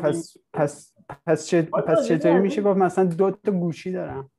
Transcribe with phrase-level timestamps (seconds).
[0.00, 0.94] پس پس
[1.26, 4.30] پس چه پس چطوری میشه گفت مثلا دو تا گوشی دارم؟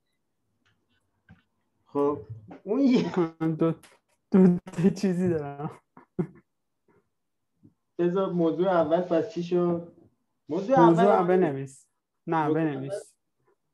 [1.85, 2.19] خب
[2.63, 3.11] اون یه
[3.59, 3.73] دو
[4.31, 5.71] دو تا چیزی دارم.
[7.99, 9.93] بذار موضوع اول پس چی شد؟
[10.49, 11.87] موضوع موضوع اول اول بنویس
[12.27, 13.13] نه بنویس.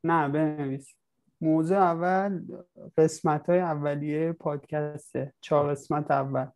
[0.04, 0.94] نه بنویس.
[1.40, 2.46] موضوع اول
[2.98, 5.34] قسمت های اولیه پادکسته.
[5.40, 6.46] چهار قسمت اول.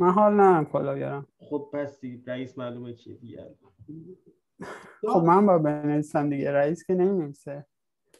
[0.00, 1.26] من حال ندارم کلا بیارم.
[1.38, 3.56] خب پس دیگه رئیس معلومه چیه دیگه؟
[5.08, 6.52] خب من با بنویسم دیگه.
[6.52, 7.66] رئیس که نمی‌نویسه.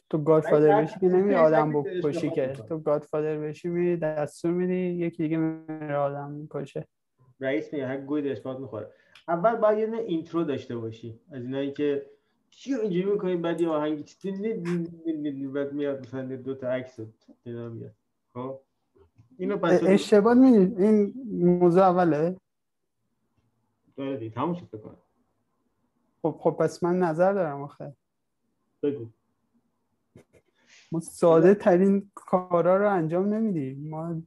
[0.09, 2.47] تو گادفادر بشی که نمیری هر آدم بکشی که.
[2.47, 6.87] تو گادفادر بشی میری دستور میدی یکی دیگه میره آدم می‌کشه
[7.39, 8.87] رئیس میگه هر گوی دلش باد می‌خوره.
[9.27, 11.19] اول باید یه اینترو داشته باشی.
[11.31, 12.05] از اینایی که
[12.49, 14.03] چی اینجوری می‌کنی؟ بعد یه آهنگی
[15.53, 16.99] بعد میاد مثلا دو تا عکس
[17.45, 17.95] میاد.
[18.33, 18.59] خب؟
[19.41, 22.37] اینو تو اشتباه می‌دید این موضوع اوله؟
[23.97, 24.97] داره دیگه تموم شد فکر کنم.
[26.21, 27.95] خب خب پس من نظر دارم آخه.
[28.83, 29.09] بگو.
[30.91, 33.89] ما ساده ترین کارا رو انجام نمیدیم.
[33.89, 34.21] ما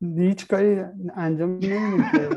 [0.00, 2.28] هیچ کاری انجام نمیدیم که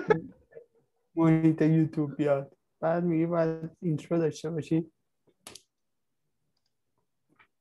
[1.16, 2.58] محیط یوتیوب بیاد.
[2.80, 4.92] بعد میگی باید اینترو داشته باشی.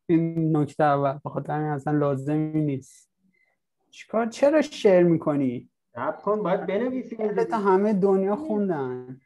[0.06, 1.18] این نکته اول.
[1.24, 3.07] بخاطر اصلا لازمی نیست.
[3.90, 5.70] چیکار؟ چرا share می‌کنی؟
[6.24, 7.16] کن باید بنویسی
[7.50, 9.20] تا همه دنیا خوندن.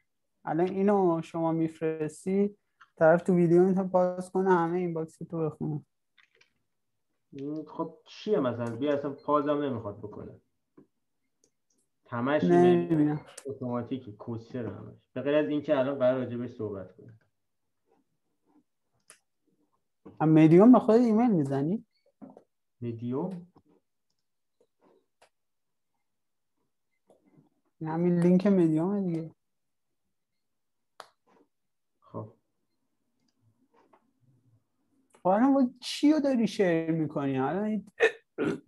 [0.45, 2.57] الان اینو شما میفرستی
[2.97, 5.85] طرف تو ویدیو اینو باز کنه همه این box تو بخونه.
[7.67, 10.41] خب چیه مثلا؟ بیا اصلا pause م نمی‌خواد بکنه.
[12.09, 12.45] همش
[13.47, 14.95] automatic ی کسشر همش.
[15.13, 17.21] به غیر از اینکه الان قرار راجبش صحبت کنیم.
[20.21, 21.87] مدیوم به خود ایمیل می‌زنی؟
[22.81, 23.52] مدیوم؟
[27.87, 29.31] همین لینک مدیومه دیگه.
[32.01, 32.33] خب.
[35.25, 37.87] حالا با چی رو داری share می‌کنی؟ الان این-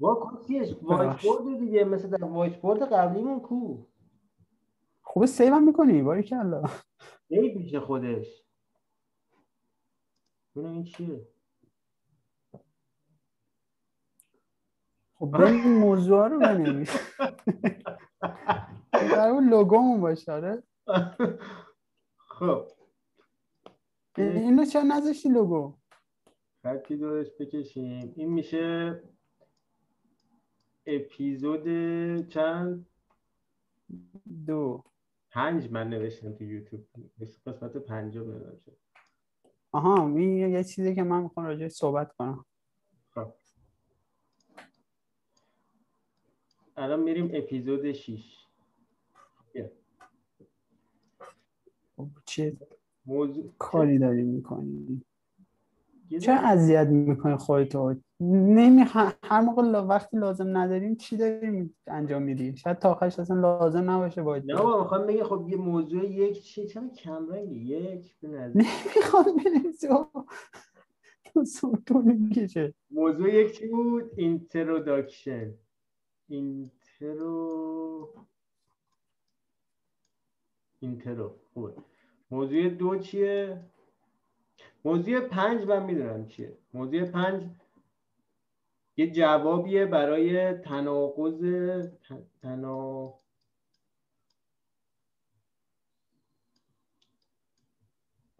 [0.00, 3.86] وایس board دیگه مثل در white board قبلیمون کو؟
[5.02, 6.62] خوبه save هم می‌کنی؟ باری کلا
[7.28, 8.44] کی پیش خودش.
[10.56, 11.28] ببینم این چیه.
[15.14, 16.90] خب ببین موضوع رو بنویس.
[18.94, 20.62] در اون لوگومون باشه آره.
[22.16, 22.68] خب.
[24.16, 25.74] اینو چرا نذاشتی لوگو؟
[26.62, 28.12] خطی دورش بکشیم.
[28.16, 29.02] این میشه
[30.86, 31.64] اپیزود
[32.28, 32.86] چند؟
[34.46, 34.84] دو.
[35.30, 36.86] پنج من نوشتم تو یوتیوب.
[37.46, 38.72] قسمت پنجم نوشتم.
[39.72, 42.44] آها این یه چیزی که من می‌خوام راجعش صحبت کنم.
[43.14, 43.32] خب.
[46.76, 48.44] الان میریم اپیزود 6
[49.54, 49.70] خب
[52.24, 52.56] چه
[53.06, 55.02] موضوع کاری داری می‌کنی؟
[56.10, 58.82] دونه- اذیت می‌کنی خودتو؟ نمی
[59.22, 64.22] هر موقع وقتی لازم نداریم چی داریم انجام میدی شاید تا آخرش اصلا لازم نباشه
[64.22, 69.24] باید نه بابا می‌خوام بگه خب یه موضوع یک چی چرا کم رنگی یک نمی‌خوام
[69.44, 69.88] بنویسی.
[71.24, 72.74] تو سوتو می‌کشه.
[72.90, 75.54] موضوع یک چی بود؟ introduction
[76.28, 78.08] intro
[80.84, 81.74] intro خوبه.
[82.30, 83.60] موضوع دو چیه؟
[84.84, 86.58] موضوع پنج من می‌دونم چیه.
[86.74, 87.42] موضوع پنج
[88.96, 91.42] یه جوابیه برای تناقض
[92.42, 93.14] تنا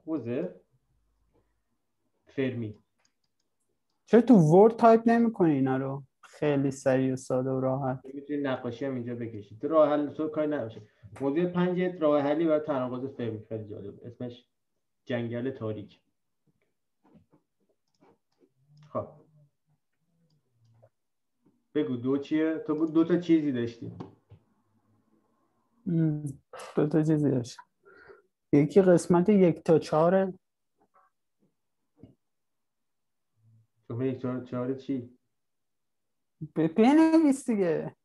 [0.06, 0.60] قوزه
[2.26, 2.78] فرمی.
[4.06, 8.00] چرا تو ورد تایپ نمی‌کنی اینا رو؟ خیلی سریع و ساده و راحت.
[8.04, 10.82] می‌تونی نقاشی هم اینجا بکشید تو راه حل تو کاری نباشه
[11.20, 14.00] موضوع پنج راه حلی برای تناقض فرمی خیلی جالب.
[14.04, 14.48] اسمش
[15.04, 16.00] جنگل تاریک.
[18.92, 19.08] خب.
[21.74, 23.92] بگو دو چیه؟ تو دو تا چیزی داشتی.
[26.76, 27.58] دو تا چیزی داشت.
[28.52, 30.34] یکی قسمت یک تا چهاره.
[33.88, 35.18] شما یک چهار چهار چی؟
[36.54, 37.96] بنویس دیگه.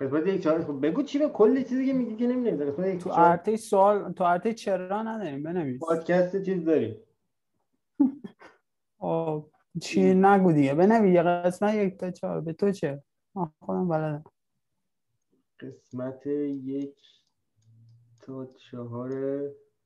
[0.00, 3.00] قسمت یک چهار خب بگو چی به کلی چیزی که میگی که نمی‌دونم قسمت یک
[3.00, 5.80] تو ارته سوال تو ارته چرا نداریم؟ بنویس.
[5.80, 6.96] پادکست چیز داریم.
[8.98, 9.46] آه،
[9.82, 10.74] چی نگو دیگه.
[10.74, 11.14] بنویس.
[11.14, 12.40] یه قسمت یک تا چهار.
[12.40, 13.02] به تو چه؟
[13.34, 14.24] من خودم بلدم.
[15.60, 16.96] قسمت یک
[18.22, 19.10] تا چهار.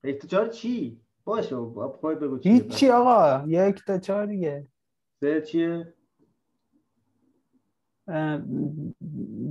[0.04, 2.52] یک تا چهار چی؟ باشه با خود بگو چیه.
[2.52, 3.44] هیچی آقا.
[3.48, 4.66] یک تا چهار دیگه.
[5.20, 5.94] سه چیه؟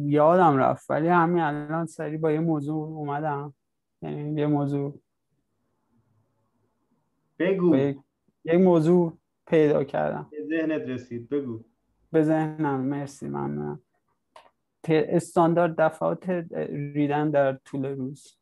[0.05, 0.91] یادم رفت.
[0.91, 3.53] ولی همین الان سری با یه موضوع اومدم.
[4.01, 4.99] یعنی یه موضوع.
[7.39, 7.75] بگو.
[7.75, 7.97] یک
[8.45, 9.17] یک موضوع
[9.47, 10.27] پیدا کردم.
[10.31, 11.29] به ذهنت رسید.
[11.29, 11.63] بگو.
[12.11, 12.79] به ذهنم.
[12.79, 13.81] مرسی ممنونم.
[14.83, 16.29] ت- استاندارد دفعات
[16.93, 18.35] ریدن در طول روز.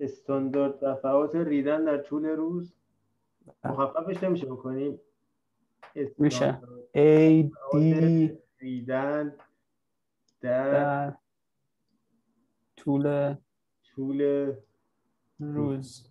[0.00, 2.74] استاندارد دفعات ریدن در طول روز؟
[3.64, 5.00] مخففش نمیشه بکنیم
[6.18, 6.60] میشه.
[6.96, 7.44] A
[7.74, 8.30] D
[8.64, 9.36] ریدن
[10.40, 11.14] در در
[12.76, 13.34] طول
[13.84, 14.52] طول
[15.38, 16.10] روز.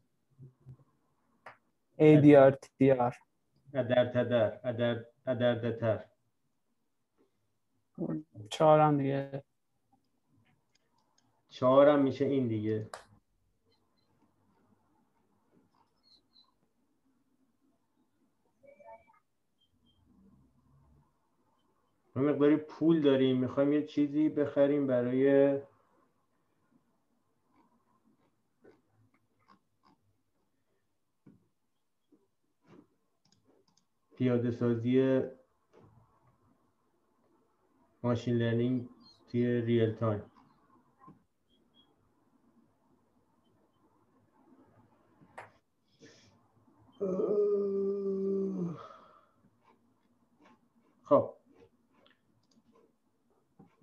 [1.99, 3.15] ADRTR
[3.73, 6.05] ادر تدر ادر ادردتر
[8.49, 9.43] چهارم دیگه.
[11.49, 12.89] چهارم میشه این دیگه.
[22.15, 25.57] ما مقداری پول داریم می‌خوایم یه چیزی بخریم برای
[34.17, 35.21] پیاده سازی
[38.03, 38.89] machine learning
[39.31, 40.31] توی real time
[51.03, 51.33] خب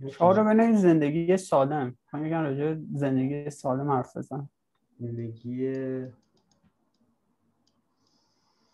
[0.09, 1.99] چهار رو بنویس زندگی سالم.
[2.13, 4.49] من میگم راجع زندگی سالم حرف بزن.
[4.99, 5.75] زندگی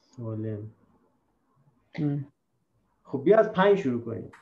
[0.01, 0.71] سالم.
[3.03, 4.33] خب بیا از پنج شروع کنیم.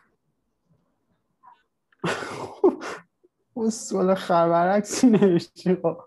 [3.54, 6.00] اون سوال خربرعکسی نوشتی خب.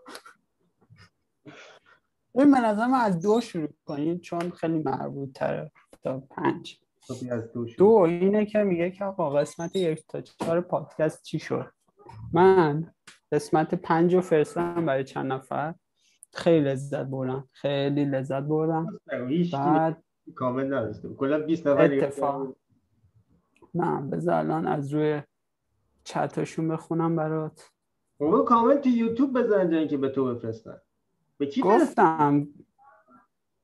[2.36, 5.72] این من از دو شروع کنیم چون خیلی مربوط تره
[6.04, 6.80] تا پنج.
[7.32, 11.72] از دو اینه که میگه که آقا قسمت یک تا چهار پادکست چی شد؟
[12.34, 12.92] من
[13.32, 15.74] قسمت پنج رو فرستم برای چند نفر.
[16.34, 17.48] خیلی لذت بردم.
[17.64, 18.16] کنم.
[18.16, 19.00] لذت بردم.
[19.52, 20.04] بعد
[20.36, 21.10] کامل نداشته.
[21.10, 22.56] کلا 20 نفر اتفاق.
[23.74, 25.22] نه بذار الان از روی
[26.04, 27.70] چتاشون بخونم برات.
[28.18, 30.78] بابا کامل تو یوتیوب بزن جایی که به تو بفرستن.
[31.38, 32.48] به کی گفتم.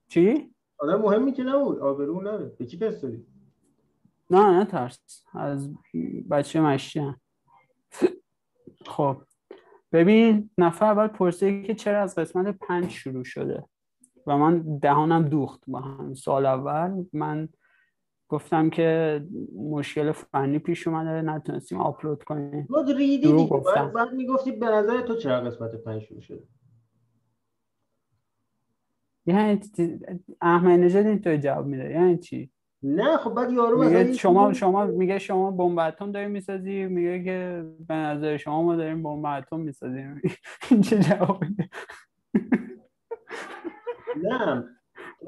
[0.07, 1.80] چی؟ آدم مهمی که نبود.
[1.80, 2.46] آبرو نره.
[2.46, 3.25] به کی فرستادی؟
[4.34, 5.26] نه نه ترس.
[5.34, 5.74] از
[6.32, 7.22] بچه مشتی هم.
[8.86, 9.18] خب.
[9.92, 13.64] ببین نفر اول پرسید که چرا از قسمت پنج شروع شده؟
[14.28, 16.14] و من دهانم دوخت با هم.
[16.14, 17.50] سال اول من
[18.30, 19.22] گفتم که
[19.56, 22.66] مشکل فنی پیش اومده نتونستیم آپلود کنیم.
[22.66, 23.48] تو ریدی دیگه.
[23.50, 23.92] گفتم.
[23.96, 26.44] بعد, می‌گفتی به نظر تو چرا قسمت پنج شروع شده؟
[29.26, 29.62] یعنی
[30.42, 31.92] احمد نژاد اینطور جواب میده.
[31.92, 32.53] یعنی چی؟
[32.84, 37.66] نه خب بعد یارو میگه شما شما میگه شما بمب اتم داری می‌سازی میگه که
[37.88, 40.22] به نظر شما ما داریم بمب اتم می‌سازیم.
[40.72, 41.48] این چه جوابی
[44.24, 44.64] نه.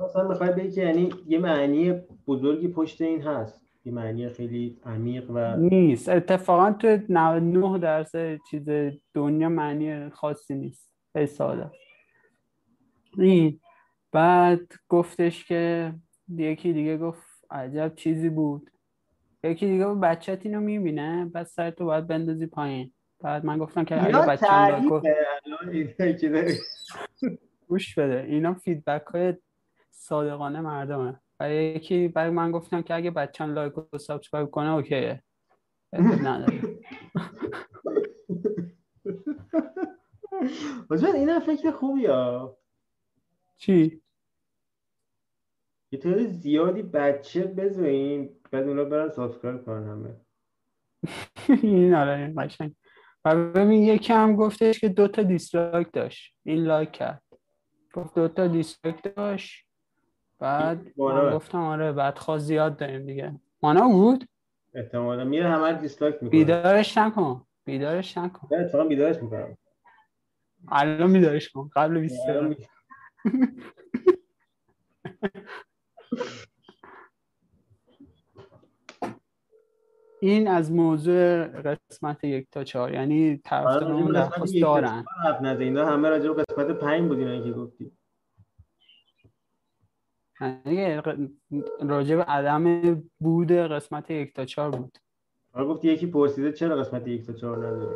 [0.04, 1.94] مثلا می‌خوای بگی که یعنی یه معنی
[2.28, 3.62] بزرگی پشت این هست.
[3.86, 6.10] یه معنی خیلی عمیق و نیست.
[6.10, 8.70] اتفاقا تو 99 درصد چیز
[9.14, 10.92] دنیا معنی خاصی نیست.
[11.14, 11.72] خیلی ساده.
[13.18, 13.60] این
[14.12, 15.94] بعد گفتش که
[16.30, 17.25] یکی دیگه گفت
[17.56, 18.72] عجب چیزی بود.
[19.44, 22.94] یکی دیگه گفت بچت اینو می‌بینه بعد سر تو باید بندازی پایین.
[23.22, 24.26] بعد من گفتم که اگه
[26.30, 26.54] داری.
[27.68, 29.34] گوش بده اینا feedback های
[29.92, 31.20] صادقانه مردمه.
[31.40, 35.24] و یکی بعد من گفتم که اگه بچم like و subscribe کنه okay ه.
[35.94, 36.62] نداره
[41.16, 42.58] این فکر خوبی ها
[43.58, 44.02] چی؟
[45.92, 50.16] یه تعداد زیادی بچه بذاریم بعد اونا برن subscribe کنن همه.
[51.64, 52.76] این آره این قشنگ.
[53.26, 56.36] و ببین یکی هم گفتش که دوتا dislike داشت.
[56.44, 57.24] این like کرد.
[57.94, 59.66] گفت دوتا dislike داشت.
[60.40, 60.92] بعد.
[60.98, 63.40] من گفتم آره بعد خواست زیاد داریم دیگه.
[63.62, 64.28] مانا بود؟
[64.74, 65.24] احتمالا.
[65.24, 66.30] میره همه دیسلایک می‌کنه.
[66.30, 67.46] بیدارش نکن.
[67.66, 68.48] بیدارش نکن.
[68.52, 69.58] نه اتفاقا بیدارش می‌کنم.
[70.68, 71.70] الان بیدارش کن.
[71.76, 72.68] قبل 20 دقیقه.
[80.22, 82.94] این از موضوع قسمت یک تا چهار.
[82.94, 85.06] یعنی طرفداران درخواست دارن.
[85.60, 87.92] اینا همه راجع به قسمت پنج بود اینایی که گفتی
[91.80, 94.98] راجع به عدم بود قسمت یک تا چهار بود.
[95.54, 97.96] آره گفتی یکی پرسیده چرا قسمت یک تا چهار نداری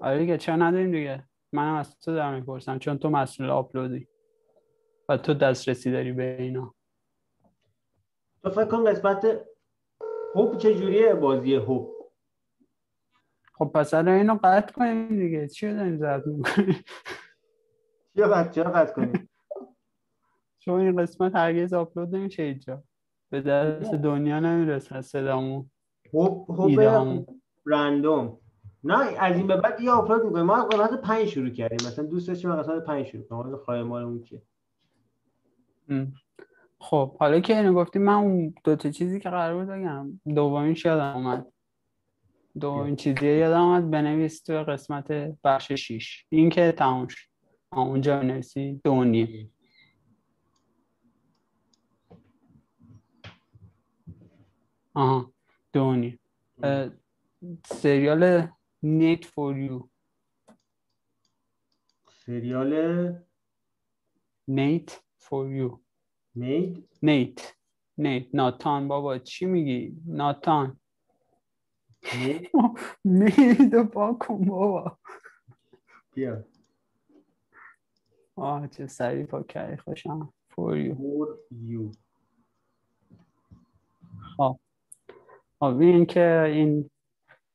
[0.00, 4.08] آره دیگه چرا نداریم دیگه؟ منم از تو دارم می‌پرسم چون تو مسئول آپلودی.
[5.12, 6.74] و تو دسترسی داری به اینا؟
[8.42, 9.46] تو فکر کن قسمت
[10.34, 11.92] هوب چجوریه بازی هوب
[13.54, 15.48] خب پس الان اینو قطع کنیم دیگه.
[15.48, 16.84] چی رو داریم زرد می‌کنیم؟
[18.16, 19.30] قطع چرا قطع کنیم؟
[20.58, 22.82] چون این قسمت هرگز آپلود نمیشه اینجا.
[23.30, 25.70] به دست دنیا نمی‌رسه صدامون.
[26.12, 27.26] هوب هوب.
[27.66, 28.38] رندوم.
[28.84, 30.46] نه از این به بعد یه آپلود می‌کنیم.
[30.46, 31.88] ما از قسمت 5 شروع کردیم.
[31.88, 33.56] مثلا دوست داشتیم قسمت 5 شروع کنیم.
[33.56, 34.42] خواهی مالمون که.
[36.80, 40.84] خب حالا که اینو گفتی من اون دو تا چیزی که قرار بود بگم دومینش
[40.84, 41.52] یادم اومد.
[42.60, 45.12] دومین چیزی یادم اومد بنویس تو قسمت
[45.44, 47.28] بخش 6 این که تموم شد.
[47.72, 48.80] اونجا بنویسی.
[48.84, 49.54] دو و نیم.
[54.94, 55.32] آها
[55.72, 56.20] دو و نیم.
[56.62, 56.90] اه،
[57.64, 58.48] سریال
[58.82, 59.88] نیت فور یو
[62.08, 63.14] سریال
[64.48, 65.80] نیت فور یو
[66.34, 67.54] مید نیت
[67.98, 69.96] نیت ناتان بابا چی میگی?
[70.06, 70.80] ناتان
[73.04, 74.98] میدو پا کن بابا.
[76.14, 76.44] بیا.
[78.36, 80.32] آه چه سریع پا کردی خوشم.
[80.50, 81.90] فور یو فور یو
[84.36, 84.58] خب.
[85.58, 86.90] خب این که این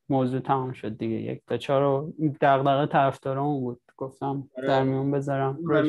[0.10, 1.16] موضوع تمام شد دیگه.
[1.16, 3.82] یک تا چهار رو دغدغه طرفدارامون بود.
[3.98, 4.68] گفتم آره.
[4.68, 5.60] در میون بذارم.
[5.64, 5.86] باید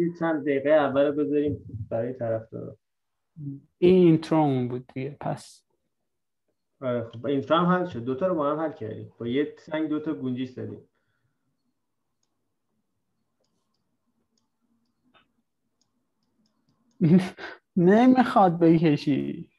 [0.00, 2.76] یه چند دقیقه اول بذاریم برای طرفدارا
[3.78, 5.64] این اینترومون بود دیگه پس.
[6.80, 7.26] آره خب.
[7.26, 8.04] اینترا هم حل شد.
[8.04, 9.12] دوتا رو با هم حل کردیم.
[9.18, 10.88] با یه سنگ دوتا گنجیش زدیم.
[17.76, 19.50] نمی‌خواد بکشی آره.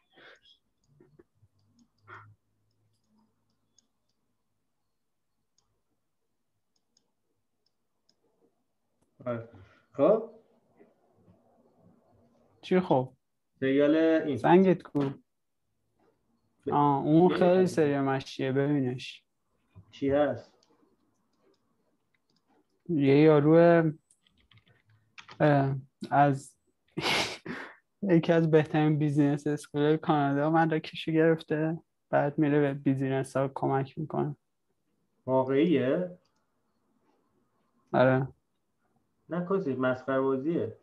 [9.93, 10.29] خب؟
[12.61, 13.13] چی خب؟
[13.59, 14.37] سریال این.
[14.37, 15.09] سنگت کو.
[16.71, 19.23] آه اون خیلی سری مشیه ببینش.
[19.91, 20.53] چی هست؟
[22.89, 23.91] یه یارو
[26.11, 26.55] از
[28.13, 34.35] یکی از بهترین business school کانادا مدرکشو گرفته بعد میره به business ها کمک می‌کنه.
[35.25, 36.17] واقعیه؟
[37.93, 38.27] آره.
[39.77, 40.77] مسخره بازیه.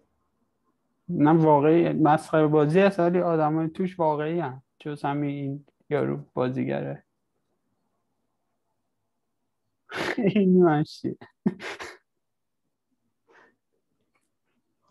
[1.09, 1.93] نه واقعی.
[1.93, 7.05] مسخره بازی هست ولی آدمای توش واقعی هم جز همین این یارو بازیگره.
[9.89, 11.19] خیلی مشتی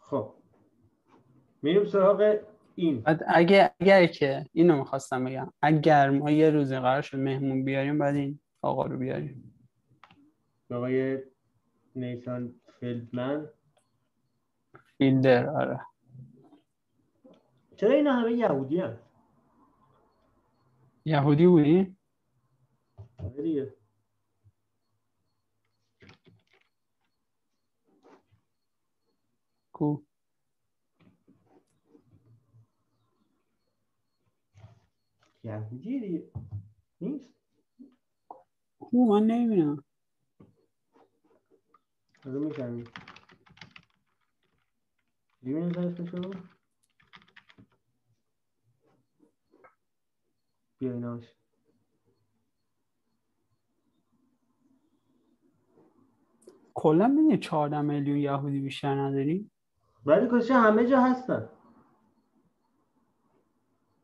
[0.02, 0.34] خب.
[1.62, 2.40] میریم سراغ
[2.76, 3.04] این.
[3.28, 5.54] اگه اگر که اینو می‌خواستم بگم.
[5.62, 9.54] اگر ما یه روزی قرار شد مهمون بیاریم بعد این آقا رو بیاریم.
[10.72, 11.20] آقای
[11.96, 13.50] نیسان فیلدمن
[14.98, 15.82] فیلدر آره.
[17.78, 19.00] چرا اینا همه یهودی هم
[21.06, 21.98] یهودی بودی؟
[23.38, 23.76] دیگه.
[29.74, 30.04] کو؟
[35.44, 36.32] یهودی دیگه.
[37.02, 37.36] نیست؟
[38.80, 39.86] کو؟ من نمی‌بینم.
[42.28, 42.84] حالا می‌فهمی
[45.42, 46.32] دیگه نظر اسمشو
[50.80, 51.34] بیا ایناش
[56.74, 59.52] کلا بینی 14 میلیون یهودی بیشتر نداری؟
[60.06, 61.50] ولی کسی همه جا هستن.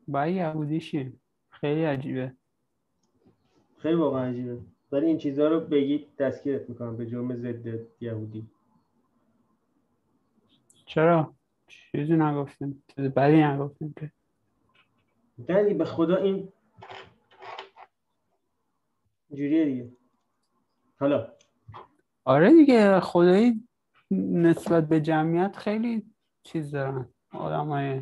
[0.07, 2.37] باید یهودی شیم خیلی عجیبه.
[3.77, 4.72] خیلی واقعا عجیبه.
[4.93, 8.47] ولی این چیزها رو بگید دستگیرت می‌کنم به جرم ضد یهودی.
[10.85, 11.33] چرا؟
[11.67, 12.83] چیزی نگفتیم.
[12.87, 14.11] چیز بدی نگفتیم که.
[15.47, 16.53] دنی به خدا این
[19.29, 19.91] جوریه دیگه.
[20.99, 21.33] حالا.
[22.25, 23.67] آره دیگه خدایی
[24.11, 26.05] نسبت به جمعیت خیلی
[26.43, 27.09] چیز دارن.
[27.31, 28.01] آدم های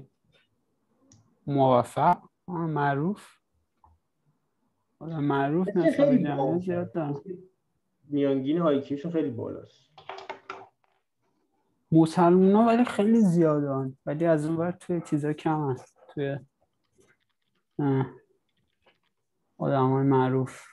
[1.48, 2.17] موفق
[2.48, 3.40] معروف.
[5.01, 6.60] معروف نسبت به خیلی.
[6.60, 7.15] زیاد دارن
[8.08, 9.91] میانگین آیکیوشون خیلی بالاست.
[11.91, 15.98] مسلمان ها ولی خیلی زیادن ولی از اون ور توی چیزا کم هست.
[16.13, 16.39] توی
[19.58, 20.67] آدم های معروف.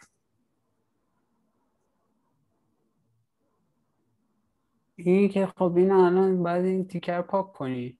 [4.96, 7.98] این که خب این الان باید این تیکر پاک کنی.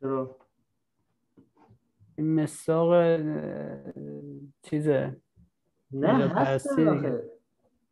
[0.00, 0.36] چرا؟
[2.16, 3.20] این مساق
[4.62, 5.20] چیزه.
[5.92, 7.20] نه هستن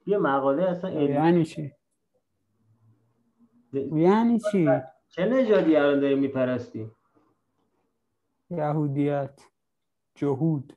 [0.06, 1.72] یه مقاله اصلا علمی یعنی چی؟
[3.72, 4.68] یعنی چی؟
[5.08, 6.90] چه نژادی الان داری میپرستی؟
[8.50, 9.40] یهودیت.
[10.14, 10.72] جهود.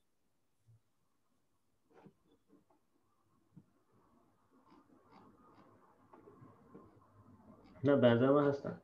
[7.83, 8.81] نه نظر من هستن.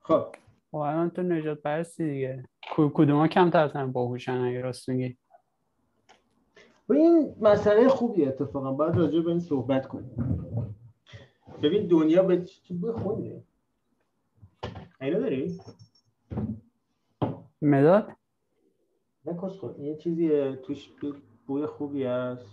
[0.00, 0.34] خب.
[0.70, 2.48] خب الان تو نجات پرستی دیگه.
[2.76, 5.18] کدوم ها کمتر از همه باهوشن اگه راست میگی؟
[6.92, 8.72] و این مسئله خوبی اتفاقا.
[8.72, 10.10] باید راجع به این صحبت کنیم.
[11.62, 13.44] ببین دنیا به چی بوی خونده؟
[15.00, 15.60] اینا داری؟
[17.62, 18.08] مداد؟
[19.24, 19.78] نه کس خود.
[19.78, 20.88] یه چیزی توش
[21.46, 22.46] بوی- خوبی هست.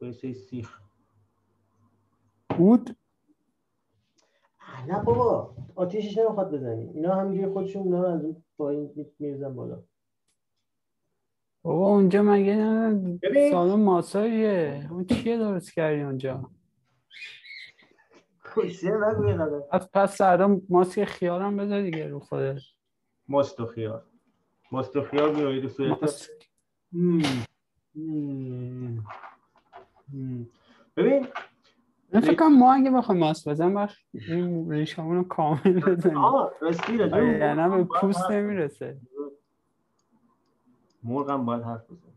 [0.00, 0.80] باید سری سیخ.
[2.58, 2.96] بود؟
[4.88, 5.54] نه بابا.
[5.74, 6.90] آتیشش نمی‌خواد بزنی.
[6.94, 9.82] اینا همینجوری خودشون اونا رو از اون پایین می- میرزن بالا.
[11.68, 12.54] بابا اونجا مگه.
[13.50, 14.88] سالن ماساژه.
[14.90, 16.50] اون چیه درست کردی اونجا؟
[19.70, 22.58] از پس فردا ماسک خیارم بذار دیگه رو خودت.
[23.28, 24.02] ماست و خیار.
[24.72, 26.28] ماست و خیار میایی رو صورت.
[30.96, 31.26] ببین.
[32.12, 36.52] من فکر کنم ما اگه بخوایم ماسک بزنیم وقت این ریشمون رو کامل بزنیم آها
[36.60, 38.96] راستی به یعنی به پوست نمی‌رسه.
[41.02, 42.08] مرغ هم باید حرف بزن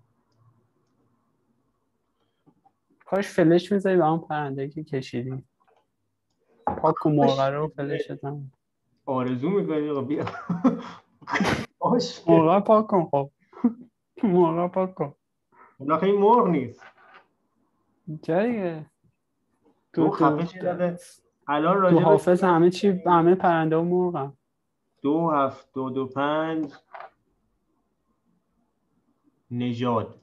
[3.05, 5.43] کاش فلش می‌ذاری به اون پرنده که کشیدی.
[6.65, 8.51] پاک و مرغ رو فلش بزن
[9.05, 10.25] آرزو می‌کنی؟ آقا بیا.
[12.27, 13.29] مرغ پاک کن خب.
[14.23, 15.15] مرغ پاک کن.
[15.77, 16.83] اونا خیلی مرغ نیست.
[18.23, 18.85] جاییه
[19.93, 20.99] تو خفه.
[21.47, 24.33] الان راجع به حافظ همه چی همه پرنده و مرغ
[25.01, 26.73] دو هفت دو دو پنج.
[29.51, 30.21] نژاد.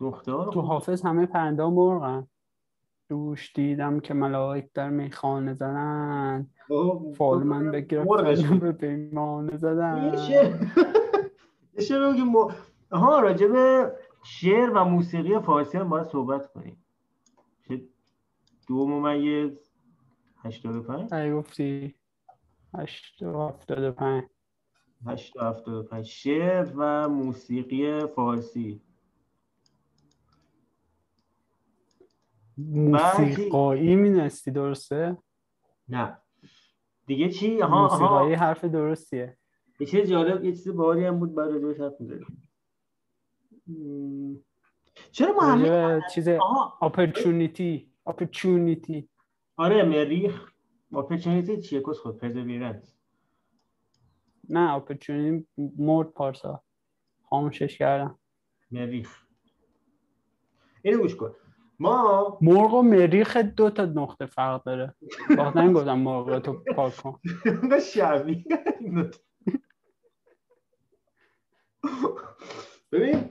[0.00, 2.24] دختر؟ تو حافظ همه پرنده و مرغ
[3.08, 6.50] دوش دیدم که ملائک در میخانه زدن.
[7.14, 7.74] فال من مرغش.
[7.74, 8.60] بگرفتن بود.
[8.60, 10.10] به پیمانه زدن.
[10.10, 10.60] میشه
[11.72, 12.32] میشه بگیم.
[12.92, 13.92] ها راجع به
[14.24, 16.84] شعر و موسیقی فارسی هم باید صحبت کنیم.
[17.68, 17.82] چه
[18.68, 19.70] دو ممیز
[20.36, 21.94] هشتاد و پنج؟ ای گفتی.
[22.74, 23.22] هشت
[25.04, 28.80] و هفتاد و پنج هشت و هفتاد و پنج شعر و موسیقی فارسی.
[32.58, 35.16] موسیقایی مینستی درسته؟
[35.88, 36.16] نه.
[37.06, 39.36] دیگه چی؟ ها موسیقایی ها حرف درستیه.
[39.80, 42.40] یه چیز جالب یه چیز باحالی هم بود بعد راجعش حرف می‌زدیم.
[45.10, 46.78] چرا ما همه چیز آها.
[46.82, 49.08] اپرچونیتی اپرچونیتی
[49.56, 50.52] آره مریخ.
[50.92, 52.97] اپرچونیتی چیه؟ کس خود پرزویرنس
[54.48, 55.46] نه اپرچونیتی
[55.78, 56.62] مرد پارسا.
[57.22, 58.18] خاموشش کردم.
[58.70, 59.22] مریخ
[60.82, 61.34] اینو گوش کن.
[61.78, 64.94] ما مرغ و مریخ دو تا نقطه فرق داره.
[65.56, 67.20] این گفتم مرغ تو پاک کن.
[72.92, 73.30] ببین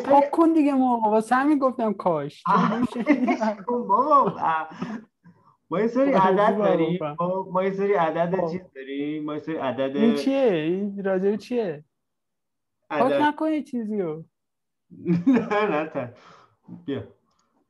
[0.00, 1.06] سری- پاک کن دیگه مرغ.
[1.06, 2.42] واسه همین گفتم کاش.
[5.70, 6.98] ما یه سری عدد داریم.
[7.52, 8.50] ما یه سری عدد خب.
[8.52, 9.24] چیز داریم.
[9.24, 11.84] ما یه سری عدد این چیه؟ این راجع به چیه؟
[12.90, 14.24] عدد نکن یه چیزی رو.
[15.26, 16.08] نه نه تا
[16.86, 17.04] بیا.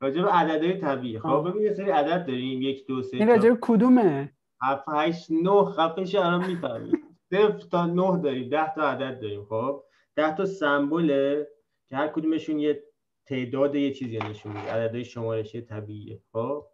[0.00, 1.18] راجع به عددهای طبیعی.
[1.18, 1.44] خب آه.
[1.44, 2.62] ببین یه سری عدد داریم.
[2.62, 4.32] یک دو سه این به کدومه؟
[4.62, 5.64] هفت هشت نه.
[5.64, 6.92] خفه شو الان می‌فهمی.
[7.30, 8.48] صفر تا نه داریم.
[8.48, 9.84] ده تا عدد داریم خب.
[10.16, 11.48] ده تا سمبوله
[11.88, 12.82] که هر کدومشون یه
[13.26, 14.72] تعداد یه چیزی نشون میده.
[14.72, 16.66] عددهای شمارشی طبیعیه خب.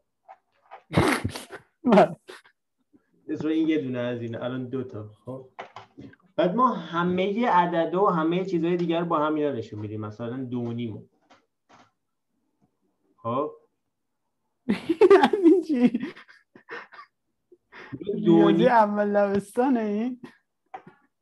[3.29, 5.09] مثل این یه دونه از اینه الان دو تا.
[5.25, 5.49] خب.
[6.37, 10.01] بعد ما همه عدد و همه چیزهای دیگر رو با هم اینا نشون میدیم.
[10.01, 11.11] مثلا دو و نیم.
[13.17, 13.53] خب.
[14.67, 15.99] یعنی چی؟
[18.27, 20.21] دو و ریاضی نیم اول لبستانه این؟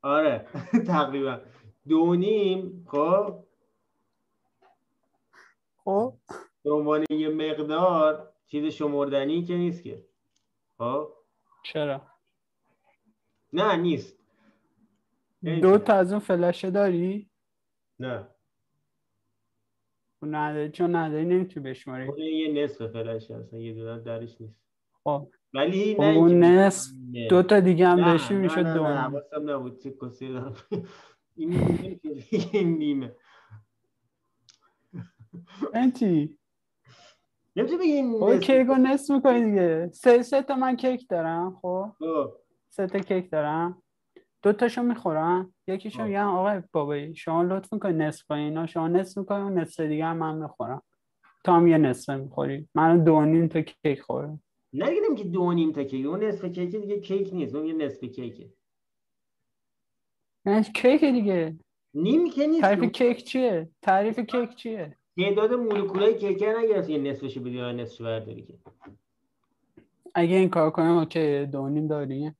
[0.02, 0.46] آره.
[0.86, 1.40] تقریبا.
[1.88, 2.86] دو نیم.
[2.90, 3.44] خب.
[5.84, 6.14] خب.
[6.62, 10.06] به عنوان یه مقدار چیز شمردنی که نیست که.
[10.78, 11.12] خب؟
[11.64, 12.02] چرا؟
[13.52, 14.18] نه نیست.
[15.42, 17.30] دو تا از اون فلشه داری؟
[17.98, 18.28] نه.
[20.22, 22.08] اون نداری چون نداری نمی‌تونی بشماری.
[22.08, 24.60] اون یه نصف فلش هست یه دونه درش نیست.
[25.04, 25.28] خب.
[25.54, 27.28] ولی خب نه اون نصف نه.
[27.28, 28.98] دو تا دیگه هم نه، نه، می‌شد نه، دو نه نیم.
[28.98, 30.26] حواسم نبود چه کسی
[31.36, 31.98] این نمیشه
[32.58, 33.16] این نیمه.
[35.74, 36.38] این چی
[37.56, 38.40] نمیشه بگی این خب نصف.
[38.40, 39.90] کیک رو نصف می‌کنی دیگه.
[39.92, 42.32] سه سه تا من کیک دارم خب؟ خب،
[42.68, 43.82] سه تا کیک دارم.
[44.42, 45.54] دو تاشو می‌خورم.
[45.66, 46.06] یکیشو آه.
[46.06, 48.40] میگم آقای بابایی شما لطف می‌کنی نصف کنی.
[48.40, 50.82] اینا شما نصف می‌کنی اون نصف دیگه هم من می‌خورم.
[51.44, 52.68] تا هم یه نصف می‌خوری.
[52.74, 54.42] من دو نیم تا کیک خورم.
[54.72, 56.06] نگیدم که دو نیم تا کیک.
[56.06, 57.54] اون نصف کیک دیگه کیک نیست.
[57.54, 58.52] اون یه نصف کیکه.
[60.46, 61.56] نه کیک دیگه.
[61.94, 62.60] نیم که نیست.
[62.60, 62.92] تعریف.
[62.92, 68.42] کیک چیه؟ تعریف کیک چیه؟ تعداد مولکولای کیک نگرفتی یه نصفش بدی یا نصفش برداری
[68.42, 68.58] که.
[70.14, 72.32] اگه این کار کنیم okay دونیم داری؟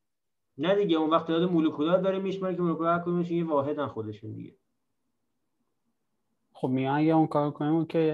[0.58, 4.32] نه دیگه اون وقت یاد مولکولا داره میشماره که مولکولا هر کدومشون یه واحدن خودشون
[4.32, 4.54] دیگه.
[6.52, 8.11] خب میگم اگه اون کار کنیم okay.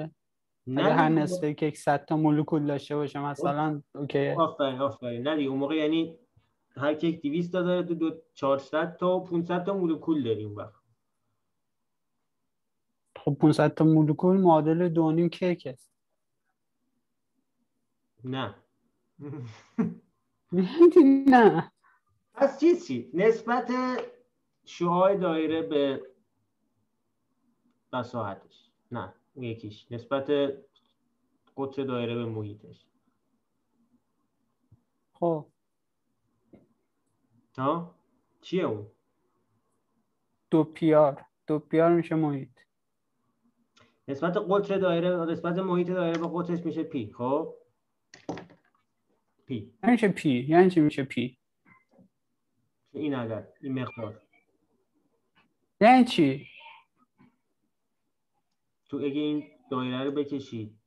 [0.66, 1.08] اگه هر.
[1.08, 4.28] نصفه که 100 تا مولکول داشته باشه مثلا okay.
[4.28, 5.22] آفرین آفرین.
[5.22, 6.18] نه دیگه اون موقع یعنی
[6.76, 10.54] هر کیک 200 تا داره تو دو 400 تا و 500 تا مولکول داری اون
[10.54, 10.77] وقت.
[13.28, 15.76] خب 500 تا مولکول معادل دونیم کیکه
[18.24, 18.54] نه.
[21.32, 21.72] نه.
[22.34, 23.72] پس چیز چی؟ نسبت
[24.64, 26.02] شعاع دایره به
[27.92, 28.70] مساحتش.
[28.92, 29.92] نه اون یکیش.
[29.92, 30.30] نسبت
[31.56, 32.86] قطر دایره به محیطش.
[35.12, 35.46] خب.
[37.58, 37.94] ها؟
[38.40, 38.86] چیه اون؟
[40.50, 41.24] دو پی R.
[41.46, 42.67] دو پی R میشه محیط.
[44.08, 47.12] نسبت قطر دایره نسبت محیط دایره به قطرش میشه پی.
[47.12, 47.54] خب؟
[49.46, 49.72] پی.
[49.82, 51.38] یعنی چه پی؟ یعنی چی میشه پی؟
[52.92, 54.22] این عدد این مقدار.
[55.80, 56.46] یعنی چی؟
[58.88, 60.78] تو اگه این دایره رو بکشید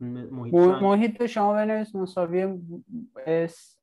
[0.00, 2.58] م- محیط؟ محیط شما بنویس مساوی
[3.26, 3.78] S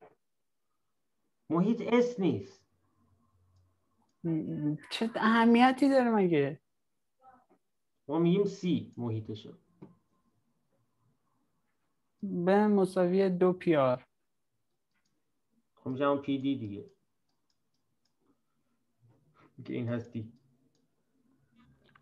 [1.49, 2.65] محیط S نیست.
[4.89, 6.59] چه اهمیتی داره مگه؟
[8.09, 9.53] ما میگیم C محیطشو
[12.23, 14.05] به مساوی دو پی R
[15.75, 16.85] خب میشه پی D دیگه.
[19.65, 20.33] که این هست D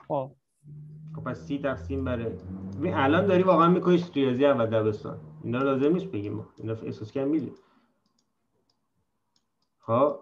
[0.08, 0.32] خب.
[1.15, 2.30] خب پس C تقسیم بر
[2.80, 5.20] ببین الان داری واقعا میکنیش ریاضی اول دبستان.
[5.43, 6.54] اینا لازم نیست بگیم ما.
[6.58, 7.56] اینا احساس کم میدیم
[9.80, 10.20] خب.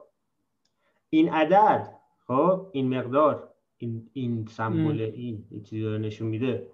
[1.09, 3.54] این عدد خب این مقدار.
[3.77, 6.71] این این سمبل این چیزی داره نشون میده.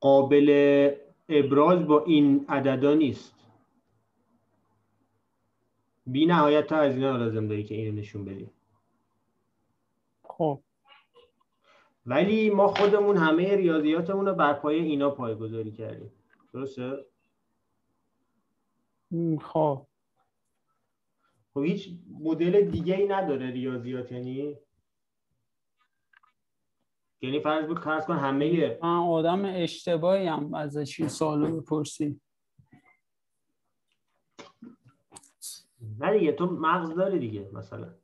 [0.00, 0.90] قابل
[1.28, 3.34] ابراز با این عددا نیست.
[6.06, 8.50] بی نهایت تا از اینا لازم داری که اینو نشون بدی.
[10.22, 10.60] خب.
[12.06, 16.12] ولی ما خودمون همه ریاضیاتمون رو بر پایه اینا پایگذاری کردیم.
[16.52, 17.06] درسته؟
[19.40, 19.86] خب.
[21.54, 21.88] خب هیچ
[22.20, 24.56] مدل دیگه ای نداره ریاضیات یعنی؟
[27.20, 32.20] یعنی فرض بود فرض کن همه من آدم اشتباهی هم ازش این سوالو بپرسی.
[35.98, 37.94] نه دیگه تو مغز داری دیگه مثلا.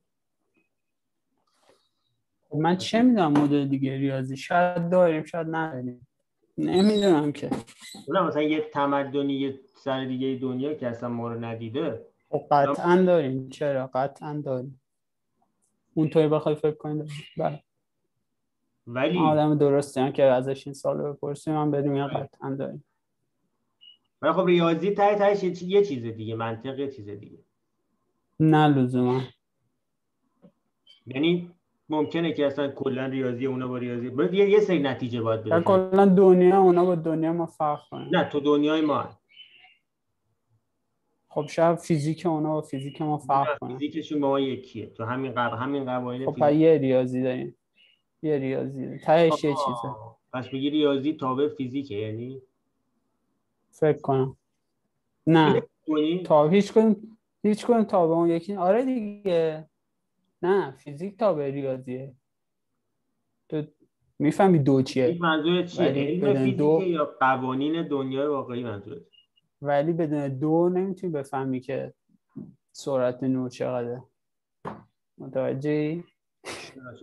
[2.49, 6.09] خب من چه می‌دونم مدل دیگه ریاضی؟ شاید داریم شاید نداریم.
[6.59, 7.51] نمی‌دونم که.
[8.09, 12.07] نه مثلا یه تمدنی یه سر دیگه دنیا که اصلا ما رو ندیده.
[12.51, 13.49] قطعا داریم.
[13.49, 14.81] چرا؟ قطعا داریم.
[15.95, 17.13] اونطوری بخوای فکر کنی داریم.
[17.39, 17.63] بله.
[18.87, 22.85] ولی آدم درستی هم که ازش این سالو بپرسی من بدون یا قطعا داریم.
[24.23, 27.39] ولی خب ریاضی ته تهش یه چی- یه چیز دیگه منطق یه چیز دیگه.
[28.41, 29.21] نه لزوما.
[31.07, 31.51] یعنی
[31.89, 35.61] ممکنه که اصلا کلا ریاضی اونا با ریاضی باید یه یه سری نتیجه باید بده
[35.61, 38.09] کلا دنیا اونا با دنیا ما فرق کنیم.
[38.17, 39.01] نه تو دنیای ما.
[39.03, 39.26] هست.
[41.37, 43.79] خب شاید فیزیک اونا با فیزیک ما فرق کنه.
[43.79, 44.87] فیزیکشون با ما یکیه.
[44.87, 45.53] تو همین قب...
[45.53, 47.57] همین قوانین خب یه ریاضی داریم.
[48.23, 49.01] یه ریاضی داریم.
[49.05, 49.95] تهش یه چیزه.
[50.33, 52.43] پس میگی ریاضی تابع فیزیکه یعنی؟
[53.71, 54.37] فکر کنم.
[55.27, 55.63] نه.
[55.87, 56.97] کنی؟ تا هیچ کدوم
[57.43, 59.69] هیچ کدوم تابع اون یکی آره دیگه.
[60.43, 62.15] نه فیزیک تابع ریاضیه.
[63.49, 63.63] تو
[64.19, 69.03] می‌فهمی دو این چیه منظور چیه؟ علم بدون فیزیک دو- یا قوانین دنیای واقعی منظورت؟
[69.63, 71.95] ولی بدون دو نمی‌تونی بفهمی که
[72.73, 74.03] سرعت نور چقدره.
[75.19, 76.05] متوجهی؟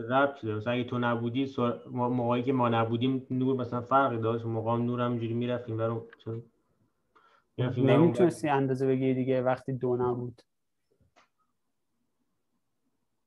[0.09, 1.79] ربطی داره؟ مثلا اگه تو نبودی سر...
[1.87, 4.45] موقعی که ما نبودیم نور مثلا فرقی داشت.
[4.45, 6.07] موقع هم نور همینجوری می‌رفتیم برو
[7.77, 10.41] نمی‌تونستی اندازه بگیری دیگه وقتی دو نبود.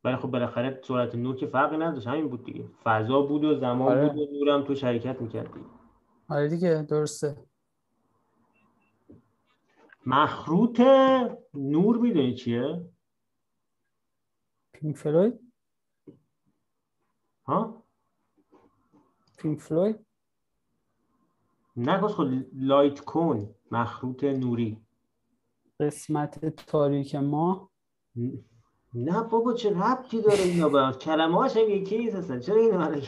[0.05, 2.07] ولی خب بالاخره سرعت نور که فرقی نداشت.
[2.07, 2.65] همین بود دیگه.
[2.85, 4.09] فضا بود و زمان آره.
[4.09, 5.67] بود و نور هم تو شرکت می‌کرد دیگه
[6.29, 7.37] آره دیگه درسته.
[10.07, 10.81] مخروط
[11.55, 12.91] نور می‌دونی چیه؟
[14.73, 15.41] Pink Floyd؟
[17.47, 17.85] ها؟
[19.39, 20.07] Pink Floyd؟
[21.77, 24.87] نه خود light cone مخروط نوری.
[25.81, 27.71] قسمت تاریک ما؟
[28.17, 28.39] ن-
[28.95, 32.79] نه بابا چه ربطی داره اینا هم؟ کلمه هاش هم یکی نیست اصلا چرا اینو
[32.79, 33.01] من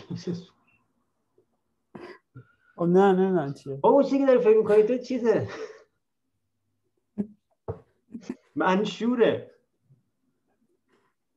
[2.76, 3.76] خب نه نمی‌دونم چیه.
[3.76, 5.48] بابا چیزی که داری فکر می‌کنی تو چیزه؟
[8.58, 9.50] منشوره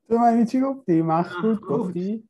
[0.07, 1.59] تو من چی گفتی؟ مخروط.
[1.59, 2.29] گفتی؟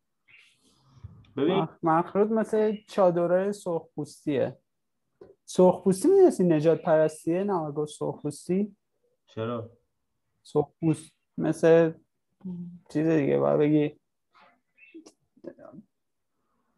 [1.38, 1.66] ببین.
[1.66, 4.58] مخ- مخروط مثل چادرهای سرخ پوستیه
[5.46, 8.76] سرخپوستی می‌دونستی نجات پرستیه؟ نه گفت سرخپوستی.
[9.28, 9.70] چرا؟
[10.44, 11.94] سرخپوست مثل
[12.90, 14.00] چیز دیگه باید بگی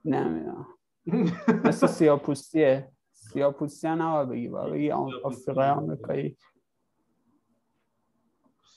[0.06, 0.68] نمی‌دونم.
[1.66, 2.92] مثل سیاپوستیه.
[3.12, 4.92] سیاپوستی هم نباید بگی باید بگی.
[4.92, 6.38] آفریقای آمریکایی.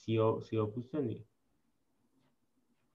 [0.07, 1.25] سیا سیاپوست دیگه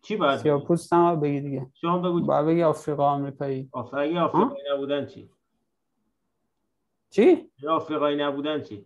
[0.02, 1.68] چی باید بگی؟ سیاپوست نباید بگی دیگه.
[1.74, 3.70] شما بگو باید بگی آفریقا آمریکایی.
[3.74, 5.30] آف- اگه آفریقایی نبودن چی؟
[7.10, 8.86] چی؟ آفریقایی نبودن چی؟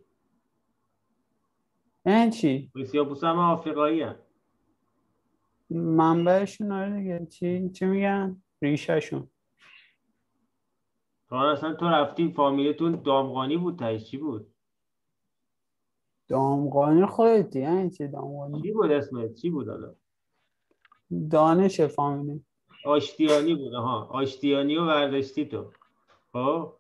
[2.06, 4.16] این چی؟ سیاپوست هم آفریقایی هم
[5.70, 7.26] منبعشون آره دیگه.
[7.26, 9.30] چی چی میگن؟ ریشهشون.
[11.30, 14.55] تو اصلا تو رفتی فامیلتون دامغانی بود تایش چی بود؟
[16.28, 19.96] دامغانی خودتی یعنی چی دامغانی؟ چی بود اسمت چی بود حالا؟
[21.32, 22.46] دانش فامیلی.
[22.86, 25.72] آشتیانی بود ها آشتیانی رو برداشتی تو.
[26.34, 26.74] خب؟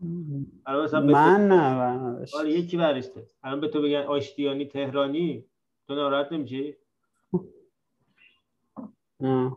[0.00, 2.34] من نه برداشت.
[2.34, 5.44] آره یکی برداشته الان به تو بگن آشتیانی تهرانی
[5.88, 6.76] تو ناراحت نمیشی؟
[9.20, 9.56] نه.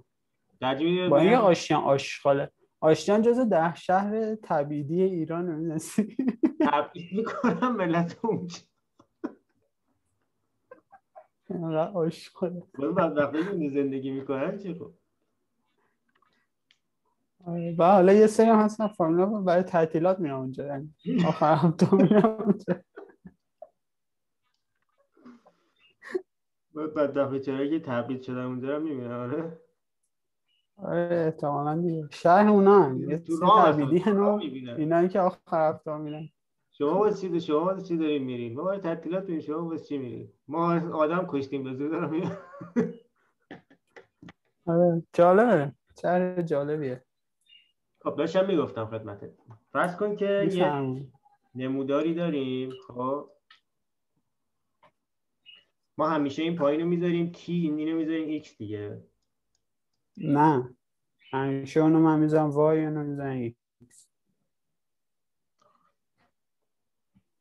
[0.61, 2.51] با اینکه بگن آشیان آشغاله.
[2.81, 6.17] آشیان جز ده شهر تبیدی ایران نمی‌دونستی؟
[6.61, 8.57] تبعیض می‌کنم ملت اونجا.
[11.53, 14.91] اینقدر باز بدبختی که اونجا زندگی می‌کنن چی خب.
[17.45, 20.93] آره، و حالا یه سری هم هستن فامیلا برای تعطیلات میرن اونجا یعنی
[21.27, 22.75] آخر هفته میرن اونجا.
[26.73, 29.59] باز بدبختی چرا که تبعیض شدن اونجا رو می‌بینن آره؟
[30.77, 32.07] آره احتمالا دیگه.
[32.11, 33.09] شهر اونا هم.
[33.09, 34.39] یه تو تو راه هنو.
[34.77, 36.29] اینایی که آخر هفته میرن.
[36.81, 39.39] شما واسه چی شما واسه چی دارین میرین؟ ما برای تعطیلات میریم.
[39.39, 41.89] شما واسه چی میرین؟ ما آدم کشتیم به زور.
[41.89, 42.37] دارم
[44.65, 45.03] آره.
[45.13, 45.71] جالبه.
[46.01, 47.03] شهر جالبیه.
[48.01, 49.31] خب داشتم می‌گفتم خدمتت.
[49.71, 51.07] فرض کن که یه
[51.55, 53.29] نموداری داریم خب؟
[55.97, 59.03] ما همیشه این پایین رو می‌ذاریم T این اینو می‌ذاریم X دیگه.
[60.17, 60.75] نه.
[61.31, 63.55] همیشه اونو من می‌زنم وای اونو می‌زنم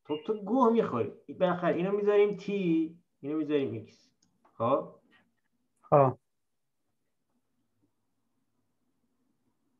[0.09, 1.13] تو تو گوه می‌خوری.
[1.41, 4.11] بالاخره اینو می‌ذاریم تی اینو می‌ذاریم ایکس
[4.59, 4.95] خب؟
[5.93, 6.19] ها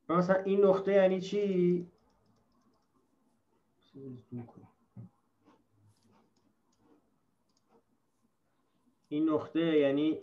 [0.09, 1.87] مثلا این نقطه یعنی چی؟
[9.09, 10.19] این نقطه یعنی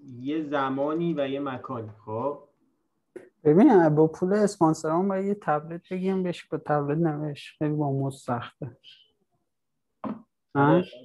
[0.00, 1.90] یه زمانی و یه مکانی.
[2.04, 2.48] خب؟
[3.46, 7.58] ببین با پول اسپانسران باید یه تبلت بگیم بهش با تبلت نوشت.
[7.58, 8.76] خیلی با مزد سخته؟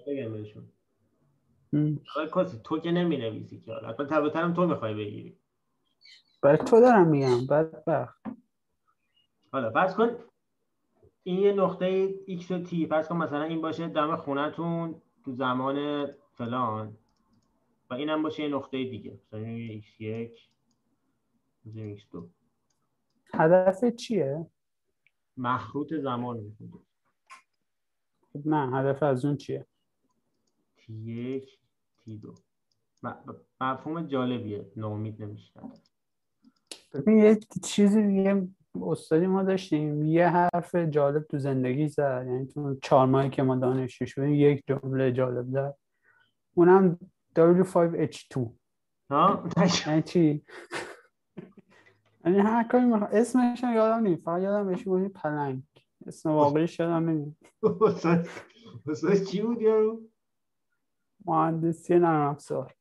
[0.08, 0.70] بگم بهشون.
[2.32, 3.94] کاسی تو که نمی نویسی که حالا.
[3.94, 5.38] تبلت هم تو می‌خوای بگیری.
[6.42, 8.22] برای تو دارم میگم بدبخت.
[9.52, 10.10] حالا فرض کن
[11.24, 16.08] این یه نقطه x و t فرض کن مثلا این باشه دم خونتون تو زمان
[16.32, 16.98] فلان
[17.90, 19.20] و اینم باشه یه نقطه دیگه.
[19.28, 20.32] مثلا این یه
[21.66, 22.18] x1 بذاریم x2
[23.34, 24.46] هدف چیه؟
[25.38, 26.82] مخروط زمان می‌کنه.
[28.34, 29.66] خب نه هدف از اون چیه؟
[30.80, 31.44] t1
[32.06, 32.40] t2
[33.04, 33.14] م-
[33.62, 35.54] مفهوم جالبیه ناامید نمیشه
[36.94, 38.48] ببین یه چیزی دیگه
[38.82, 43.56] استادی ما داشتیم یه حرف جالب تو زندگی زد یعنی تو چهار ماهی که ما
[43.56, 45.76] دانشجو شدیم یک جمله جالب زد.
[46.54, 47.00] اونم
[47.36, 48.40] W5H2
[49.10, 49.50] ها؟
[49.88, 50.44] یعنی چی؟
[52.26, 53.08] یعنی هر کاری میخوا...
[53.08, 54.24] اسمش هم یادم نیست.
[54.24, 55.64] فقط یادم بهش میگونی پلنگ.
[56.08, 57.36] اسم واقعیش یادم نمیاد.
[58.88, 60.02] استاد چی بود یارو؟
[61.26, 62.74] مهندسی نرم افزار.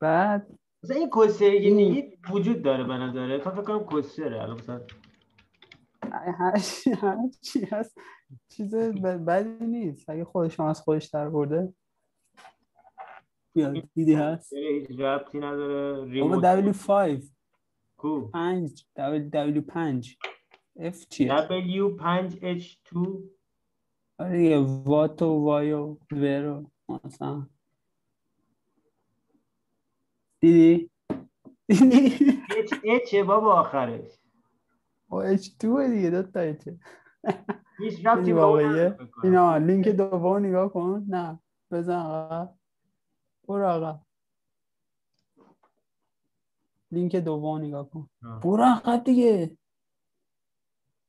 [0.00, 0.96] بعد مثلا
[1.40, 3.38] این میگی وجود داره به نظره.
[3.38, 4.42] تا فکر کنم کسره.
[4.42, 4.80] الان مثلا
[6.12, 6.58] هر
[7.42, 7.98] چی هست
[8.48, 10.10] چیز بدی نیست.
[10.10, 11.74] اگه خودش هم از خودش در برده.
[13.54, 17.24] بیاد دیدی هست هیچ ربطی نداره ریموت W5
[18.04, 20.16] کو؟ 5 W5
[20.78, 23.18] F چیه؟ W5H2
[24.18, 27.46] آره دیگه وات و وای و ورو مثلا.
[30.40, 30.90] دیدی؟
[31.72, 34.18] H بابا آخرش.
[35.10, 36.78] و H2 دیگه دو تا چه
[37.78, 38.96] هیچ ربطی به اون.
[39.22, 41.06] اینا لینک دوم نگاه کن.
[41.08, 41.38] نه
[41.70, 42.54] بزن آقا.
[43.48, 44.03] برو آقا.
[46.94, 48.08] لینک دوم نگاه کن.
[48.42, 49.58] برو عقب دیگه.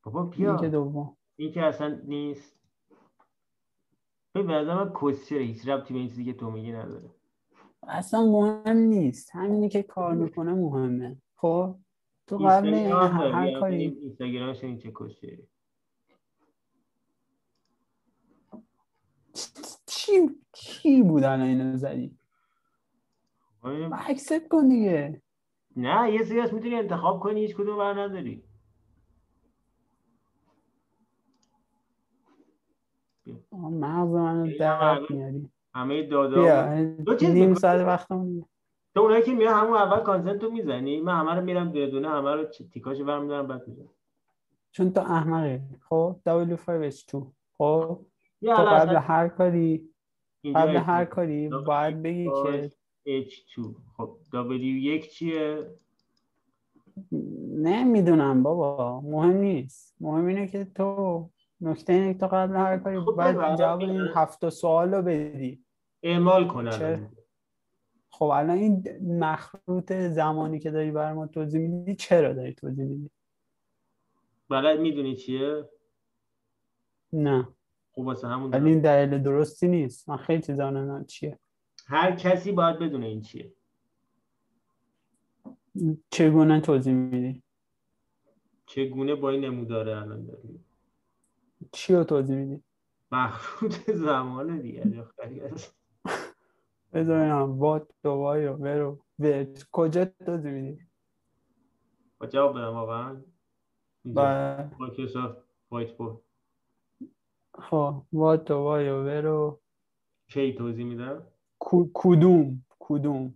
[0.04, 1.18] بابا لینک بیا دوم.
[1.36, 2.56] این که اصلا نیست.
[4.34, 7.10] به من کسچره هیچ ربطی به این چیزی که تو میگی نداره.
[7.84, 9.36] اصلا مهم نیست.
[9.36, 11.18] همینی که کار می‌کنه مهمه.
[11.36, 11.76] خب؟
[12.28, 15.48] تو قبل هر کاری اینستاگرامش این چه کسچری
[19.86, 22.18] چی چی بود الان اینو زدی؟
[23.94, 25.22] اکسپت کن دیگه.
[25.76, 28.44] نه یه سری می‌تونی انتخاب کنی هیچ کدوم بر نداری
[33.52, 37.54] مغز منو درد میاری همه دادا دو چیز نیم.
[37.54, 38.46] ساعت وقتمون
[38.96, 42.10] تو اونایی که میان همون اول کانسنت رو می‌زنی من همه رو میرم دونه دونه
[42.10, 43.90] همه رو تیکاشو برمیدارم بعد می‌زنم.
[44.72, 45.62] چون تو احمقی.
[45.90, 47.18] خب W5H2
[47.58, 48.06] خب
[48.42, 49.90] تو قبل هر کاری
[50.56, 50.82] قبل H2.
[50.82, 52.72] هر کاری باید بگی که
[53.08, 53.62] H2
[53.98, 55.72] خب W1 چیه؟
[57.52, 59.96] نمی‌دونم بابا مهم نیست.
[60.00, 61.30] مهم اینه که تو
[61.62, 64.08] نکته اینه که تو قبل هر کاری خب باید جواب این.
[64.16, 65.64] هفت سوال رو بدی.
[66.04, 67.12] اعمال کن چرا؟ الان
[68.10, 68.84] خب الان این
[69.20, 73.10] مخروط زمانی که داری برای ما توضیح میدی چرا داری توضیح میدی؟
[74.50, 75.70] بلد می‌دونی چیه؟
[77.14, 77.48] نه.
[77.92, 78.66] خب واسه همون.
[78.66, 80.10] این دلیل درستی نیست.
[80.10, 81.40] من خیلی چیزا چیه.
[81.86, 83.54] هر کسی باید بدونه این چیه.
[86.10, 87.44] چگونه توضیح میدی؟
[88.66, 90.66] چگونه با این نموداره الان داری؟
[91.72, 92.64] چی رو توضیح میدی؟
[93.12, 95.76] مخروط زمان دیگه جا خری هست.
[96.94, 97.60] بذار ببینم.
[97.60, 99.06] وات دوبای و برو
[99.72, 100.88] کجا توضیح میدی؟
[102.20, 103.24] با جواب بدم واقعا.
[104.06, 105.38] با مایکروسافت
[105.72, 106.18] وایت بورد.
[107.54, 109.62] خب وات دوبای و برو
[110.30, 111.28] کی توضیح میدم؟
[111.60, 113.34] کدوم؟ کدوم؟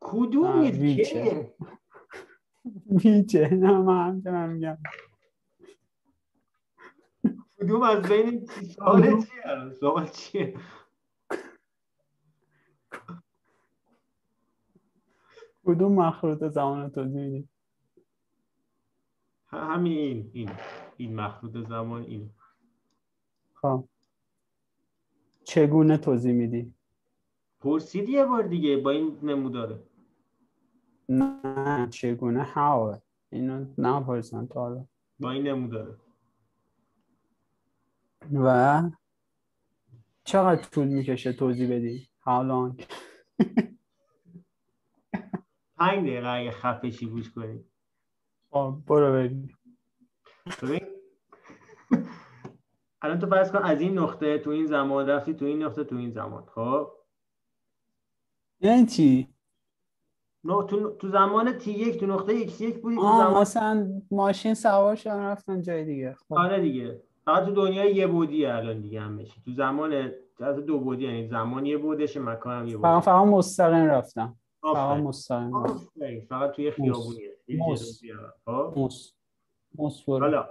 [0.00, 0.70] کدوم.
[0.70, 1.54] که
[2.86, 4.78] میچه نه من همچنان میگم.
[7.58, 10.54] کدوم از بین سوال چیه؟ الان؟ سوال چیه؟
[15.64, 17.48] کدوم مخروط زمان توضیح میدی؟
[19.46, 20.30] همین این.
[20.32, 20.50] این
[20.96, 22.30] این مخروط زمان این.
[23.54, 23.88] خب.
[25.44, 26.74] چگونه توضیح میدی؟
[27.66, 29.82] پرسیدی یه بار دیگه با این نموداره
[31.08, 32.96] نه چگونه؟ هاو
[33.30, 34.86] اینو نپرسن تا حالا.
[35.20, 35.96] با این نموداره
[38.32, 38.82] و
[40.24, 42.76] چقدر طول می‌کشه توضیح بدی؟ حالا
[45.78, 47.64] پنج دقیقه اگه خفشی گوش کنی.
[48.50, 49.50] خب برو ببین.
[53.02, 55.96] الان تو فرض کن از این نقطه تو این زمان رفتی تو این نقطه تو
[55.96, 56.46] این زمان.
[56.46, 56.92] خب؟
[58.60, 59.28] یعنی چی؟
[60.44, 64.02] نه تو, تو زمان تی یک تو نقطه ایکس یک بودی تو آه زمان مثلا
[64.10, 66.14] ماشین سوار شدن رفتن جای دیگه.
[66.28, 66.34] خب.
[66.34, 67.02] آره دیگه.
[67.24, 71.28] فقط تو دنیای یه بودی الان دیگه هم میشه تو زمان از دو بودی یعنی
[71.28, 74.36] زمان یه بودشه مکان هم یه فقط بودشه فقط مستقیم رفتم.
[74.62, 74.98] فقط.
[74.98, 76.20] مستقیم رفتم.
[76.28, 78.02] فقط توی خیابونیه موس.
[79.74, 80.04] موس.
[80.06, 80.20] برو.
[80.20, 80.48] حالا.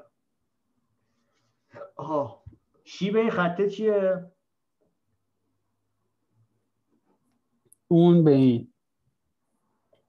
[1.95, 2.43] آها
[2.83, 4.31] شیب این خطه چیه؟
[7.87, 8.73] اون به این.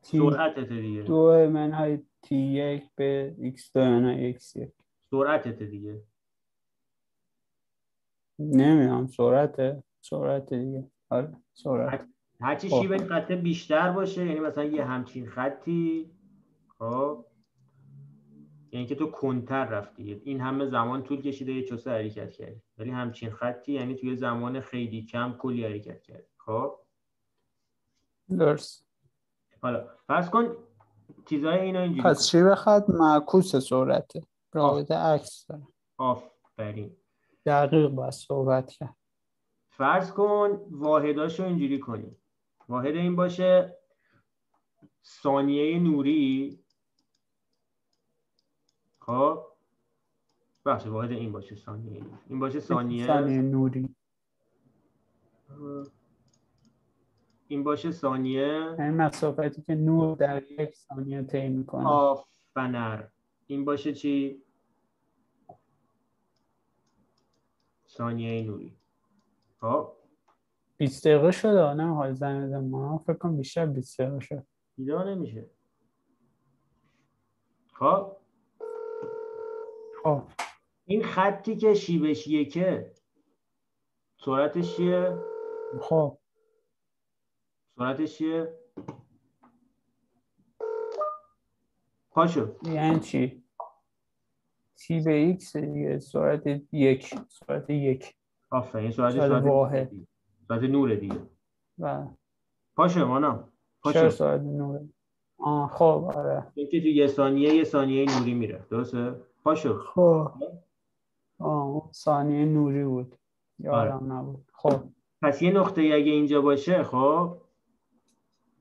[0.00, 1.02] سرعتت دیگه.
[1.02, 4.72] دو منهای T یک به X دو منهای X یک.
[5.10, 6.02] سرعتت دیگه.
[8.38, 10.90] نمی‌دونم سرعته سرعت دیگه.
[11.10, 12.08] آره سرعت.
[12.40, 12.80] هرچی خب.
[12.80, 16.10] شیب این خطه بیشتر باشه یعنی مثلا یه همچین خطی
[16.78, 17.26] خب.
[18.72, 20.22] یعنی که تو کندتر رفتی.
[20.24, 22.62] این همه زمان طول کشیده یه چوسه حرکت کردی.
[22.78, 26.28] ولی همچین خطی یعنی توی زمان خیلی کم کلی حرکت کردی.
[26.36, 26.78] خب.
[28.30, 28.86] درست.
[29.62, 30.56] حالا فرض کن
[31.28, 32.26] چیزای اینا اینجوری پس.
[32.26, 34.22] چی بخواد؟ معکوس سرعته.
[34.52, 35.66] رابطه عکس داره.
[35.96, 36.96] آفرین.
[37.46, 38.96] دقیق باید صحبت کرد.
[39.70, 42.16] فرض کن واحداشو اینجوری کنیم.
[42.68, 43.78] واحد این باشه
[45.04, 46.64] ثانیه نوری.
[49.00, 49.46] خب؟
[50.66, 52.04] بخش واحد این باشه ثانیه.
[52.28, 53.95] این باشه ثانیه ثانیه نوری.
[57.48, 58.74] این باشه ثانیه.
[58.78, 61.88] این مسافتی که نور در یک ثانیه طی می‌کنه.
[61.88, 63.04] آفنر
[63.46, 64.42] این باشه چی؟
[67.88, 68.77] ثانیه نوری.
[69.60, 69.92] خب.
[70.77, 72.98] 20 دقیقه شده نه حال بزن ما.
[72.98, 74.46] فکر کنم بیشتر 20 دقیقه شد.
[74.77, 75.50] دیده نمیشه.
[77.73, 78.16] خب.
[80.02, 80.23] خب.
[80.85, 82.92] این خطی که شیبش یکه
[84.25, 85.18] سرعتش چیه؟
[85.81, 86.18] خب.
[87.79, 88.54] سرعتش چیه؟
[92.10, 92.48] پاشو.
[92.62, 93.42] یعنی چی؟
[94.77, 98.14] T به X دیگه سرعت یک سرعت یک.
[98.50, 99.90] آفرین سرعت سرعت سرعت واحد.
[99.90, 100.06] دیگه.
[100.48, 101.20] سرعت نور دیگه.
[101.79, 102.06] و
[102.77, 103.48] پاشو مانا.
[103.85, 104.88] چرا پاشو سرعت نوره؟
[105.38, 105.68] آه.
[105.68, 106.46] خب آره.
[106.54, 108.66] این که تو یه ثانیه یه ثانیه نوری میره.
[108.70, 109.14] درسته؟
[109.44, 109.79] پاشو.
[109.79, 110.33] خب.
[111.38, 111.90] آه.
[111.92, 113.16] ثانیه نوری بود.
[113.68, 113.90] آره.
[113.90, 114.44] یادم نبود.
[114.52, 114.68] خب.
[114.70, 114.83] خب
[115.22, 117.46] پس یه نقطه اگه اینجا باشه خب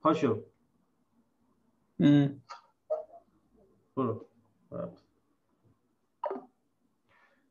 [0.05, 0.43] پاشو.
[3.95, 4.25] برو.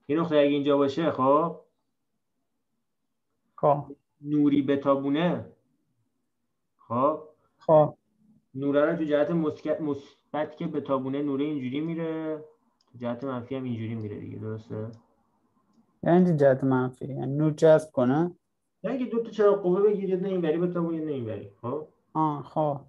[0.09, 1.61] یه نقطه اگه اینجا باشه خب؟
[3.57, 3.96] خب.
[4.20, 5.52] نوری بتابونه
[6.76, 7.28] خب؟
[7.59, 7.94] خب.
[8.55, 9.30] نوره رو تو جهت
[9.80, 12.44] مثبت که بتابونه نوره اینجوری میره.
[12.92, 14.90] تو جهت منفی هم اینجوری میره دیگه درسته؟
[16.02, 17.07] یعنی جهت منفی.
[17.07, 18.36] یعنی نور جذب کنه.
[18.84, 21.50] نه اینکه دو تا چراغ قوه بگیر یه نه اینوری بتابون یه نه اینوری.
[21.62, 22.80] خب؟ آه خب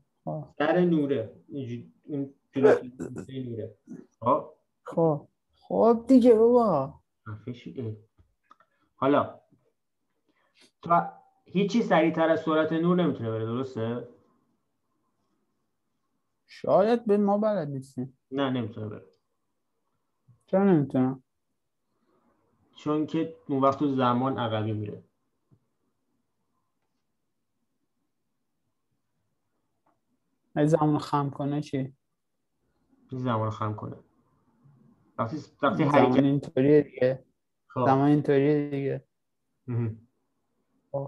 [0.58, 1.36] در نوره.
[2.52, 2.76] جلو
[3.30, 3.76] نوره.
[4.86, 7.00] خب خب دیگه بابا.
[8.96, 9.40] حالا
[10.82, 11.02] تو
[11.46, 14.08] هیچی سریعتر از سرعت نور نمی‌تونه بره درسته؟
[16.48, 19.06] شاید به ما بلد نیستیم نه نمی‌تونه بره.
[20.48, 21.24] چرا نمی‌تونم
[22.76, 25.04] چون که اون وقت تو زمان عقبی میره.
[30.56, 31.94] اگه زمان خم کنه چی؟
[33.12, 33.96] زمان خم کنه؟
[35.18, 37.26] وقتی وقتی زمان حرکت اینطوریه دیگه.
[37.68, 37.86] خب.
[37.86, 39.04] زمان اینطوریه دیگه.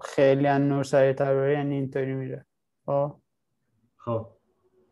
[0.02, 2.45] خیلی از نور سریعتر بره یعنی اینطوری میره.
[2.86, 3.16] خب.
[3.98, 4.30] خب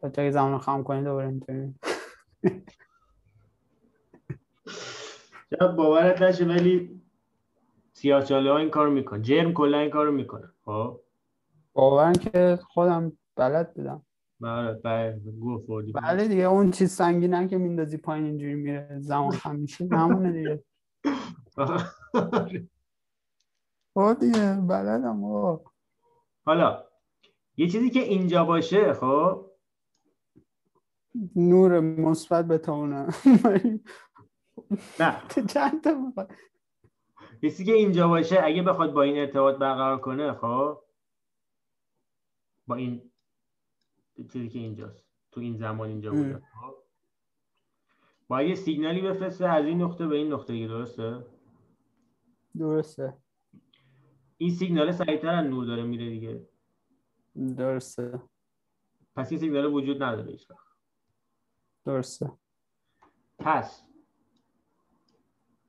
[0.02, 1.76] تو اگه زمان خم کنی دوباره اینطوری میره
[5.50, 7.02] شاید باورت نشه ولی
[7.94, 11.02] سیاهچاله ها این کارو میکن جرم کلا این کارو می‌کنه خب.
[11.74, 14.05] باورن که خودم بلد بدم
[14.42, 14.80] بله
[15.94, 20.64] بله دیگه اون چیز سنگینه که میندازی پایین اینجوری میره زمان خم میشه همونه دیگه.
[23.94, 25.72] خب دیگه بلدم بابا
[26.46, 26.84] حالا
[27.58, 29.52] یه چیزی که اینجا باشه خب؟
[31.36, 33.08] نور مثبت بتونه
[35.00, 35.22] نه.
[35.54, 36.28] چند تا
[37.42, 40.84] چیزی که اینجا باشه اگه بخواد با این ارتباط برقرار کنه خب؟
[42.68, 43.12] با این
[44.24, 45.06] چیزی که اینجاست.
[45.32, 46.12] تو این زمان اینجا.
[46.12, 46.42] بوده.
[46.62, 46.76] خب.
[48.28, 51.26] با یه سیگنالی بفرسته از این نقطه به این نقطه دیگه درسته؟
[52.58, 53.18] درسته.
[54.38, 56.48] این سیگنال سریعتر از نور داره میره دیگه.
[57.58, 58.22] درسته.
[59.16, 60.68] پس این سیگنال وجود نداره هیچ وقت.
[61.86, 62.32] درسته.
[63.40, 63.88] پس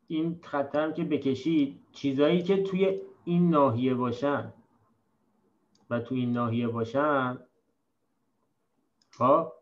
[0.06, 4.52] این خطرم که بکشید چیزایی که توی این ناحیه باشن
[5.90, 7.38] و توی این ناحیه باشن
[9.18, 9.52] خب؟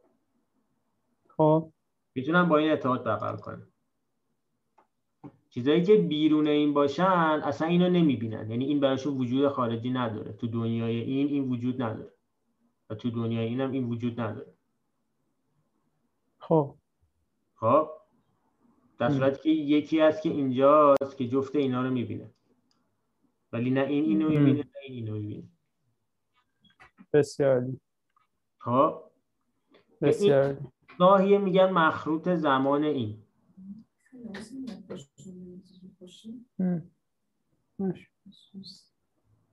[1.28, 1.72] خب.
[2.14, 3.66] می‌تونن با این ارتباط برقرار کنن
[5.50, 8.50] چیزایی که بیرون این باشن اصلا اینو نمی‌بینن.
[8.50, 10.32] یعنی این براشون وجود خارجی نداره.
[10.32, 12.12] تو دنیای این این وجود نداره.
[12.90, 14.55] و تو دنیای این هم این وجود نداره.
[16.38, 16.76] خب.
[17.55, 17.90] خب؟
[18.98, 19.11] در.
[19.11, 22.30] صورتی که یکی هست که اینجاست که جفت اینا رو می‌بینه.
[23.52, 24.28] ولی نه این اینو.
[24.28, 25.48] می‌بینه نه این اینو می‌بینه.
[27.12, 27.80] بسیار عالی.
[30.09, 30.57] بسیار.
[31.00, 33.22] ناحیه میگن مخروط زمان این.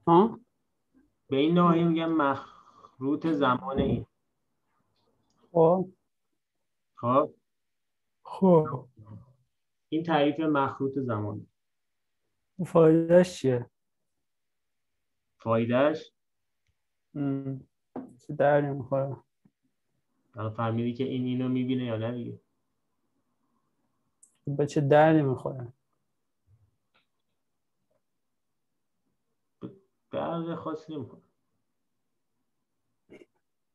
[0.07, 0.39] ها؟
[1.27, 4.05] به این ناحیه میگن مخروط زمان این.
[5.51, 5.89] خب.
[6.95, 7.33] خب.
[8.23, 8.87] خب.
[9.89, 11.47] این تعریف مخروط زمان.
[12.65, 13.69] فایدهش چیه؟
[15.37, 16.11] فایدهش.
[18.27, 19.15] چه دردی می‌خوره؟
[20.35, 22.39] فهمیدی که این اینو می‌بینه یا نه دیگه.
[24.47, 25.73] به چه دردی می‌خوره؟
[30.11, 31.21] درد خاصی نمی‌کنه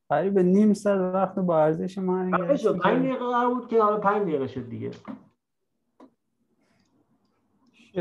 [0.09, 4.23] قریب نیم ساعت وقت با ارزش ما شد پنج دقیقه قرار بود که حالا پنج
[4.23, 4.91] دقیقه شد دیگه.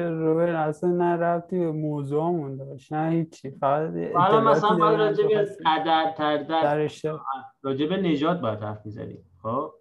[0.04, 5.24] روبر اصلا نه ربطی به موضوعمون داشت نه هیچی فقط حالا مثلا باید داریم راجع
[5.24, 7.22] به که قدر تردد در اشتراک
[7.62, 9.72] راجع به نجات باید حرف می‌زدیم خب؟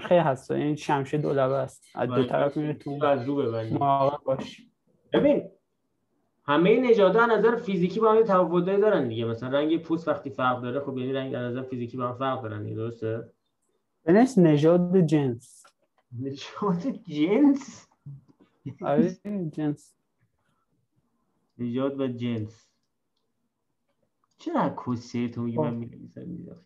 [0.00, 1.84] خیلی هست این شمشه دولبه است.
[1.94, 3.78] از دو طرف میره تو از رو ببندیم
[4.24, 4.66] باش.
[5.12, 5.42] ببین
[6.44, 9.24] همه نژادها از نظر فیزیکی با هم تفاوتایی دارن دیگه.
[9.24, 12.42] مثلا رنگ پوست وقتی فرق داره خب یعنی رنگ از نظر فیزیکی با هم فرق
[12.42, 13.30] دارن دیگه درسته؟
[14.04, 15.64] بنش نژاد جنس.
[16.20, 17.88] نژاد جنس؟
[18.82, 19.18] آره
[19.52, 19.94] جنس
[21.58, 22.68] نژاد و جنس.
[24.38, 25.76] چرا کسیه تو میگی من خب.
[25.76, 26.20] می‌نویسم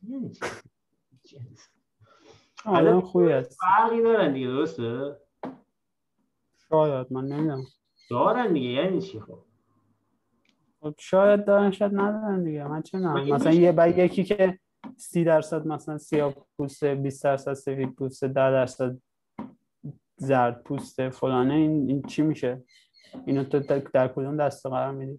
[0.09, 0.40] یعنی چی؟
[1.24, 1.68] جنس.
[2.64, 3.59] آدم خوبی هست.
[3.61, 5.16] فرقی دارن دیگه درسته؟
[6.68, 7.62] شاید من نمی‌دونم.
[8.11, 9.38] دارن دیگه یعنی چی خب؟
[10.80, 12.66] خب شاید دارن شاید ندارن دیگه.
[12.66, 14.59] من چه این مثلا یه با یکی که
[14.97, 18.99] سی درصد مثلا سیاه پوسته 20 درصد سفید پوسته 10 درصد
[20.16, 22.64] زرد پوسته فلانه این, این چی میشه؟
[23.26, 25.18] اینو تو در کدوم دسته قرار میدی؟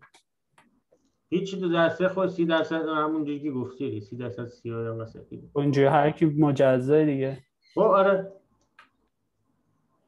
[1.29, 5.87] هیچی تو دسته خود سی درصد همونجوری که گفتی سی درصد سیاه یا سفید اونجوری
[5.87, 7.37] هر کی مجزا دیگه.
[7.75, 8.31] خب آره.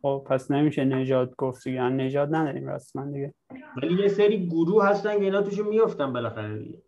[0.02, 1.82] خب پس نمیشه نجات گفت دیگه.
[1.82, 3.34] نجات نداریم رسما دیگه.
[3.78, 6.82] ولی یه سری گروه هستن که اینا توشون میفتن بالاخره دیگه.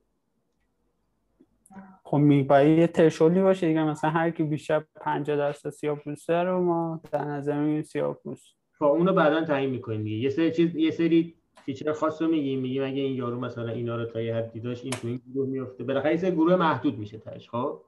[2.12, 6.34] خب می باید یه ترشولی باشه دیگه مثلا هر کی بیشتر 50 درصد سیاه پوسته
[6.34, 8.56] رو ما در نظر می‌گیریم سیاه پوست.
[8.80, 10.18] خب اونو بعدا تعیین می‌کنیم دیگه.
[10.18, 12.60] یه سری چیز یه سری feature خاص رو میگیم.
[12.60, 15.50] میگیم اگه این یارو مثلا اینا رو تا یه حدی داشت این تو این گروه
[15.50, 17.82] میفته بالاخره یه گروه محدود میشه تهش خب؟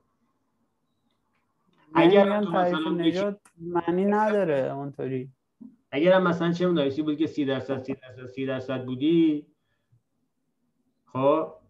[1.93, 5.29] اگر تو مثلا نجات معنی نداره اونطوری.
[5.91, 9.45] اگر هم مثلا چه مدارسی بود که 30 درصد 30 درصد 30 درصد بودی
[11.05, 11.62] خب؟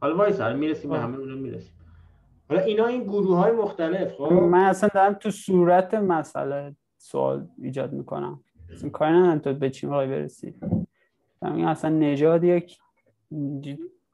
[0.00, 1.72] حالا وایس حالا می‌رسیم به همه اونا می‌رسیم.
[2.48, 7.92] حالا اینا این گروه های مختلف خب؟ من اصلا دارم تو صورت مسئله سوال ایجاد
[7.92, 8.40] می‌کنم.
[8.72, 10.54] اصلا کاری ندارم تو به چی می‌خوای برسی.
[11.42, 12.78] این اصلا نژاد یک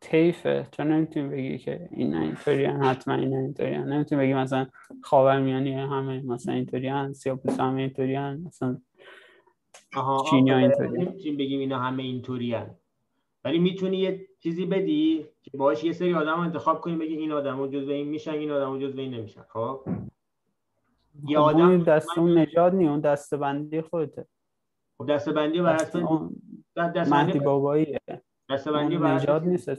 [0.01, 4.66] تیفه تو نمی‌تونی بگی که این اینطوری حتما این اینطوری نمی‌تونی بگی مثلا
[5.03, 8.80] خاورمیانه همه مثلا اینطوری هن سیاپوس همه اینطوری مثلا
[10.30, 12.57] چینی ها اینطوری نمی‌تونیم بگیم اینا همه اینطوری
[13.45, 17.66] ولی می‌تونی یه چیزی بدی که باهاش یه سری آدم انتخاب کنی بگی این آدم
[17.66, 19.43] جزو این میشن این آدم جزو این نمیشن.
[19.43, 19.80] خب؟
[21.28, 24.26] یه خب، آدم دست اون نجات نی اون دسته بندی خودته.
[24.99, 26.03] خب دسته بندی بر اساس
[26.76, 28.01] دسته مهدی باباییه.
[28.51, 29.70] دسته بندی بر نجات نیست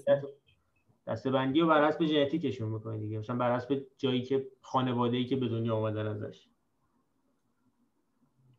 [1.08, 3.20] دسته بندی رو بر حسب ژنتیکشون می‌کنه دیگه.
[3.20, 6.48] مثلا بر حسب جایی که خانواده ای که به دنیا آمدن ازش.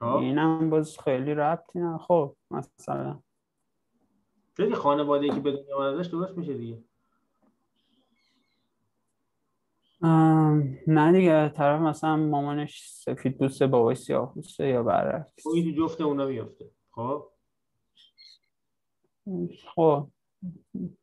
[0.01, 3.21] خب؟ اینم باز خیلی ربطی نه خب مثلا
[4.59, 6.85] خیلی خانواده ای که به دنیا آمدن ازش درست میشه دیگه.
[10.87, 15.43] نه دیگه طرف مثلا مامانش سفید دوسته باباش سیاه دوسته یا برعکس.
[15.43, 17.31] خب این جفت اونا میفته خب؟
[19.75, 20.09] خب.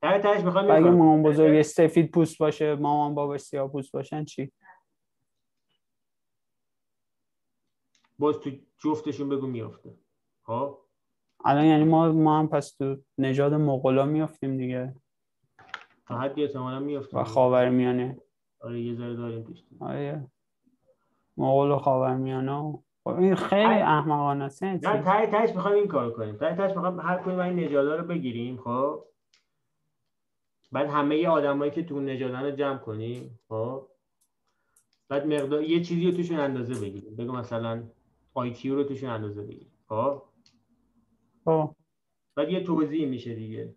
[0.02, 4.52] اگه مامان بزرگ سفید پوست باشه مامان باباش سیاه پوست باشن چی؟
[8.20, 9.98] باز تو جفتشون بگو میفته
[10.44, 10.85] خب؟
[11.46, 14.96] الان یعنی ما ما هم پس تو نژاد مغولا میافتیم دیگه.
[16.08, 17.20] تا حدی احتمالاً میافتیم.
[17.20, 18.18] و خاورمیانه.
[18.60, 20.28] آره یه ذره داریم پیش آره.
[21.38, 26.36] مغول و خاورمیانه خب این خیلی احمقانه است نه؟ تای تاش می‌خوایم این کارو کنیم.
[26.36, 29.04] تای تاش می‌خوایم هر کدوم این نژادا رو بگیریم خب؟
[30.72, 33.88] بعد همه آدمایی که تو نژادن رو جمع کنیم خب؟
[35.10, 37.16] بعد مقدار یه چیزی رو توشون اندازه بگیریم.
[37.16, 37.84] بگو مثلا
[38.34, 40.22] آی رو توشون اندازه بگیریم خب؟
[41.46, 41.76] خب.
[42.36, 43.76] بعد یه توضیح میشه دیگه.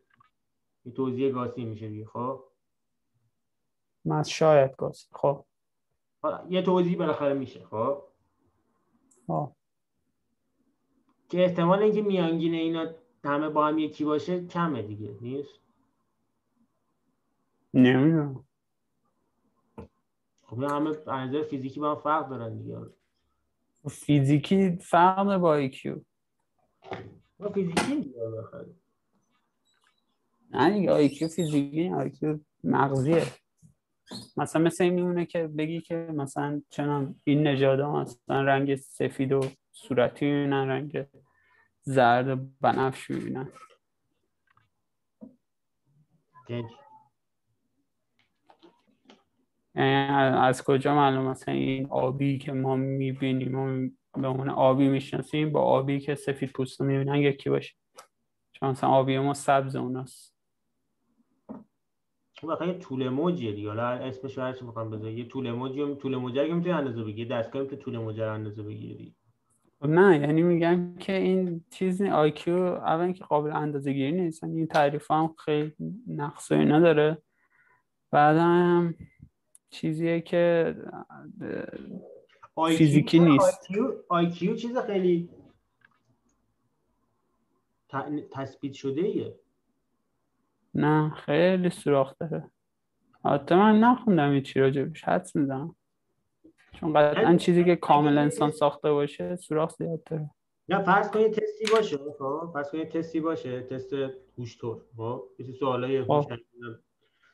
[0.85, 2.45] یه توضیح گاسی میشه دیگه خب؟
[4.05, 5.45] من شاید گاسی خب.
[6.49, 8.03] یه توضیح بالاخره میشه خب؟
[9.27, 9.53] خب
[11.29, 12.95] که احتمال اینکه میانگین اینا
[13.25, 15.61] همه با هم یکی باشه کمه دیگه نیست؟
[17.75, 18.45] نمی‌دونم.
[20.43, 22.79] خب همه نظر فیزیکی با هم فرق دارن دیگه.
[23.91, 26.01] فیزیکی فرق با IQ.
[27.39, 28.20] با فیزیکی دیگه
[30.51, 33.22] نه دیگه IQ فیزیکی IQ مغزیه.
[34.36, 39.41] مثلا مثل این میمونه که بگی که مثلا چنان این نژاد مثلا رنگ سفید و
[39.72, 41.07] صورتی می‌بینن رنگ
[41.82, 43.53] زرد بنفش می‌بینن
[50.34, 53.89] از کجا معلوم مثلا این آبی که ما می‌بینیم و
[54.23, 57.75] به عنوان آبی می‌شناسیم با آبی که سفید پوست می‌بینن یکی باشه.
[58.53, 60.35] چون مثلا آبی ما سبز اوناست.
[62.43, 63.69] واقعا یه طول موجیه دیگه.
[63.69, 67.29] حالا اسمش هر چی می‌خوام بذاری یه طول موجی طول موجی که می‌تونی اندازه بگیری
[67.29, 69.14] دستگاه که طول موجی رو اندازه بگیری
[69.81, 74.43] خب نه یعنی میگم که این چیز آی کیو اول که قابل اندازه گیری نیست.
[74.43, 75.75] یعنی این تعریف هم خیلی
[76.07, 77.23] نقص نداره
[78.11, 78.95] بعد هم
[79.71, 80.75] چیزیه که
[82.67, 83.69] فیزیکی نیست.
[84.09, 85.29] آی کیو چیز خیلی
[88.31, 89.37] تثبیت شده ایه.
[90.75, 92.51] نه خیلی سوراخ داره
[93.25, 95.77] حتی من نخوندم این چی راجبش حدس می‌زنم.
[96.73, 100.31] چون قطعا چیزی که کامل انسان ساخته باشه سوراخ زیاد داره
[100.69, 103.93] نه فرض کنید تستی باشه خب؟ فرض کنید تستی باشه تست
[104.39, 106.33] هوشتور خب؟ مثل سوالای خب.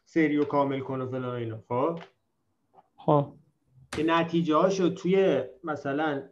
[0.05, 1.99] سری و کامل کن و فلان اینا خب؟
[2.97, 3.33] خب.
[3.97, 6.23] که نتیجه هاشو توی مثلا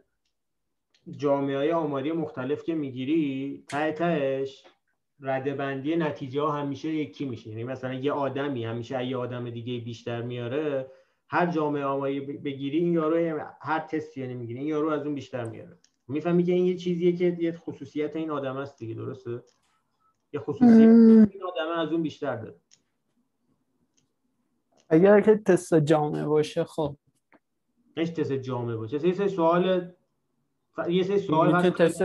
[1.17, 4.63] جامعه های آماری مختلف که می‌گیری ته تهش
[5.19, 7.49] رده بندی نتیجه ها همیشه یکی میشه.
[7.49, 10.91] یعنی مثلا یه آدمی همیشه یه آدم دیگه بیشتر میاره
[11.29, 15.43] هر جامعه آماری بگیری این یارو هر تستی یعنی می‌گیری این یارو از اون بیشتر
[15.43, 15.77] میاره.
[16.07, 19.43] می‌فهمی که این یه چیزیه که یه خصوصیت این آدم است دیگه درسته؟
[20.33, 20.89] یه خصوصیت
[21.31, 22.55] این آدم از اون بیشتر داره.
[24.89, 26.97] اگر که تست جامعه باشه خب
[27.97, 29.07] نه تست جامعه باشه.
[29.07, 29.91] یه سری سوال
[30.89, 32.03] یه سری سوال هست تست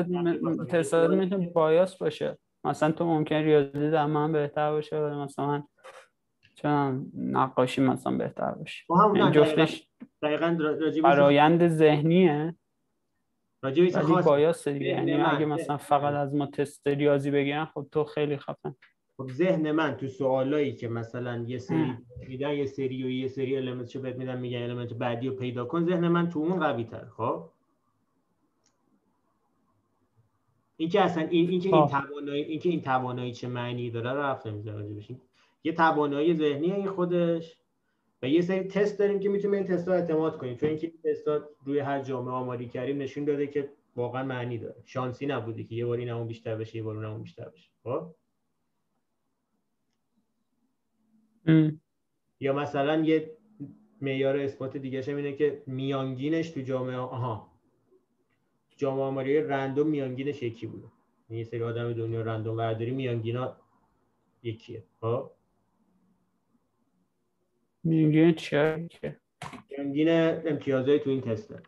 [0.69, 2.39] تست می‌تونه بایاس باشه.
[2.65, 5.63] مثلا تو ممکن ریاضی در من بهتر باشه ولی مثلا
[6.55, 8.85] چون نقاشی مثلا بهتر باشه.
[9.15, 9.89] این جفتش
[11.03, 12.55] فرایند ذهنیه.
[13.63, 13.93] ولی
[14.25, 14.87] بایاس دیگه.
[14.87, 18.75] یعنی اگه مثلا فقط از ما تست ریاضی بگیرن خب تو خیلی خفن.
[19.19, 21.95] خب ذهن من تو سوالایی که مثلا یه سری
[22.29, 25.65] میدن یه سری و یه سری المنت چه بهت میدن میگن المنت بعدی رو پیدا
[25.65, 27.49] کن ذهن من تو اون قوی تر خب؟
[30.77, 34.13] این که اصلا این این که این توانایی این که این توانایی چه معنی داره
[34.13, 35.21] رو رفته می‌ذاره بشین
[35.65, 37.59] یه توانایی ذهنی این خودش.
[38.23, 40.57] و یه سری تست داریم که می‌تونیم این تست اعتماد کنیم.
[40.57, 41.29] چون اینکه این تست
[41.65, 44.83] روی هر جامعه آماری کردیم نشون داده که واقعا معنی داره.
[44.85, 48.15] شانسی نبوده که یه بار این بیشتر بشه یه بار اون بیشتر بشه خب؟
[52.41, 53.37] یا مثلا یه
[54.01, 57.53] معیار اثبات دیگه اینه که میانگینش تو جامعه آها.
[58.77, 60.87] جامعه آماری رندوم میانگینش یکی بوده.
[61.31, 63.57] یعنی یه سری آدم دنیا رندوم برداری میانگینا
[64.43, 64.85] یکیه.
[65.01, 65.31] خب؟
[67.85, 68.89] میانگین چیه
[69.71, 70.09] میانگین
[70.47, 71.63] امتیازهای تو این تسته.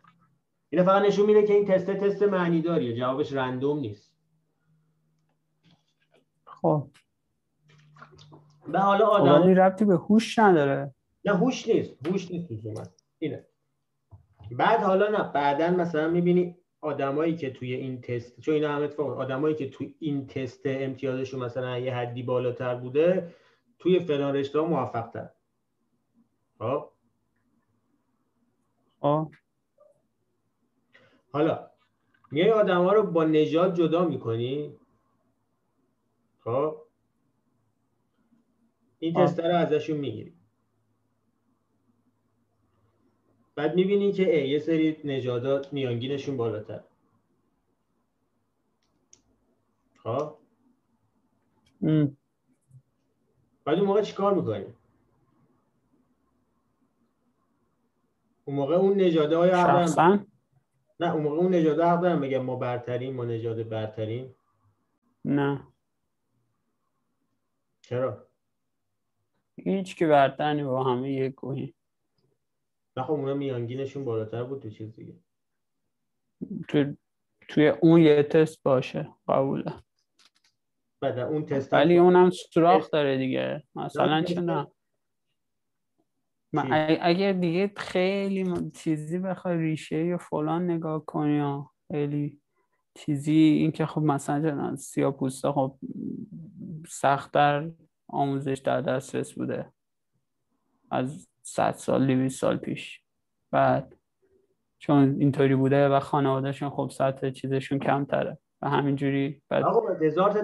[0.69, 4.11] این فقط نشون میده که این تست تست معنی داریه جوابش رندوم نیست.
[6.45, 6.87] خب.
[8.71, 10.93] به حالا آدم ولی ربطی به هوش نداره.
[11.25, 12.07] نه هوش نیست.
[12.07, 12.51] هوش نیست
[13.19, 13.45] اینه.
[14.51, 19.19] بعد حالا نه بعدا مثلا می‌بینی آدمایی که توی این تست چون اینا همه اتفاق
[19.19, 23.35] آدمایی که توی این تست امتیازشون مثلا یه حدی بالاتر بوده
[23.79, 25.29] توی فلان رشته ها موفق تر
[26.59, 26.89] خب
[31.31, 31.69] حالا
[32.31, 34.77] میای آدم ها رو با نژاد جدا می‌کنی؟
[36.43, 36.80] خب؟
[39.03, 40.33] این تست رو ازشون می‌گیری
[43.55, 46.83] بعد می‌بینی که ای یه سری نجادات میانگینشون بالاتر.
[49.97, 50.37] خب؟
[53.65, 54.73] بعد اون موقع چیکار می‌کنی
[58.45, 59.51] اون موقع اون نجاده های
[60.99, 64.35] نه اون موقع اون نجاده حق دارم بگم ما برترین ما نجاده برترین
[65.25, 65.67] نه.
[67.81, 68.30] چرا؟
[69.63, 71.73] هیچ که برترین با همه یک گوهی
[72.97, 75.19] نه خب اونا میانگینشون بالاتر بود تو چیز دیگه.
[76.67, 76.95] تو
[77.47, 79.73] توی اون یه تست باشه قبوله.
[81.01, 83.63] بعد اون تست ولی اونم سراخ داره دیگه.
[83.75, 84.67] مثلا چه نه.
[87.01, 92.41] اگر دیگه خیلی چیزی بخوای ریشه یا فلان نگاه کنی یا خیلی
[92.95, 95.79] چیزی این که خب مثلا سیاه پوسته خب
[96.87, 97.71] سختتر
[98.11, 99.71] آموزش در دسترس بوده.
[100.91, 103.01] از صد سال دویست سال پیش.
[103.51, 103.95] بعد
[104.79, 109.63] چون اینطوری بوده و خانوادهشون خب سطح چیزشون کمتره و همینجوری بعد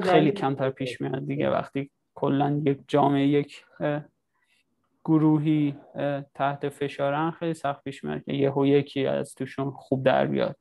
[0.03, 1.49] خیلی کمتر پیش میاد دیگه.
[1.49, 3.65] وقتی کلا یک جامعه یک
[5.05, 5.75] گروهی
[6.33, 10.55] تحت فشارن خیلی سخت پیش میاد که یهو یکی از توشون خوب در بیاد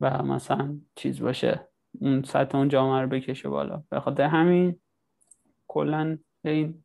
[0.00, 1.68] و مثلا چیز باشه
[2.00, 3.82] اون سطح اون جامعه رو بکشه بالا.
[3.90, 4.80] به خاطر همین
[5.72, 6.84] کلا این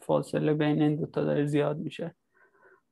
[0.00, 2.14] فاصله بین این دوتا داره زیاد میشه.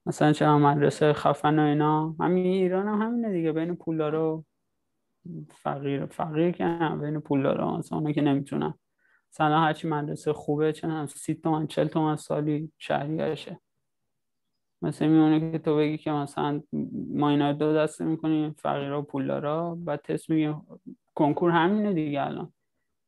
[0.07, 2.16] مثلا چه مدرسه خفن و اینا.
[2.20, 3.53] همین ایران هم همینه دیگه.
[3.53, 4.45] بین پولدارا
[5.49, 8.74] فقیر فقیر که هم بین پولدارا مثلا که نمی‌تونن.
[9.33, 13.61] مثلا هرچی مدرسه خوبه چه سی تومن چل تومن سالی شهریهشه
[14.83, 16.62] مثلا میمونه که تو بگی که مثلا
[17.14, 20.62] ما اینا دو دسته می‌کنیم فقیرا و پولدارا بعد تست میگیم.
[21.14, 22.53] کنکور همینه دیگه الان.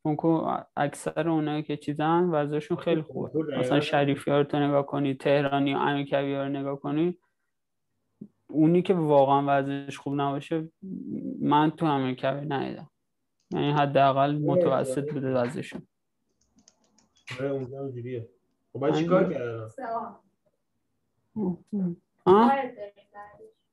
[0.05, 3.59] کنکور اکثر اونایی که چیزن وضعشون خیلی خوبه.
[3.59, 7.19] مثلا شریفی ها رو تو نگاه کنی تهرانی و امیرکبی ها رو نگاه کنی
[8.47, 10.69] اونی که واقعا وضعش خوب نباشه
[11.41, 12.91] من تو امیرکبی ندیدم.
[13.51, 15.87] یعنی حداقل متوسط بوده وضعشون.
[17.41, 18.29] آره، اونجا اونجوریه
[18.73, 19.69] خب باید چیکار کردن؟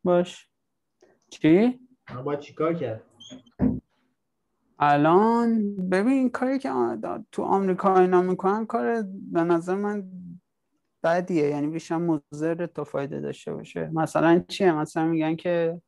[0.04, 0.50] باش.
[1.30, 1.80] چی؟
[2.24, 3.02] باید چیکار کرد؟
[4.80, 6.70] الان ببین کاری که
[7.32, 10.04] تو آمریکا اینا می‌کنن کار به نظر من
[11.04, 11.48] بدیه.
[11.48, 13.90] یعنی بیشتر مضر تا فایده داشته باشه.
[13.94, 15.82] مثلا چیه؟ مثلا میگن که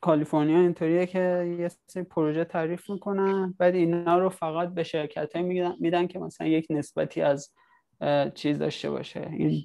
[0.00, 5.74] کالیفرنیا اینطوریه که یه سری پروژه تعریف می‌کنن بعد اینا رو فقط به شرکت میدن,
[5.80, 7.52] میدن که مثلا یک نسبتی از
[8.34, 9.28] چیز داشته باشه.
[9.30, 9.62] این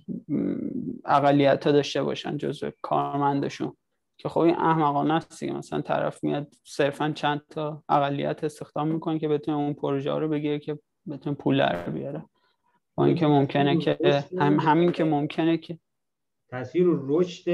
[1.05, 3.78] اقلیت ها داشته باشن جزو کارمندشون.
[4.18, 9.28] که خب این احمقانه است مثلا طرف میاد صرفا چند تا اقلیت استخدام می‌کنه که
[9.28, 12.26] بتونه اون پروژه رو بگیره که بتونه پول در بیاره.
[12.95, 15.80] با اینکه ممکنه که هم همین که ممکنه که
[16.49, 17.51] تاثیر رشد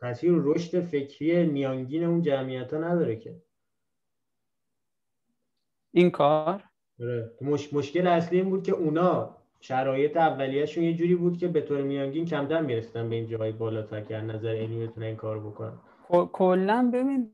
[0.00, 3.42] تاثیر رشد فکری میانگین اون جمعیت ها نداره که.
[5.92, 6.64] این کار؟
[7.00, 7.32] آره.
[7.40, 7.72] مش...
[7.72, 12.24] مشکل اصلی این بود که اونا شرایط اولیهشون یه جوری بود که به طور میانگین
[12.24, 15.72] کمتر می‌رسیدن به این جای بالاتر که نظر علمی بتونن این کار بکنن.
[16.32, 17.32] کلا ببین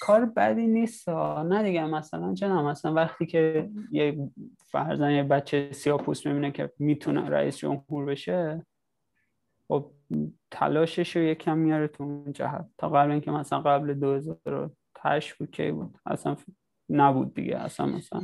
[0.00, 4.30] کار بدی نیست نه دیگه مثلا چه مثلا وقتی که یه
[4.70, 8.66] فرزن یه بچه سیاه پوست می‌بینه که می‌تونه رئیس جمهور بشه
[9.68, 9.90] خب
[10.50, 12.66] تلاشش رو یکم میاره تو اون جهت.
[12.78, 16.36] تا قبل اینکه مثلا قبل 2008 بود که بود؟ اصلا
[16.88, 18.22] نبود دیگه اصلا مثلا.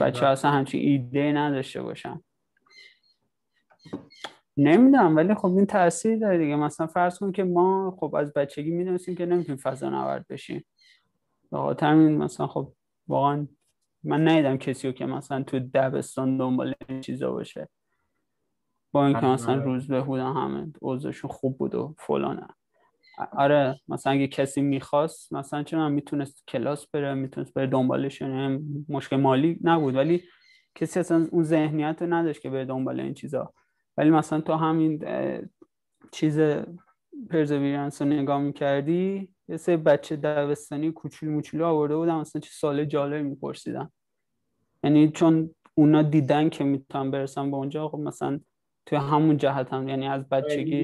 [0.00, 2.20] بچه اصلا همچین ایده نداشته باشن.
[4.56, 6.56] نمی‌دونم ولی خب این تاثیر داره دیگه.
[6.56, 10.64] مثلا فرض کن که ما خب از بچگی می‌دونستیم که نمی‌تونیم فضا نورد بشیم.
[11.50, 11.58] به
[11.94, 12.72] مثلا خب
[13.08, 13.46] واقعا
[14.04, 17.68] من ندیدم کسی رو که مثلا تو دبستان دنبال این چیزا باشه.
[18.92, 22.48] با اینکه مثلا روز به بودن همه اوضاعشون خوب بود و فلانه.
[23.32, 29.16] آره مثلا اگه کسی می‌خواست مثلا چون می‌تونست کلاس بره می‌تونست بره دنبالش یعنی مشکل
[29.16, 29.94] مالی نبود.
[29.94, 30.22] ولی
[30.74, 33.52] کسی اصلا اون ذهنیت رو نداشت که بره دنبال این چیزا.
[33.96, 35.04] ولی مثلا تو همین
[36.12, 36.40] چیز
[37.30, 42.84] پرزویرنس رو نگاه می‌کردی یه سه بچه دبستانی کوچولو موچولو آورده بودن مثلا چه سال
[42.84, 43.90] جالب میپرسیدن.
[44.84, 48.40] یعنی چون اونا دیدن که می‌تونن برسن به اونجا خب مثلا
[48.86, 50.76] تو همون جهت هم یعنی از بچگی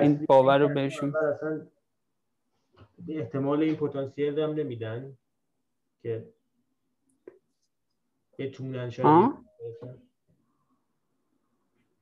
[0.00, 1.14] این باور رو بهشون.
[3.08, 5.16] احتمال این پتانسیل هم نمیدن
[6.02, 6.28] که
[8.38, 9.32] بتونن شاید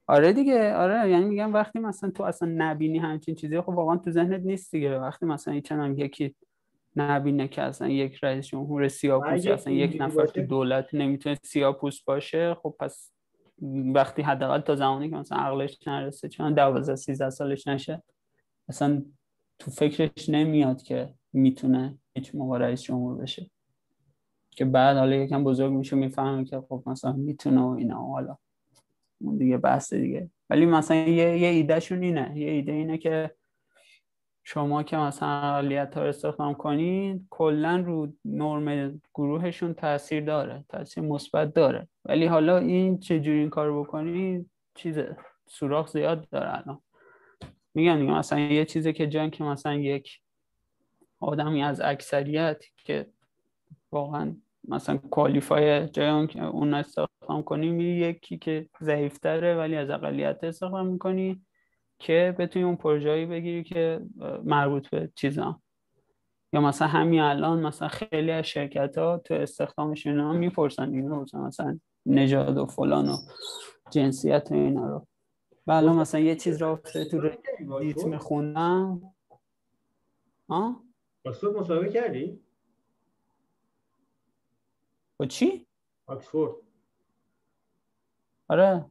[0.06, 4.10] آره دیگه آره یعنی میگم وقتی مثلا تو اصلا نبینی همچین چیزی خب واقعا تو
[4.10, 4.98] ذهنت نیست دیگه.
[4.98, 6.34] وقتی مثلا هم یکی
[6.96, 12.54] نبینه که اصلا یک رئیس جمهور سیاپوس اصلا یک نفر تو دولت نمی‌تونه سیاپوس باشه
[12.54, 13.15] خب پس
[13.94, 18.02] وقتی حداقل تا زمانی که مثلا عقلش نرسه چون 12 13 سالش نشه
[18.68, 19.02] اصلا
[19.58, 23.50] تو فکرش نمیاد که می‌تونه هیچ موقع رئیس جمهور بشه.
[24.50, 28.06] که بعد حالا یکم بزرگ میشه می‌فهمه که خب مثلا می‌تونه و اینا.
[28.06, 28.36] حالا
[29.20, 30.30] اون دیگه بحث دیگه.
[30.50, 32.38] ولی مثلا یه, یه ایدهشون اینه.
[32.38, 33.34] یه ایده اینه که
[34.48, 41.04] شما که مثلا اقلیت ها رو استخدام کنید کلا رو نرم گروهشون تاثیر داره تاثیر
[41.04, 41.88] مثبت داره.
[42.04, 44.98] ولی حالا این چجوری این کار بکنید چیز
[45.46, 46.80] سوراخ زیاد داره الان.
[47.74, 50.20] دیگه مثلا یه چیزی که جان که مثلا یک
[51.20, 53.06] آدمی از اکثریت که
[53.92, 54.36] واقعا
[54.68, 60.86] مثلا کوالیفای جای اون که اون استخدام کنی یکی که ضعیفتره ولی از اقلیت استخدام
[60.86, 61.45] می‌کنی.
[61.98, 64.00] که بتونی اون پروژه‌ای بگیری که
[64.44, 65.60] مربوط به چیزا
[66.52, 71.80] یا مثلا همین الان مثلا خیلی از شرکت ها تو استخدامشون ها می‌پرسن اینا مثلا
[72.06, 73.16] نژاد و فلان و
[73.90, 75.06] جنسیت و اینا رو
[75.66, 76.78] و الان مثلا یه چیز رو
[77.10, 77.20] تو
[77.78, 79.14] ریت میخوندم
[80.48, 80.82] ها؟
[81.24, 82.40] آکسفورد مصاحبه کردی؟
[85.16, 85.66] با چی؟
[86.06, 86.54] آکسفورد
[88.48, 88.84] آره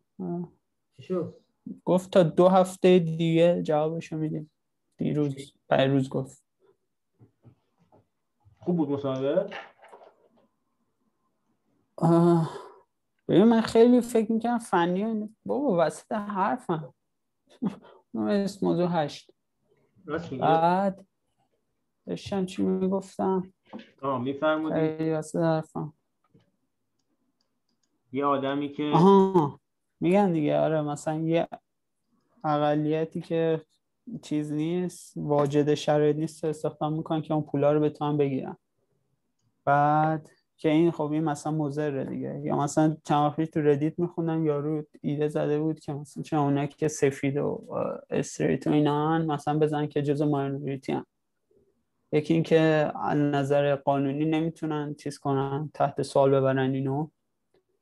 [0.97, 1.44] چی شد؟
[1.86, 4.51] گفت تا دو هفته دیگه جوابشو میدیم.
[4.97, 5.36] دیروز
[5.70, 6.43] روز گفت.
[8.59, 9.49] خوب بود مصاحبه؟
[13.28, 16.93] ببین من خیلی فکر می‌کنم فنی بابا وسط حرفم.
[18.16, 19.32] اسم موضوع هشت.
[20.39, 21.05] بعد
[22.07, 23.53] داشتم چی می‌گفتم؟
[24.01, 25.09] آه میفرمودی.
[25.09, 25.93] وسط حرفم.
[28.11, 29.59] یه آدمی که آها.
[29.99, 31.47] میگن دیگه آره مثلا یه
[32.43, 33.61] اقلیتی که
[34.21, 38.57] چیز نیست واجد شرایط نیست استخدام می‌کنن که اون پولا رو بتونن بگیرن.
[39.65, 42.41] بعد که این خب این مثلا مضره دیگه.
[42.43, 46.87] یا مثلا چند تو ردیت می‌خونم یارو ایده زده بود که مثلا چه اونایی که
[46.87, 47.65] سفید و
[48.09, 51.05] استریت و اینا مثلا بزن که جز ماینوریتی هم
[52.11, 57.07] یکی اینکه از نظر قانونی نمی‌تونن چیز کنن تحت سوال ببرن اینو.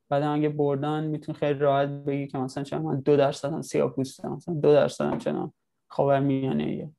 [0.08, 3.90] بعد اگه بردن می‌تونی خیلی راحت بگی که مثلا چرا من دو درصد هم سیاه
[3.90, 5.52] پوستم مثلا دو درصد هم چنان
[5.88, 6.90] خاور میانه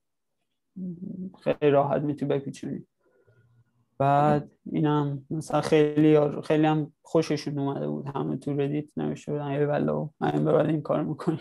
[1.43, 2.87] خیلی راحت می‌تونی بپیچونی.
[3.97, 8.05] بعد اینم مثلا خیلی خیلی هم خوششون اومده بود.
[8.15, 11.39] همه تو ردیت نوشته بودن ای بلا همین بعد این کار می‌کنی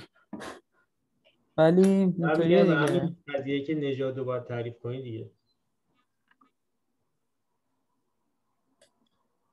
[1.56, 3.16] ولی اینطوریه دیگه.
[3.34, 5.30] قضیه که نژاد رو باید تعریف کنی دیگه.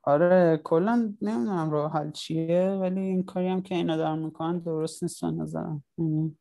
[0.02, 5.02] آره کلا نمی‌دونم راه حل چیه ولی این کاری هم که اینا دارن می‌کنن درست
[5.02, 5.84] نیست نظرم.
[5.98, 6.36] یعنی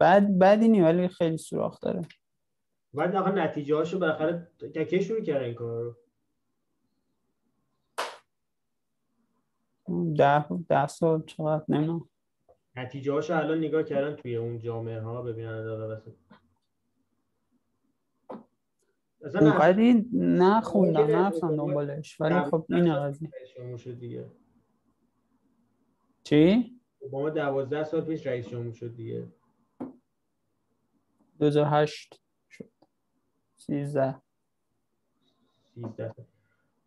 [0.00, 2.02] بد بدی نی ولی خیلی سوراخ داره.
[2.94, 4.48] بعد آقا نتیجه هاشو بالاخره
[4.90, 5.96] کی شروع کردن این کار رو
[10.14, 12.08] ده ده سال چقدر نمی‌دونم.
[12.76, 16.00] نتیجه هاشو الان نگاه کردن توی اون جامعه ها ببینن
[19.24, 23.30] اصلا اونقدی نخوندم نرفتم دنبالش ولی خب این قضیه.
[26.24, 29.28] چی؟ اوباما دوازده سال پیش رئیس جمهور شد دیگه.
[31.38, 32.70] 2008 شد.
[33.56, 34.14] 13
[35.74, 36.14] 13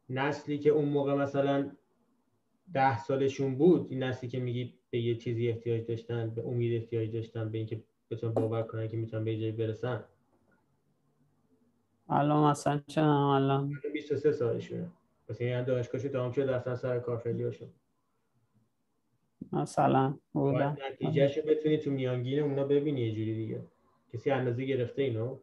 [0.10, 1.72] نسلی که اون موقع مثلا
[2.74, 7.12] ده سالشون بود این نسلی که میگی به یه چیزی احتیاج داشتن به امید احتیاج
[7.12, 10.04] داشتن به اینکه بتونن باور کنن که می‌تونن به جایی برسن.
[12.10, 14.92] الان مثلا چه الان؟ 23 سالشونه
[15.28, 17.70] پس یعنی دانشگاهشو تمام شد رفتن سر کار خیلی هاشون.
[19.52, 20.78] مثلا بودن.
[20.92, 23.62] نتیجهشو بتونی تو میانگین اونا ببینی یه جوری دیگه.
[24.14, 25.38] کسی اندازه گرفته اینو؟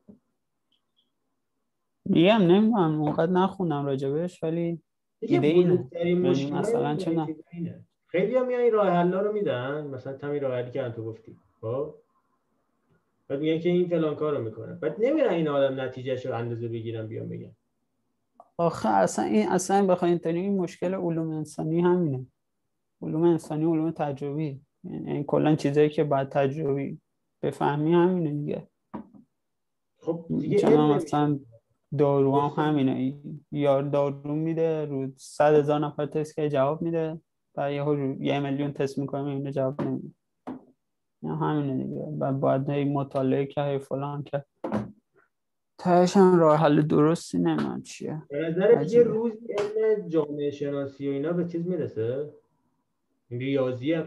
[2.04, 4.82] میگم نمی‌دونم اونقدر نخونم راجبش ولی
[5.20, 5.88] ایده اینه.
[5.92, 6.14] یعنی
[6.50, 7.36] مثلا چه نه.
[8.06, 11.36] خیلی هم این راه حلا رو میدن مثلا تمی راه حلی که تو گفتی.
[11.60, 11.94] خب؟
[13.30, 14.74] بعد میگن که این فلان کار رو می‌کنه.
[14.74, 17.56] بعد نمیرن این آدم نتیجهش رو اندازه بگیرن بیان بگن.
[18.56, 22.26] آخه اصلا این اصلا اینطوری این مشکل علوم انسانی همینه.
[23.02, 24.60] علوم انسانی علوم تجربی.
[24.84, 27.00] یعنی این کلا چیزایی که بعد تجربی
[27.42, 28.68] بفهمی همینه دیگه.
[30.00, 31.40] خب دیگه مثلا
[31.98, 33.14] دارو هم همینه.
[33.52, 37.20] یا دارو میده رو صد هزار نفر تست که جواب میده
[37.56, 40.08] و یه یه میلیون تست می‌کنه اینو جواب نمیده.
[41.22, 42.06] یا همینه دیگه.
[42.18, 44.44] و باید مطالعه که فلان که
[45.78, 48.22] تهش هم راه حل درستی نمیم چیه.
[48.30, 52.30] به نظر یه روز علم جامعه شناسی و اینا به چیز می‌رسه؟
[53.30, 54.02] ریاضی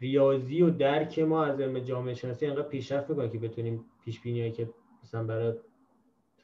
[0.00, 4.52] ریاضی و درک ما از علم جامعه شناسی انقدر پیشرفت می‌کنه که بتونیم پیش بینی
[4.52, 4.70] که
[5.02, 5.54] مثلا برای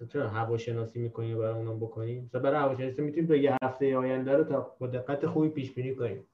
[0.08, 4.44] چرا هواشناسی می‌کنیم برای اونم بکنیم مثلا برای هواشناسی می‌تونیم تا یه هفته آینده رو
[4.44, 6.26] تا با دقت خوبی پیش بینی کنیم.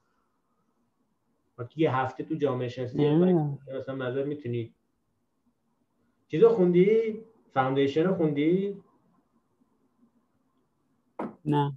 [1.75, 3.09] یه هفته تو جامعه شناسی
[3.77, 4.73] مثلا نظر می‌تونی؟
[6.27, 7.19] چیزو خوندی؟
[7.53, 8.77] Foundation رو خوندی؟
[11.45, 11.73] نه.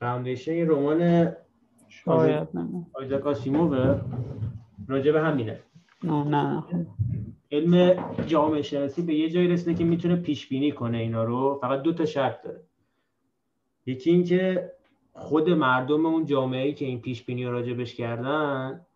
[0.00, 1.32] Foundation یه رمان
[1.88, 2.48] شاید
[2.92, 4.00] آیزاک آسیموه
[4.88, 5.60] راجع به همینه.
[6.02, 6.64] نه نه
[7.52, 7.94] علم
[8.26, 11.58] جامعه شناسی به یه جایی رسیده که می‌تونه پیش بینی کنه اینا رو.
[11.60, 12.60] فقط دو تا شرط داره.
[13.86, 14.72] یکی اینکه
[15.14, 18.86] خود مردم اون جامعه ای که این پیش بینی راجبش کردن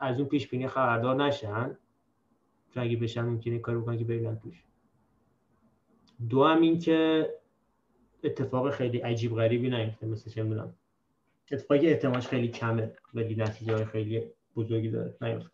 [0.00, 1.76] از اون پیش بینی خبردار نشن.
[2.74, 4.64] چون اگه بشن ممکنه کار بکنن که ببینن توش.
[6.28, 7.28] دو هم این که
[8.24, 10.74] اتفاق خیلی عجیب غریبی نیفته مثل چه می‌دونم.
[11.52, 14.22] اتفاقی احتمالش خیلی کمه ولی نتیجه خیلی
[14.56, 15.50] بزرگی داره نیفته.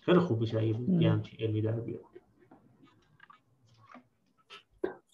[0.00, 2.11] خیلی خوب بشه اگه یه همچین علمی در بیاد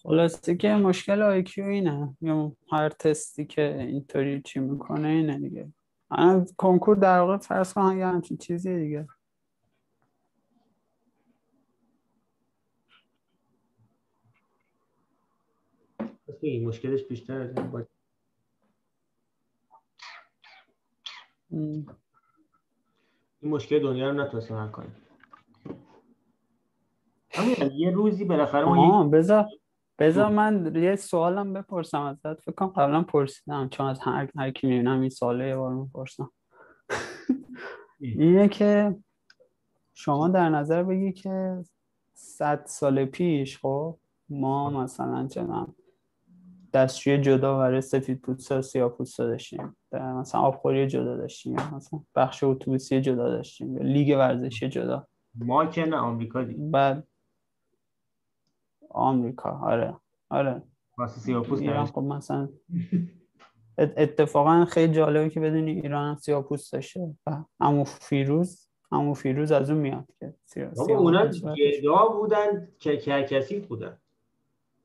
[0.03, 2.17] خلاصه که مشکل آیکیو اینه.
[2.21, 5.73] یا هر تستی که اینطوری چی می‌کنه اینه دیگه.
[6.57, 9.07] کنکور در واقع فرض کن یه همچین چیزیه دیگه.
[16.41, 17.85] این مشکلش بیشتر با...
[21.49, 21.85] این
[23.43, 24.95] مشکل دنیا رو نتونستیم حل کنیم.
[27.31, 29.45] همین یه روزی بالاخره ما بذار
[29.99, 32.41] بذار من یه سوالم بپرسم ازت.
[32.41, 36.31] فکر کنم قبلا پرسیدم چون از هر, هر کی می‌بینم این سواله یه بار می‌پرسم.
[37.99, 38.95] اینه که
[39.93, 41.63] شما در نظر بگی که
[42.13, 43.97] صد سال پیش خب
[44.29, 45.75] ما مثلا چنان
[46.73, 49.75] دستشوی جدا برای سفید پوستا سیاه پوستا داشتیم.
[49.91, 55.07] مثلا آبخوری جدا داشتیم مثلا بخش اتوبوسی جدا داشتیم لیگ ورزشی جدا.
[55.35, 57.07] ما که نه آمریکا بعد
[58.89, 59.49] آمریکا.
[59.49, 59.95] آره.
[60.29, 60.61] آره.
[61.59, 62.49] ایران خب مثلا
[63.77, 67.15] اتفاقا خیلی جالبه که بدونی ایران هم سیاه پوست داشته
[67.59, 73.97] امو فیروز امو فیروز از اون میاد که سیاه اونا گدا بودن که کسی بودن.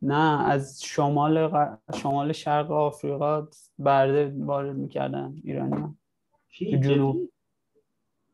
[0.03, 1.79] نه از شمال غ...
[1.95, 3.49] شمال شرق آفریقا
[3.79, 5.97] برده وارد می‌کردن ایرانی
[6.49, 7.31] کی؟ جنوب.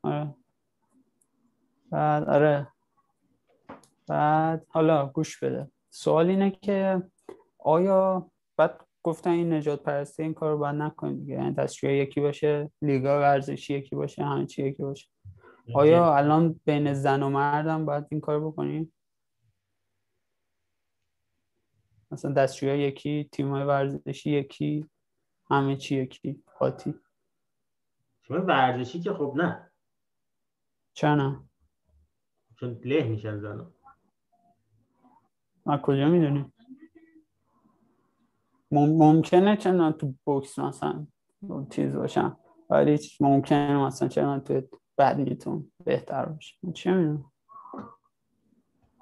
[0.02, 0.34] آره.
[1.90, 2.68] بعد آره.
[4.10, 5.70] بعد حالا گوش بده.
[5.90, 7.02] سوال اینه که
[7.58, 11.34] آیا بعد گفتن این نجات پرستی این کار رو باید نکنیم دیگه.
[11.34, 15.08] یعنی دستشوی یکی باشه لیگا ورزشی یکی باشه همه چی یکی باشه.
[15.74, 18.92] آیا الان بین زن و مردم باید این کار بکنیم؟
[22.10, 24.90] مثلا دستشوی یکی تیم های ورزشی یکی
[25.50, 26.42] همه چی یکی.
[26.46, 26.94] پاتی
[28.26, 29.70] تیم ورزشی که خب نه.
[30.92, 31.48] چرا نه؟
[32.60, 33.79] چون له میشن زنا
[35.70, 36.52] از کجا می‌دونی؟
[38.72, 41.06] ممکنه چرا تو بوکس مثلا
[41.70, 42.36] چیز باشن
[42.70, 44.62] ولی ممکنه مثلا چرا تو
[44.98, 46.56] بدمیتون بهتر باشه.
[46.74, 47.24] چه می‌دونم؟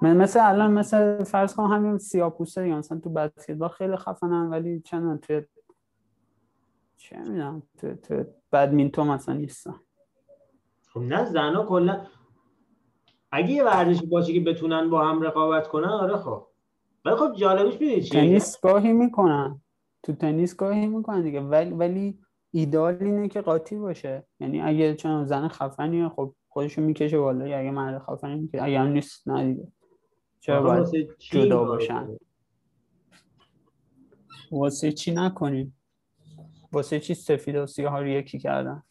[0.02, 5.20] مثل الان مثل فرض کن همین سیاپوسته دیگه مثلا تو بسکتبال خیلی خفنن ولی چند
[5.20, 5.40] تو
[6.96, 9.74] چه می‌دونم؟ تو تو بدمینتون مثلا نیستن.
[10.88, 12.06] خب نه زنا کلا
[13.32, 16.47] اگه یه ورزشی باشه که بتونن با هم رقابت کنن آره خب.
[17.08, 19.62] ولی خب جالبش می‌دونی چیه؟ تنیس گاهی می‌کنن.
[20.02, 21.40] تو تنیس گاهی می‌کنن دیگه.
[21.40, 22.18] ولی ولی
[22.50, 24.26] ایدال اینه که قاطی باشه.
[24.40, 28.62] یعنی اگه چون زن خفنیه خب خودشو می‌کشه بالا اگه مرد خفنی می‌کشه.
[28.62, 29.72] اگه هم نیست نه دیگه.
[30.40, 32.08] چرا باید جدا باشن؟
[34.52, 35.76] واسه چی نکنیم؟
[36.72, 38.82] واسه چی سفید و سیاه رو یکی کردن؟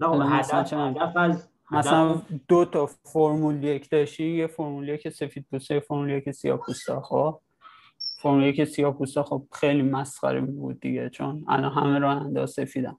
[0.00, 5.80] نه هدف, هدف از مثلا دو تا فرمول یک داشتی؟ یه فرمول یک سفید پوسته
[5.80, 7.40] فرمول یک سیاه پوسته خب؟
[8.22, 12.96] فرمول یک سیاه پوسته خب خیلی مسخره بود دیگه چون الان همه راننده سفیدن.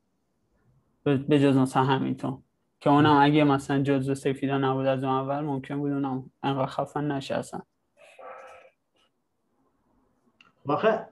[1.03, 2.38] به جز مثلا همینطور.
[2.82, 7.11] که اونم اگه مثلا جزء سفیدا نبود از اون اول ممکن بود اونم انقدر خفن
[7.11, 7.61] نشه اصلا
[10.65, 11.03] واقع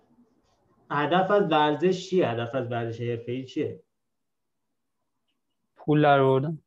[0.92, 3.84] هدف از ورزش چیه؟ هدف از ورزش حرفه‌ای چیه؟
[5.76, 6.60] پول در آوردن.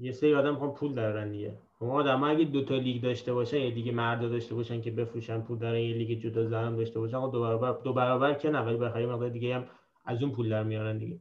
[0.00, 1.58] یه سری آدم می‌خوان پول درارن دیگه.
[1.78, 5.40] اون آدم اگه دو تا لیگ داشته باشن یه لیگ مردا داشته باشن که بفروشن
[5.40, 8.60] پول دارن یه لیگ جدا زن داشته باشن خب دو برابر دو برابر که نه
[8.60, 9.64] ولی بخاطر مقدار دیگه هم
[10.04, 11.20] از اون پول در میارن دیگه.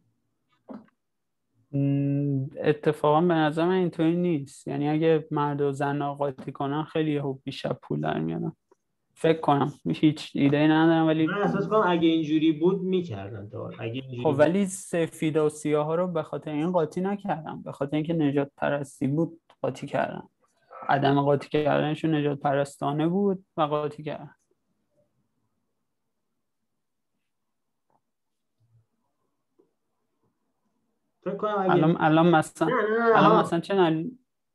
[2.63, 4.67] اتفاقا به نظر من اینطوری نیست.
[4.67, 8.51] یعنی اگه مرد و زن قاطی کنن خیلی خوب بیشتر پول در میارن.
[9.20, 9.74] فکر کنم.
[9.93, 14.36] هیچ ایده ندارم ولی من احساس کنم اگه اینجوری بود می‌کردن تو اگه اینجوری خب
[14.39, 17.61] ولی سفید و سیاه ها رو به خاطر این قاطی نکردم.
[17.65, 20.24] به خاطر اینکه نجات پرستی بود قاطی کردن
[20.89, 24.36] عدم قاطی کردنشون نجات پرستانه بود و قاطی کردن
[31.24, 32.68] فکر کنم اگه الان الان مثلا
[33.15, 33.76] الان مثلا چه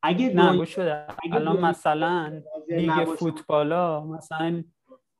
[0.03, 1.07] اگه نه گوش بده.
[1.33, 4.65] الان مثلا لیگ فوتبالا مثلا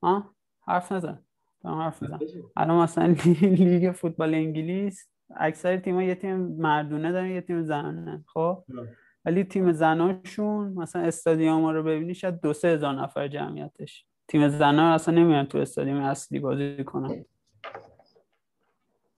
[0.03, 0.35] ها
[0.67, 1.19] حرف نزن.
[1.65, 2.19] حرف نزن
[2.57, 8.65] الان مثلا لیگ فوتبال انگلیس اکثر تیم‌ها یه تیم مردونه دارن یه تیم زنانه خب؟
[9.25, 14.07] ولی تیم زناشون مثلا استادیوم رو ببینی شاید دو سه هزار نفر جمعیتش.
[14.29, 17.25] تیم زنا اصلا نمیان تو استادیوم اصلی بازی کنن.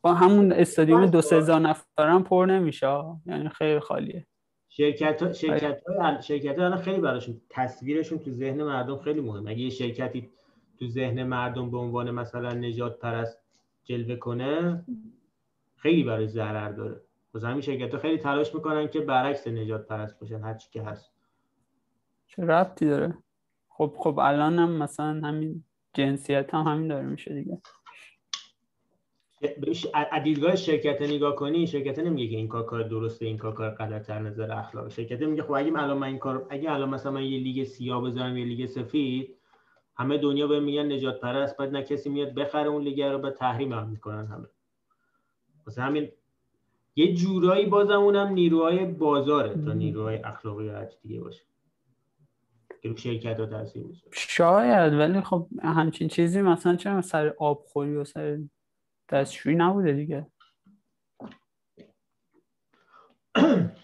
[0.03, 4.27] با همون استادیوم دو سه هزار نفر هم پر نمیشه یعنی خیلی خالیه.
[4.77, 9.59] شرکت ها شرکت های شرکت ها خیلی براشون تصویرشون تو ذهن مردم خیلی مهم اگه
[9.59, 10.31] یه شرکتی
[10.79, 13.39] تو ذهن مردم به عنوان مثلا نجات پرست
[13.85, 14.85] جلوه کنه
[15.77, 17.01] خیلی برای ضرر داره.
[17.35, 20.83] واسه همین شرکت ها خیلی تلاش می‌کنن که برعکس نجات پرست باشن هر چی که
[20.83, 21.13] هست.
[22.27, 23.19] چه ربطی داره؟
[23.69, 27.59] خب خب الان هم مثلا همین جنسیت هم همین داره میشه دیگه.
[30.25, 34.19] دیدگاه شرکت نگاه کنی شرکت نمیگه که این کار کار درسته این کار کار غلط‌تر
[34.19, 37.39] نظر اخلاق شرکت میگه خب اگه الان من این کار اگه الان مثلا من یه
[37.39, 39.37] لیگ سیاه بذارم یه لیگ سفید
[39.97, 43.31] همه دنیا به میگن نجات پرست بعد نه کسی میاد بخره اون لیگ رو به
[43.31, 44.47] تحریم هم می‌کنن همه.
[45.67, 46.09] واسه همین
[46.97, 51.43] یه جورایی بازم اونم نیروهای بازاره تا نیروهای اخلاقی هر دیگه باشه.
[52.85, 58.05] که رو شرکت ها تاثیر شاید ولی خب همچین چیزی مثلا چرا سر آبخوری و
[58.05, 58.39] سر
[59.09, 60.27] دستشویی نبوده دیگه.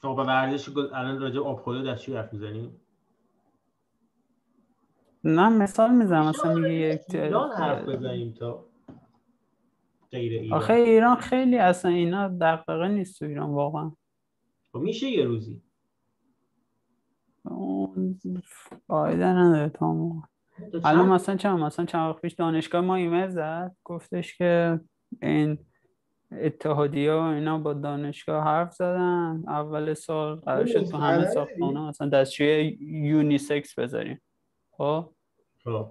[0.00, 2.80] خب با ورزش الان راجع آبخوری و دستشویی حرف می‌زنیم
[5.24, 6.28] نه مثال می‌زنم.
[6.28, 8.64] مثلا میگه یک ایران حرف بزنیم تا
[10.10, 10.58] غیر ایران.
[10.58, 13.92] آخه ایران خیلی اصلا اینا دقیقه نیست تو ایران واقعا.
[14.72, 15.62] خب میشه یه روزی.
[18.86, 20.26] فایده نداره تا موقع.
[20.84, 24.80] الان مثلا چند مثلا چند وقت پیش دانشگاه ما ایمیل زد گفتش که
[25.22, 25.58] این
[26.32, 32.08] اتحادیه و اینا با دانشگاه حرف زدن اول سال قرار شد تو همه ساختمان‌ها مثلا
[32.08, 34.20] دستشوی یونیسکس بذاریم.
[34.70, 35.10] خب؟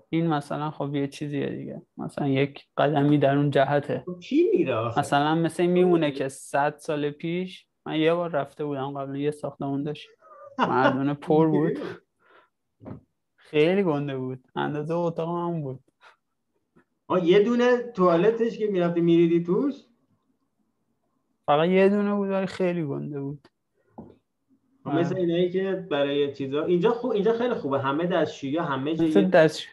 [0.09, 1.81] این مثلا خب یه چیزیه دیگه.
[1.97, 4.05] مثلا یک قدمی در اون جهته.
[4.21, 9.15] کی میره مثلا مثل میمونه که صد سال پیش من یه بار رفته بودم قبل
[9.15, 10.09] یه ساختمون داشت.
[10.69, 11.77] مردونه پر بود.
[13.49, 14.47] خیلی گنده بود.
[14.55, 15.79] اندازه اتاق هم بود.
[17.07, 19.75] آه یه دونه توالتش که می‌رفتی میریدی توش؟
[21.45, 23.47] فقط یه دونه بود ولی خیلی گنده بود.
[24.85, 26.65] مثل اینایی که برای چیزا.
[26.65, 27.79] اینجا خوب اینجا خیلی خوبه.
[27.79, 29.63] همه دستشویی همه جا مثل دست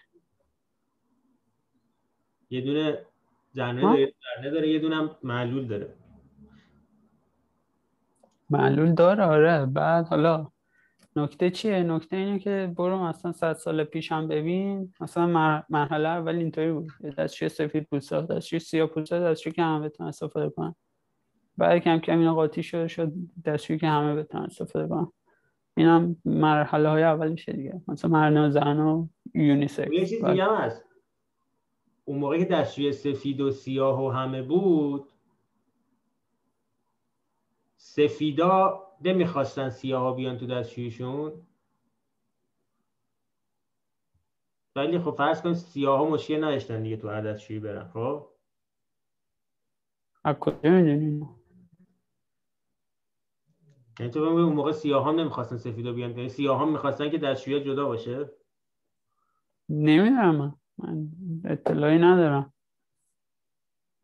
[2.51, 3.07] یه دونه
[3.53, 5.95] زنه داره, داره یه دونه معلول داره.
[8.51, 9.67] معلول داره آره.
[9.67, 10.51] بعد حالا
[11.17, 15.27] نکته چیه؟ نکته اینه که برو مثلا صد سال پیش هم ببین مثلا
[15.71, 16.89] مرحله اول اینطوری بود.
[17.19, 20.75] دستشوی سفید پوستا دستشوی سیاه پوستا دستشوی که همه بتونن استفاده کنن.
[21.59, 23.13] بعد کم کم اینا قاطی شده شد
[23.45, 25.13] دستشوی که همه بتونن استفاده کنن.
[25.77, 27.83] این هم مرحله های اولیشه دیگه.
[27.89, 29.93] مثلا مرنا زن و یونیسکس.
[29.93, 30.85] یه چیز دیگه هم هست.
[32.05, 35.09] اون موقع که دستشوی سفید و سیاه و همه بود
[37.77, 41.47] سفیدا نمی‌خواستن سیاه ها بیان تو دستشویشون.
[44.77, 48.29] ولی خب فرض کن سیاه ها مشکل نداشتن دیگه تو هر دستشویی برن خب؟
[54.01, 57.87] یعنی تو اون موقع سیاه نمی‌خواستن سفیدا بیان؟ یعنی سیاه ها می‌خواستن که دستشویی جدا
[57.87, 58.31] باشه؟
[59.69, 61.09] نمی‌دونم من.
[61.45, 62.55] اطلاعی ندارم.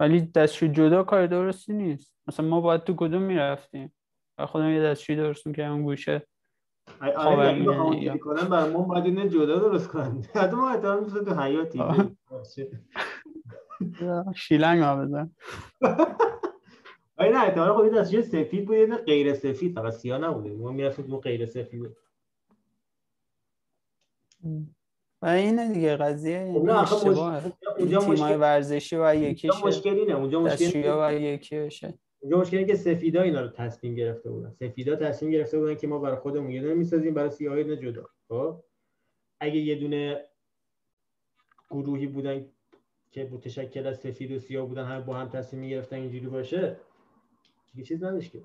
[0.00, 2.14] ولی دستشوی جدا کار درستی نیست.
[2.26, 3.92] مثلا ما باید تو کدوم می‌رفتیم؟
[4.46, 6.26] خودم یه دستشوی درست که اون گوشه
[7.16, 11.82] آره کنن برای ما باید اینه جدا درست کنن حتی ما احتمال تو حیاتی.
[14.36, 15.30] شیلنگ ها بزن.
[17.16, 20.50] آره نه احتمال خب دستشوی سفید بود یه غیر سفید فقط سیاه نبوده.
[20.50, 21.96] ما می‌رفتیم تو غیر سفید.
[25.22, 27.52] و اینه دیگه قضیه خب اشتباهه.
[27.76, 33.22] تیمای ورزشی و یکی مشکلی نه اونجا مشکلی و یکی بشه اونجا مشکلی که سفیدا
[33.22, 34.50] اینا رو تصمیم گرفته بودن.
[34.50, 38.06] سفیدا تصمیم گرفته بودن که ما برای خودمون یه دونه می‌سازیم برای سیاها یه جدا.
[38.28, 38.64] خب؟
[39.40, 40.24] اگه یه دونه
[41.70, 42.46] گروهی بودن
[43.10, 46.76] که متشکل از سفید و سیاه بودن هم با هم تصمیم گرفتن اینجوری باشه
[47.72, 48.42] دیگه چیز نداشت که.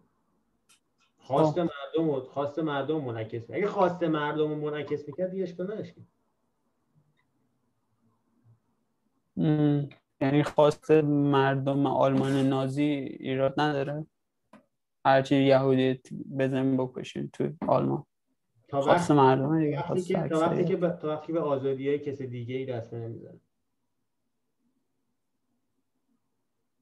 [1.17, 5.95] خواست مردم خواست مردم منعکس اگه خواست مردم منعکس می‌کرد دیگه اشکال نداشت
[10.21, 12.83] یعنی خواست مردم آلمان نازی
[13.19, 14.05] ایراد نداره؟
[15.05, 16.01] هرچی یهودی
[16.39, 18.05] بزنیم بکشیم تو آلمان.
[18.67, 22.65] تا خواست مردم دیگه تا وقتی که تا وقتی به آزادی های کسی دیگه ای
[22.65, 23.39] دست نمی‌زنه.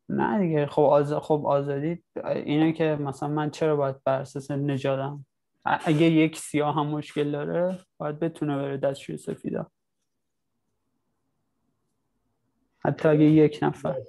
[0.09, 1.13] نه دیگه خب آز...
[1.13, 5.25] خب آزادی اینه که مثلا من چرا باید بر اساس نجادم
[5.65, 9.71] اگه یک سیاه هم مشکل داره باید بتونه بره دستشوی سفیدا
[12.85, 14.01] حتی اگه یک نفر.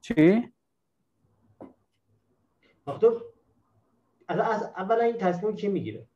[0.00, 0.52] چی؟
[2.86, 3.22] وقتا
[4.28, 6.06] از, از اولا این تصمیم کی می‌گیره؟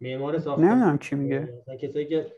[0.00, 1.62] معمار ساختمان نمی‌دونم کی میگه.
[1.80, 2.32] کسایی که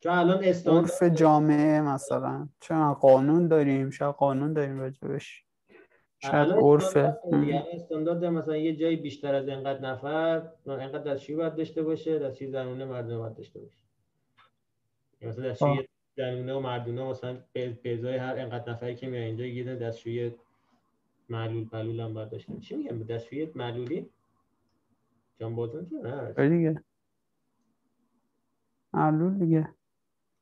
[0.00, 2.48] چون الان استان عرف جامعه مثلا.
[2.60, 5.44] چون قانون داریم شاید قانون داریم راجبش.
[6.18, 6.96] شاید عرف
[7.72, 12.84] استاندارد مثلا یه جایی بیشتر از اینقدر نفر اینقدر دستشویی باید داشته باشه دستشویی زنونه
[12.84, 13.85] مردم باید داشته باشه.
[15.22, 19.64] مثلا دستشوی زنونه و مردونه مثلا به ازای هر انقدر نفری که میاد اینجا یه
[19.64, 20.32] دستشوی
[21.28, 24.10] معلول معلول هم باید داشته چی میگم؟ دستشوی معلولی؟
[25.40, 26.48] جان بازن چه نه.
[26.48, 26.82] دیگه.
[28.92, 29.68] معلول دیگه.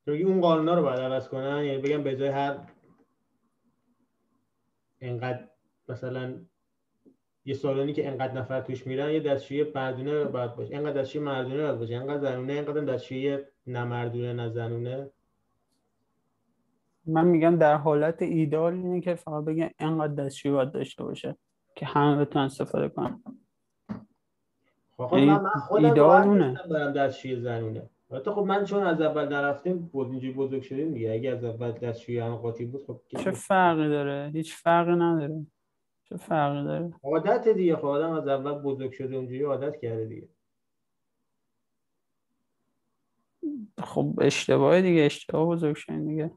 [0.06, 2.58] تو اون قانونا رو باید عوض کنن؟ یعنی بگم به ازای هر
[5.00, 5.48] انقدر
[5.88, 6.34] مثلا
[7.44, 10.76] یه سالانی که انقدر نفر توش میرن یه دستشوی مردونه باید باشه.
[10.76, 11.94] انقدر دستشوی مردونه باید باشه.
[11.96, 15.10] انقدر زنونه انقدر دستشوی نه مردونه نه زنونه.
[17.06, 21.36] من میگم در حالت ایدال اینه که فقط بگم انقدر دستشوی باید داشته باشه
[21.74, 23.22] که همه بتونن استفاده کنن.
[24.96, 27.90] خب من, من خودم ایدال برم دستشوی زنونه.
[28.10, 31.12] البته خب من چون از اول نرفتیم بود اینجوری بزرگ شدیم دیگه.
[31.12, 35.46] اگه از اول دستشوی هم قاطی بود خب چه فرقی داره؟ هیچ فرقی نداره.
[36.04, 40.28] چه فرقی داره؟ عادت دیگه خب آدم از اول بزرگ شده اونجوری عادت کرده دیگه.
[43.82, 46.30] خب اشتباه دیگه اشتباه بزرگ شدن دیگه.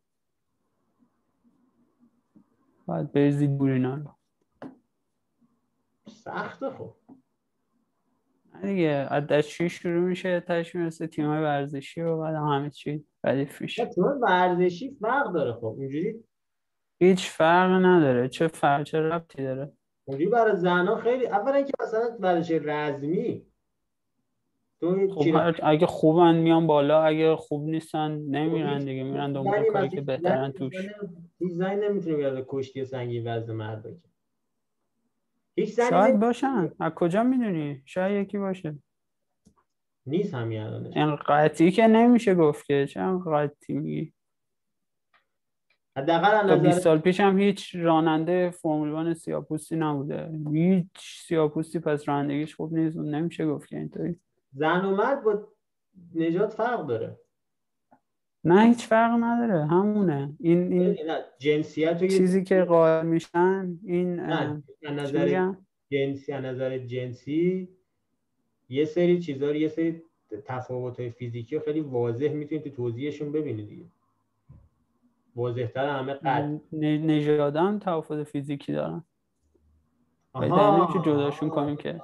[2.85, 4.15] باید بریزید بورینا رو.
[6.09, 6.95] سخته خب.
[8.64, 13.85] دیگه از دستشوی شروع میشه تاش می‌رسه تیم ورزشی و بعد همه چی ردیف میشه.
[13.85, 15.65] تیم ورزشی فرق داره خب.
[15.65, 16.23] اونجوری
[16.99, 18.30] هیچ فرق نداره.
[18.30, 19.72] چه فرق چه ربطی داره؟
[20.07, 23.46] اونجوری برای زنها خیلی اولا که مثلا ورزش رزمی
[24.81, 30.51] خب اگه خوبن میان بالا اگه خوب نیستن نمیرن دیگه میرن دنبال کاری که بهترن
[30.51, 30.75] توش.
[31.39, 33.85] زنی نمی‌تونه بیاد کشتی سنگین وزن مرد
[35.55, 36.71] هیچ زنی شاید باشن.
[36.79, 38.75] از کجا می‌دونی؟ شاید یکی باشه.
[40.05, 40.97] نیست همین الانش.
[40.97, 42.85] این قطعی که نمیشه گفت که.
[42.89, 43.01] چه
[43.31, 44.13] قطعی میگی؟
[45.97, 50.31] حداقل تا 20 سال پیش هم هیچ راننده فرمول 1 سیاپوستی نبوده.
[50.53, 50.87] هیچ
[51.27, 54.19] سیاپوستی پس رانندگیش خوب نیست نمیشه گفت که اینطوری.
[54.57, 55.47] زن و مرد با
[56.15, 57.19] نجات فرق داره.
[58.43, 59.65] نه هیچ فرق نداره.
[59.65, 60.35] همونه.
[60.39, 65.53] این این نه جنسیت چیزی که قائل میشن این نه نظر؟
[65.91, 67.69] جنسی نظر جنسی
[68.69, 70.01] یه سری چیزا رو یه سری
[70.45, 73.85] تفاوت های فیزیکی رو خیلی واضح می‌تونید تو توضیحشون ببینید دیگه.
[75.35, 76.43] واضحتر همه قد
[76.73, 79.03] ن- نژادم تفاوت فیزیکی دارن.
[80.35, 80.49] ولی.
[80.49, 82.01] دقیقا نمیشه جداشون کنیم که.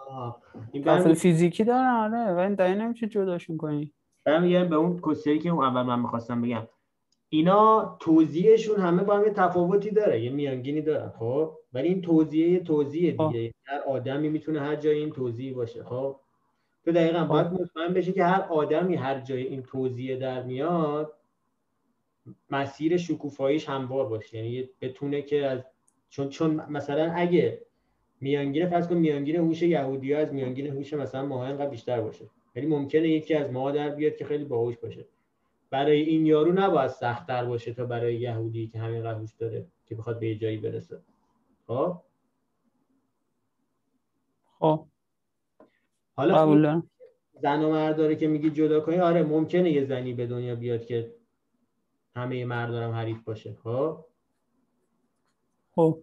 [0.85, 3.93] برمی- فیزیکی دارن آره ولی دقیقا نمیشه جداشون کنیم
[4.25, 6.67] برمیگردیم به اون کسری که اون اول من می‌خواستم بگم.
[7.29, 12.47] اینا توضیحشون همه با هم یه تفاوتی داره یه میانگینی دارن خب؟ ولی این توضیح
[12.47, 13.11] یه توضیح.
[13.29, 13.53] دیگه.
[13.65, 16.15] هر آدمی می‌تونه هر جای این توضیح باشه خب؟
[16.85, 21.13] تو دقیقا باید مطمئن بشه که هر آدمی هر جای این توضیح در میاد
[22.49, 24.37] مسیر شکوفاییش هموار باشه.
[24.37, 25.59] یعنی بتونه که از
[26.09, 27.61] چون چون مثلا اگه
[28.23, 32.25] میانگین فرض کن میانگین هوش یهودی از میانگین هوش مثلا ماها اینقدر بیشتر باشه.
[32.55, 35.05] ولی ممکنه یکی از ما در بیاد که خیلی باهوش باشه.
[35.69, 40.19] برای این یارو نباید سختتر باشه تا برای یهودی که همین هوش داره که بخواد
[40.19, 41.01] به یه جایی برسه.
[41.67, 42.01] خب؟
[44.59, 44.85] خب.
[46.15, 46.89] حالا دارم.
[47.41, 50.85] زن و مرد داره که میگی جدا کنی آره ممکنه یه زنی به دنیا بیاد
[50.85, 51.13] که
[52.15, 53.57] همه مردارم حریف باشه.
[53.63, 54.05] خب؟
[55.75, 56.01] خب.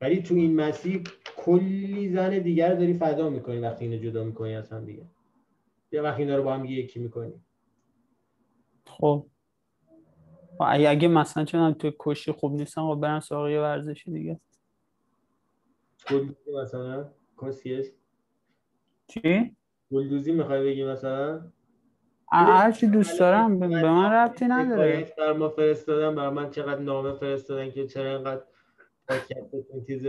[0.00, 1.02] ولی تو این مسیر
[1.36, 5.06] کلی زن دیگر داری فدا می‌کنی وقتی اینو جدا می‌کنی از هم دیگه.
[5.92, 7.32] یا وقتی اینا رو با هم یکی می‌کنی.
[8.86, 9.26] خب.
[10.60, 14.40] و اگه اگه مثلا چون تو کشی خوب نیستن خب برن سراغ یه ورزشی دیگه.
[16.10, 17.10] گلدوزی مثلا؟
[17.42, 17.86] کسیش؟
[19.06, 19.56] چی؟
[19.90, 21.52] گلدوزی می‌خوای بگی مثلا؟
[22.32, 25.12] هر چی دوست دارم به من ربطی نداره.
[25.18, 28.42] بر ما فرستادن بر من چقدر نامه فرستادن که چرا اینقدر
[29.86, 30.02] چیز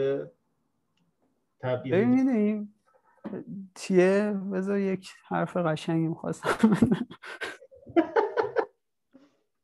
[1.59, 2.73] تبعیض ببین می‌دونی
[3.75, 6.77] چیه؟ بذار یک حرف قشنگی می‌خواستم.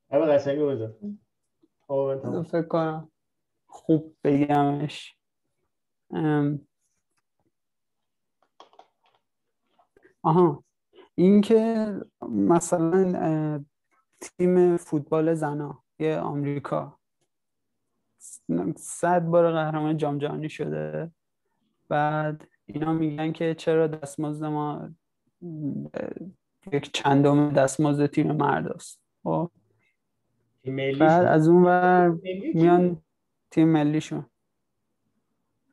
[0.09, 0.95] اما قشنگ بذار.
[2.43, 3.11] فکر کنم.
[3.67, 5.17] خوب بگمش.
[10.21, 10.63] آها.
[11.15, 11.87] این که
[12.29, 13.65] مثلا
[14.21, 16.99] تیم فوتبال زنا یه آمریکا.
[18.75, 21.11] صد بار قهرمان جام جهانی شده.
[21.89, 24.89] بعد اینا میگن که چرا دستمزد ما
[26.71, 29.01] یک چندم دستمزد تیم مرد است.
[29.23, 29.51] خب.
[30.99, 32.09] بعد از اون ور؟
[32.53, 33.01] میان
[33.51, 34.25] تیم ملیشون.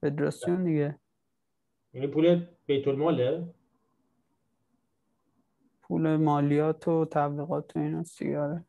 [0.00, 0.98] فدراسیون دیگه.
[1.94, 3.54] یعنی پول بیت الماله
[5.82, 8.64] پول مالیات و تبلیغات و اینا سیاره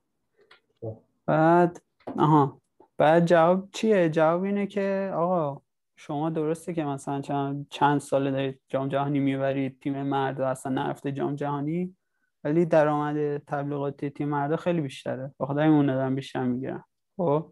[0.81, 0.97] خب.
[1.25, 1.81] بعد
[2.17, 2.60] آها.
[3.01, 5.61] بعد جواب چیه؟ جواب اینه که آقا
[5.95, 10.71] شما درسته که مثلا چند, چند ساله دارید جام جهانی می‌برید تیم مرد و اصلا
[10.71, 11.95] نرفته جام جهانی
[12.43, 15.33] ولی درآمد تبلیغاتی تیم مردا خیلی بیشتره.
[15.39, 16.83] بخاطر همین دارن بیشتر می‌گیرن
[17.17, 17.51] خب؟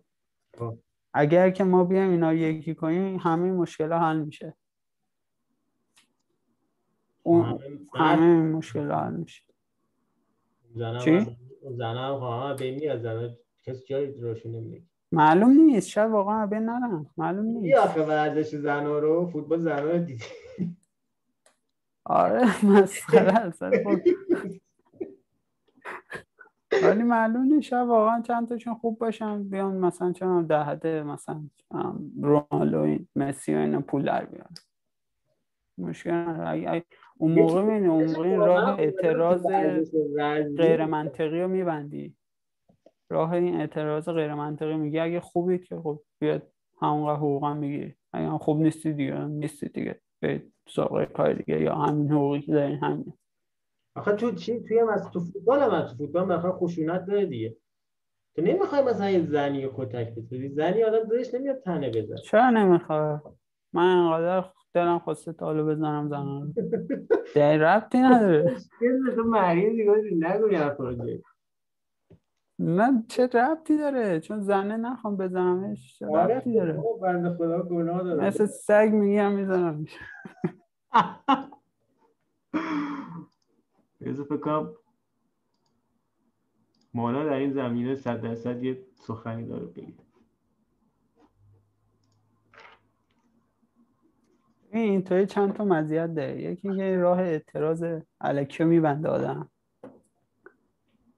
[0.57, 0.77] خب.
[1.13, 4.55] اگر که ما بیایم اینا یکی کنیم همه مشکل حل میشه.
[7.23, 7.59] اون
[7.95, 9.43] همه مشکل حل میشه.
[10.75, 11.37] زنم چی؟
[11.77, 15.89] زنم هم به این از زنم کسی جایی روشون نمیده معلوم نیست.
[15.89, 17.05] شاید واقعا بین نرن.
[17.17, 17.77] معلوم نیست.
[17.77, 20.23] آخه ورزش زنها رو؟ فوتبال زنها رو دیدی؟
[22.05, 23.99] آره مسخره ولی خب.
[26.83, 27.61] ولی معلوم نیست.
[27.67, 29.43] شاید واقعا چند تاشون خوب باشن.
[29.43, 31.43] بیان مثلا چون ده حده مثلا
[32.21, 34.53] رونالدو مسی و اینا پول در بیارن.
[35.77, 36.11] مشکل.
[36.47, 36.85] اگه-
[37.17, 39.45] اون موقع می‌بینی اون موقع این راه اعتراض
[40.57, 42.15] غیر منطقی رو میبندی.
[43.09, 44.99] راه این اعتراض غیر منطقی میگی.
[44.99, 50.01] اگه خوبید که خب بیاد همونقدر حقوقا می‌گیری اگه هم خوب نیستی دیگه نیستی دیگه.
[50.21, 53.13] به سراغ کار دیگه یا همین حقوقی که دارین همین.
[53.95, 55.81] آخه تو چی؟ توی هم تو فوتبال هم.
[55.81, 57.57] تو فوتبال مثلا خشونت داره دیگه.
[58.35, 62.49] تو نمی‌خوای مثلا یه زنی رو کتک بزنی زنی آدم دلش نمیاد تنه بزن چرا
[62.49, 63.21] نمی‌خواد
[63.73, 66.53] من انقدر دلم خواسته تالو بزنم زنم.
[67.35, 68.55] در ربطی نداره.
[69.15, 69.91] تو مریض دیگه
[70.29, 70.59] نگو یه
[72.59, 78.03] نه چه ربطی داره؟ چون زنه نخوام بزنمش چه آره ربطی داره؟ بنده خدا گناه
[78.03, 79.97] داره مثل سگ میگم میزنمش
[84.01, 84.73] بذار فکر کنم
[86.93, 89.93] مانا در این زمینه صد درصد یه سخنی داره بگه.
[94.71, 96.41] این اینطوری چند تا مزیت داره.
[96.41, 97.85] یکی اینکه راه اعتراض
[98.21, 99.49] الکی رو میبنده آدم.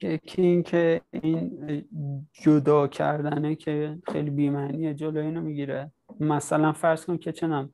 [0.03, 1.85] یکی اینکه این
[2.33, 5.91] جدا کردنه که خیلی بیمعنیه جلوی اینو می‌گیره.
[6.19, 7.73] مثلا فرض کن که چنم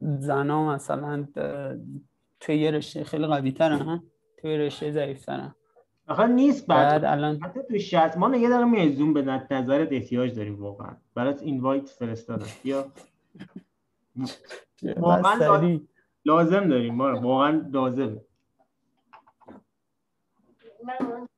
[0.00, 1.26] زنا مثلا
[2.40, 4.02] توی یه رشته خیلی قوی ترن
[4.36, 5.54] توی رشته ضعیف ترن
[6.08, 10.34] آخه نیست بعد الان حتی تو شرط ما یه دقیقه میای زوم به نظرت احتیاج
[10.34, 10.96] داریم واقعا.
[11.14, 12.46] برات اینوایت فرستادم.
[12.62, 12.84] بیا
[14.96, 15.78] واقعاً.
[16.24, 17.20] لازم داریم ما.
[17.20, 18.20] واقعا لازم
[20.88, 21.28] من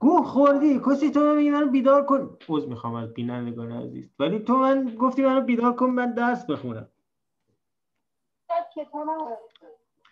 [0.00, 0.80] گو خوردی.
[0.86, 2.38] کسی تو میگی منو بیدار کن.
[2.48, 4.10] عذر می‌خوام از بینندگان عزیز.
[4.18, 6.88] ولی تو من گفتی منو بیدار کن من درس بخونم.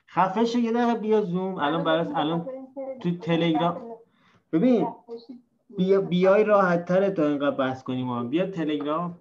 [0.09, 1.59] خفه شو یه دقیقه بیا زوم.
[1.59, 2.49] الان برات الان
[3.03, 3.97] تو تلگرام
[4.53, 4.89] ببین
[5.79, 8.25] بیا بیای راحت تره تا اینقدر بحث کنیم ما.
[8.25, 9.19] بیا تلگرام.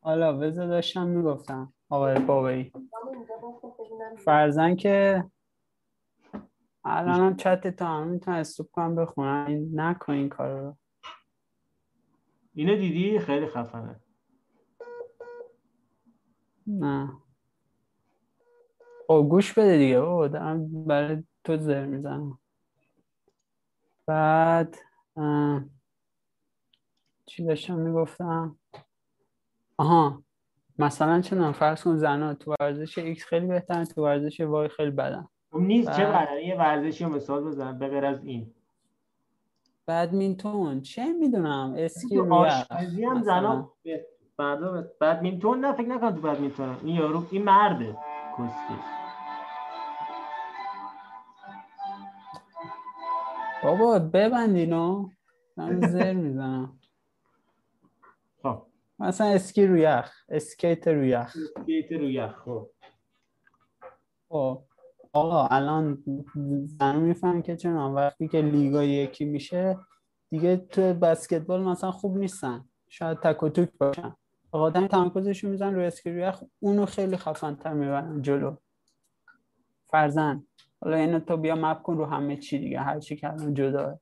[0.00, 1.72] حالا بذار داشتم می‌گفتم.
[1.90, 2.72] آقای بابایی
[4.24, 5.24] فرزن که
[6.84, 10.76] الان هم چت تو هم می‌تونم استوب کنم بخونم این نکن این کار رو.
[12.54, 14.00] اینو دیدی؟ خیلی خفنه.
[16.66, 17.12] نه.
[19.06, 22.38] خب گوش بده دیگه بابا دارم برای تو زر می‌زنم.
[24.06, 24.76] بعد
[27.26, 28.58] چی داشتم می‌گفتم؟
[29.78, 30.22] آها.
[30.78, 35.28] مثلا چه فرض کن زنها تو ورزش X خیلی بهترن تو ورزش Y خیلی بدن.
[35.52, 38.54] خب نیست چه بدنی یه ورزشی رو مثال بزن به غیر از این.
[39.88, 43.22] بدمینتون چه می‌دونم اسکی آشپزی هم.
[43.22, 44.06] زنا به-
[45.00, 47.96] بدمینتون نه فکر نکن تو بدمینتون این یارو این مرده.
[48.32, 48.74] کسکی
[53.64, 55.08] بابا ببند اینو
[55.56, 56.77] من زر می‌زنم.
[58.98, 61.36] مثلا اسکی رو یخ اسکیت رو یخ.
[61.66, 62.70] بیت رو یخ خب.
[64.28, 64.62] خب
[65.12, 66.04] آقا الان
[66.66, 69.78] زن میفهم که چون وقتی که لیگا یکی میشه
[70.30, 72.64] دیگه تو بسکتبال مثلا خوب نیستن.
[72.88, 74.16] شاید تک و توک باشن.
[74.52, 76.42] آدم تمرکزشون میزن روی اسکی رو یخ.
[76.60, 78.56] اونو خیلی خفن‌تر می‌برن جلو.
[79.90, 80.46] فرزن
[80.80, 82.80] حالا اینو تو بیا مپ کن رو همه چی دیگه.
[82.80, 84.00] هر چی که الان جداه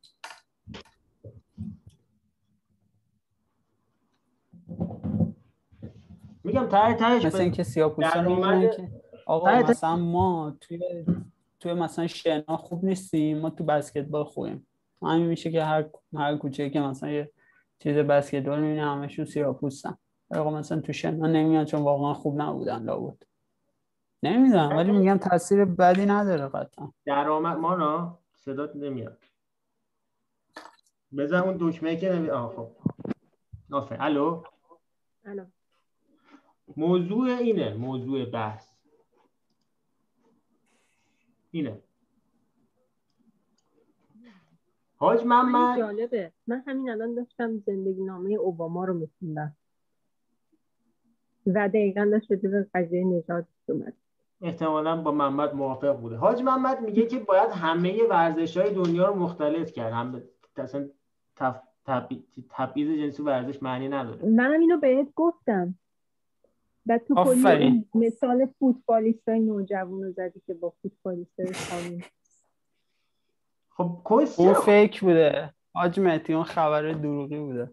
[6.47, 8.89] میگم ته تهش مثل به- اینکه سیاپوستا درآمد- می‌دونن که
[9.27, 11.05] آقا مثلا ما توی
[11.61, 14.67] توی مثلا شنا خوب نیستیم ما تو بسکتبال خوبیم.
[15.03, 17.31] همین میشه که هر هر کوچه که مثلا یه
[17.79, 19.97] چیز بسکتبال می‌بینی همشون سیاپوستن
[20.31, 23.23] آقا مثلا تو شنا نمیان چون واقعا خوب نبودن لابد.
[24.23, 26.93] نمی‌دونم ولی میگم تاثیر بدی نداره قطعا.
[27.07, 29.19] درآمد مانا صدات نمیاد.
[31.19, 32.69] بزن اون دکمه که نمی آه خب.
[33.73, 34.01] آفرین.
[34.01, 34.43] الو؟
[35.25, 35.53] الان
[36.77, 38.69] موضوع اینه موضوع بحث.
[41.51, 41.81] اینه.
[44.97, 45.79] حاج خیلی محمد.
[45.79, 46.33] جالبه.
[46.47, 49.57] من همین الان داشتم زندگی نامه اوباما رو میخوندم.
[51.47, 53.93] و دقیقا داشت به قضیه نژاد اومد.
[54.41, 56.17] احتمالا با محمد موافق بوده.
[56.17, 59.93] حاج محمد میگه که باید همه ورزش های دنیا رو مختلط کرد.
[59.93, 60.23] هم
[60.57, 60.89] اصلا
[61.37, 61.57] تف...
[61.87, 64.27] تبعی- تبعیض جنسی ورزش معنی نداره.
[64.27, 65.75] منم اینو بهت گفتم.
[66.87, 72.03] بعد تو کلی مثال فوتبالیست های نوجوان رو زدی که با فوتبالیست های
[73.71, 73.99] خب
[74.39, 75.55] اون فیک بوده.
[75.75, 77.71] حاج مهدی اون خبر دروغی بوده.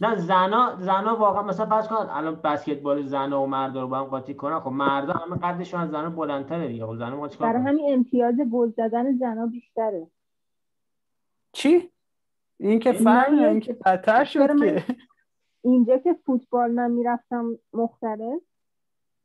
[0.00, 4.04] نه زنا زنا واقعا مثلا فرض کن الان بسکتبال زنا و مردا رو با هم
[4.04, 6.86] قاطی کنن خب مردا همه قدشون از زنا بلندتره دیگه.
[6.86, 10.06] خب زنا ما چیکار برای همین امتیاز گل زدن زنا بیشتره.
[11.52, 11.90] چی؟
[12.56, 14.84] این که فرق این که بدتر شد که.
[15.64, 18.42] اینجا که فوتبال من می‌رفتم مختلف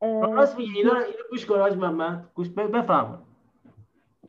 [0.01, 3.25] راست میگی اینا رو گوش کن حاج محمد گوش بفهم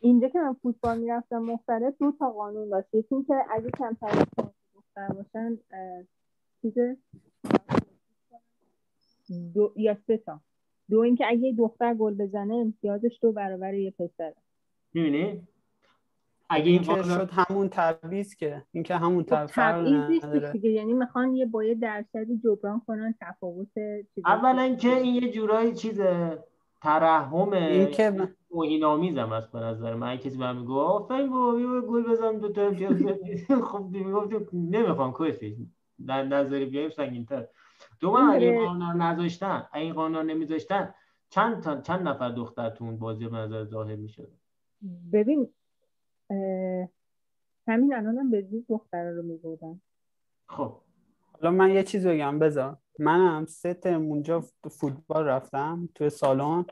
[0.00, 2.94] اینجا که من فوتبال می‌رفتم مختلف دو تا قانون داشت.
[2.94, 4.24] یکی اینکه اگه کمتر
[4.74, 5.58] دختر باشن
[6.62, 6.74] چیز
[9.54, 10.40] دو یا سه تا.
[10.90, 14.36] دو اینکه اگه دختر گل بزنه امتیازش دو برابر یه پسره.
[14.94, 15.48] می‌بینی؟
[16.50, 20.70] اگه این که شد همون تبعیض که این که همون خب تبعیض دیگه.
[20.70, 23.68] یعنی می‌خوان یه با یه درصدی جبران کنن تفاوت
[24.14, 26.00] چیز اولا که این یه جورایی چیز
[26.82, 30.16] ترحم این که توهین آمیزم است به نظر من.
[30.16, 32.70] کسی به من آفرین بابا بیا گل بزن دو تا.
[33.70, 35.68] خب می‌گفتم نمی‌خوام کسی.
[36.06, 37.46] در نظری بیایم سنگین‌تر.
[38.00, 38.66] دوم اگه این آره.
[38.66, 40.94] قانون نذاشتن اگه این قانون نمیذاشتن
[41.30, 44.32] چند تا چند نفر دختر تو اون بازی به نظر ظاهر می‌شد؟
[45.12, 45.48] ببین
[47.68, 49.80] همین الان هم به زور دخترا رو میبودن
[50.48, 50.76] خب.
[51.32, 52.76] حالا من یه چیز بگم بذار.
[52.98, 56.64] منم سه ترم اونجا فوتبال رفتم توی سالن.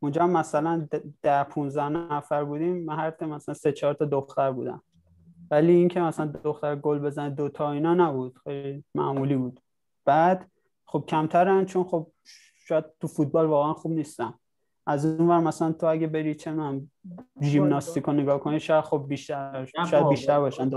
[0.00, 2.84] اونجا مثلا ده- ده 15 نفر بودیم.
[2.84, 4.82] من هر ترم مثلا سه چهار تا دختر بودم.
[5.50, 8.38] ولی اینکه مثلا دختر گل بزنه دوتا اینا نبود.
[8.38, 9.60] خیلی معمولی بود.
[10.04, 10.50] بعد
[10.86, 12.06] خب کمترن چون خب
[12.66, 14.34] شاید تو فوتبال واقعا خوب نیستن.
[14.86, 16.88] از اون ور مثلا تو اگه بری چه من
[17.42, 20.68] ژیمناستیک رو نگاه کنی شاید خب بیشتر شاید بیشتر باشن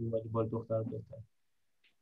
[0.00, 0.84] والیبال دختر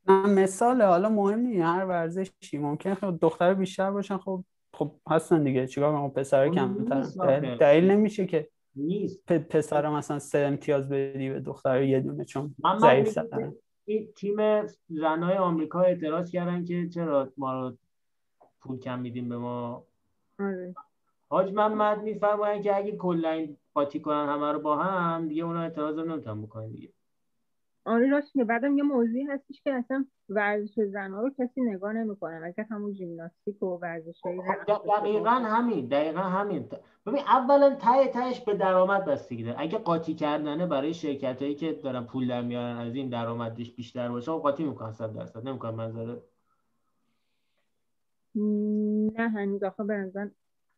[0.09, 1.63] مثال حالا مهم نیست.
[1.63, 2.59] هر ورزشی.
[2.59, 4.17] ممکن خب دختر بیشتر باشن.
[4.19, 5.67] خب خب هستن دیگه.
[5.67, 7.57] چیکار کنم؟ پسر خب کمتر.
[7.57, 9.19] دلیل- نمیشه که نیست.
[9.31, 13.55] پ- پسر مثلا سه امتیاز بدی به دختر یه دونه چون ضعیف سرن
[13.85, 14.37] این تیم
[14.89, 17.77] زنای آمریکا اعتراض کردن که چرا ما رو
[18.61, 19.85] پول کم میدیم به ما؟
[20.41, 20.75] آره.
[21.31, 25.63] حاج محمد میفرماین که اگه کلا این قاطی کنن همه رو با هم دیگه اونا
[25.63, 26.89] اعتراض نمی‌تونن بکنن دیگه.
[27.85, 28.45] آره راست میگه.
[28.45, 33.63] بعدم یه موضوعی هستش که اصلا ورزش زنها رو کسی نگاه نمی‌کنه مگر همون ژیمناستیک
[33.63, 34.31] و ورزش خب
[34.89, 36.69] دقیقا همین دقیقا همین.
[37.07, 39.61] ببین اولا ته تهش به درآمد بستگی داره.
[39.61, 44.09] اگه قاطی کردنه برای شرکت هایی که دارن پول در میارن از این درآمدش بیشتر
[44.09, 45.49] باشه خب قاطی می‌کنن صد درصد.
[45.49, 46.23] نمی‌کنن منظره
[49.15, 49.63] نه هنوز.
[49.63, 50.13] آخه به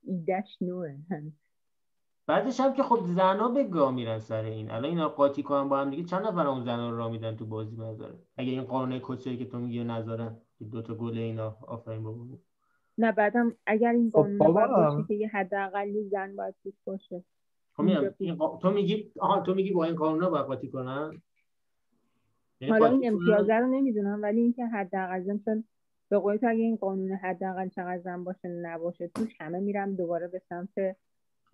[0.03, 0.97] ایدش نوه.
[1.11, 1.33] هنوز
[2.27, 4.71] بعدش هم که خب زنا به گاه میرن سر این.
[4.71, 6.05] الان اینا قاطی کنن با هم دیگه.
[6.05, 9.45] چند نفر اون زنا رو راه میدن تو بازی نذاره اگه این قانون کسایی که
[9.45, 12.25] تو میگی نذارن که دو تا گل اینا آفرین بابا.
[12.99, 17.25] نه بعدم اگر این خب قانون باشه که یه حداقلی زن باید توش باشه.
[17.77, 21.23] خب میگم این قا- تو میگی آها تو میگی با این قانونا باید قاطی کنن؟
[22.61, 25.65] یعنی حالا این کنن؟ امتیازه رو نمی‌دونم ولی اینکه حداقل زن چون
[26.11, 30.29] به قول تو اگه این قانون حداقل چقدر زن باشه نباشه توش همه میرم دوباره
[30.29, 30.79] به سمت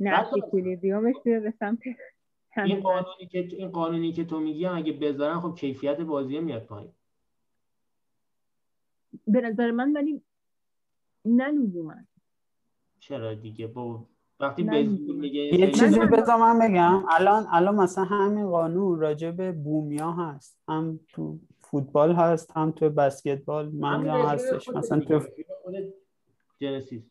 [0.00, 1.78] نفس بعد- اکویلیبریومش میره به سمت
[2.56, 6.92] این قانونی که این قانونی که تو میگی اگه بذارن خب کیفیت بازی میاد پایین.
[9.26, 10.22] به نظر من ولی
[11.24, 11.94] نه لزوما.
[12.98, 14.06] چرا دیگه؟ با
[14.40, 17.04] وقتی میگه یه چیزی من- بذار من بگم.
[17.08, 20.58] الان الان مثلا همین قانون راجع به بومیا هست.
[20.68, 21.38] هم تو
[21.70, 24.68] فوتبال هست هم تو بسکتبال من رفیق هستش.
[24.68, 25.20] مثلا تو
[26.60, 27.02] جنسیس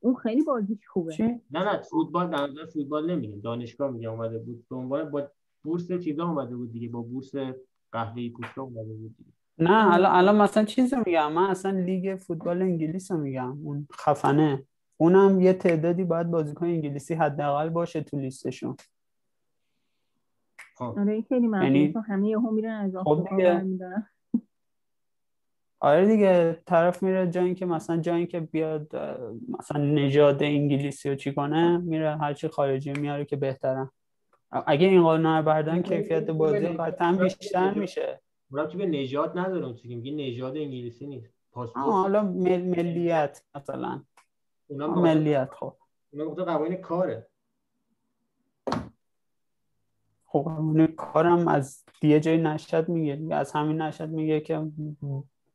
[0.00, 4.64] اون خیلی بازیش خوبه؟ نه نه فوتبال در نظر فوتبال نمیگم دانشگاه میگم اومده بود.
[4.70, 5.28] به عنوان با
[5.62, 7.32] بورس چیزا اومده بود دیگه با بورس
[7.92, 9.30] قهوه‌ای پوستا اومده بود دیگه.
[9.58, 11.32] نه الان الان مثلا چیز رو میگم.
[11.32, 13.66] من اصلا لیگ فوتبال انگلیس رو میگم.
[13.66, 14.64] اون خفنه.
[14.96, 18.76] اونم یه تعدادی باید بازیکن انگلیسی حداقل باشه تو لیستشون.
[20.90, 20.98] خب.
[20.98, 21.62] آره خیلی ممنون.
[21.64, 23.64] یعنی- همه یهو میرن از خب دیگه.
[25.80, 28.96] آره دیگه طرف میره جایی اینکه مثلا جایی اینکه بیاد
[29.58, 33.90] مثلا نژاد انگلیسی رو چی کنه میره هرچی خارجی میاره که بهترن
[34.66, 38.20] اگه این قانون رو بردن کیفیت بازی قطعا بیشتر میشه.
[38.50, 41.34] رابطی به نژاد نداره اون چیزی که میگه نژاد انگلیسی نیست.
[41.52, 41.86] پاسپورت.
[41.86, 44.02] حالا مل- ملیت مثلا.
[44.68, 45.72] اونا ملیت خب.
[46.12, 47.26] اونا گفته قوانین کاره.
[50.32, 53.34] خب کارم از یه جای نشد میگه.
[53.34, 54.70] از همین نشد میگه که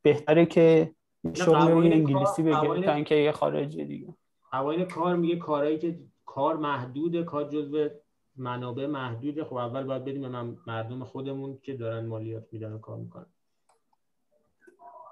[0.02, 0.92] بهتره که
[1.34, 4.14] شغل انگلیسی بگیره تا اینکه یه خارجی دیگه
[4.50, 7.88] قوانین کار میگه کارهایی که کار محدوده کار جزو
[8.36, 10.28] منابع محدوده خب اول باید بدیم
[10.66, 13.26] مردم خودمون که دارن مالیات میدن و کار می‌کنن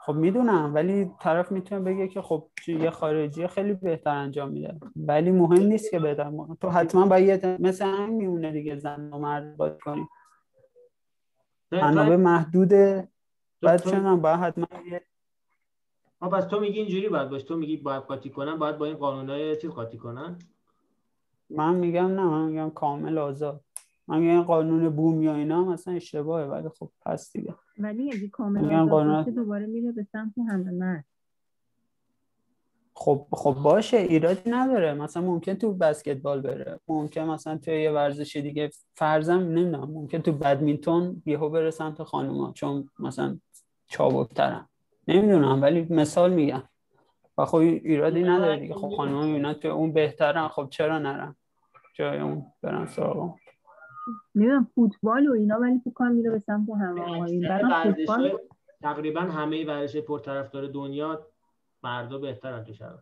[0.06, 4.80] خب می‌دونم ولی طرف می‌تونه بگه که خب یه خارجی خیلی بهتر انجام میده.
[4.96, 6.32] ولی مهم نیست که بهتر.
[6.60, 10.08] تو حتما باید مثل همین میمونه دیگه زن و مرد باید کنی.
[11.72, 13.08] منابع محدوده
[13.62, 14.66] بعد چون باید حتما
[16.20, 17.44] آه پس تو میگی اینجوری باید باشه.
[17.44, 20.38] تو میگی باید قاطی کنن باید با این قانونای چیز قاطی کنن؟
[21.50, 23.65] من میگم نه من میگم کامل آزاد.
[24.08, 27.54] من میگم قانون بوم یا اینا مثلا اشتباهه ولی خب پس دیگه.
[27.78, 31.04] ولی اگه کامل میگن آزاد قانون- دوباره میره به سمت همه مرد.
[32.94, 34.94] خب خب باشه ایرادی نداره.
[34.94, 36.80] مثلا ممکن تو بسکتبال بره.
[36.88, 42.52] ممکن مثلا تو یه ورزش دیگه فرضم نمی‌دونم ممکن تو بدمینتون یهو بره سمت خانوما
[42.52, 43.38] چون مثلا
[43.86, 44.68] چابکترن.
[45.08, 46.62] نمی‌دونم ولی مثال میگم.
[47.38, 48.74] و خب ایرادی نداره دیگه.
[48.74, 50.48] خب خانوما می‌بینن تو اون بهترن.
[50.48, 51.36] خب چرا نرن؟
[51.94, 53.34] جای اون برن سراغ.
[54.34, 57.48] نمی‌دونم فوتبال و اینا ولی فکر کنم میره به سمت همه آقایون.
[57.48, 58.38] بعدم فوتبال ورزش‌های-
[58.82, 61.26] تقریبا همه ورزش پرطرفدار دنیا
[61.82, 62.98] مردا بهترن تو شرق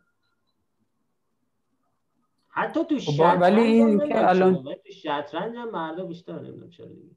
[2.49, 6.87] حتی تو خب شطرنج ولی این که الان- تو شطرنج هم مردا بیشتر نمی‌دونم چرا
[6.87, 7.17] دیگه.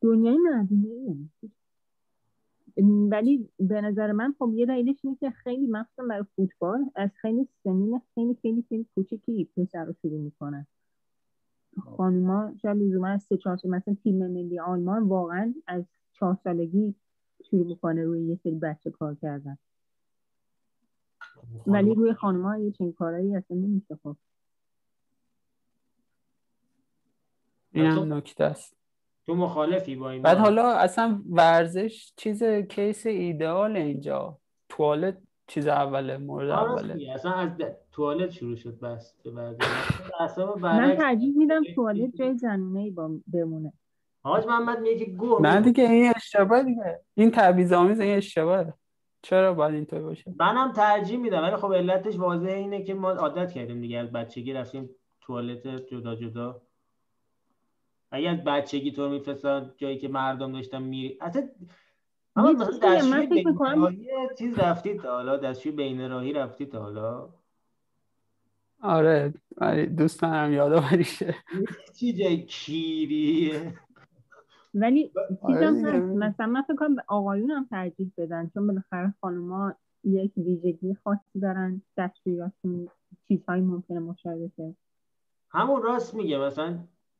[0.00, 1.16] دنیای مردونه
[3.10, 7.48] ولی به نظر من خب یه دلیلش اینه که خیلی مخصوصا برای فوتبال از خیلی
[7.64, 10.66] سنین خیلی خیلی خیلی کوچیکی پسر رو شروع می‌کنن.
[11.78, 16.94] خانوما شاید لزوما از سه چهار سال مثلا تیم ملی آلمان واقعا از چهار سالگی
[17.50, 19.58] شروع می‌کنه روی یه سری بچه کار کردن.
[21.66, 24.16] ولی روی خانوما یه چنین کارهایی اصلا نمیشه خب.
[27.72, 28.76] اینم نکته است.
[29.26, 34.38] تو مخالفی با این بعد؟ حالا اصلا ورزش چیز کیس ایدئال اینجا.
[34.68, 35.18] توالت
[35.50, 37.12] چیز اوله مورد آره اوله.
[37.14, 37.48] اصلا از
[37.92, 39.30] توالت شروع شد بس به
[40.62, 43.72] من ترجیح میدم توالت جای زنونه ای با بمونه.
[44.22, 45.60] حاج محمد میگه گوه نه.
[45.60, 47.00] دیگه این اشتباه دیگه.
[47.14, 48.74] این تبعیض آمیز این اشتباهه.
[49.22, 53.52] چرا باید اینطور باشه؟ منم ترجیح میدم ولی خب علتش واضحه اینه که ما عادت
[53.52, 53.98] کردیم دیگه.
[53.98, 54.90] از بچگی رفتیم
[55.20, 56.62] توالت جدا جدا.
[58.10, 61.48] اگه از بچگی تو میفرستن جایی که مردم داشتن میری اصلا
[62.48, 63.96] اما من فکر می‌کنم-
[64.38, 67.28] چیز رفتید تا حالا دستشوی بین راهی رفتید تا حالا؟
[68.82, 71.34] آره ولی دوست ندارم یادآوری شه.
[71.94, 73.74] چی جای کیریه
[74.74, 75.12] ولی
[75.42, 75.86] آره چیزم.
[75.86, 80.94] هست مثلا من فکر کنم به آقایون هم ترجیح بدن چون بالاخره خانوما یک ویژگی
[81.04, 82.88] خاصی دارن دستشویاشون
[83.28, 84.74] چیزهایی ممکنه مشابه شه.
[85.50, 86.78] همون راست میگه مثلا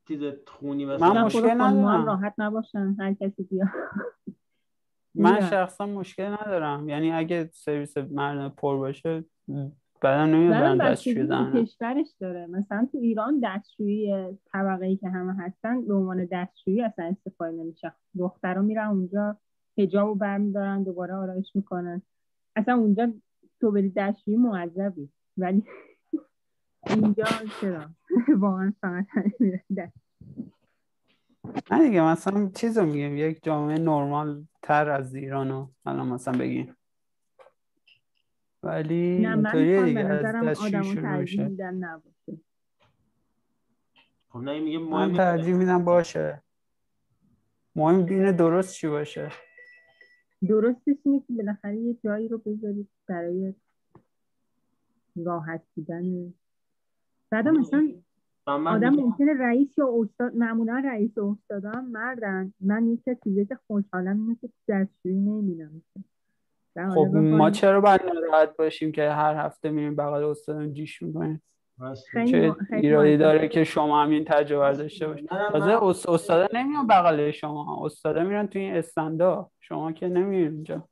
[0.08, 2.06] چیز خونی من مثلا مشکل خانوما هم ندارم.
[2.06, 3.66] راحت نباشن هر کسی بیا.
[5.14, 5.40] من.
[5.50, 6.88] شخصا مشکل ندارم.
[6.88, 9.24] یعنی اگه سرویس مردم پر باشه
[10.02, 12.46] بعدا نمیاد برای برن بستگی دستشوی به زنه کشورش داره.
[12.46, 17.92] مثلا تو ایران دستشویی طبقه ای که همه هستن به عنوان دستشویی اصلا استفاده نمیشه.
[18.18, 19.36] دخترها میرن اونجا
[19.78, 22.02] حجاب رو برمیدارن دوباره آرایش می‌کنن.
[22.56, 23.12] اصلا اونجا
[23.60, 25.08] تو بری دستشویی معذبی.
[25.36, 25.64] ولی
[26.90, 27.24] اینجا
[27.60, 27.84] چرا؟
[28.38, 30.09] واقعا فقط همه میرن دست-
[31.70, 36.76] نه دیگه مثلا چیز رو میگیم یک جامعه نرمال تر از ایرانو الان مثلا بگیم.
[38.62, 41.76] ولی من اینطوریه دیگه از آدما شروع ترجیح میشه.
[44.28, 46.42] خب نه میگه من مهم ترجیح میدم باشه.
[47.76, 49.32] مهم دین درست چی باشه.
[50.48, 53.54] درستش اینه که بالاخره یه جایی رو بذارید برای
[55.16, 56.34] راحت بودن.
[57.30, 58.04] بعدم مثلا محمد
[58.50, 62.52] آدم ممکنه رئیس یا استاد معمولا رئیس و استادا هم مردن.
[62.60, 65.82] من یکی از چیزایی که خوشحالم اینه که دستشویی نمی‌بینم.
[66.94, 71.42] خب ما چرا باید ناراحت باشیم که هر هفته میریم بغل استادم جیش می‌کنیم.
[72.30, 73.16] چه ایرادی.
[73.16, 77.86] داره که شما هم این تجربه داشته باشید؟ تازه منم- است- استادا نمیان بغل شما.
[77.86, 79.50] استادا میرن تو این استندا.
[79.60, 80.88] شما که نمیرین اونجا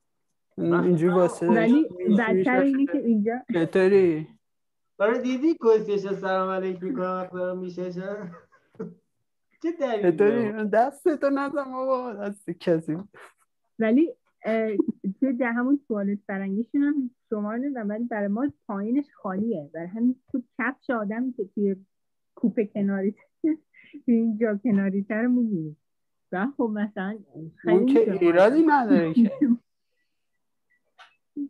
[0.59, 1.86] من- اینجوری واسه ولی
[2.18, 4.28] بدتر اینه که اینجا چطوری؟
[4.98, 8.32] آره دیدی کسکش سلام علیک وقتی دارم میششن
[9.62, 12.96] چه دلیلی؟ چطوری دستتو نزن بابا دست کسی
[13.78, 14.14] ولی
[15.20, 20.16] توی ده همون توالت فرنگیشون هم شما نمی‌دونم ولی برای ما پایینش خالیه برای همین
[20.32, 21.76] تو کفش آدمی که توی
[22.34, 23.56] کوپه کناری توی
[24.06, 25.76] این جا کناری تر رو می‌بینی.
[26.32, 28.12] و خب مثلا اون خیلی که.
[28.24, 29.30] ایرادی نداره که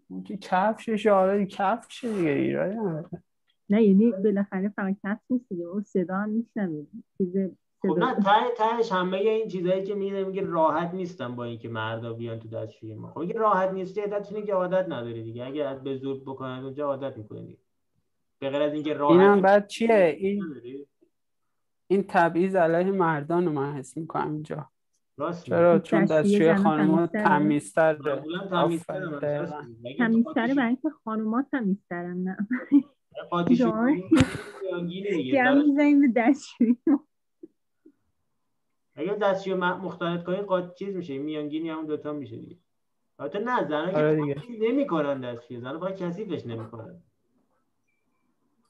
[0.08, 3.22] اون که کفشش آره کفش دیگه ایرادی نداره
[3.70, 6.88] نه یعنی بالاخره فقط نیست دیگه اون صدا هم میشنوید
[7.18, 7.36] چیز
[7.82, 8.06] خب صدا.
[8.06, 12.38] نه ته تهش همه این چیزایی که میگه میگه راحت نیستم با اینکه مردا بیان
[12.38, 13.10] تو دستشوی ما.
[13.10, 15.46] خب میگه راحت نیستی اینه که عادت نداری دیگه.
[15.46, 17.58] اگه به زور بکنن اونجا عادت می‌کنی
[18.38, 20.44] به غیر از اینکه راحت اینم بعد چیه؟ این
[21.86, 24.70] این تبعیض علیه مردان رو من حس می‌کنم اینجا.
[25.16, 25.44] راست.
[25.44, 27.98] چرا؟ چون دستشوی خانوما تمیزتره.
[27.98, 29.76] تمیزتر تمیزترم.
[29.84, 32.36] اگه تمیزتره قاطی برای اینکه خانوما تمیزترن نه.
[33.30, 33.54] قاطی.
[35.66, 36.78] می‌زنیم به دستشویی
[38.94, 41.18] اگه دستشوی م- مختلط کنی قاطی چیز میشه.
[41.18, 42.56] میانگینی هم دوتا میشه دیگه.
[43.18, 43.52] البته نه
[43.96, 44.40] آره که.
[44.40, 45.60] قاطی نمی‌کنن دستشوی.
[45.60, 47.02] زنا فقط کثیفش نمی‌کنن.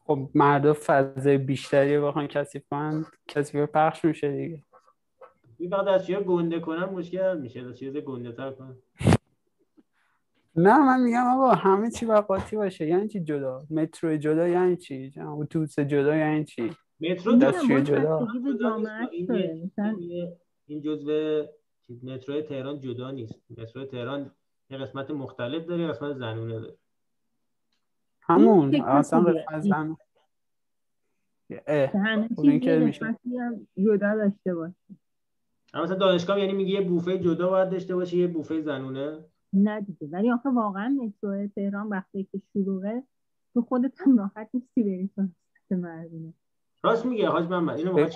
[0.01, 4.63] خب مردا فضای بیشتری بخوان کثیف کنن کثیف پخش میشه دیگه.
[5.59, 7.65] این فقط دستشوی گنده کنن مشکل میشه.
[7.65, 8.77] دستشوی گنده تر کنن.
[10.59, 12.87] نه من میگم آقا همه چی باید قاطی باشه.
[12.87, 16.71] یعنی چی جدا؟ مترو جدا یعنی چی؟ اتوبوس جدا یعنی چی؟
[17.01, 18.29] مترو دستشوی جدا.
[19.29, 21.45] به این جزء
[21.87, 23.35] چیز- مترو تهران جدا نیست.
[23.59, 24.31] مترو تهران
[24.71, 26.77] یه قسمت مختلف داره یه قسمت زنونه داره.
[28.23, 29.21] همون اصلا.
[29.23, 29.97] قسمت زن
[32.37, 32.43] خب
[33.77, 34.75] جدا داشته باشه.
[35.75, 39.25] اما مثلا دانشگاه یعنی میگه یه بوفه جدا باید داشته باشه یه بوفه زنونه.
[39.53, 40.07] نه دیگه.
[40.13, 43.03] ولی آخه واقعا مترو تهران وقتی که شلوغه
[43.55, 45.11] تو خودت هم راحت نیستی بری
[45.69, 46.35] تو مردونه.
[46.83, 48.09] راست میگه حاج محمد اینو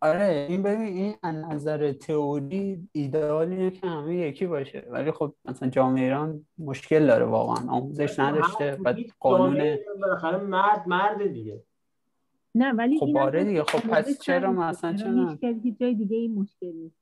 [0.00, 4.86] آره این ببین این از نظر تئوری ایدئالیه که همه یکی باشه.
[4.90, 7.68] ولی خب مثلا جامعه ایران مشکل داره واقعا.
[7.70, 11.62] آموزش نداشته بعد قانون بالاخره مرد مرد دیگه.
[12.54, 13.62] نه ولی خب آره دیگه.
[13.62, 14.52] خب پس چرا.
[14.52, 16.96] مثلا چرا چرا؟ هیچ جای- هیچ جای دیگه این مشکل نیست.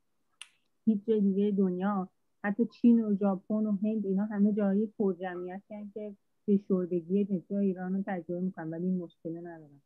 [0.85, 2.09] هیچ جای دیگه دنیا
[2.47, 6.15] حتی چین و ژاپن و هند اینا همه جایی پرجمعیتی هستن که
[6.47, 9.81] به شوردگی مترو ایران رو تجربه می‌کنن ولی این مشکل ندارن.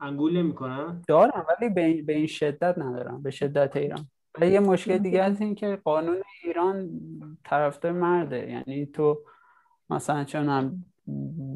[0.00, 4.06] انگول نمی‌کنن؟ دارم ولی به این, به این شدت ندارم به شدت ایران.
[4.40, 7.00] و یه مشکل دیگه از این که قانون ایران
[7.44, 8.50] طرفدار مرده.
[8.50, 9.18] یعنی تو
[9.90, 10.84] مثلا چون هم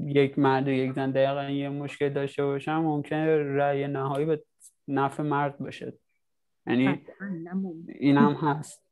[0.07, 4.45] یک مرد و یک زن دقیقا یه مشکل داشته باشن ممکنه رأی نهایی به
[4.89, 5.99] نفع مرد باشه.
[6.67, 7.93] یعنی حتما، نه ممکن.
[7.99, 8.92] این هم هست.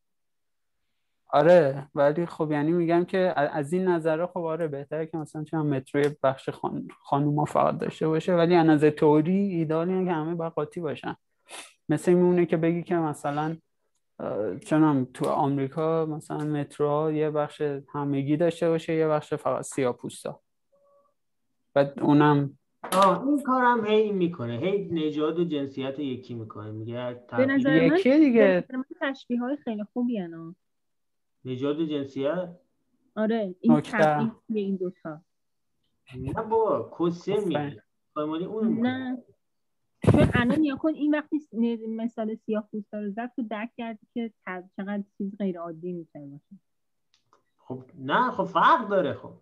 [1.32, 5.66] آره ولی خب یعنی میگم که از این نظره خب آره بهتره که مثلا چون
[5.66, 6.88] متروی بخش خان...
[7.02, 11.16] خانوما فقط داشته باشه ولی از نظر توری ایدال اینه که همه باید قاطی باشن.
[11.88, 13.56] مثل میمونه که بگی که مثلا
[14.18, 17.62] اه، چونم تو آمریکا مثلا مترو یه بخش
[17.94, 20.40] همگی داشته باشه یه بخش فقط سیاپوستا
[21.74, 22.58] بعد اونم
[22.92, 27.46] آه این کارم هی این می‌کنه هی نژاد و جنسیت رو یکی می‌کنه میگه به
[27.46, 28.64] نظر من یکیه دیگه.
[29.00, 30.56] تشبیه های خیلی خوبی هن.
[31.44, 32.48] نژاد جنسیت؟
[33.16, 33.80] آره این.
[33.80, 35.20] تبدیل این دوتا.
[36.16, 37.44] نه بابا کسه.
[37.44, 37.82] میگه.
[38.16, 38.80] اونو می‌کنه.
[38.80, 39.22] نه
[40.12, 41.40] چون الان نیا کن این وقتی
[41.88, 44.32] مثال سیاه پوستا رو زد تو درک کردی که
[44.76, 46.60] چقدر چیز غیر عادی می‌تونه باشه.
[47.58, 49.32] خب نه خب فرق داره خب.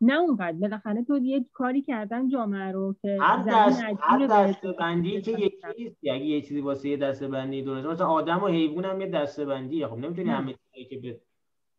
[0.00, 0.52] نه اونقدر.
[0.52, 5.66] بالاخره تو یه کاری کردن جامعه رو که هر دست هر دسته بندی که یکی
[5.78, 9.06] نیست اگه یه چیزی واسه یه دسته بندی درست مثلا آدم و حیوان هم یه
[9.06, 10.30] دسته بندیه خب نمی‌تونی.
[10.30, 11.20] همه چیزایی که به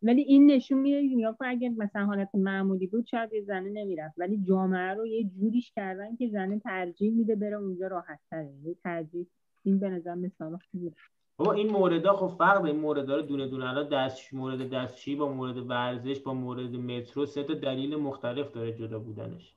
[0.04, 4.14] ولی این نشون میده یا اگه مثلا حالت معمولی بود شاید یه زنه نمی‌رفت.
[4.18, 8.54] ولی جامعه رو یه جوریش کردن که زنه ترجیح میده بره اونجا راحت تره.
[8.64, 9.28] یه ترجیح
[9.64, 10.91] این به نظر مثال خوبی
[11.40, 12.72] بابا این موردا خب فرق داره.
[12.72, 17.26] این موردا رو دونه دونه الان دست مورد دستشویی با مورد ورزش با مورد مترو
[17.26, 19.56] سه تا دلیل مختلف داره جدا بودنش.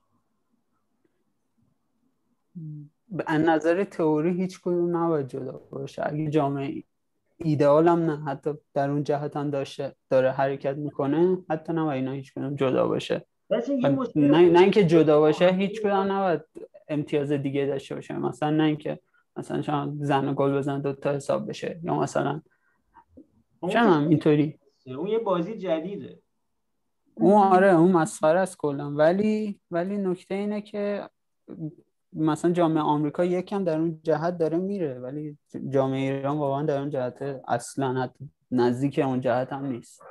[3.09, 6.03] به از نظر تئوری هیچ کدوم نباید جدا باشه.
[6.05, 6.83] اگه جامعه
[7.37, 12.11] ایدئال هم نه حتی در اون جهت هم داشته داره حرکت می‌کنه حتی نباید اینا
[12.11, 13.25] هیچ کدوم جدا باشه.
[14.15, 16.41] نه نه اینکه جدا باشه هیچ کدوم نباید
[16.87, 18.17] امتیاز دیگه داشته باشه.
[18.17, 18.99] مثلا نه اینکه
[19.37, 21.79] مثلا شما زن گل بزن دو تا حساب بشه.
[21.83, 22.41] یا مثلا
[23.69, 24.59] چم اینطوری.
[24.85, 26.19] اون یه بازی جدیده.
[27.15, 28.91] اون آره اون مسخره است کلا.
[28.91, 31.09] ولی ولی نکته اینه که
[32.13, 35.37] مثلا جامعه آمریکا یکم در اون جهت داره میره ولی
[35.69, 40.01] جامعه ایران واقعا در اون جهت اصلا حتی نزدیک اون جهت هم نیست.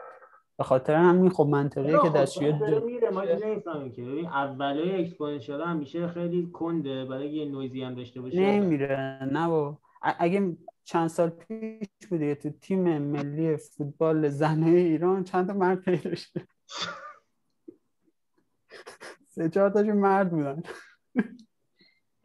[0.63, 4.03] به خاطر همین خب منطقیه که خب، دستشویی داره جد- میره ما نمی‌فهمیم که.
[4.03, 8.41] ببین اولای exponential همیشه خیلی کنده برای یه نویزی هم داشته باشه.
[8.41, 9.79] نمیره نه بابا.
[10.03, 16.15] اگه چند سال پیش بوده تو تیم ملی فوتبال زنه ایران چند تا مرد پیدا
[16.15, 16.47] شده
[19.35, 20.63] سه چهار تاشون مرد بودن.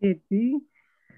[0.01, 0.61] جدی؟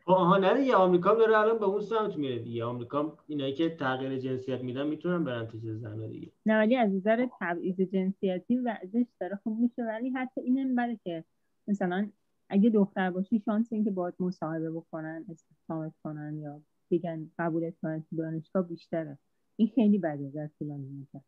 [0.10, 2.64] خب آها دیگه آمریکا داره الان به اون سمت میره دیگه.
[2.64, 6.32] آمریکا اینایی که تغییر جنسیت میدن می‌تونن برن تو چیز زنه دیگه.
[6.46, 9.84] نه ولی از نظر تبعیض جنسیتی وضعش داره خوب میشه.
[9.84, 11.24] ولی حتی اینم بده که
[11.68, 12.10] مثلا
[12.50, 16.62] اگه دختر باشی شانس اینکه باید مصاحبه بکنن استخدامت کنن یا
[16.92, 19.18] بگن قبولت کنن تو دانشگاه بیشتره.
[19.56, 21.24] این خیلی بده در طولانی مدت.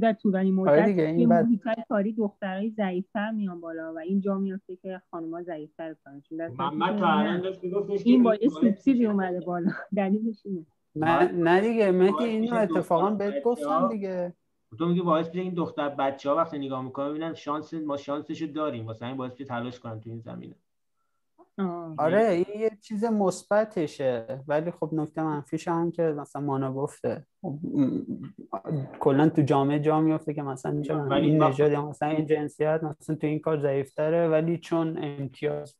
[0.00, 1.28] در طولانی مدت آره دیگه، این.
[1.28, 6.38] محیط‌های کاری دخترای ضعیفتر میان بالا و این جا میفته که خانم‌ها ضعیفتر کنن چون
[6.38, 9.70] در صورتی محمد که تا الان داشت میگفتش این با یه سوبسیدی میشه- اومده بالا.
[9.96, 10.66] دلیلش اینه.
[10.96, 14.34] نه نه دیگه مهدی اینو اتفاقا دختر بهت بچه‌ها- گفتم دیگه.
[14.78, 18.46] تو میگه باعث میشه این دختر بچه ها وقتی نگاه می‌کنن ببینن شانس ما شانسشو
[18.46, 18.86] داریم.
[18.86, 20.54] واسه همین باعث میشه تلاش کنن تو این زمینه.
[21.98, 24.44] آره این یه چیز مثبتشه.
[24.48, 27.26] ولی خب نکته منفیش هم که مثلا مانا گفته.
[27.42, 27.58] خب،
[29.00, 33.16] کلا تو جامعه جا میفته که مثلا ولی این نژاد یا مثلا این جنسیت مثلا
[33.16, 34.28] تو این کار ضعیفتره.
[34.28, 35.76] ولی چون امتیاز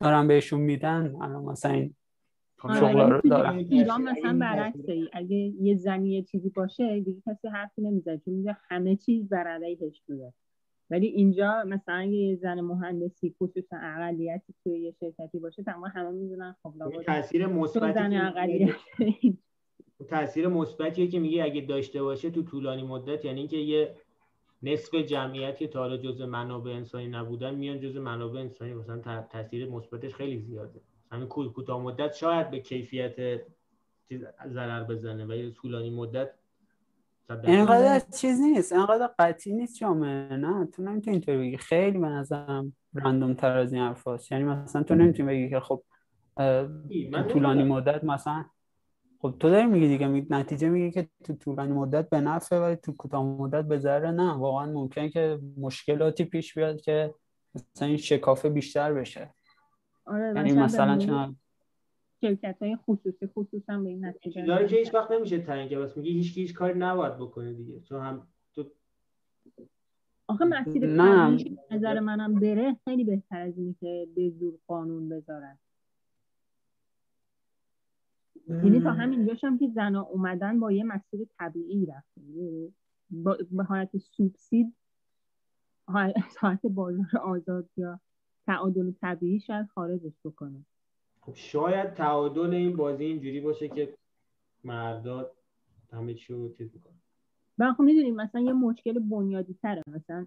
[0.00, 1.94] دارن بهشون میدن الان مثلا این
[2.58, 3.56] خب آره، دارن.
[3.58, 8.18] ایران اگه مثلا برعکسه تاثیر- اگه یه زنی یه چیزی باشه دیگه کسی حرفی نمی‌زنه
[8.18, 10.32] چون میگه همه چیز بر علیهش بوده.
[10.90, 16.56] ولی اینجا مثلا یه زن مهندسی خصوصا اقلیتی توی یه شرکتی باشه تمام همه می‌دونن
[16.62, 18.74] خب لابد تاثیر اقلیت
[20.08, 23.96] تاثیر مثبتیه که میگه اگه داشته باشه تو طولانی مدت یعنی اینکه یه
[24.62, 28.74] نصف جمعیت که تا حالا جزء منابع انسانی نبودن میان جزء منابع انسانی.
[28.74, 30.80] مثلا تا- تاثیر مثبتش خیلی زیاده.
[31.12, 33.40] همین کوتاه مدت شاید به کیفیت
[34.48, 36.30] ضرر بزنه ولی طولانی مدت
[37.44, 37.98] اینقدر.
[37.98, 43.34] چیز نیست اینقدر قطعی نیست جامعه نه تو نمی‌تونی اینطوری بگی خیلی به نظرم رندوم
[43.34, 44.32] تر از این حرف هست.
[44.32, 45.82] یعنی مثلا تو نمی‌تونی بگی که خب
[47.28, 47.62] طولانی.
[47.62, 48.44] مدت مثلا
[49.20, 52.76] خب تو داری میگی دیگه می- نتیجه میگی که تو طولانی مدت به نفع ولی
[52.76, 57.14] تو کوتاه مدت به ضرر نه واقعا ممکنه که مشکلاتی پیش بیاد که
[57.54, 59.34] مثلا این شکافه بیشتر بشه
[60.06, 61.36] آره یعنی مثلا چون
[62.26, 64.94] شرکت های خصوصی خصوصا به این نتیجه چیزایی که هیچ.
[64.94, 67.80] وقت نمیشه تعیین کرد بس میگه هیچ کی هیچ کاری نباید بکنه دیگه.
[67.80, 68.64] چون هم تو
[70.28, 70.86] آخه مسیر
[71.70, 75.58] نظر منم بره خیلی بهتر از اینه که به زور قانون بذارن.
[78.48, 82.22] یعنی تا همین هم که زنا اومدن با یه مسیر طبیعی رفتن.
[82.34, 82.74] یعنی
[83.10, 84.74] با به حالت سوبسید
[86.40, 88.00] حالت بازار آزاد یا
[88.46, 90.64] تعادل طبیعی شاید خارجش بکنه
[91.26, 93.94] خب شاید تعادل این بازی اینجوری باشه که
[94.64, 95.30] مردا
[95.92, 97.72] همه چی رو چیز می‌کنن.
[97.72, 99.82] خب می‌دونیم مثلا یه مشکل بنیادی تره.
[99.86, 100.26] مثلا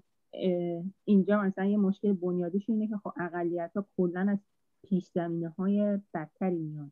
[1.06, 4.38] اینجا مثلا یه مشکل بنیادیش اینه که خب اقلیت ها کلا از
[4.84, 6.92] پیش زمینه های بدتری میان.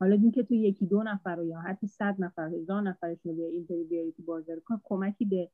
[0.00, 4.12] حالا اینکه تو یکی دو نفر یا حتی صد نفر هزار نفرش رو اینطوری بیاری
[4.12, 5.50] تو بازار کن کمکی به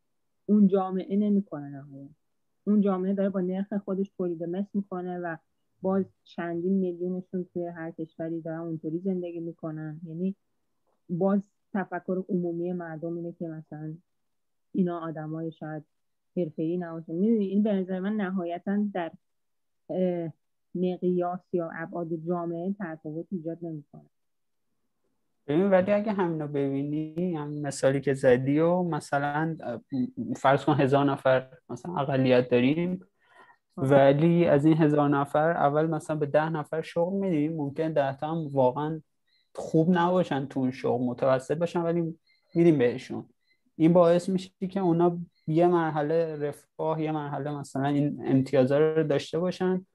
[0.47, 1.85] اون جامعه نمی‌کنه
[2.65, 5.37] اون جامعه داره با نرخ خودش تولید مثل می‌کنه و
[5.83, 10.01] باز چندین میلیونشون توی هر کشوری دارن اونطوری زندگی می‌کنن.
[10.07, 10.37] یعنی
[11.09, 11.41] باز
[11.75, 13.95] تفکر عمومی مردم اینه که مثلا
[14.73, 15.85] اینا آدمای شاید
[16.37, 19.13] حرفه‌ای نباشن می‌دونی؟ این به نظر من نهایتا در
[20.75, 24.07] مقیاس یا ابعاد جامعه تفاوت ایجاد نمی‌کنه.
[25.47, 29.57] ببین ولی اگه همینو ببینی هم مثالی که زدی و مثلا
[30.37, 33.01] فرض کن هزار نفر مثلا اقلیت داریم
[33.77, 38.31] ولی از این هزار نفر اول مثلا به ده نفر شغل میدیم ممکن ده تا
[38.31, 39.03] هم واقعا
[39.55, 42.19] خوب نباشن تو اون شغل متوسط باشن ولی
[42.55, 43.29] میدیم بهشون.
[43.77, 49.39] این باعث میشه که اونا یه مرحله رفاه یه مرحله مثلا این امتیازها رو داشته
[49.39, 49.87] باشن.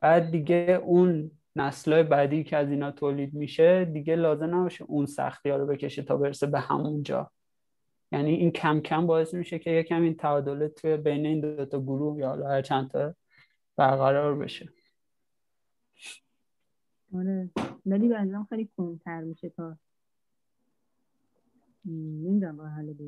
[0.00, 5.50] بعد دیگه اون نسلهای بعدی که از اینا تولید میشه دیگه لازم نباشه اون سختی
[5.50, 7.30] ها رو بکشه تا برسه به همون جا.
[8.12, 11.80] یعنی این کم کم باعث میشه که یکم این تعادل توی بین این دو تا
[11.80, 13.14] گروه یا هر چند تا
[13.76, 14.68] برقرار بشه.
[17.14, 17.50] آره.
[17.86, 19.76] ولی بعضا خیلی کنتر میشه تا
[21.84, 23.04] نمی‌دونم با حل به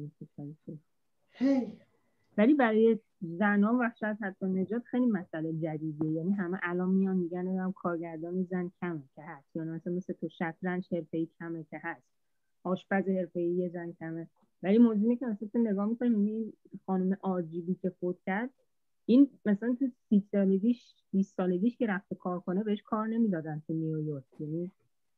[2.39, 6.11] ولی برای زنان و شاید حتی نجات خیلی مسئله جدیدیه.
[6.11, 9.57] یعنی همه الان میان میگن هم کارگردان زن کمه که هست.
[9.57, 12.07] یا مثلا مثل تو شطرنج حرفه‌ای کمه که هست.
[12.63, 14.29] آشپز حرفه‌ای زن کمه.
[14.63, 16.53] ولی موضوعی که مثلا نگاه می‌کنیم این
[16.87, 18.51] خانم آرجیبی که فوت کرد
[19.07, 23.73] این مثلا تو سی سالگیش 20 سالگیش که رفته کار کنه بهش کار نمی‌دادن تو
[23.73, 24.25] نیویورک.
[24.41, 24.71] یعنی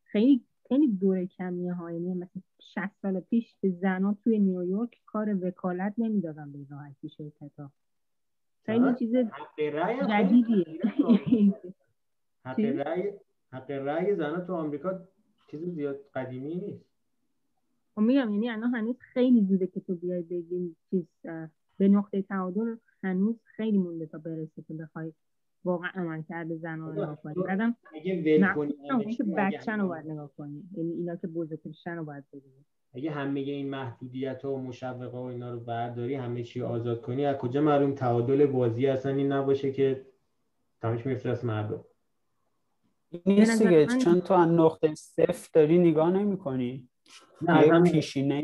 [0.03, 1.91] خیلی خیلی دوره کمیه ها.
[1.91, 7.59] یعنی مثلا 60 سال پیش به زنان توی نیویورک کار وکالت نمی‌دادن به راحتی شرکت
[7.59, 7.71] ها
[8.65, 9.15] خیلی چیز
[10.09, 10.65] جدیدیه.
[12.45, 13.13] حق رأی
[13.51, 14.15] حق رأی
[14.47, 14.99] تو آمریکا
[15.51, 16.88] چیز زیاد قدیمی نیست.
[17.99, 21.05] خب میگم یعنی الان هنوز خیلی زوده که تو بیای بگیم چیز
[21.77, 25.13] به نقطه تعادل هنوز خیلی مونده تا برسه که بخوای
[25.63, 27.75] واقعا عمل کرده زنان رو نگاه کنی بعدم
[29.17, 30.63] که بچن رو باید نگاه کنی.
[30.77, 35.21] یعنی اینا که بزرگترشن رو باید ببینی اگه همه این محدودیت ها و مشوقه و
[35.21, 39.71] اینا رو برداری همه چی آزاد کنی از کجا معلوم تعادل بازی اصلا این نباشه
[39.71, 40.05] که
[40.81, 41.85] تماش میفرست مردم؟
[43.25, 46.88] نیست دیگه چون تو از نقطه صفر داری نگاه نمی کنی
[47.41, 48.43] یه پیشینه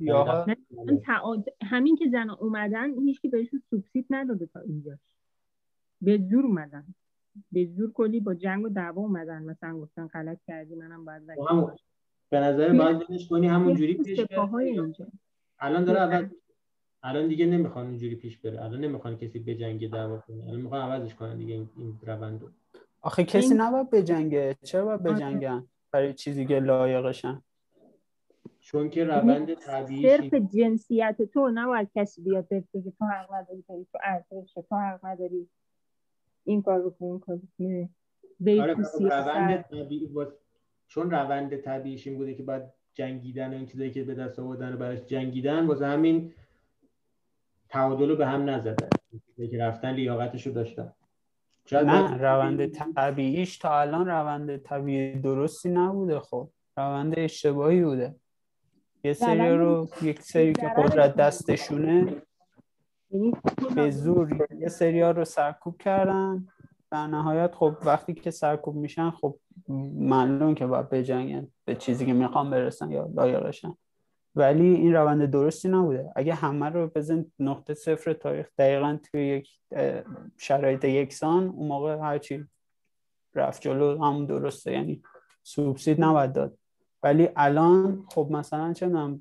[0.00, 0.46] یا
[1.62, 4.98] همین که زن اومدن هیچ که بهشون سوبسید نداده تا اینجا.
[6.02, 6.84] به زور اومدن.
[7.52, 9.42] به زور کلی با جنگ و دعوا اومدن.
[9.42, 11.22] مثلا گفتن غلط کردی منم باید
[12.30, 14.92] به نظر باید کنی همونجوری پیش بره.
[15.58, 16.28] الان داره اول
[17.02, 18.64] الان دیگه نمی‌خوان اونجوری پیش بره.
[18.64, 20.44] الان نمی‌خوان کسی به جنگ دعوا کنه.
[20.44, 22.48] الان می‌خوان عوضش کنن دیگه این, این روندو
[23.02, 27.42] آخه کسی نباید به جنگه چرا باید به جنگن؟ برای چیزی که لایقشن.
[28.60, 33.98] چون که روند طبیعی صرف جنسیت تو نباید کسی بیاد بگه تو حق نداری تو
[34.04, 35.48] ارزش تو حق نداری
[36.44, 37.40] این کار رو این کار
[38.60, 40.08] آره روند طبیعی
[40.88, 42.62] چون روند طبیعیش این بوده که باید
[42.94, 46.32] جنگیدن و این چیزایی که به دست آوردن و براش جنگیدن واسه همین
[47.68, 48.88] تعادل رو به هم نزدن.
[49.50, 50.92] که رفتن لیاقتش رو داشتن.
[51.72, 52.66] نه روند
[52.96, 56.48] طبیعیش تا الان روند طبیعی درستی نبوده خب.
[56.76, 58.14] روند اشتباهی بوده.
[59.04, 62.22] یه سری رو یک سری که قدرت دستشونه
[63.10, 63.32] یعنی
[63.74, 66.46] به زور یه سری رو سرکوب کردن.
[66.90, 69.36] در نهایت خب وقتی که سرکوب میشن خب
[69.94, 73.74] معلوم که باید بجنگن به چیزی که می‌خوان برسن یا لایقشن
[74.34, 76.12] ولی این روند درستی نبوده.
[76.16, 79.50] اگه همه رو بزن نقطه صفر تاریخ دقیقا توی یک
[80.36, 82.44] شرایط یکسان اون موقع هرچی
[83.34, 84.72] رفت جلو همون درسته.
[84.72, 85.02] یعنی
[85.42, 86.58] سوبسید نباید داد.
[87.02, 89.18] ولی الان خب مثلا چه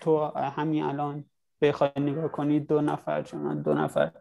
[0.00, 1.24] تو همین الان
[1.60, 4.12] بخوای نگاه کنی دو نفر چون دو نفر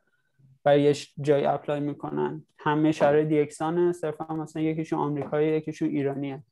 [0.63, 2.45] برای یه جای اپلای می‌کنن.
[2.59, 6.43] همه شرایط یکسانه صرفا مثلا یکیشون آمریکایی یکیشون ایرانیه.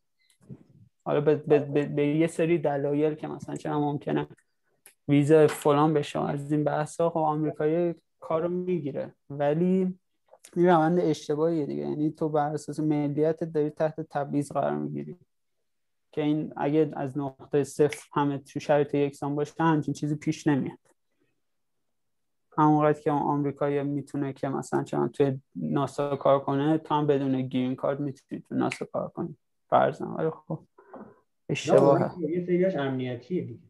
[1.06, 4.28] حالا به, به, به, به, یه سری دلایل که مثلا چه ممکنه
[5.08, 9.16] ویزا فلان بشه از این بحث ها خب آمریکایی کارو می‌گیره.
[9.30, 9.98] ولی
[10.56, 11.82] این روند اشتباهیه دیگه.
[11.82, 15.18] یعنی تو بر اساس ملیت داری تحت تبعیض قرار می‌گیری.
[16.12, 20.78] که این اگه از نقطه صفر همه تو شرایط یکسان باشه همچین چیزی پیش نمیاد.
[22.58, 27.76] همون که آمریکایی می‌تونه که مثلا چون توی ناسا کار کنه تو هم بدون گیرین
[27.76, 29.38] کارت می‌تونی تو ناسا کار کنی.
[29.70, 30.06] فرضاً.
[30.06, 30.60] ولی خب
[31.50, 33.68] اشتباه یه سریاش امنیتیه دیگه.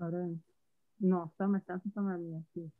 [0.00, 0.34] آره.
[1.00, 2.72] ناسا مثلا فکر امنیتی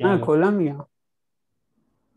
[0.00, 0.86] نه کلا میگم.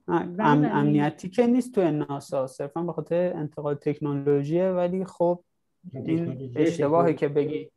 [0.07, 2.47] نه، ام- امنیتی که نیست توی ناسا.
[2.47, 5.43] صرفا به خاطر انتقال تکنولوژیه ولی خب
[5.93, 7.71] این اشتباهه که بگی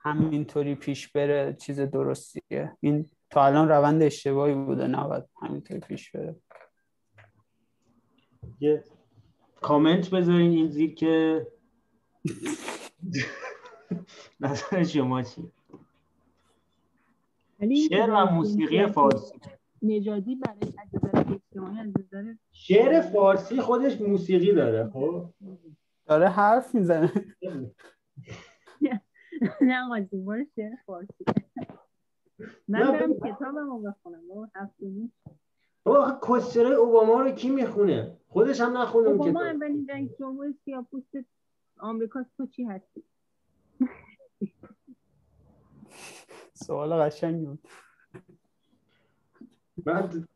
[0.00, 2.76] همینطوری پیش بره چیز درستیه.
[2.80, 6.36] این تا الان روند اشتباهی بوده نباید همینطوری پیش بره.
[8.60, 8.84] یه
[9.60, 11.46] کامنت بذارین این زیر که
[14.40, 15.44] نظر شما چیه؟
[17.60, 19.34] ولی شعر و موسیقی فارسی.
[19.82, 20.72] نژادی برای
[22.52, 25.28] شعر فارسی خودش موسیقی داره خب؟
[26.06, 27.12] داره حرف می‌زنه.
[29.60, 31.24] نه قاضی برو شعر فارسی.
[32.68, 33.28] من برم بگو.
[33.28, 35.12] کتابمو بخونم بابا هفت و نیم.
[35.84, 39.56] بابا کسچرای اوباما رو کی می‌خونه؟ خودش هم نخونه اون اوباما کتاب.
[39.56, 41.16] اولین رئیس جمهور سیاپوست
[41.78, 43.04] آمریکا تو چی هستی؟
[46.54, 47.58] سوال قشنگی بود.
[49.86, 50.26] من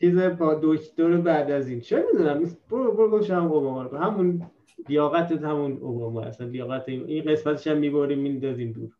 [0.00, 3.98] چیز با دکتر بعد از این چه می‌دونم؟ برو برو گفت هم اوباما رو.
[3.98, 4.50] همون
[4.88, 8.92] لیاقت همون اوباما اصلا لیاقت این قسمتش هم می‌بریم میندازیم دور.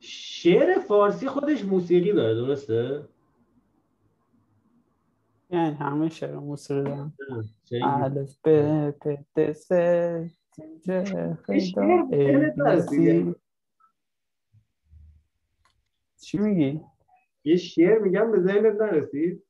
[0.00, 3.08] شعر فارسی خودش موسیقی داره درسته؟
[5.50, 6.90] یعنی همه شعر موسیقی
[7.64, 9.72] شعر الف ب پ ت س
[10.84, 11.04] ج
[11.42, 11.78] خ د
[12.14, 12.80] ای بی.
[12.80, 13.34] سی
[16.20, 16.80] چی میگی؟
[17.44, 19.42] یه شعر میگم به ذهنت نرسید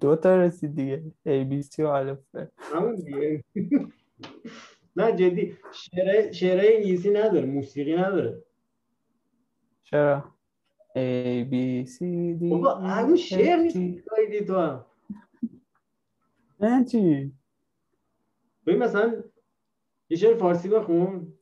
[0.00, 2.18] دو تا رسید دیگه A B C و الف
[2.58, 3.44] همون دیگه
[4.96, 8.42] نه جدی شعر شعرهای انگلیسی نداره موسیقی نداره
[9.82, 10.37] چرا؟
[10.98, 11.54] A B
[11.94, 11.98] C
[12.40, 14.10] D بابا همون E شعر F نیست G.
[14.10, 14.84] گایدی تو هم
[16.60, 17.32] نه چی؟
[18.66, 19.22] ببین مثلا
[20.10, 21.32] یه شعر فارسی بخون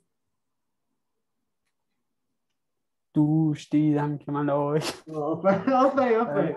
[3.15, 4.81] دوش دیدم که من آقای
[5.15, 6.57] آفرین آفرین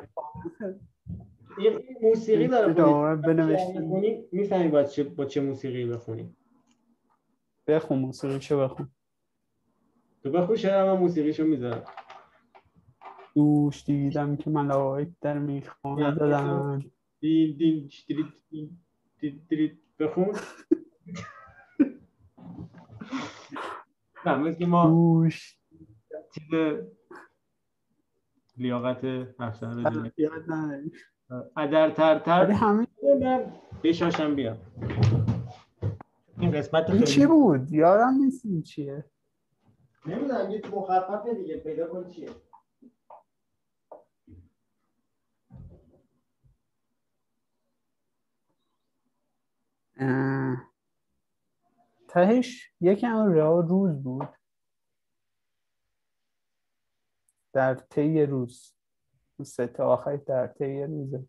[1.58, 3.80] این موسیقی داره داره خودش بنوشتی.
[3.80, 6.36] می‌خونی می‌فهمی با چه با چه موسیقی بخونی
[7.68, 8.92] بخون موسیقی چه بخون
[10.24, 11.84] تو بخون شعر من موسیقیشو می‌ذارم
[13.40, 16.16] دوش دیدم که آقای در می‌خوانه نه.
[16.16, 16.84] دادن.
[17.20, 17.90] دین دین
[19.20, 20.28] دین دین بخون.
[24.26, 25.58] نه مثل که ما دوش.
[26.34, 26.78] چیز
[28.58, 29.06] لیاقت
[29.40, 30.12] افسر رو نداری.
[31.58, 32.88] ادر تر ولی تر همین
[33.22, 33.46] من
[33.84, 34.58] بشاشم بیام.
[36.40, 39.06] این قسمت این چی بود؟ یادم نیست این چیه.
[40.06, 42.30] نمی‌دونم یه مخفف دیگه پیدا کن چیه.
[52.08, 54.30] تهش یکم راه روز بود.
[57.54, 58.74] در طی روز.
[59.44, 61.26] سه تا آخر در طی روزه.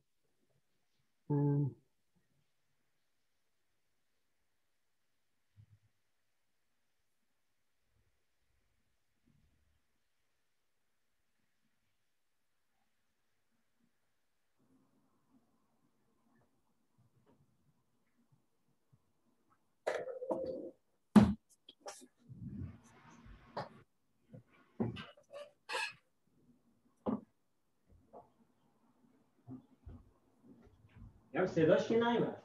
[31.41, 32.43] میگم صداش که نیومد.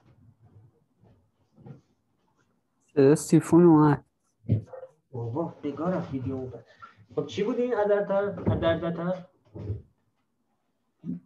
[2.94, 4.04] صدا سیفون اومد.
[5.12, 6.66] بابا بگاه رفت ویدیو اومد
[7.16, 8.26] خب چی بود این ادرتر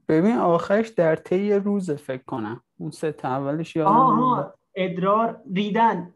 [0.07, 2.61] ببین آخرش در طی روزه فکر کنم.
[2.77, 4.09] اون سه تا اولش یادم نمیاد.
[4.09, 6.13] آها ادرار ریدن.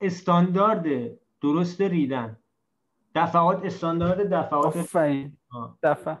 [0.00, 0.84] استاندارد
[1.40, 2.36] درست ریدن.
[3.14, 4.76] دفعات استاندارد دفعات.
[4.76, 5.36] آفرین.
[5.50, 5.78] آه.
[5.82, 6.18] دفعه.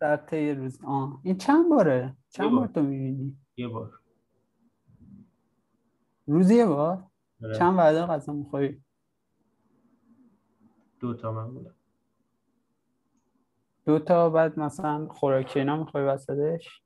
[0.00, 0.84] در طی روز.
[0.84, 1.20] آه.
[1.22, 2.50] این چند باره؟ چند.
[2.50, 4.00] بار تو می‌بینی؟ یه بار.
[6.26, 7.04] روزی یه بار؟
[7.42, 7.58] آره.
[7.58, 8.82] چند وعده غذا می‌خوری؟
[11.00, 11.74] دو تا من بودم.
[13.86, 16.82] دو تا بعد مثلا خوراکی اینا می‌خوای وسطش؟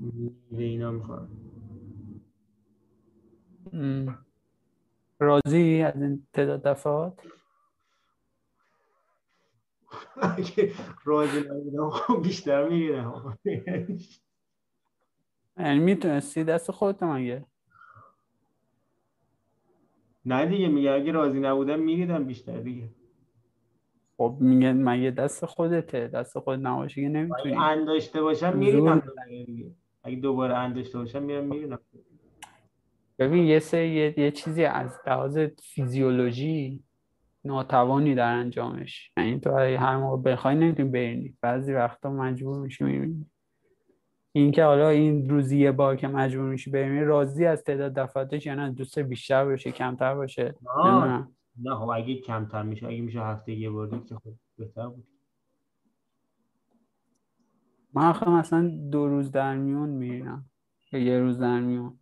[0.00, 0.34] میوه
[0.64, 1.28] اینا می‌خورم.
[3.72, 4.14] م.
[5.18, 7.20] راضی از این تعداد دفعات؟
[11.04, 13.38] راضی نبودم خب بیشتر می‌گیرم.
[15.58, 17.44] یعنی می‌تونستی دست خودت مگه
[20.24, 22.88] نه دیگه میگه اگه راضی نبودم میریدم بیشتر دیگه.
[24.16, 27.54] خب میگه مگه دست خودته؟ دست خود نباشه که نمی‌تونی.
[27.54, 29.02] اگه ان داشته باشم میریدم
[30.02, 31.80] اگه دوباره ان داشته باشم میرم میریدم.
[33.18, 36.82] ببین یه سری یه, یه چیزی از لحاظ فیزیولوژی
[37.44, 39.12] ناتوانی در انجامش.
[39.16, 43.26] یعنی تو هر موقع بخوای نمی‌تونی برینی بعضی وقتا مجبور میشی می‌بینی
[44.32, 48.46] این که حالا این روزی یه بار که مجبور میشی ببینی راضی از تعداد دفعاتش
[48.46, 51.28] یا نه؟ دوست بیشتر باشه کمتر باشه نه.
[51.62, 55.06] نه خب اگه کمتر میشه اگه میشه هفته یه بار که خب بهتر بود.
[57.94, 60.50] من آخه مثلا دو روز در میون میرینم.
[60.92, 61.98] یا یه روز در میون.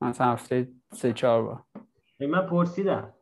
[0.00, 1.64] مثلا هفته سه چهار بار.
[2.28, 3.14] من پرسیدم.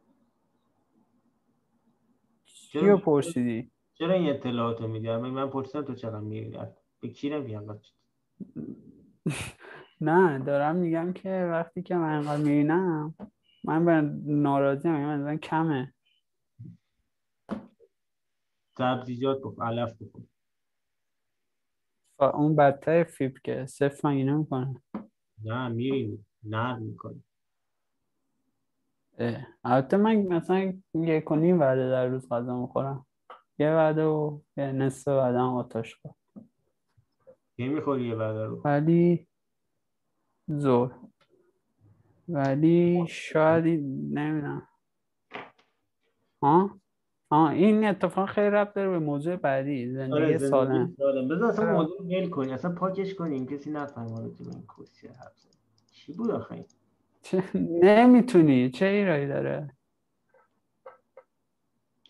[2.73, 6.59] چرا پرسیدی؟ چرا این اطلاعاتو میدی من پرسیدم تو چقدر میری
[7.01, 7.79] به کی نمیگم؟
[10.01, 13.15] نه دارم میگم که وقتی که من انقدر میرینم
[13.65, 14.01] من به
[14.33, 15.95] ناراضی هم من کمه.
[18.79, 20.23] سبزیجات بخور علف بخور
[22.19, 24.83] و اون بدتر فیبر که صفر مگه نمی‌کنه
[25.45, 27.25] نه میری نرم می‌کنی.
[29.65, 33.07] البته من مثلا یک و نیم وعده در روز غذا می‌خورم.
[33.59, 36.15] یه وعده و یه نصف وعده هم آتش خور
[37.61, 38.61] کی می‌خوری یه بعد رو.
[38.65, 39.27] ولی
[40.49, 40.95] زور
[42.29, 43.65] ولی شاید
[44.15, 44.69] نمی‌دونم.
[46.43, 46.81] ها؟
[47.31, 51.29] ها این اتفاق خیلی ربط داره به موضوع بعدی زندگی آره سالم زندگی سالم.
[51.29, 51.73] بذار اصلا.
[51.73, 53.47] موضوع ول کنی اصلا پاکش کنیم.
[53.47, 55.59] کسی نفهمه تو این حرف زدی.
[55.93, 56.65] چی بود آخه این؟
[57.23, 57.45] چه-
[57.83, 58.71] نمی‌تونی.
[58.71, 59.71] چه ایرایی داره؟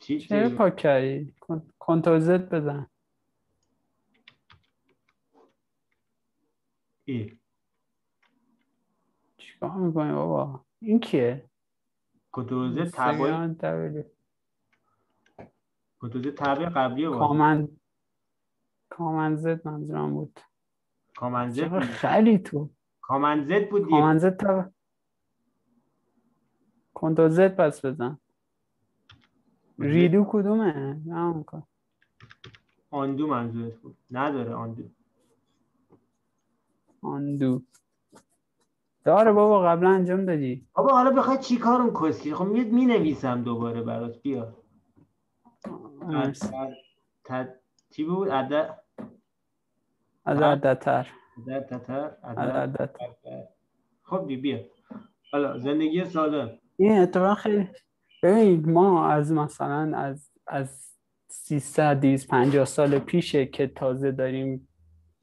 [0.00, 2.89] چی چی؟ پاک کردی؟ کن- کنترل زد بزن.
[7.10, 7.38] ای.
[9.38, 11.50] چیکار می‌کنی بابا؟ این کیه؟
[12.32, 14.04] کنترل تبع اینستاگرام دبلیو.
[15.98, 17.80] کنترل تبع قبلی بود کامند
[18.88, 20.40] کامند زد منظورم بود.
[21.16, 22.70] کامنزت خری تو.
[23.00, 23.90] کامنزت بود دیگه.
[23.90, 24.72] کامند زد تا
[26.94, 28.18] کنترل زد پس بزن.
[29.78, 31.44] ریدو کدومه؟ نه.
[32.90, 33.96] آندو منظورت بود.
[34.10, 34.90] نداره آندو.
[37.02, 37.62] آندو
[39.04, 40.66] داره بابا قبلا انجام دادی.
[40.72, 44.56] بابا حالا بخوای چی کار اون کسکی؟ خب میاد می نویسم دوباره برات بیا.
[47.90, 48.78] چی بود؟ عدد
[50.24, 51.06] از عددتر
[51.48, 52.10] عددتر
[54.02, 54.58] خب بی بیا.
[55.32, 56.58] حالا زندگی سالم.
[56.76, 57.68] این اتفاق خیلی
[58.22, 60.90] ببین ما از مثلا از از
[61.28, 64.68] 300 250 سال پیشه که تازه داریم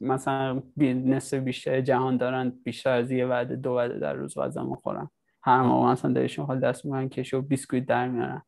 [0.02, 5.10] مثلا نصف بیشتر جهان دارن بیشتر از یه وعده دو وعده در روز غذا می‌خورن.
[5.44, 8.41] هر موقع مثلا دلشون خواهد دست می‌کنن کشو بیسکویت در میارن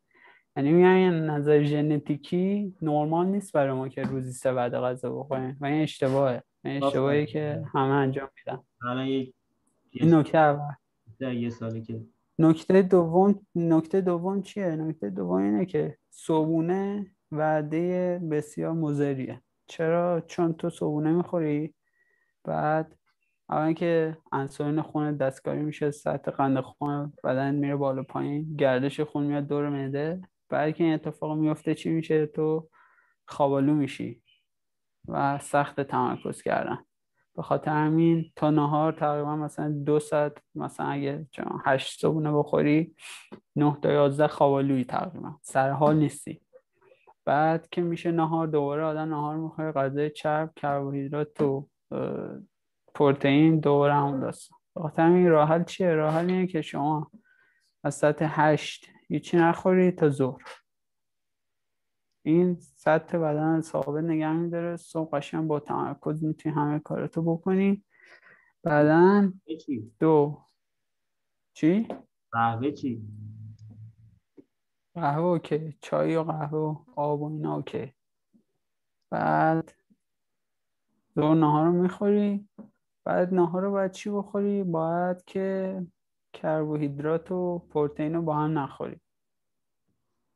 [0.58, 5.58] یعنی میگن نظر ژنتیکی نرمال نیست برای ما که روزی سه وعده غذا بخوریم.
[5.62, 6.44] و این اشتباهه.
[6.66, 8.60] این اشتباهی که همه انجام میدن.
[9.06, 9.34] یک
[9.92, 10.74] این نکته اول.
[11.34, 12.02] یه, سالی که
[12.40, 19.42] نکته دوم نکته دوم چیه؟ نکته دوم اینه که صبونه وعده بسیار مضریه.
[19.70, 21.76] چرا؟ چون تو صبونه می‌خوری.
[22.44, 22.96] بعد
[23.50, 29.24] اول که انسولین خون دستکاری میشه سطح قند خون بدن میره بالا پایین گردش خون
[29.24, 30.22] میاد دور معده.
[30.50, 32.70] بعد که این اتفاق میفته چی میشه؟ تو
[33.28, 34.22] خوابالو میشی
[35.08, 36.86] و سخت تمرکز کردن.
[37.36, 41.28] به خاطر همین تا نهار تقریبا مثلا دو ساعت مثلا اگه
[41.66, 42.96] هشت صبحونه بخوری
[43.56, 45.36] نه تا یازده خوابالویی تقریبا.
[45.42, 46.42] سر حال نیستی.
[47.30, 51.70] بعد که میشه نهار دوباره آدم نهار می‌خوره غذای چرب کربوهیدرات و
[52.96, 54.60] پروتئین دوباره همون داستان.
[54.76, 57.12] به خاطر همین راه حل چیه؟ راه حل اینه که شما
[57.84, 60.44] از ساعت هشت هیچی نخوری تا ظهر.
[62.26, 64.78] این سطح بدن ثابت نگه میداره.
[64.78, 67.84] صبح قشنگ با تمرکز می‌تونی همه کاراتو بکنی.
[68.64, 69.32] بعدا
[70.00, 70.42] دو.
[71.54, 71.88] چی؟
[72.32, 73.02] قهوه چی؟
[74.94, 75.78] قهوه OK.
[75.82, 77.94] چای و قهوه و آب و اینا OK.
[79.10, 79.74] بعد
[81.16, 82.50] دو نهار رو می‌خوری.
[83.04, 85.82] بعد نهار رو باید چی بخوری؟ باید که
[86.34, 89.00] کربوهیدرات و پروتئین رو با هم نخوری.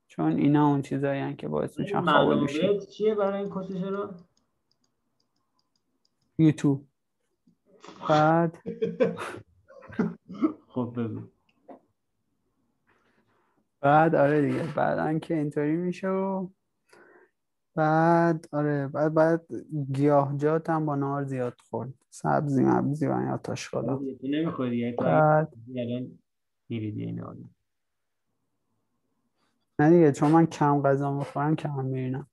[0.08, 4.14] چون اینا اون چیزایی که باعث میشن خوابالو شی منابع چیه برای این کسش رو
[6.38, 6.88] یوتیوب.
[8.10, 8.58] بعد
[10.74, 11.33] خب بگو.
[13.84, 14.64] بعد آره دیگه.
[14.76, 16.48] بعدا که اینطوری میشه و
[17.76, 19.46] بعد آره بعد بعد
[19.94, 21.94] گیاهجات هم با نار زیاد خورد.
[22.10, 26.20] سبزی مبزی و یا تاشقالا تو نمی‌خوری بعد الان
[26.70, 27.50] میریدی این آدم
[29.80, 32.28] نه دیگه چون من کم غذا می‌خورم کم میرینم.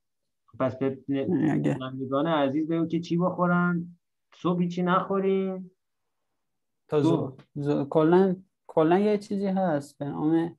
[0.59, 3.97] پس به نمایندگان عزیز بگو که چی بخورن.
[4.35, 5.71] صبح چی نخوریم
[6.87, 8.35] تا زور- کلا
[8.67, 9.97] کلا یه چیزی هست.
[9.97, 10.57] به نام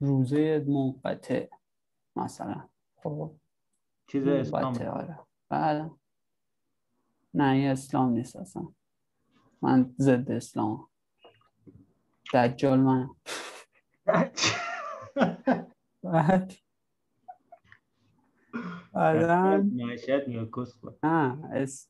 [0.00, 1.46] روزه منقطع
[2.16, 2.68] مثلا.
[2.96, 3.34] خب.
[4.06, 4.74] چیز اسلام.
[4.74, 5.18] آره.
[5.48, 5.90] بعد
[7.34, 8.68] نه این اسلام نیست اصلا.
[9.62, 10.88] من ضد اسلام.
[12.34, 13.10] دجال من.
[16.02, 16.52] بعد.
[20.80, 20.94] خور.
[21.02, 21.88] نه اس...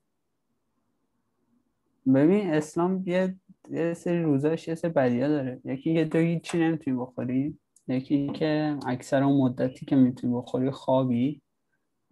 [2.14, 3.36] ببین اسلام یه
[3.70, 5.60] یه سری روزاش یه سری بدیها داره.
[5.64, 7.58] یکی یه دو هیچی نمی‌تونی بخوری.
[7.88, 11.42] یکی که اکثر اون مدتی که می‌تونی بخوری خوابی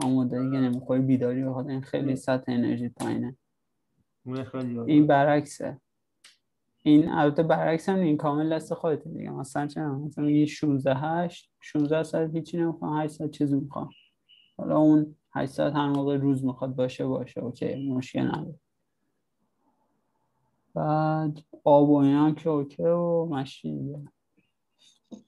[0.03, 3.36] اون مدتی که نمی‌خوری بیداری بخاطر این خیلی سطح انرژی پایینه.
[4.86, 5.81] این برعکسه.
[6.82, 9.31] این البته برعکس هم این کامل دست خودته دیگه.
[9.31, 13.90] مثلا چه مثلا میگی 16 8 16 ساعت هیچی نمی‌خوام 8 ساعت چیزی می‌خوام.
[14.57, 17.40] حالا اون 8 ساعت هر موقع روز می‌خواد باشه باشه.
[17.41, 18.59] OK مشکل نداره.
[20.74, 23.99] بعد آب و اینا که OK و مشتی دیگه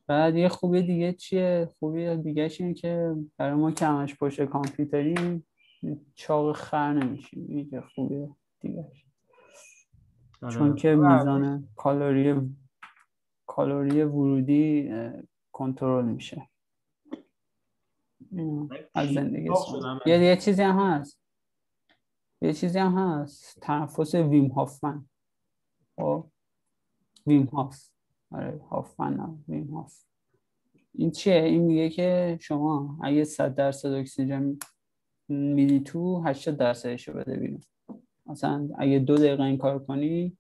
[0.07, 5.47] بعد یه خوبی دیگه چیه؟ خوبی دیگه اینه که برای ما که همش پشت کامپیوتریم
[6.15, 7.47] چاق خر نمیشیم.
[7.49, 8.31] این که خوبیه
[8.61, 8.93] دیگه
[10.43, 10.55] آره.
[10.55, 12.57] چون که میزان کالری
[13.47, 14.91] کالری ورودی
[15.53, 16.49] کنترل میشه.
[18.95, 19.51] از زندگی.
[20.07, 21.21] یه یه چیزی هم هست.
[22.41, 23.61] یه چیزی هم هست.
[23.61, 25.09] تنفس ویم هافمن.
[25.97, 26.27] خب؟
[27.27, 27.94] ویم هاف.
[28.35, 30.05] آره هافمن ویم هاف.
[30.93, 34.59] این چیه؟ این میگه که شما اگه 100 درصد اکسیژن
[35.29, 37.61] میدی تو 80 درصدش رو بده بیرون.
[38.27, 40.39] مثلا اگه دو دقیقه این کار کنی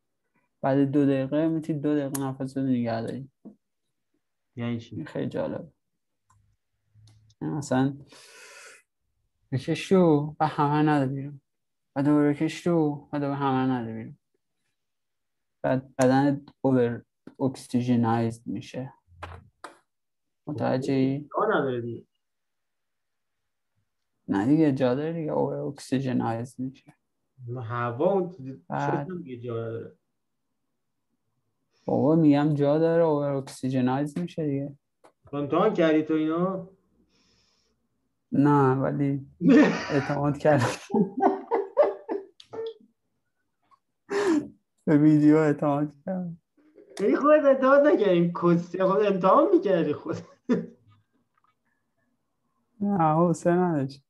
[0.62, 3.30] بعد دو دقیقه می‌تونی دو دقیقه نفس رو نگه داری.
[4.56, 5.72] یعنی چی؟ خیلی جالب
[7.40, 7.96] مثلا
[9.52, 11.40] بکش تو و همه نده بیرون.
[11.96, 14.18] و دوباره بکش تو و دوباره همه نده بیرون.
[15.62, 17.04] بعد بدنت اوور
[17.40, 18.92] اکسیژنایزد میشه.
[20.46, 21.28] متوجه ای؟
[24.28, 25.32] نه دیگه جا داره دیگه.
[25.32, 26.94] اوور اکسیژنایزد میشه.
[27.68, 28.28] هوا اون
[29.22, 29.96] دیگه جا نداره
[31.84, 34.76] بابا میگم جا داره اوور اکسیژنایزد میشه دیگه.
[35.32, 36.66] امتحان کردی تو اینو
[38.32, 39.26] نه ولی
[39.90, 40.66] اعتماد کردم.
[44.86, 46.40] به ویدیو اعتماد کردم.
[47.00, 50.16] یعنی خودت اعتماد نکردی این کسی خود امتحان می‌کردی خود.
[52.80, 54.04] نه حوصله نداشت.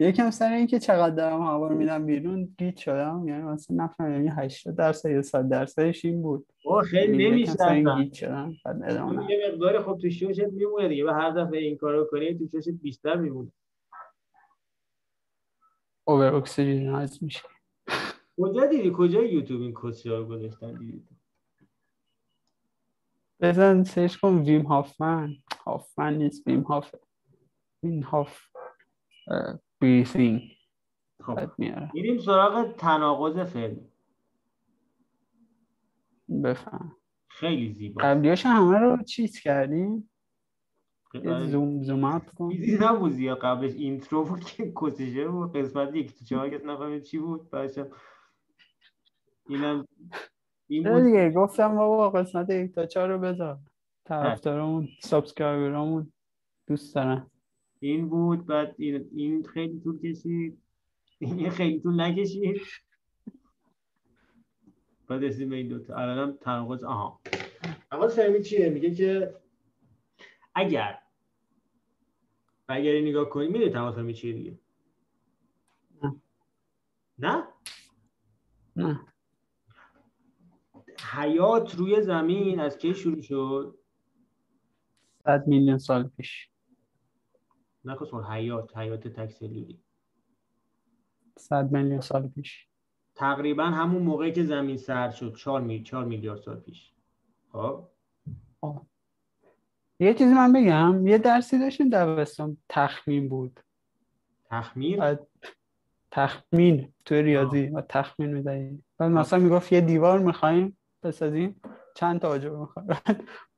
[0.00, 3.28] یکم سر اینکه چقدر دارم هوا رو میدم بیرون گیج شدم.
[3.28, 6.46] یعنی مثلا نفهمیدم یعنی 80 درصد یا 100 درصدش این بود.
[6.64, 8.02] او خیلی یعنی این نمی‌شناسم.
[8.02, 9.30] گیج شدم بعد ادامه.
[9.30, 11.06] یه مقداری خب تو شوشت میمونه دیگه.
[11.06, 13.52] و هر دفعه این کارو کنی تو شوشت بیشتر میمونه.
[16.04, 17.42] over oxygenize میشه.
[18.40, 21.04] کجا دیدی؟ کجا یوتیوب این کسی رو گذاشتن؟ دیدی
[23.40, 25.36] بزن search کن ویم هافمن.
[25.66, 26.94] هافمن نیست ویم هاف.
[27.82, 28.40] ویم هاف.
[29.80, 30.42] breathing
[31.22, 31.50] خب.
[31.58, 31.90] میاره.
[31.94, 33.92] میریم سراغ تناقض فعلی.
[36.44, 36.96] بفهم.
[37.28, 38.02] خیلی زیبا.
[38.02, 40.10] قبلیاش همه رو چیز کردیم؟
[41.14, 41.46] آره.
[41.46, 42.50] zoom zoom up کن.
[42.50, 43.38] چیزی نبود زیاد.
[43.38, 45.56] قبلش intro بود که کسیشه بود.
[45.56, 47.50] قسمت یک تو چهار کس نفهمید چی بود.
[47.50, 47.90] بعدشم
[49.48, 49.86] اینم
[50.68, 53.58] این دیگه؟ گفتم بابا قسمت یک تا چهار رو بذار.
[54.04, 56.12] طرفدارامون سابسکرایبرامون
[56.66, 57.30] دوست دارن.
[57.80, 60.62] این بود بعد این, این خیلی طول کشید.
[61.18, 62.60] این خیلی طول نکشید.
[65.08, 65.96] بعد رسیدیم به این دوتا.
[65.96, 67.20] الانم تناقض آها.
[67.90, 69.34] تناقض فهمی چیه؟ میگه که
[70.54, 70.98] اگر
[72.68, 74.58] اگر این نگاه کنی می‌دونی تناقض فهمی چیه دیگه؟
[76.02, 76.16] نه.
[77.18, 77.44] نه؟
[78.76, 79.00] نه.
[81.16, 83.78] حیات روی زمین از کی شروع شد؟
[85.24, 86.50] صد میلیون سال پیش.
[88.10, 89.80] سوال حیات حیات تکسلولی
[91.38, 92.68] صد میلیون سال پیش.
[93.14, 96.92] تقریبا همون موقعی که زمین سرد شد 4 می 4 میلیارد سال پیش.
[97.52, 97.88] خب؟
[100.00, 103.60] یه چیزی من بگم یه درسی داشتیم دبستان تخمین بود.
[104.44, 105.26] تخمیر بعد
[106.10, 110.75] تخمین تو ریاضی و تخمین می‌دهی بعد مثلا می‌گفت یه دیوار می‌خوایم.
[111.02, 111.60] بسازیم
[111.96, 112.88] چند تا آجر می‌خوایم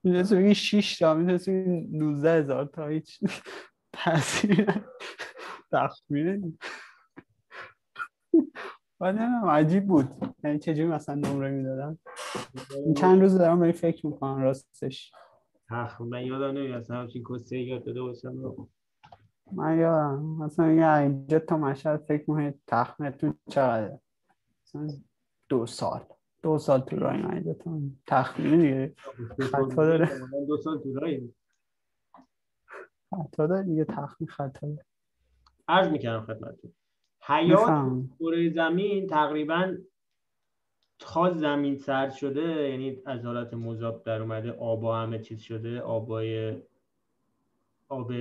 [0.05, 1.53] می‌دونستی بگی 6 تا می‌دونستی
[1.93, 3.21] 19 هزار تا هیچ
[3.93, 4.67] تاثیر
[5.73, 6.53] تخمینه
[9.01, 10.35] بعد عجیب بود.
[10.45, 11.99] یعنی چجوری مثلا نمره می‌دادن
[12.85, 15.13] این چند روز دارم به این فکر می‌کنم راستش.
[15.71, 18.35] تخمین من یادم نمیاد اصلا همچین کسه یاد داده باشم.
[19.53, 24.01] من یادم مثلا یه اینجا تا مشهد فکر تخمینتون چقدره؟
[24.65, 24.89] مثلا
[25.49, 26.05] دو سال.
[26.43, 28.95] دو سال تو اینجا تا تخمینه دیگه.
[29.41, 30.11] خطا داره.
[30.49, 31.35] دو سال تو راهی.
[33.11, 34.85] خطا داره دیگه تخمین خطا داره.
[35.69, 36.73] عرض می‌کنم خدمتتون.
[37.21, 39.77] حیات کره زمین تقریبا
[40.99, 46.57] تا زمین سرد شده یعنی از حالت مذاب در اومده آبا همه چیز شده آبای
[47.89, 48.13] آب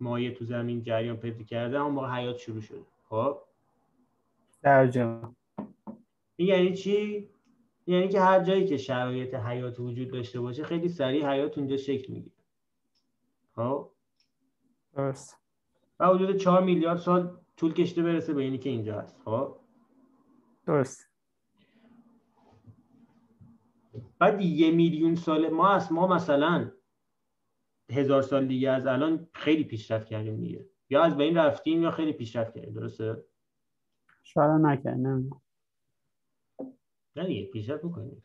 [0.00, 2.82] مایع تو زمین جریان پیدا کرده اما موقع حیات شروع شده.
[3.04, 3.38] خب؟
[4.62, 5.34] در جا
[6.36, 7.28] این یعنی چی؟
[7.86, 12.12] یعنی که هر جایی که شرایط حیات وجود داشته باشه خیلی سریع حیات اونجا شکل
[12.12, 12.36] می‌گیره.
[13.54, 13.90] خب؟
[14.96, 15.38] درست.
[16.00, 19.20] و حدود 4 میلیارد سال طول کشته برسه به اینی که اینجا هست.
[19.24, 19.56] خب؟
[20.66, 21.08] درست.
[24.18, 26.70] بعد یه میلیون سال ما از ما مثلا
[27.90, 30.66] هزار سال دیگه از الان خیلی پیشرفت کردیم دیگه.
[30.90, 32.74] یا از بین رفتیم یا خیلی پیشرفت کردیم.
[32.74, 33.24] درسته؟
[34.22, 35.42] شاید نکرد نمی‌دونم
[37.16, 38.22] نه دیگه پیشرفت می‌کنیم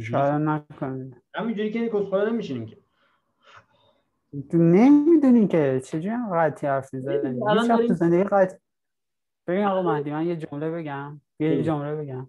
[0.00, 2.76] شاید نکنید همینجوری که کسخوره نمیشینیم که.
[4.50, 7.40] تو نمی‌دونی که چجوری هم قطعی حرف می‌زنی.
[7.48, 8.58] الان تو زندگی قطع
[9.46, 11.20] ببین آقا مهدی من یه جمله بگم.
[11.40, 11.62] یه.
[11.62, 12.28] جمله بگم.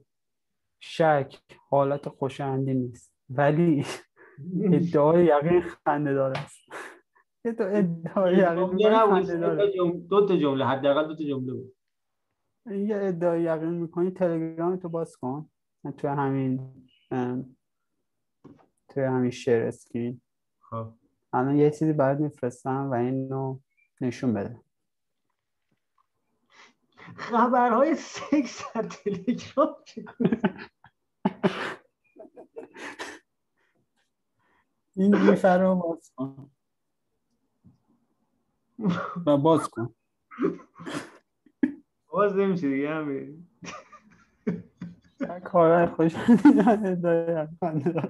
[0.80, 3.14] شک حالت خوشایندی نیست.
[3.30, 3.86] ولی
[4.74, 6.40] ادعای یقین خنده داره.
[6.40, 6.60] است
[7.46, 9.72] یه تو ادعای یقین نبود، خنده داره.
[10.10, 11.76] دو تا جمله حداقل دو تا جمله بود.
[12.66, 15.50] یه ادعای یقین می‌کنی تلگرام تو باز کن.
[15.98, 16.74] تو همین
[18.90, 20.22] توی همین شیر اسکرین
[20.60, 20.94] خب.
[21.34, 23.60] الان یه چیزی برات میفرستم و اینو
[24.02, 24.62] نشون بده.
[27.16, 29.76] خبرهای سکس در تلگرام
[34.96, 36.52] این گیف رو باز کن.
[39.26, 39.96] و باز کن.
[42.14, 43.48] باز نمیشه دیگه همین.
[45.44, 46.16] کارهای خوش
[47.60, 48.02] خنده.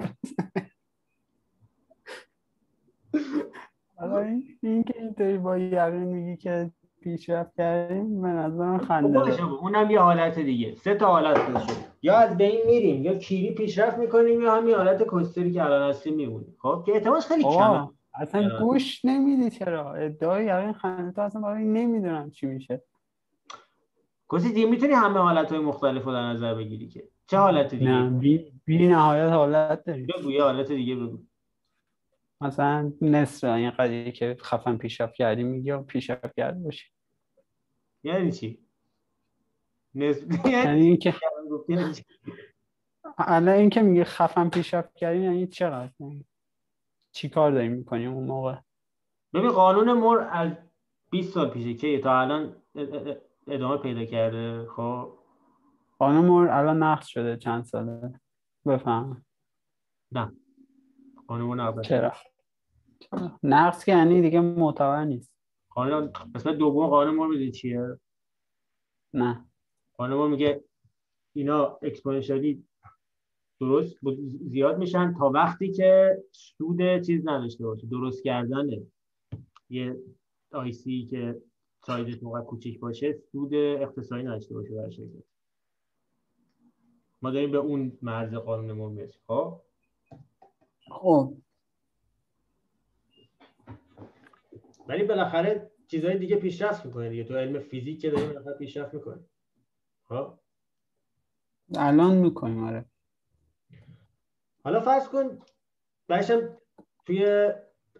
[3.95, 4.17] حالا
[4.61, 6.71] این که اینطوری با یقین میگی که
[7.01, 9.53] پیشرفت کردیم به نظرم خنده باشه داره.
[9.53, 10.75] اونم یه حالت دیگه.
[10.75, 15.03] سه تا حالت داشته یا از بین میریم یا کیری پیشرفت می‌کنیم یا همین حالت
[15.11, 16.55] کستری که الان هستیم میمونیم.
[16.59, 17.89] خب که احتمالش خیلی کمه.
[18.15, 22.81] اصلا گوش نمیدی چرا؟ ادعای یقین خنده تو اصلا برای نمی‌دونم چی میشه.
[24.33, 27.07] کسی دیگه می‌تونی همه حالت های مختلف رو در نظر بگیری که.
[27.27, 31.19] چه حالت دیگه؟ نه بی, بی نهایت حالت داری بگو یه حالت دیگه بگو.
[32.41, 36.85] مثلا نصف این قضیه که خفن پیشرفت کردی میگی یا پیشرفت کرده باشی.
[38.03, 38.59] یعنی چی؟
[39.95, 41.13] نسبت یعنی اینکه
[41.69, 42.03] یعنی چی؟
[43.17, 46.25] الان این که میگه خفن پیشرفت کردی یعنی چقدر؟ یعنی
[47.11, 48.55] چی کار داری می‌کنی اون موقع؟
[49.33, 50.51] ببین قانون مور از
[51.09, 52.55] 20 سال پیشه که تا الان
[53.47, 55.13] ادامه پیدا کرده خب؟
[55.99, 58.19] مور الان نقض شده چند ساله؟
[58.65, 59.25] بفهم.
[60.11, 60.31] نه.
[61.29, 62.13] مور نقض چرا؟
[63.43, 65.33] نقض که یعنی دیگه معتبر نیست.
[65.69, 67.99] قانون قسمت دوم قانون مور می‌دونی چیه؟
[69.13, 69.45] نه.
[69.97, 70.63] قانون مور میگه
[71.33, 72.65] اینا اکسپوننشیالی
[73.59, 73.97] درست
[74.49, 78.69] زیاد میشن تا وقتی که سود چیز نداشته باشه درست کردن
[79.69, 79.97] یه
[80.51, 81.41] آیسی که
[81.85, 85.23] سایزش موقع کوچیک باشه سود اقتصادی نداشته باشه برای شرکت.
[87.21, 89.61] ما داریم به اون مرز قانون مور می‌رسیم خب؟
[90.91, 91.33] خب.
[94.87, 97.23] ولی بالاخره چیزهای دیگه پیشرفت می‌کنه دیگه.
[97.23, 99.19] تو علم فیزیک که داریم بالاخره پیشرفت می‌کنه
[100.03, 100.33] خب؟
[101.75, 102.85] الان می‌کنیم آره.
[104.63, 105.39] حالا فرض کن
[106.07, 106.57] بعدشم
[107.05, 107.51] توی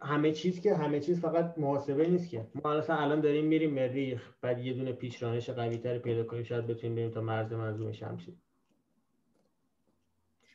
[0.01, 2.47] همه چیز که همه چیز فقط محاسبه نیست که.
[2.63, 6.67] ما مثلا الان داریم میریم مریخ بعد یه دونه پیشرانش قوی تری پیدا کنیم شاید
[6.67, 8.37] بتونیم بریم تا مرز منظومه شمسی.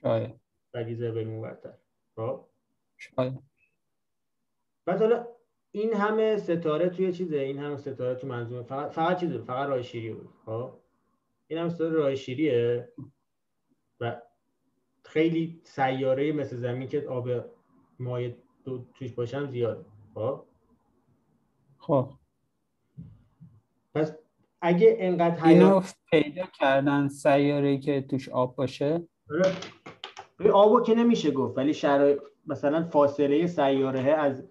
[0.02, 0.40] شاید.
[0.72, 1.74] بعد یه ذره بریم اونورتر.
[2.16, 2.44] خب؟
[2.96, 3.38] شاید.
[4.84, 5.26] بعد حالا
[5.70, 8.62] این همه ستاره توی چیزه؟ این همه ستاره تو منظومه.
[8.62, 10.28] فقط فقط چیزه؟ فقط راه شیری بود.
[10.46, 10.72] خب؟
[11.46, 12.88] این هم ستاره راه شیریه.
[14.00, 14.22] و
[15.04, 17.28] خیلی سیاره مثل زمین که آب
[17.98, 18.34] مایع
[18.68, 19.86] تو- توش باشن زیاد.
[20.14, 20.42] خب؟
[21.78, 22.10] خب.
[23.94, 24.12] پس
[24.60, 30.50] اگه انقدر اینو پیدا کردن سیاره که توش آب باشه؟ آره.
[30.52, 34.44] آبو که نمیشه گفت ولی شرایط مثلا فاصله سیاره از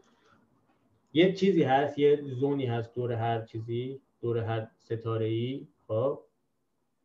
[1.14, 6.20] یه چیزی هست یه زونی هست دور هر چیزی دور هر ستاره ای خب؟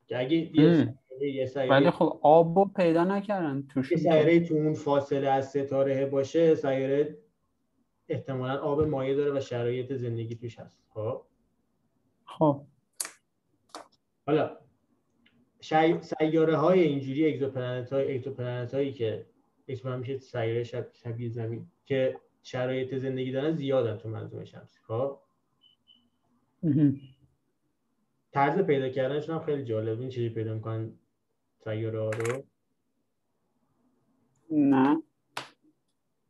[0.07, 0.95] که اگه یه
[1.31, 5.51] یه سیاره ولی خب آب رو پیدا نکردن توش یه سیاره تو اون فاصله از
[5.51, 7.19] ستاره باشه سیاره
[8.09, 10.82] احتمالا آب مایع داره و شرایط زندگی توش هست.
[10.89, 11.23] خب؟
[12.24, 12.62] خب.
[14.27, 14.59] حالا
[15.61, 16.01] شی...
[16.01, 19.27] سیاره های اینجوری exoplanet های exoplanet هایی که
[19.69, 20.86] اسمش میشه سیاره شب...
[20.93, 24.78] شبیه زمین که شرایط زندگی دارن زیادن تو منظومه شمسی.
[24.82, 25.19] خب.
[28.32, 30.01] طرز پیدا کردنشون هم خیلی جالب.
[30.01, 30.93] این چیزی پیدا می‌کنن
[31.65, 32.43] سیاره ها رو؟
[34.51, 35.03] نه.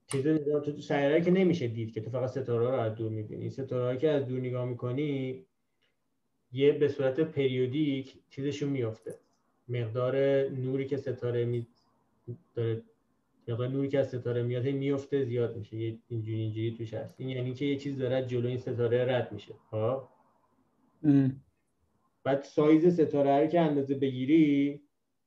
[0.07, 3.51] چیز تو تو سیاره که نمیشه دید که تو فقط ستاره رو از دور می‌بینی.
[3.51, 5.45] ستاره که از دور نگاه می‌کنی
[6.53, 9.19] یه به صورت پریودیک چیزشون میفته
[9.69, 10.17] مقدار
[10.49, 11.67] نوری که ستاره می
[12.55, 12.83] داره
[13.49, 15.77] مقدار نوری که از ستاره میاد میفته زیاد میشه.
[15.77, 17.15] یه اینجوری اینجوری توش هست.
[17.21, 19.55] این یعنی که یه چیز داره از جلوی این ستاره رد میشه.
[19.71, 20.09] ها
[21.03, 21.41] ام.
[22.25, 24.81] بعد سایز ستاره رو که اندازه بگیری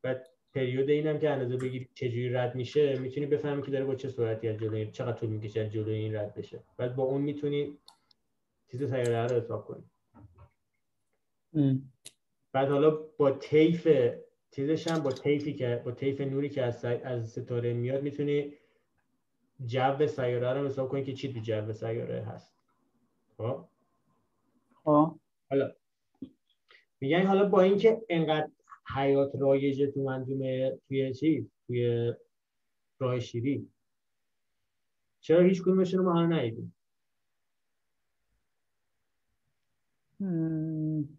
[0.06, 4.10] بعد پریود اینم که اندازه بگیری چجوری رد میشه می‌تونی بفهمی که داره با چه
[4.10, 6.64] سرعتی از جلوی چقدر طول می‌کشه از جلوی این رد بشه.
[6.78, 7.78] بعد با اون می‌تونی
[8.72, 9.84] چیز سیاره رو حساب کنی.
[11.54, 11.92] ام.
[12.52, 13.88] بعد حالا با طیف
[14.52, 18.54] چیزش هم با طیفی که با طیف نوری که از, از ستاره میاد می‌تونی
[19.66, 22.56] جو سیاره رو حساب کنی که چی تو جو سیاره هست.
[23.38, 23.66] خب؟
[24.84, 25.16] خب.
[25.50, 25.72] حالا
[27.02, 28.50] میگن حالا با اینکه انقدر
[28.96, 32.14] حیات رایجه تو منظومه توی چیز توی
[33.00, 33.70] راه شیری
[35.20, 36.76] چرا هیچ کدومشون رو ما ندیدیم
[40.22, 41.10] ام.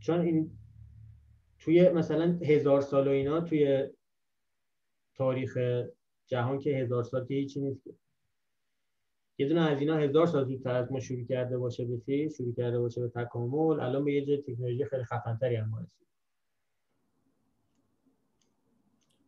[0.00, 0.50] چون این
[1.58, 3.88] توی مثلا هزار سال و اینا توی
[5.14, 5.58] تاریخ
[6.26, 7.94] جهان که هزار سال که هیچی نیست که.
[9.38, 12.78] یه دونه از اینا هزار سال زودتر از ما شروع کرده باشه به شروع کرده
[12.78, 16.06] باشه به تکامل الان به یه جای تکنولوژی خیلی خفنتری هم ما رسید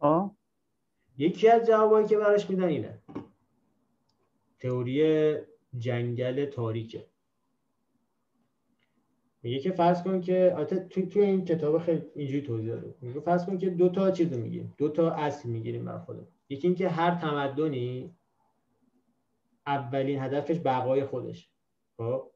[0.00, 0.34] خب
[1.18, 3.02] یکی از جوابایی که براش میدن اینه.
[4.58, 5.36] تئوری
[5.78, 7.06] جنگل تاریکه.
[9.42, 12.94] میگه که فرض کن که البته تو تو این کتاب خیلی اینجوری توضیح داده.
[13.00, 16.28] میگه فرض کن که دو تا چیز رو می‌گیریم دو تا اصل می‌گیریم برای خودمون.
[16.48, 18.16] یکی اینکه هر تمدنی
[19.66, 21.50] اولین هدفش بقای خودش.
[21.96, 22.30] خب؟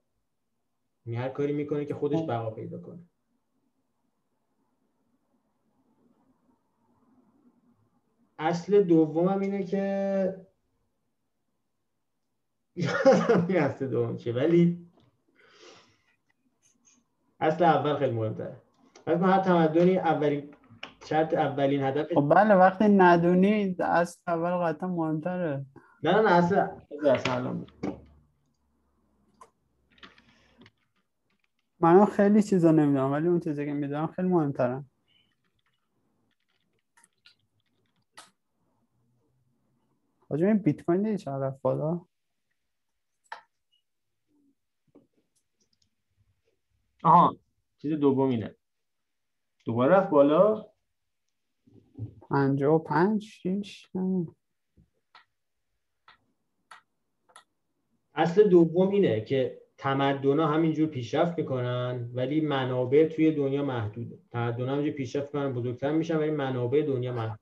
[1.07, 3.01] یعنی هر کاری می‌کنه که خودش بقا پیدا کنه.
[8.43, 10.47] اصل دومم اینه که
[12.77, 14.86] یادم نیست اصل دوم چیه ولی
[17.40, 18.56] اصل اول خیلی مهمتره.
[19.06, 20.55] پس ما هر تمدنی اولین
[21.05, 25.66] شرط اولین هدف خب بله وقتی ندونی از اول قطعا مهمتره.
[26.02, 26.66] نه نه نه اصل
[27.05, 27.64] اصل اصل.
[31.81, 34.85] من خیلی چیزا نمی‌دونم ولی اون چیزی که می‌دونم خیلی مهمترن
[40.33, 42.01] حاجم این بیت کوین دیدی چقدر رفت بالا؟
[47.05, 47.37] آها
[47.79, 48.55] چیز دوم اینه
[49.65, 50.67] دوباره رفت بالا؟
[52.31, 53.89] پنجاه و پنج شیش.
[58.15, 64.19] اصل دوم اینه که تمدن ها همینجور پیشرفت می‌کنن ولی منابع توی دنیا محدوده.
[64.31, 67.41] تمدن ها همینجور پیشرفت می‌کنن بزرگتر میشن ولی منابع دنیا محدود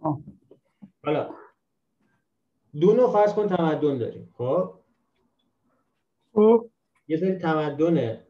[0.00, 0.20] خب؟
[1.04, 1.34] حالا
[2.80, 4.74] دو نوع فرض کن تمدن داریم خب؟
[7.08, 8.20] یه سری تمدن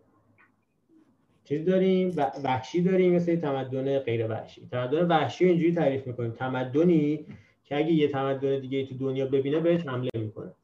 [1.44, 2.14] چیز داریم
[2.44, 4.66] وحشی داریم یه سری تمدن غیر وحشی.
[4.66, 6.30] تمدن وحشی رو اینجوری تعریف می‌کنیم.
[6.32, 7.26] تمدنی
[7.64, 10.54] که اگه یه تمدن دیگه تو دنیا ببینه بهش حمله می‌کنه.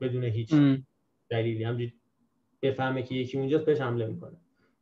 [0.00, 0.54] بدون هیچ.
[1.30, 1.64] دلیلی.
[1.64, 1.92] همجوری
[2.62, 4.36] بفهمه که یکی اونجاست بهش حمله می‌کنه.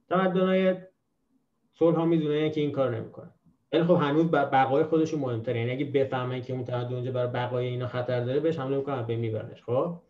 [0.08, 0.74] تمدن‌های
[1.72, 3.30] صلح می‌دونه که این کار نمی‌کنه
[3.76, 7.32] ولی خب هنوز ب- بقای خودشون مهمتره یعنی اگه بفهمن که اون تمدن اونجا برای
[7.32, 10.02] بقای اینا خطر داره بهش حمله می‌کنن به میبرنش خب.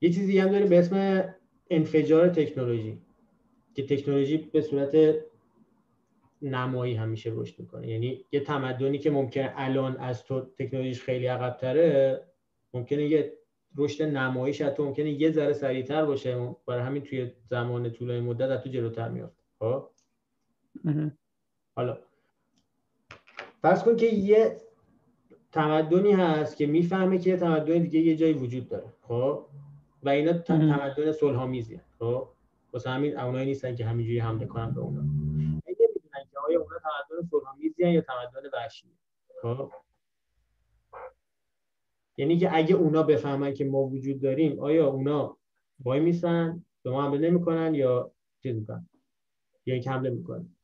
[0.00, 1.24] یه چیزی هم داریم به اسم
[1.70, 3.02] انفجار تکنولوژی
[3.74, 5.14] که تکنولوژی به صورت
[6.42, 12.20] نمایی همیشه رشد می‌کنه یعنی یه تمدنی که ممکنه الان از تو تکنولوژیش خیلی عقبتره
[12.74, 13.32] ممکنه یه
[13.76, 18.62] رشد نماییش تو ممکنه یه ذره سریعتر باشه برای همین توی زمان طولانی مدت از
[18.62, 19.91] تو جلوتر میافته خب.
[21.76, 21.98] حالا.
[23.62, 24.60] فرض کن که یه
[25.52, 29.46] تمدنی هست که می‌فهمه که یه تمدن دیگه یه جایی وجود داره خب؟
[30.02, 30.32] و اینا.
[30.32, 32.28] تمدن صلح‌آمیزی خب؟
[32.72, 35.00] واسه همین اونایی نیستن که همینجوری حمله کنن به اونا.
[35.66, 38.88] اگه می‌دونن که آیا اونا تمدن صلح‌آمیزی یا تمدن وحشی
[39.42, 39.72] خب؟
[42.16, 45.38] یعنی که اگه اونا بفهمن که ما وجود داریم آیا اونا
[45.84, 48.12] وای میسن؟ به ما حمله نمی‌کنن یا
[48.42, 48.88] چیز می‌کنن؟
[49.66, 50.56] یا اینکه حمله می‌کنن؟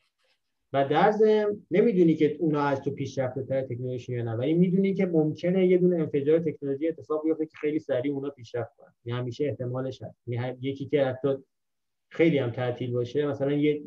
[0.72, 4.32] و در ضمن نمی‌دونی که اونا از تو پیشرفته تر تکنولوژی یا نه.
[4.34, 8.76] ولی می‌دونی که ممکنه یه دونه انفجار تکنولوژی اتفاق بیفته که خیلی سریع اونا پیشرفت
[8.76, 8.94] کنن.
[9.04, 10.16] یعنی همیشه احتمالش هست.
[10.26, 11.28] یعنی یکی که حتی
[12.10, 13.82] خیلی هم تعطیل باشه مثلا یه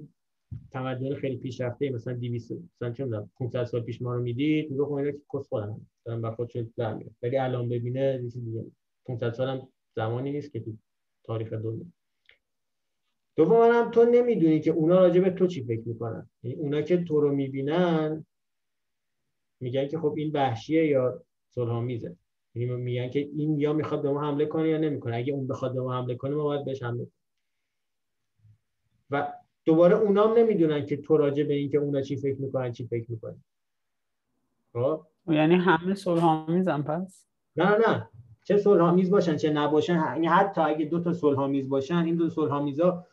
[0.72, 3.08] تمدن خیلی پیشرفته مثلا 200 مثلا چه
[3.40, 6.74] 500 سال پیش ما رو می‌دید میگه خب اینا که کس خودم دارن با خودشون
[6.78, 8.66] در میاد ولی الان ببینه چیز دیگه.
[9.06, 10.74] 500 سال هم زمانی نیست که تو
[11.24, 11.86] تاریخ دنیا.
[13.36, 16.30] دوم هم تو نمی‌دونی که اونا راجع به تو چی فکر می‌کنن.
[16.44, 18.26] یعنی اونا که تو رو می‌بینن
[19.60, 22.16] میگن که خب این وحشیه یا صلحآمیزه.
[22.56, 25.16] یعنی میگن که این یا می‌خواد به ما حمله کنه یا نمی‌کنه.
[25.16, 27.14] اگه اون بخواد به ما حمله کنه ما باید بهش حمله کنیم.
[29.10, 29.34] و
[29.66, 33.44] دوباره اونام نمی‌دونن که تو راجع به اینکه اونا چی فکر می‌کنن چی فکر می‌کنن
[34.74, 38.10] خب؟ یعنی همه صلحآمیزن پس؟ نه نه نه.
[38.44, 39.94] چه صلحآمیز باشن چه نباشن.
[39.94, 43.06] یعنی حتی اگه دو تا صلحآمیز باشن این دو صلحآمیزا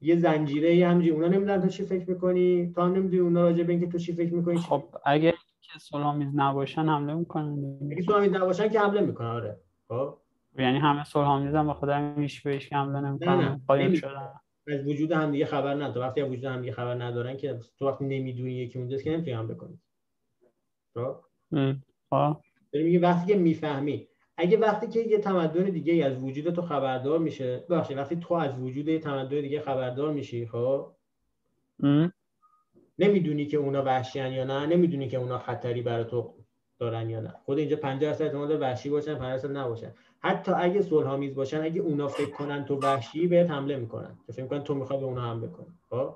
[0.00, 3.62] یه زنجیره ای همجوری اونا نمی‌دونن تو چی فکر می‌کنی؟ تو هم نمی‌دونی اونا راجع
[3.62, 8.32] به اینکه تو چی فکر می‌کنی خب اگه که صلحآمیز نباشن حمله می‌کنن اگه صلحآمیز
[8.32, 9.60] نباشن که حمله می‌کنن آره.
[9.88, 10.16] خب.
[10.58, 14.32] یعنی همه صلحآمیزن به خدا هیچ بهش حمله نمی‌کنن قایم شدن.
[14.68, 17.88] از وجود هم دیگه خبر نداره وقتی از وجود هم دیگه خبر ندارن که تو
[17.88, 19.78] وقتی نمی‌دونی یکی اونجاست که نمی‌تونی حمله کنی.
[20.94, 21.16] خب.
[22.10, 22.36] خب.
[22.72, 24.08] میگه وقتی که می‌فهمی
[24.40, 28.58] اگه وقتی که یه تمدن دیگه از وجود تو خبردار میشه ببخشید وقتی تو از
[28.58, 30.86] وجود یه تمدن دیگه خبردار میشی خب؟
[32.98, 36.34] نمی‌دونی که اونا وحشیان یا نه نمی‌دونی که اونا خطری برای تو
[36.78, 37.34] دارن یا نه.
[37.44, 39.92] خود اینجا 50 درصد احتمال وحشی باشن 50 درصد نباشن.
[40.20, 44.18] حتی اگه صلحآمیز باشن اگه اونا فکر کنن تو وحشی بهت حمله می‌کنن.
[44.32, 46.14] فکر می‌کنن تو می‌خوای به اونا حمله کنی خب؟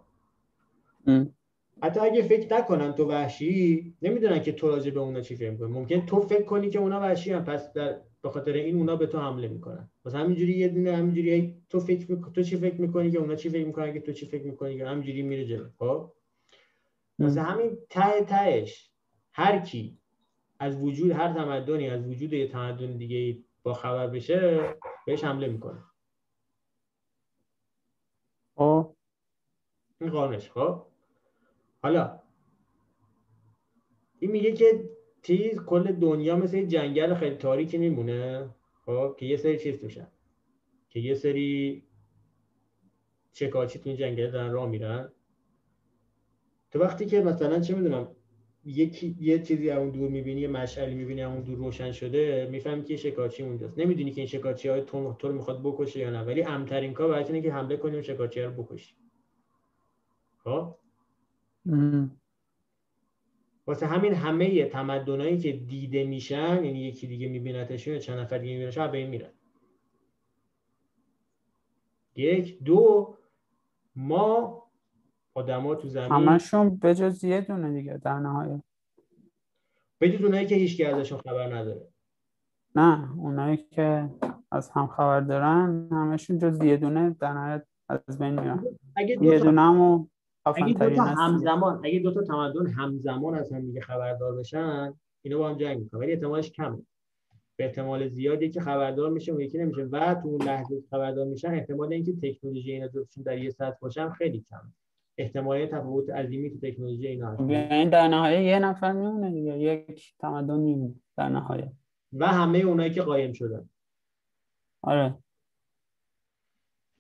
[1.83, 5.73] حتی اگه فکر نکنن تو وحشی نمی‌دونن که تو راجع به اونا چی فکر می‌کنی.
[5.73, 9.07] ممکن تو فکر کنی که اونا وحشی هم پس در به خاطر این اونا به
[9.07, 9.91] تو حمله می‌کنن.
[10.05, 13.49] مثلا همینجوری یه دونه همینجوری تو فکر می‌کنی تو چی فکر می‌کنی که اونا چی
[13.49, 15.69] فکر می‌کنن اگه تو چی فکر می‌کنی که همینجوری میره جلو.
[15.79, 16.13] خب؟
[17.19, 18.91] مثلا همین ته تهش
[19.33, 19.99] هر کی
[20.59, 24.61] از وجود هر تمدنی از وجود یه تمدن دیگه با خبر بشه
[25.07, 25.85] بهش حمله می‌کنه.
[28.55, 28.97] خب؟
[30.01, 30.87] این قانش خب؟
[31.83, 32.21] حالا
[34.19, 34.91] این میگه که
[35.23, 38.51] تیز کل دنیا مثل جنگل خیلی تاریکی میمونه.
[38.87, 40.09] خب که یه سری چیز میشن
[40.91, 41.83] که یه سری
[43.33, 45.13] شکارچی تو این جنگل دارن راه میرن.
[46.71, 48.09] تو وقتی که مثلا چه می‌دونم
[48.65, 52.97] یکی یه چیزی اون دور می‌بینی یه مشعلی می‌بینی اون دور روشن شده می‌فهمی که
[52.97, 53.79] شکارچی اونجاست.
[53.79, 56.23] نمی‌دونی که این شکارچی های تو, رو می‌خواد بکشه یا نه.
[56.23, 58.95] ولی امترین کار برای اینه که حمله کنی و شکارچی رو بکشی.
[60.45, 60.75] خب؟
[63.67, 68.53] واسه همین همه تمدنایی که دیده میشن یعنی یکی دیگه میبینتشون یا چند نفر دیگه
[68.53, 69.31] میبینشون به این میرن.
[72.17, 73.17] یک دو
[73.97, 74.63] ما
[75.35, 78.61] آدما تو زمین همشون بجز یه دونه دیگه در نهایت.
[80.01, 81.89] بجز اونایی که هیچ ازشون خبر نداره.
[82.75, 84.11] نه اونایی که
[84.51, 88.65] از هم خبر دارن همشون جز یه دونه در نهایت از بین میرن.
[88.97, 90.07] اگه یه دونه همو
[90.47, 95.39] اگه دو تا همزمان اگه دو تا تمدن همزمان از هم دیگه خبردار بشن اینا
[95.39, 96.83] با هم جنگ می‌کنن ولی احتمالش کمه.
[97.57, 101.55] به احتمال زیادی که خبردار میشه و یکی نمیشه و تو اون لحظه خبردار میشن
[101.55, 104.73] احتمال اینکه تکنولوژی اینا دوشون در یه سطح باشن خیلی کمه.
[105.19, 107.41] احتمال تفاوت عظیمی تو تکنولوژی اینا هست.
[107.41, 111.73] یعنی در نهایت یه نفر میمونه دیگه یک تمدن میمونه در نهایت
[112.13, 113.69] و همه اونایی که قایم شدن.
[114.83, 115.15] آره.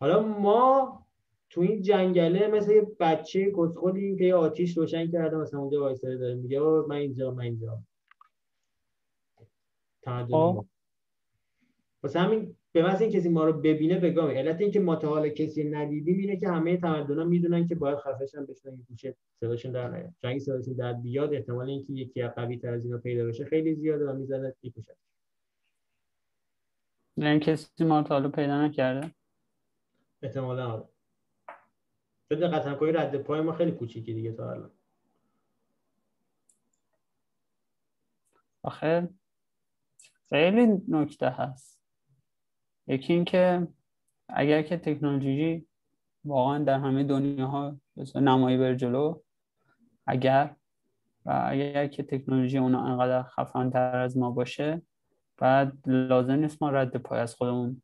[0.00, 1.06] حالا ما
[1.52, 6.16] تو این جنگله مثل یه بچه کسخلی که یه آتیش روشن کرده مثلا اونجا وایساده
[6.16, 6.34] داره.
[6.34, 7.82] میگه من اینجا من اینجا.
[10.02, 10.64] تمدن
[12.02, 15.28] واسه همین به واسه این کسی ما رو ببینه بگم علت اینکه ما تا حالا
[15.28, 19.88] کسی ندیدیم اینه که همه تمدنا می‌دونن که باید خفشن بشن یه گوشه صداشون در
[19.88, 20.14] نیاد.
[20.22, 24.04] چون صداشون در بیاد احتمال اینکه یکی قوی تر از اینا پیدا بشه خیلی زیاده
[24.04, 24.96] و می‌زنه می‌کشه
[27.16, 29.10] یعنی کسی ما تا حالا پیدا نکرده؟
[30.22, 30.91] احتمالاً آره.
[32.32, 34.70] چون دقت کنید رد پای ما خیلی کوچیکی دیگه تا الان.
[38.62, 39.08] آخه
[40.28, 41.80] خیلی نکته هست.
[42.86, 43.68] یکی اینکه
[44.28, 45.66] اگر که تکنولوژی
[46.24, 47.80] واقعا در همه دنیاها
[48.14, 49.20] نمایی بر جلو
[50.06, 50.56] اگر
[51.24, 54.82] و اگر که تکنولوژی اونا انقدر خفن تر از ما باشه
[55.36, 57.82] بعد لازم نیست ما رد پای از خودمون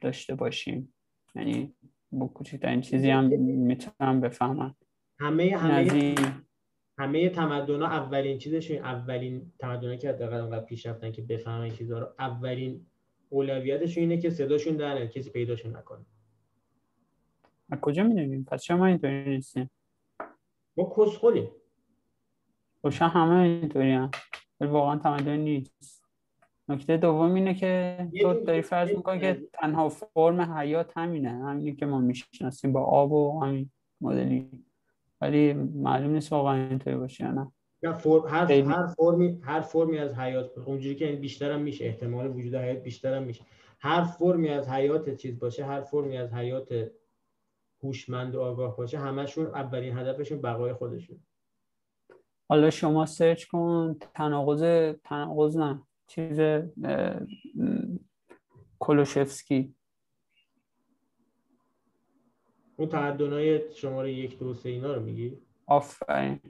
[0.00, 0.94] داشته باشیم.
[1.34, 1.74] یعنی
[2.12, 4.76] با کوچکترین چیزی هم می‌تونم بفهمم.
[5.20, 6.14] همه همه
[6.98, 11.98] همه تمدن ها اولین چیزشون اولین تمدن که حداقل اونقدر پیش رفتن که بفهمن چیزا
[11.98, 12.86] رو اولین
[13.28, 16.06] اولویتشون اینه که صداشون در کسی پیداشون نکنه.
[17.70, 19.70] از کجا می‌دونیم؟ پس چرا ما اینطوری نیستیم
[20.76, 21.50] ما کسخلیم.
[22.82, 24.10] خب شاید همه اینطوری هم
[24.60, 25.97] واقعا تمدن نیست.
[26.68, 31.86] نکته دوم اینه که تو داری فرض می‌کنی که تنها فرم حیات همینه همینی که
[31.86, 33.70] ما می‌شناسیم با آب و همین
[34.00, 34.64] مدلی.
[35.20, 37.52] ولی معلوم نیست واقعا اینطوری باشه یا نه.
[37.82, 38.52] نه فرم هر.
[38.52, 43.14] هر فرمی هر فرمی از حیات اونجوری که بیشتر هم میشه احتمال وجود حیات بیشتر
[43.14, 43.44] هم میشه.
[43.80, 46.90] هر فرمی از حیات چیز باشه هر فرمی از حیات
[47.82, 51.20] هوشمند و آگاه باشه همشون اولین هدفشون بقای خودشون.
[52.48, 55.82] حالا شما سرچ کن تناقض تناقض نه.
[56.08, 56.40] چیز
[58.78, 59.74] کلوشفسکی.
[62.76, 66.40] اون تمدنای شماره یک دو سه اینا رو میگی؟ آفرین.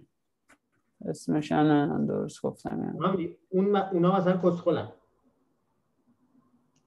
[1.07, 2.99] اسمش نه درست گفتم.
[3.01, 3.37] یعنی.
[3.49, 4.93] اون اونا مثلا کسخلن.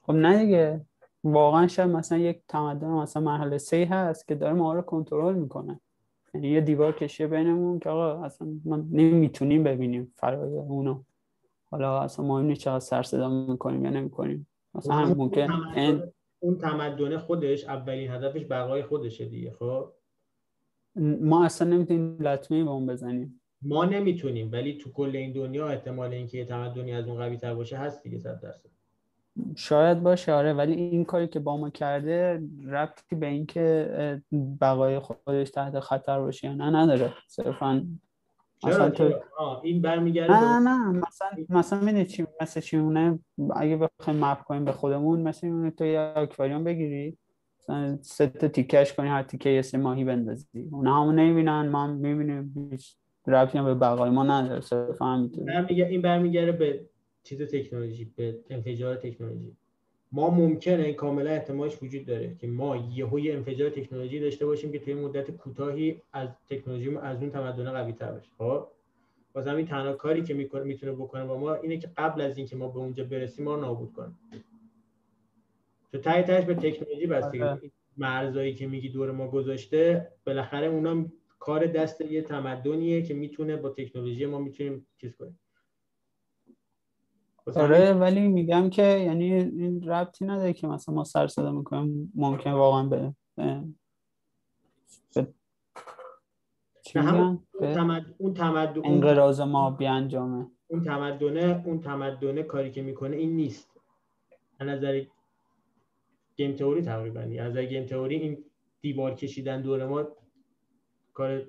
[0.02, 0.86] خب نه دیگه.
[1.24, 5.80] واقعا شاید مثلا یک تمدن مثلا مرحله سه هست که داره ما رو کنترل می‌کنه.
[6.34, 11.04] یعنی یه دیوار کشیه بینمون که آقا اصلا ما نمی‌تونیم ببینیم فرای اونو
[11.72, 14.48] حالا اصلا مهم نیست چقدر سر صدا می‌کنیم یا نمی‌کنیم.
[14.74, 16.04] مثلا هم اون ممکن تمدن- این
[16.40, 19.90] اون تمدن خودش اولین هدفش بقای خودشه دیگه خب؟
[21.22, 23.42] ما اصلا نمی‌تونیم لطمه به اون بزنیم.
[23.62, 27.54] ما نمی‌تونیم ولی تو کل این دنیا احتمال اینکه یه تمدنی از اون قوی تر
[27.56, 28.70] باشه هست دیگه صد درصد.
[29.56, 34.22] شاید باشه آره ولی این کاری که با ما کرده ربطی به اینکه
[34.62, 37.14] بقای خودش تحت خطر باشه یا نه نداره.
[37.28, 37.86] صرفا
[38.64, 39.14] مثلا تو
[39.64, 43.20] این برمیگرده نه نه مثلا مثلا می‌دونی چی مثل چی مونه
[43.56, 47.18] اگه بخوایم مپ کنیم به خودمون مثلا میمونه تو یه آکواریوم بگیری
[47.60, 50.48] مثلا سه تا تیکش کنی هر تیکه یه سری ماهی بندازی.
[50.72, 52.96] اونا همون نمی‌بینن ما هم می‌بینیم هیچ
[53.28, 56.86] ربطی هم به بقای ما نداره صرفا همینطوره این برمیگرده به
[57.24, 59.58] چیز تکنولوژی به انفجار تکنولوژی.
[60.12, 64.80] ما ممکنه کاملا احتمالش وجود داره که ما یهو یه انفجار تکنولوژی داشته باشیم که
[64.80, 68.30] توی مدت کوتاهی از تکنولوژی از اون تمدن قوی تر بشه.
[68.38, 68.68] خب؟
[69.34, 72.56] باز همین تنها کاری که می‌کنه می‌تونه بکنه با ما اینه که قبل از اینکه
[72.56, 74.14] ما به اونجا برسیم ما رو نابود کنه.
[75.92, 77.60] تو تای تهش به تکنولوژی بستگی آره.
[77.62, 81.06] این مرزایی که میگی دور ما گذاشته بالاخره اونا
[81.40, 85.40] کار دست یه تمدنیه که می‌تونه با تکنولوژی ما می‌تونیم چیز کنیم.
[87.58, 92.52] آره ولی میگم که یعنی این ربطی نداره که مثلا ما سر صدا می‌کنیم ممکن
[92.52, 93.76] واقعا به میگن؟
[98.18, 100.48] اون تمدن اون انقراض ما بیانجامه.
[100.68, 103.72] اون تمدنه اون تمدنه کاری که می‌کنه این نیست.
[104.60, 105.04] از نظر
[106.36, 107.22] game theory تقریبا.
[107.22, 108.38] از نظر game theory این
[108.82, 110.08] دیوار کشیدن دور ما
[111.14, 111.42] کار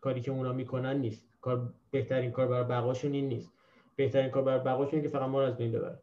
[0.00, 1.28] کاری که اونا می‌کنن نیست.
[1.40, 3.57] کار بهترین کار برای بقاشون این نیست.
[3.98, 5.98] بهترین کار برای بقاشون اینه که فقط ما رو از بین ببرن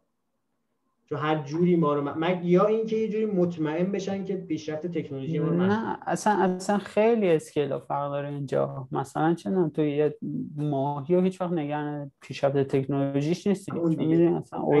[1.08, 2.14] چون هر جوری ما رو م...
[2.24, 7.28] مگ- یا اینکه یه جوری مطمئن بشن که پیشرفت تکنولوژی ما نه اصلا اصلا خیلی
[7.30, 8.88] scale فرق داره اینجا.
[8.92, 10.16] مثلا چه تو یه
[10.56, 13.72] ماهی و هیچ وقت نگران پیشرفت تکنولوژیش نیستی.
[13.72, 14.80] می‌دونی اصلا اگه-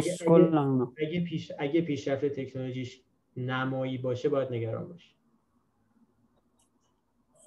[0.98, 3.02] اگه پیش اگه پیشرفت تکنولوژیش
[3.36, 5.15] نمایی باشه باید نگران باشی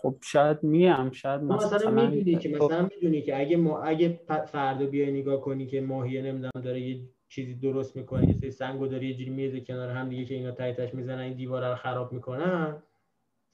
[0.01, 3.81] خب شاید میگم شاید تو مثلا مثلا می‌دونی که تو- مثلا می‌دونی که اگه ما
[3.81, 8.51] اگه فردا بیای نگاه کنی که ماهیه نمی‌دونم داره یه چیزی درست می‌کنه یه سری
[8.51, 11.67] سنگو داره یه جوری میزه کنار هم دیگه که اینا تای تاش می‌زنن این دیواره
[11.69, 12.83] رو خراب می‌کنن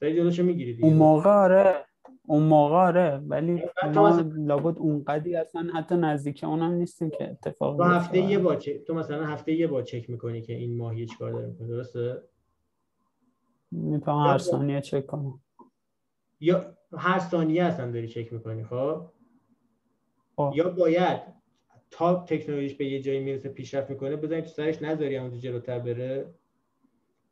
[0.00, 0.88] سری جلوشو می‌گیری دیگه.
[0.88, 1.74] اون موقع آره.
[2.26, 3.20] اون موقع آره.
[3.28, 3.62] ولی
[3.94, 8.18] ما مثلا- لابد اونقدی اصلا حتی نزدیک اونم نیستیم که اتفاق تو هفته.
[8.18, 11.46] یه بار چک تو مثلا هفته یه بار چک می‌کنی که این ماهیه چیکار داره
[11.46, 12.22] می‌کنه درسته؟
[13.70, 15.40] می‌تونم هر ثانیه چک کنم.
[16.40, 19.06] یا هر ثانیه اصلا داری چک می‌کنی خب؟
[20.36, 20.52] خب.
[20.56, 21.20] یا باید
[21.90, 26.34] تا تکنولوژیش به یه جایی می‌رسه پیشرفت می‌کنه بزنی تو سرش نذاری اونجا جلوتر بره.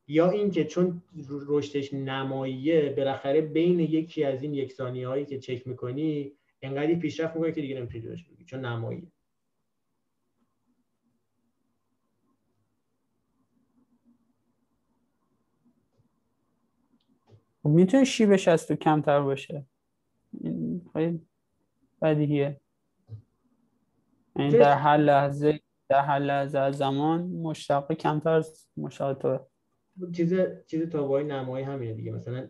[0.09, 5.67] یا اینکه چون رشدش نماییه بالاخره بین یکی از این یک ثانیه هایی که چک
[5.67, 6.33] می‌کنی
[6.63, 9.14] انقدری پیشرفت می‌کنه که دیگه نمی‌تونی جلوش چون نماییه.
[17.65, 19.67] خب می‌تونه شیبش از تو کمتر باشه.
[20.41, 21.21] این خیلی
[22.03, 22.61] بدیهیه.
[24.37, 29.39] یعنی چه- در هر لحظه در هر لحظه از زمان مشتق کمتر از مشتق توه
[30.13, 30.35] چیز
[30.67, 32.13] چیز تابعی نمایی همینه دیگه.
[32.13, 32.49] مثلا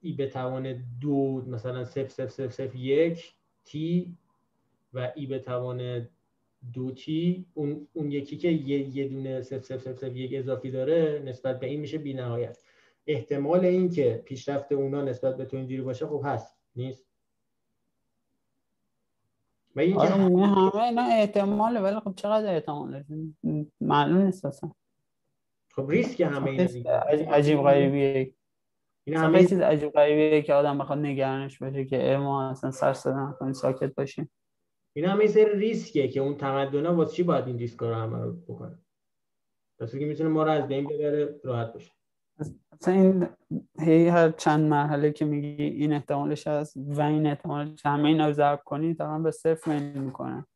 [0.00, 4.16] ای به توان دو مثلا صفر صفر صفر صفر یک تی
[4.92, 6.08] و ای به توان
[6.72, 7.46] دو تی.
[7.54, 11.60] اون, اون یکی که یه, یه دونه صفر صفر صفر صفر یک اضافی داره نسبت
[11.60, 12.63] به این میشه بی نهایت
[13.06, 17.06] احتمال این که پیشرفت اونا نسبت به تو اینجوری باشه خب هست نیست؟
[19.76, 23.04] و اینکه آره میگه همه اینا احتماله ولی خب چقدر احتماله
[23.80, 24.70] معلوم نیست اصلا.
[25.70, 26.90] خب ریسک همه دیگه.
[27.28, 28.34] عجیب- غریبیه.
[29.06, 33.30] این همه چیز عجیب غریبیه که آدم بخواد نگرانش باشه که ما اصلا سر صدا
[33.30, 34.30] نکنیم ساکت باشیم.
[34.96, 38.32] این همه سری ریسکه که اون تمدنا واسه چی باید این ریسک رو همه رو
[38.32, 38.78] بکنه؟
[39.78, 41.92] پس که می‌تونه ما رو از بین ببره راحت باشه.
[42.80, 43.26] اصلا این
[43.80, 48.32] هی هر چند مرحله که میگی این احتمالش هست و این احتمالش همه اینا رو
[48.32, 50.46] ضرب کنی تقریبا به صفر میل می‌کنه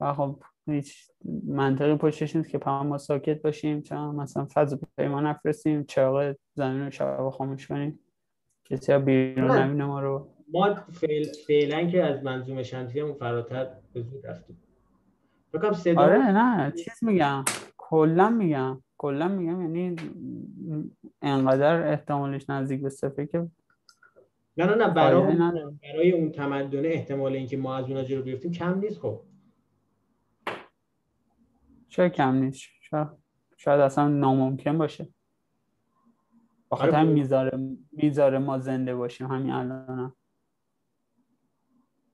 [0.00, 1.10] و خب هیچ
[1.46, 6.84] منطقی پشتش نیست که پیام ما ساکت باشیم چون مثلا فضا پیما نفرستیم چراغ زمین
[6.84, 7.98] رو شب خاموش کنیم.
[8.64, 9.64] کسی ها بیرون نه.
[9.64, 10.28] نبینه ما رو.
[10.52, 11.24] ما فعل...
[11.46, 14.62] فعلا که از منظومه شمسی فراتر به زود رفتیم.
[15.96, 17.44] آره نه چیز میگم.
[17.76, 18.82] کلا میگم.
[18.98, 19.96] کلا میگم یعنی
[21.22, 23.46] انقدر احتمالش نزدیک به صفره که
[24.56, 25.74] نه نه نه برای نداره.
[25.82, 29.20] برای اون تمدن احتمال اینکه ما از اونها جلو بیفتیم کم نیست خب.
[31.88, 32.60] چرا کم نیست.
[32.80, 33.08] شاید,
[33.56, 35.04] شاید اصلا ناممکن باشه.
[36.70, 37.18] به آره، همین خب.
[37.18, 40.12] می‌ذاره می‌ذاره ما زنده باشیم همین الان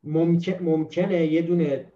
[0.05, 1.93] ممکن ممکنه یه دونه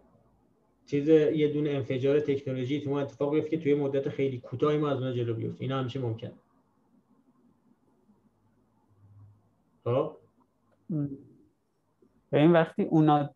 [0.87, 4.89] چیز یه دونه انفجار تکنولوژی تو ما اتفاق بیفته که توی مدت خیلی کوتاهی ما
[4.89, 5.57] از اونها جلو بیفتیم.
[5.61, 6.33] اینا همیشه ممکن.
[9.85, 10.17] خب؟
[12.33, 13.31] ببین وقتی اونا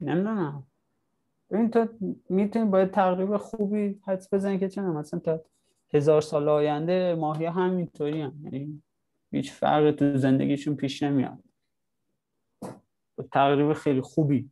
[0.00, 0.66] نمی‌دونم.
[1.50, 1.88] ببین تو
[2.28, 5.40] می‌تونی باید تقریب خوبی حدس بزنی که چه مثلا تا
[5.94, 8.40] هزار سال آینده ماهی همینطوری هم.
[8.44, 8.82] یعنی
[9.30, 11.38] هیچ فرقی تو زندگیشون پیش نمیاد.
[13.16, 14.50] با تقریب خیلی خوبی.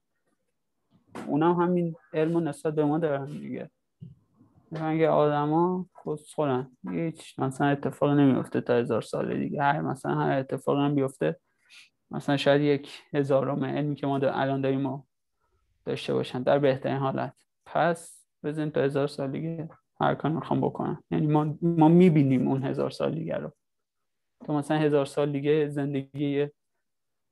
[1.26, 3.70] اونا هم همین علم و نسبت به ما دارن دیگه.
[4.72, 5.86] اگه آدما
[6.34, 9.62] خودن هیچ مثلا اتفاق نمیفته تا هزار سال دیگه.
[9.62, 11.40] هر مثلا هر اتفاق هم بیفته
[12.10, 15.06] مثلا شاید یک هزارم علمی که ما دا الان داریم ما
[15.84, 17.34] داشته باشن در بهترین حالت.
[17.66, 19.68] پس بزن تا هزار سال دیگه
[20.00, 21.05] هر کار می‌خوام بکنم.
[21.10, 23.52] یعنی ما ما می‌بینیم اون هزار سال دیگه رو.
[24.47, 26.49] تو مثلا هزار سال دیگه زندگی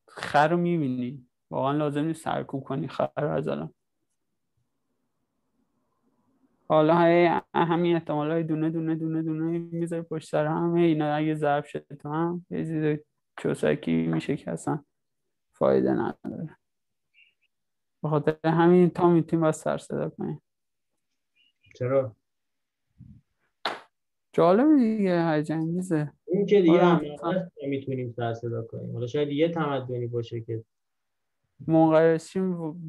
[0.08, 1.26] خر رو می‌بینی.
[1.54, 3.74] واقعا لازم نیست سرکوب کنی خر رو از الان.
[6.68, 6.94] حالا
[7.54, 11.96] همین احتمال های دونه دونه دونه دونه می‌ذاری پشت سر هم اینا اگه ضرب شده
[11.96, 12.98] تو هم یه چیز
[13.36, 14.84] چوسکی میشه که اصلا
[15.52, 16.56] فایده نداره.
[18.02, 20.42] به خاطر همین تا می‌تونیم باید سر صدا کنیم.
[21.74, 22.16] چرا؟
[24.32, 27.16] جالب دیگه هیجان انگیزه اون که دیگه آره.
[27.22, 28.92] هم می‌تونیم سر صدا کنیم.
[28.92, 30.64] حالا شاید یه تمدنی باشه که
[31.66, 32.30] منقرض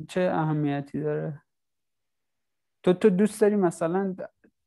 [0.09, 1.41] چه اهمیتی داره؟
[2.83, 4.15] تو تو دوست داری مثلا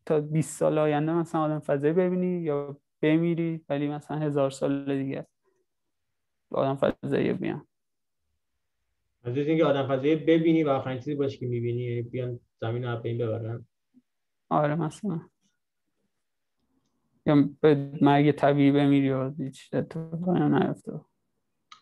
[0.06, 5.26] تا 20 سال آینده مثلا آدم فضایی ببینی یا بمیری ولی مثلا هزار سال دیگه
[6.50, 7.66] آدم فضایی بیان؟
[9.24, 13.00] از اینکه آدم فضایی ببینی و آخرین چیزی باشه که می‌بینی یعنی بیان زمین رو
[13.00, 13.66] بین ببرن.
[14.48, 15.20] آره مثلا.
[17.26, 21.00] یا به مرگ طبیعی بمیری و هیچ اتفاقی نیفته.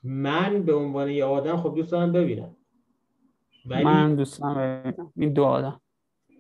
[0.07, 2.57] من به عنوان یه آدم خب دوست دارم ببینم.
[3.67, 5.81] ولی من دوست دارم ببینم این دو آدم.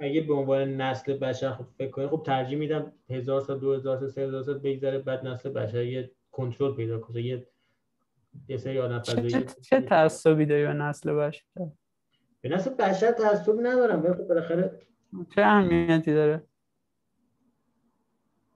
[0.00, 3.98] اگه به عنوان نسل بشر خب فکر کنی خب ترجیح میدم هزار سال دو هزار
[3.98, 7.46] سال سه هزار سال بگذره بعد نسل بشر یه کنترل پیدا کنه یه
[8.48, 11.42] یه سری آدم چه, چه, چه تعصبی داری به نسل بشر؟
[12.40, 14.80] به نسل بشر تعصب ندارم ولی خب بالاخره
[15.34, 16.42] چه اهمیتی داره؟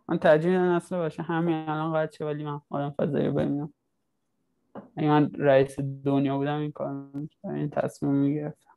[0.08, 3.72] من ترجیح نسل باشه همین الان قد چه ولی من آدم فضایی رو ببینم.
[4.97, 8.70] اگه من رئیس دنیا بودم این کار می‌کردم این تصمیم می‌گرفتم.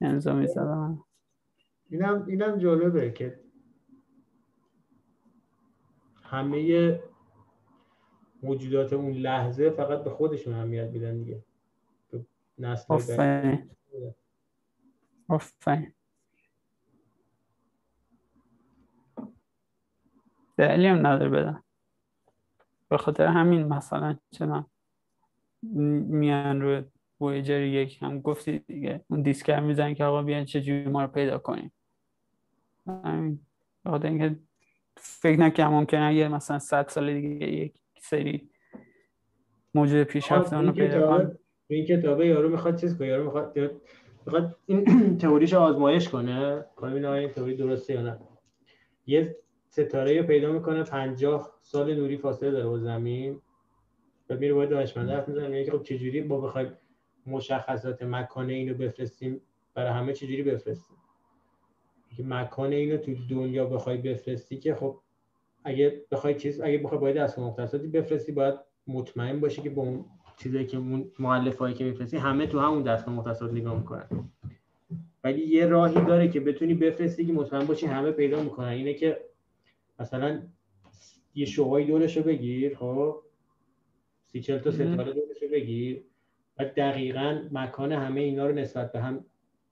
[0.00, 1.04] امضا می‌زدم
[1.90, 3.40] اینم اینم جالبه که
[6.22, 7.00] همه
[8.42, 11.44] موجودات اون لحظه فقط به خودشون اهمیت میدن دیگه.
[12.10, 12.26] به
[12.58, 12.94] نسل.
[15.28, 15.92] آفرین.
[20.58, 21.62] هم نداره بدن.
[22.88, 24.66] به خاطر همین مثلا چنان
[25.62, 26.82] میان رو
[27.20, 31.38] وویجر یک هم گفتی دیگه اون دیسکر میزن که آقا بیان چجوری ما رو پیدا
[31.38, 31.72] کنیم.
[32.86, 33.40] همین.
[33.84, 34.36] به خاطر اینکه
[34.96, 38.50] فکر نکنم ممکنه اگه مثلا صد سال دیگه یک سری
[39.74, 41.38] موجود پیشرفته رو پیدا کنیم.
[41.68, 43.58] این کتابه یارو می‌خواد چیز کنه؟ یارو می‌خواد
[44.26, 44.84] می‌خواد این
[45.22, 48.18] تئوریش آزمایش کنه؟ کنه ببینه آیا این تئوری درسته یا نه؟
[49.06, 49.36] یه
[49.74, 53.40] ستاره رو پیدا می‌کنه 50 سال نوری فاصله داره با زمین.
[54.30, 56.72] و میره باید دانشمند حرف می‌زنه میگه خب چجوری ما بخوایم
[57.26, 59.40] مشخصات مکان اینو بفرستیم
[59.74, 60.96] برای همه چجوری بفرستیم؟
[62.18, 65.00] مکان اینو تو دنیا بخوای بفرستی که خب
[65.64, 68.54] اگه بخوای چیز اگه بخوای باید از مختصاتی بفرستی باید
[68.86, 70.04] مطمئن باشی که با اون
[70.36, 70.78] چیزایی که
[71.18, 74.08] مؤلف هایی که میفرستی همه تو همون دستگاه مختصات نگاه می‌کنن.
[75.24, 78.68] ولی یه راهی داره که بتونی بفرستی که مطمئن باشی همه پیدا می‌کنن.
[78.68, 79.33] اینه که
[79.98, 80.42] مثلا
[81.34, 83.16] یه شوهای دورش رو بگیر خب؟
[84.22, 86.04] سی چل تا ستاره دورش رو بگیر.
[86.58, 89.24] و دقیقا مکان همه اینا رو نسبت به هم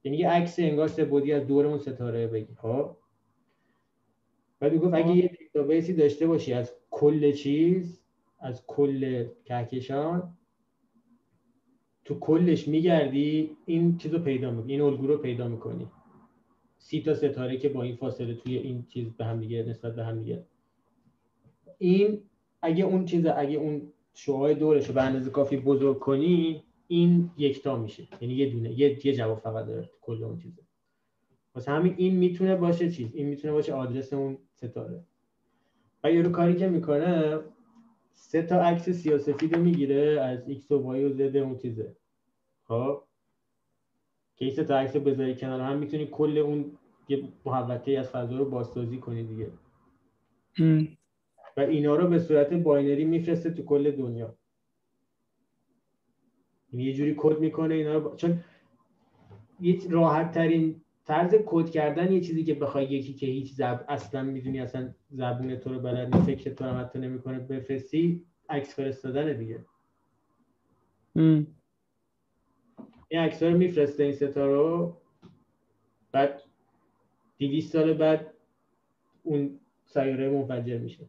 [0.05, 2.97] یعنی یه عکس انگار بودی از دور اون ستاره بگیر خب؟
[4.61, 8.03] بعد گفت اگه یه دیتابیسی داشته باشی از کل چیز
[8.41, 10.37] از کل کهکشان
[12.05, 15.89] تو کلش میگردی این چیز رو پیدا می‌کنی این الگو رو پیدا می‌کنی.
[16.83, 20.05] سی تا ستاره که با این فاصله توی این چیز به هم دیگه نسبت به
[20.05, 20.45] هم دیگه.
[21.79, 22.21] این
[22.63, 27.77] اگه اون چیز اگه اون شعاع دورش رو به اندازه کافی بزرگ کنی این یکتا
[27.77, 28.09] میشه.
[28.21, 30.63] یعنی یه دونه یه, یه جواب فقط داره کل اون چیزه
[31.55, 35.05] واسه همین این می‌تونه باشه چیز؟ این می‌تونه باشه آدرس اون ستاره.
[36.05, 37.41] و یه رو کاری که می‌کنه
[38.13, 41.97] سه تا عکس سیاسفید می‌گیره از ایکس و وای و زد اون چیزه.
[42.65, 43.03] خب؟
[44.37, 46.79] که سه تا عکس بذاری کنار هم می‌تونی کل اون
[47.09, 49.51] یه محوطه از فضا رو بازسازی کنی دیگه.
[51.57, 54.35] و اینا رو به صورت binary میفرسته تو کل دنیا.
[56.73, 58.41] یعنی یه جوری کد می‌کنه اینا رو چون
[59.61, 64.23] یه راحت ترین طرز کد کردن یه چیزی که بخوای یکی که هیچ زب اصلا
[64.23, 69.33] می‌دونی اصلا زبون تو رو بلد نیست فکر تو رو حتی نمی‌کنه بفرستی عکس فرستادن
[69.39, 69.65] دیگه.
[73.13, 74.97] این عکس رو میفرسته این ستا رو.
[76.13, 76.43] بعد
[77.39, 78.35] 200 سال بعد
[79.23, 81.07] اون سیاره منفجر میشه.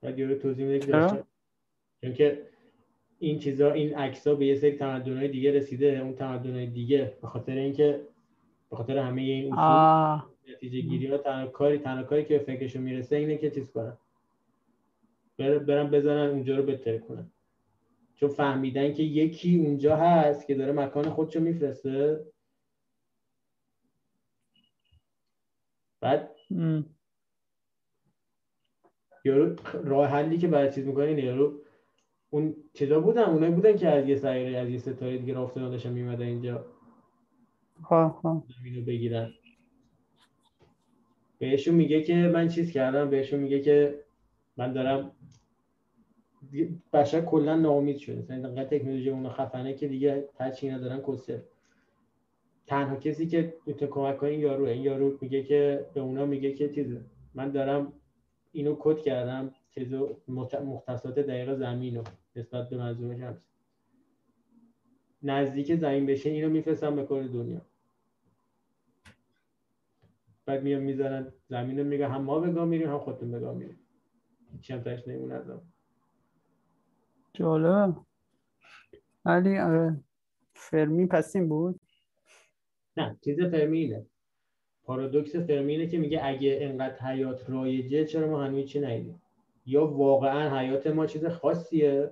[0.00, 0.86] بعد یه رو توضیح میده
[2.00, 2.46] که که
[3.18, 5.98] این چیزا این عکس به یه سری تمدن‌های دیگه رسیده.
[5.98, 8.06] اون تمدن‌های دیگه به خاطر اینکه
[8.70, 13.16] به خاطر همه این اصول نتیجه گیری ها تنها کاری تنها کاری که فکرشو می‌رسه
[13.16, 13.98] اینه که چیز کنن.
[15.38, 17.31] برم بزنن اونجا رو بهتر کنن.
[18.16, 22.26] چون فهمیدن که یکی اونجا هست که داره مکان خودشو میفرسته.
[26.00, 26.36] بعد
[29.24, 31.62] یارو راه حلی که برای چیز می‌کنه یارو
[32.30, 35.70] اون چیزا بودن اونایی بودن که از یه سیاره از یه ستاره دیگه راه افتادن
[35.70, 36.66] داشتن میمدن اینجا.
[37.82, 39.30] ها ها زمینو بگیرن.
[41.38, 44.04] بهشون میگه که من چیز کردم بهشون میگه که
[44.56, 45.16] من دارم
[46.92, 48.22] بشر کلا ناامید شده.
[48.22, 51.44] مثلا اینقدر تکنولوژی اون خفنه که دیگه تچی ندارن کسه
[52.66, 54.64] تنها کسی که می‌تونه کمک کنه یارو.
[54.64, 57.00] این یارو میگه که به اونا میگه که چیزه
[57.34, 57.92] من دارم
[58.52, 60.16] اینو کد کردم چیزو
[60.64, 62.02] مختصات دقیق زمین رو
[62.36, 63.36] نسبت به منظومه شمس.
[65.22, 67.60] نزدیک زمین بشه اینو میفرستم به کل دنیا.
[70.46, 73.78] بعد میان می‌زنن زمین رو میگه هم ما بگاه میریم هم خودتون بگاه میریم.
[74.52, 75.71] هیچی هم تاش نیمون ازم.
[77.34, 77.96] جالب.
[79.24, 80.04] ولی آره.
[80.54, 81.80] فرمی پس بود؟
[82.96, 84.06] نه چیز فرمی اینه
[84.84, 89.22] پارادوکس فرمی اینه که میگه اگه انقدر حیات رایجه چرا ما هنوز چی ندیدیم؟
[89.66, 92.10] یا واقعا حیات ما چیز خاصیه؟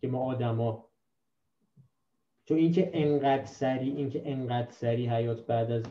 [0.00, 0.88] که ما آدما.
[2.44, 5.82] چون اینکه انقدر سری اینکه انقدر سری حیات بعد از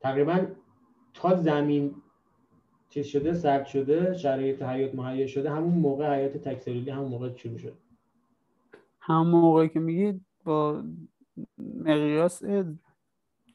[0.00, 0.46] تقریبا
[1.14, 2.02] تا زمین
[2.90, 7.58] چیز شده سرد شده شرایط حیات مهیا شده همون موقع حیات تکسلولی همون موقع شروع
[7.58, 7.72] شد
[9.00, 10.84] همون موقعی که میگی با
[11.58, 12.42] مقیاس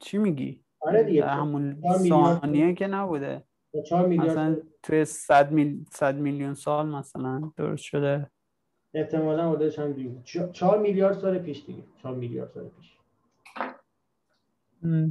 [0.00, 3.44] چی میگی؟ آره دیگه همون ثانیه که نبوده.
[3.86, 5.84] 4 میلیارد مثلا توی 100 میل...
[6.14, 8.30] میلیون سال مثلا درست شده.
[8.94, 10.50] احتمالا حدودش هم دیگه.
[10.52, 11.82] 4 میلیارد سال پیش دیگه.
[12.02, 12.96] 4 میلیارد سال پیش.
[14.82, 15.10] م.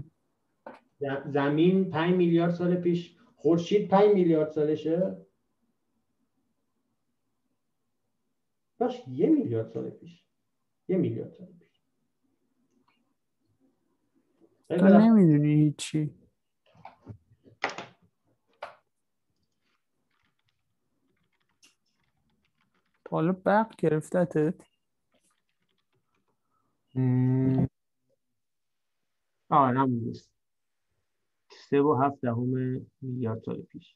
[1.26, 3.15] زمین 5 میلیارد سال پیش
[3.46, 5.26] خورشید 5 میلیارد سالشه؟
[8.78, 10.26] باش یه میلیارد سال پیش.
[10.88, 11.82] یه میلیارد سال پیش.
[14.70, 16.16] تو نمی‌دونی هیچی.
[23.12, 24.62] حالا برق گرفتتت؟
[29.50, 30.14] آه همون
[31.76, 33.96] سه و هفت دهم میلیارد سال پیش.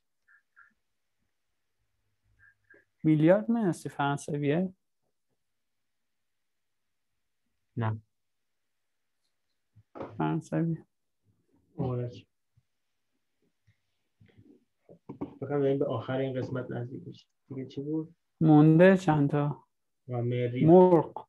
[3.04, 4.74] میلیارد می‌دونستی فرانسویه؟
[7.78, 8.02] نه.
[10.18, 10.86] فرانسویه.
[11.78, 12.26] مبارک.
[15.42, 19.64] بکنم این به آخر این قسمت نزدیک میشه دیگه چی بود؟ مونده چند تا
[20.08, 20.66] و مری.
[20.66, 21.28] مرغ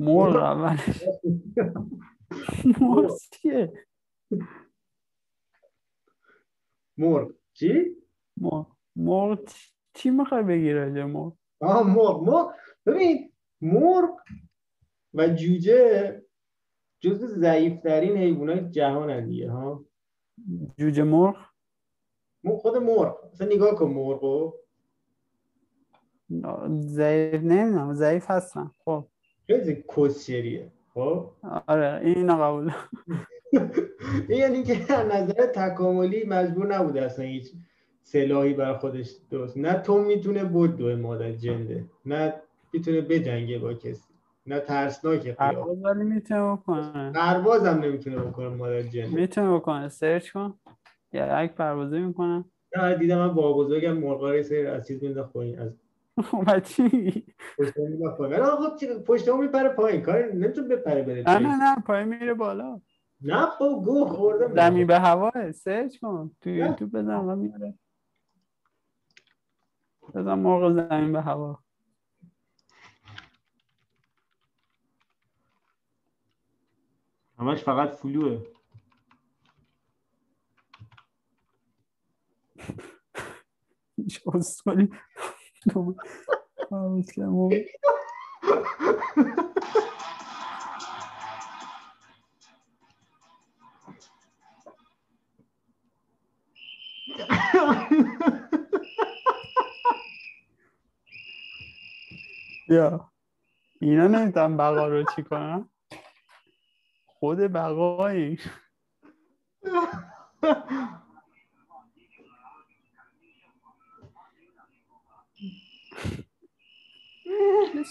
[0.00, 0.36] مرغ.
[0.36, 1.04] اولش.
[2.80, 3.86] مرغ چیه؟
[6.98, 7.30] مرغ.
[7.52, 7.96] چی؟
[8.36, 8.66] مرغ.
[8.96, 9.38] مرغ
[9.94, 12.22] چی می‌خوای بگی راجع مرغ؟ آها مرغ.
[12.22, 12.52] مرغ.
[12.86, 14.10] ببین مرغ
[15.14, 16.22] و جوجه
[17.00, 19.84] جزو ضعیفترین حیوانات جهان دیگه ها.
[20.78, 21.36] جوجه مرغ؟
[22.58, 23.16] خود مرغ.
[23.32, 24.52] مثلا نگاه کن مرغو
[26.70, 28.70] ضعیف نمی‌دونم ضعیف هستن.
[28.84, 29.04] خب.
[29.46, 31.30] خیلی کسچریه خب.
[31.68, 32.72] آره اینو قبول.
[34.28, 37.52] این یعنی که از نظر تکاملی مجبور نبوده اصلا هیچ
[38.02, 42.34] سلاحی بر خودش درست نه تو می‌تونه بدوه مادر جنده نه
[42.72, 44.14] می‌تونه بجنگه با کسی
[44.46, 45.54] نه ترسناکه قیافه.
[45.54, 47.12] پرواز ولی می‌تونه بکنه.
[47.12, 49.16] پرواز هم نمی‌تونه بکنه مادر جنده.
[49.16, 49.88] می‌تونه بکنه.
[49.88, 50.54] سرچ کن.
[51.12, 52.44] یک پروازی می‌کنه.
[52.76, 55.70] نه دیدم من با بزرگم مرغا رو یه سری از چیز مینداخت پایین از
[56.30, 57.24] خب چی؟ میگی؟
[57.58, 57.72] پشت
[58.18, 59.02] پایین.
[59.06, 60.02] پشت میپره پایین.
[60.02, 61.38] کار نمی‌تونه بپره بره نه.
[61.38, 62.80] نه نه پای میره بالا.
[63.20, 64.54] نه خب گو خوردم.
[64.54, 66.36] زمین به هواه سرچ کن.
[66.40, 66.50] تو.
[66.50, 67.78] یوتیوب بزن و میاره.
[70.14, 71.58] بزن مرغ زمین به هوا.
[77.38, 78.42] همش فقط فلوه.
[83.96, 84.90] هیچ اصولی
[102.68, 103.10] یا.
[103.80, 105.68] اینا نمی‌تونن بقا رو چی کنن.
[107.06, 108.38] خود بقایی.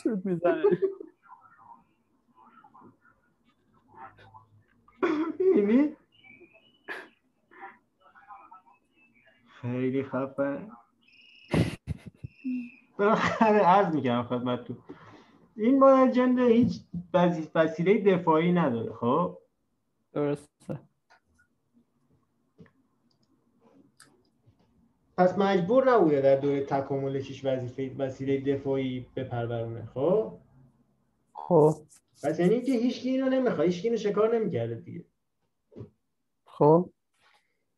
[0.03, 0.63] شد می‌زنه
[5.39, 5.95] می‌بینی؟
[9.63, 10.71] خیلی خفن
[12.99, 14.77] بالاخره عرض می‌کنم خدمتتون.
[15.57, 16.81] این مادر جنده هیچ
[17.55, 19.37] وسیله دفاعی نداره خب؟
[20.13, 20.79] درسته.
[25.17, 30.37] پس مجبور نبوده در دوره تکاملش هیچ وظیفه وسیله دفاعی بپرورونه خب؟
[31.33, 31.75] خب.
[32.23, 35.05] پس یعنی که هیچ اینو نمی‌خواد هیچ اینو شکار نمی‌کرده دیگه.
[36.45, 36.89] خب.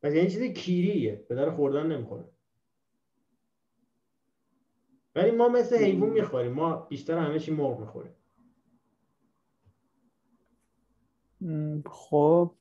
[0.06, 1.24] پس یعنی چیز کیریه.
[1.28, 2.24] به در خوردن نمی‌خوره.
[5.14, 6.52] ولی ما مثل حیوان می‌خوریم.
[6.52, 8.12] ما بیشتر همه چی مرغ می‌خوریم.
[11.90, 12.54] خب.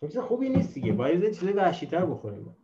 [0.00, 0.92] چیز خوبی نیست دیگه.
[0.92, 2.56] باید یه چیز وحشی‌تر بخوریم.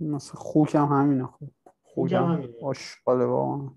[0.00, 1.26] مثل خوک هم همینه.
[1.26, 1.48] خب.
[1.82, 2.52] خوک هم هم همینه.
[2.62, 3.70] آشغاله واقعا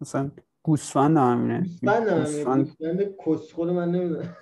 [0.00, 0.30] مثلا
[0.62, 1.60] گوسفند هم همینه.
[1.60, 4.36] گوسفند گوسفند کسخود من نمی‌دونم.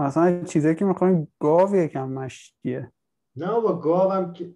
[0.00, 2.92] مثلا چیزایی که می‌خوایم گاو یکم مشتیه.
[3.36, 4.54] نه بابا گاوم که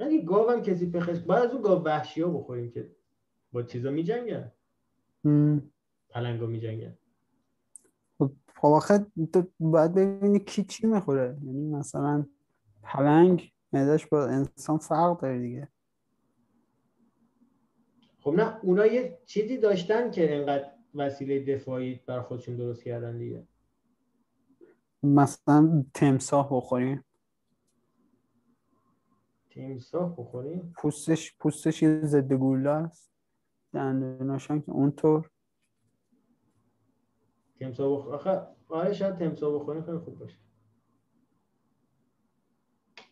[0.00, 2.90] یعنی گاوم کسی بخش باید از اون گاو وحشی ها بخوریم که
[3.52, 4.52] با چیزا میجنگن.
[6.10, 6.98] پلنگا میجنگن.
[8.18, 11.36] خب خب آخه تو باید ببینی کی چی می‌خوره.
[11.44, 12.26] یعنی مثلا
[12.82, 15.68] پلنگ معدش با انسان فرق داره دیگه.
[18.20, 23.46] خب نه اونا یه چیزی داشتن که انقدر وسیله دفاعی بر خودشون درست کردن دیگه.
[25.02, 27.04] مثلا تمساح بخوریم.
[29.50, 33.12] تیمساح بخوریم؟ پوستش پوستش یه ضد گوله است.
[33.72, 35.30] دندوناش که اونطور.
[37.58, 40.38] تیمساح بخور آخه آره شاید تیمساح بخوریم خیلی خوب باشه.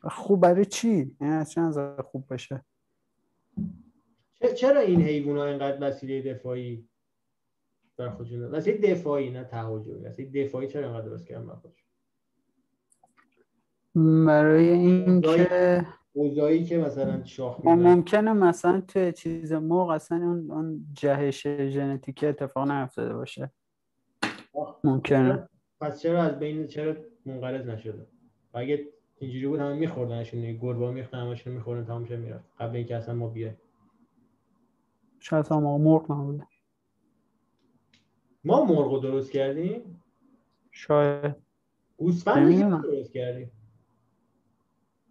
[0.03, 2.65] خوب برای چی؟ یعنی از نظر خوب باشه؟
[4.57, 6.90] چرا این حیوان ها اینقدر وسیله دفاعی؟
[8.01, 10.01] بر خودشون؟ وسیله دفاعی نه تهاجمی.
[10.01, 11.87] وسیله دفاعی چرا اینقدر درست کردن بر خودشون؟
[14.27, 17.69] برای اینکه اوضاعی که مثلا شاخ خب.
[17.69, 23.51] ممکنه مثلا توی چیز مرغ اصلا اون اون جهش ژنتیکی اتفاق نیفتاده باشه.
[24.85, 25.49] ممکنه.
[25.81, 26.97] پس چرا از بین چرا
[27.27, 28.07] منقرض نشده؟
[28.55, 28.89] اگه
[29.19, 32.45] اینجوری بود همه میخوردنشون گربه میختن همشون میخوردن تمام شد می‌رفت.
[32.59, 33.57] قبل اینکه اصلا ما بیایم.
[35.21, 36.47] شاید هم مرغ نبوده.
[38.45, 40.03] ما مرغ رو درست کردیم؟
[40.71, 41.35] شاید.
[41.97, 42.83] گوسفند.
[42.83, 43.51] درست کردیم.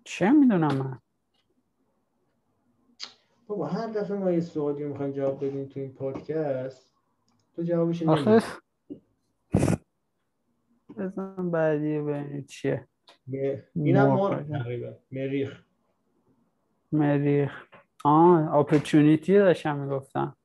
[0.03, 0.99] چه می‌دونم من؟
[3.47, 6.93] بابا هر دفعه ما یه سوالی می‌خوایم جواب بدیم تو این پادکست
[7.55, 8.41] تو جوابش آخه.
[10.97, 12.87] بزن بعدی ببینید چیه.
[13.75, 14.47] اینم مرغ.
[14.47, 14.93] تقریبا.
[15.11, 15.63] مریخ.
[16.91, 17.67] مریخ.
[18.03, 20.35] آه اپورتونیتی داشتم می‌گفتم.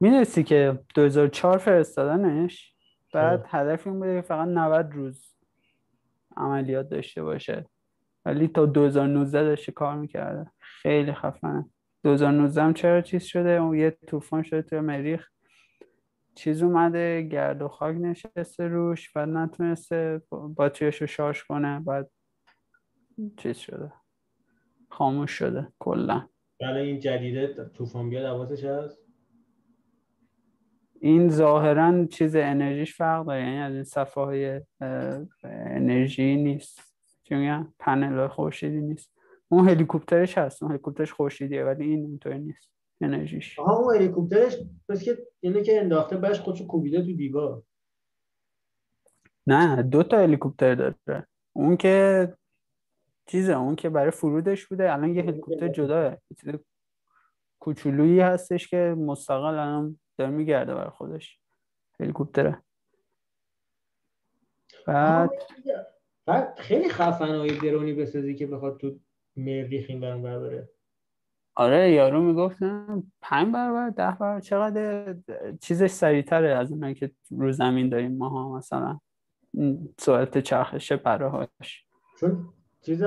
[0.00, 2.74] می‌دونستی که 2004 فرستادنش؟
[3.14, 3.44] بعد.
[3.48, 5.36] هدف این بوده که فقط 90 روز
[6.36, 7.66] عملیات داشته باشه.
[8.24, 10.50] ولی تا 2019 داشته کار می‌کرده.
[10.58, 11.70] خیلی خفنه.
[12.04, 15.28] 2019 هم چرا چیز شده؟ اون یه طوفان شده توی مریخ.
[16.34, 22.10] چیز اومده گرد و خاک نشسته روش و نتونسته باتریش رو شارژ کنه بعد
[23.36, 23.92] چیز شده.
[24.90, 26.28] خاموش شده کلا.
[26.60, 29.05] بله این جدیده طوفان بیاد حواسش هست
[31.00, 34.60] این ظاهرا چیز انرژیش فرق داره یعنی از این صفحه های
[35.44, 36.94] انرژی نیست.
[37.24, 39.12] چون پنل خورشیدی نیست.
[39.48, 42.70] اون هلیکوپترش هست اون هلیکوپترش خورشیدیه ولی این اینطوری نیست.
[43.00, 43.58] انرژیش.
[43.58, 44.56] آها اون هلیکوپترش
[44.88, 47.62] بس که اینه که انداخته بهش خودشو کوبیده تو دیوار.
[49.46, 51.26] نه دو تا هلیکوپتر داره.
[51.52, 52.34] اون که
[53.26, 54.92] چیزه اون که برای فرودش بوده.
[54.92, 56.16] الان یه هلیکوپتر جداه.
[56.40, 56.54] چیز
[57.58, 61.40] کوچولویی هستش که مستقل الان داره میگرده برای خودش.
[62.00, 62.62] هلیکوپتره.
[64.86, 65.30] بعد
[66.26, 68.98] بعد خیلی خفنایی درونی بسازی که بخواد تو
[69.36, 70.68] مریخ این برون بره.
[71.54, 75.16] آره یارو می‌گفتم پنج برابر ده برابر چقدر
[75.60, 79.00] چیزش سریعتره از اونایی که رو زمین داریم ماها مثلا
[79.98, 81.86] سرعت چرخش پرهاش.
[82.20, 82.48] چون
[82.82, 83.04] چیز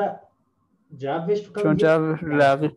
[0.98, 2.76] جوش چون جو رقیق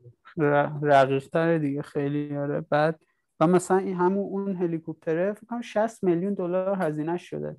[0.82, 2.60] رقیق تره دیگه خیلی آره.
[2.60, 3.00] بعد
[3.42, 7.56] و مثلا این همون اون هلیکوپتره فکر کنم 60 میلیون دلار هزینه شده.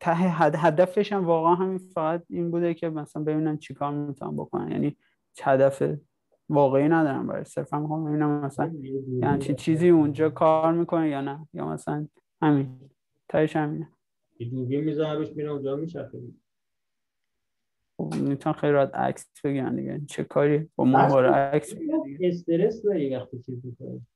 [0.00, 4.70] ته هدفش هم واقعا همین فقط این بوده که مثلا ببینن چیکار می‌تونن بکنن.
[4.70, 4.96] یعنی
[5.42, 5.82] هدف
[6.48, 8.72] واقعی ندارم برای صرفا می‌خوام ببینم مثلا
[9.08, 11.48] یعنی چی چیزی اونجا کار می‌کنه یا نه.
[11.52, 12.06] یا مثلا
[12.42, 12.80] همین.
[13.28, 13.88] تایش همینه.
[14.50, 16.18] دوربین می‌ذاره روش میره اونجا میچرخه.
[17.96, 20.00] خب می‌تونن خیلی راحت عکس بگیرن دیگه.
[20.08, 21.74] چه کاری؟ با ما عکس
[22.20, 24.06] استرس داری وقتی چیز می‌کنی.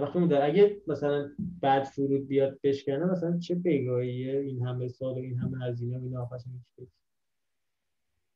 [0.00, 5.18] وقتی اون اگه مثلا بعد فرود بیاد بشکنه مثلا چه بگاهیه این همه سال و
[5.18, 6.42] این همه هزینه و آخرش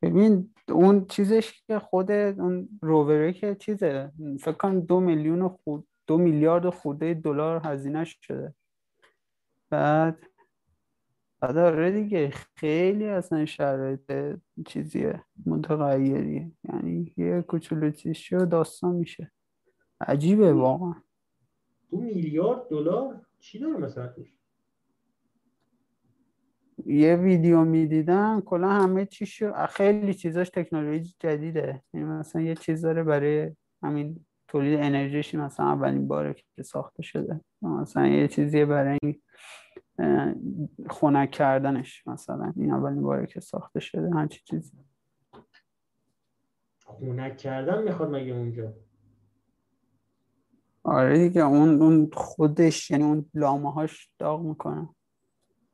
[0.02, 4.12] ببین اون چیزش که خود اون رووره که چیزه.
[4.40, 8.54] فکر کنم دو میلیون خود دو میلیارد خورده دلار هزینه شده.
[9.70, 10.26] بعد
[11.40, 14.12] بعد آره دیگه خیلی اصلا شرایط
[14.66, 19.32] چیزیه متغیریه یعنی یه کوچولو چیز داستان میشه.
[20.00, 20.94] عجیبه واقعا.
[21.90, 24.12] دو میلیارد دلار چی داره مثلا
[26.86, 31.82] یه ویدیو می‌دیدم کلا همه چیشو خیلی چیزاش تکنولوژی جدیده.
[31.94, 33.50] یعنی مثلا یه چیز داره برای
[33.82, 37.40] همین تولید انرژیش مثلا اولین باره که ساخته شده.
[37.62, 38.98] مثلا یه چیزیه برای
[40.90, 42.52] خنک کردنش مثلا.
[42.56, 44.10] این اولین باره که ساخته شده.
[44.10, 44.78] همچی چیزی.
[46.84, 48.74] خنک کردن می‌خواد مگه اونجا؟
[50.88, 54.88] آره دیگه اون اون خودش یعنی اون لامه هاش داغ می‌کنه.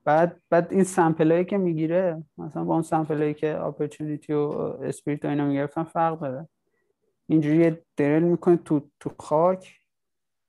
[0.05, 4.39] بعد بعد این سمپل هایی که می‌گیره مثلا با اون سمپل هایی که اپورتونیتی و
[4.83, 6.49] اسپریت و اینا می‌گرفتن فرق داره.
[7.27, 9.81] اینجوری درل می‌کنه تو تو خاک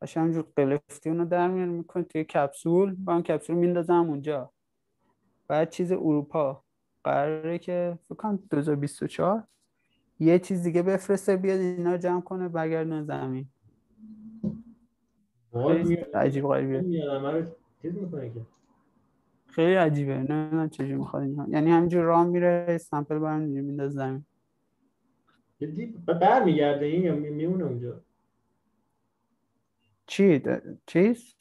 [0.01, 4.51] باشه همجور قلفتی اونو در میاره می‌کنه توی کپسول با اون کپسول میندازم اونجا.
[5.47, 6.63] بعد چیز اروپا
[7.03, 9.43] قراره که فکر کنم 2024
[10.19, 13.49] یه چیز دیگه بفرسته بیاد اینا جمع کنه برگردونه زمین.
[16.13, 16.81] عجیب غریبه
[19.47, 20.17] خیلی عجیبه.
[20.17, 24.25] نه نه چجوری می‌خواد یعنی همینجور راه میره سمپل برم مینداز زمین.
[26.21, 28.01] برمیگرده این یا میمونه اونجا؟
[30.07, 30.41] چی؟
[30.85, 31.35] چیز؟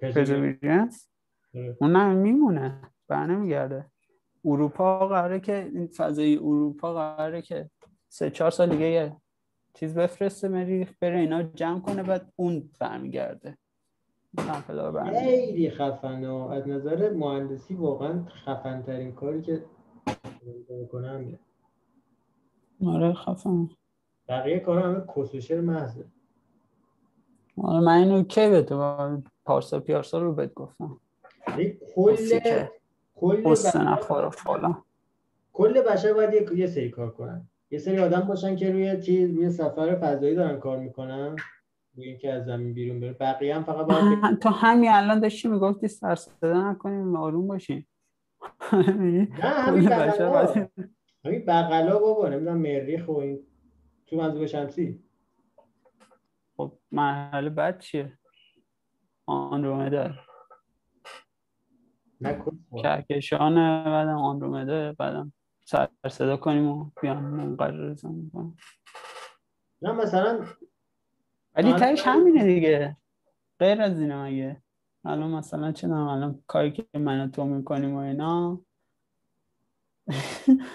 [0.00, 1.08] پرزویرنس
[1.80, 2.80] اون نه میمونه.
[3.08, 3.86] بر نمیگرده.
[4.44, 7.70] اروپا قراره که این فضای اروپا قراره که
[8.08, 9.16] سه چهار سال دیگه
[9.74, 13.58] چیز بفرسته مریخ بره اینا جمع کنه بعد اون برمیگرده.
[15.10, 16.50] خیلی خفنه.
[16.52, 19.64] از نظر مهندسی واقعا خفن ترین کاری که
[20.92, 21.38] کنم
[22.86, 23.68] آره خفن
[24.28, 26.04] بقیه کار همه کسوشر محضه.
[27.56, 31.00] آره من اینو کی به تو پارسا پیارسا رو بهت گفتم.
[31.94, 32.18] کل
[33.14, 33.98] کل بشر
[35.52, 37.49] کل بشر باید یه سری کار کنن.
[37.70, 41.36] یه سری آدم باشن که روی چیز روی سفر فضایی دارن کار می‌کنن.
[41.96, 43.12] روی اینکه از زمین بیرون بره.
[43.12, 47.88] بقیه هم فقط باید تو همین الان داشتی می‌گفتی سر صدا نکنیم آروم باشیم.
[48.72, 50.66] نه همین بغلا.
[51.24, 53.40] همین بغلا بابا نمی‌دونم مریخ و این
[54.06, 55.04] تو منظور شمسی.
[56.56, 58.18] خب مرحله بعد چیه؟
[59.26, 60.10] آندرومدا.
[62.82, 65.32] کهکشان بعدم آندرومدا بعدم
[65.70, 67.22] سر صدا کنیم و بیان.
[67.22, 68.56] منقرر زمین کنیم
[69.82, 70.44] نه مثلا
[71.56, 72.96] ولی تایش همینه دیگه.
[73.58, 74.62] غیر از اینه مگه.
[75.04, 78.60] الان مثلا چه الان کاری که من تو می‌کنیم و اینا.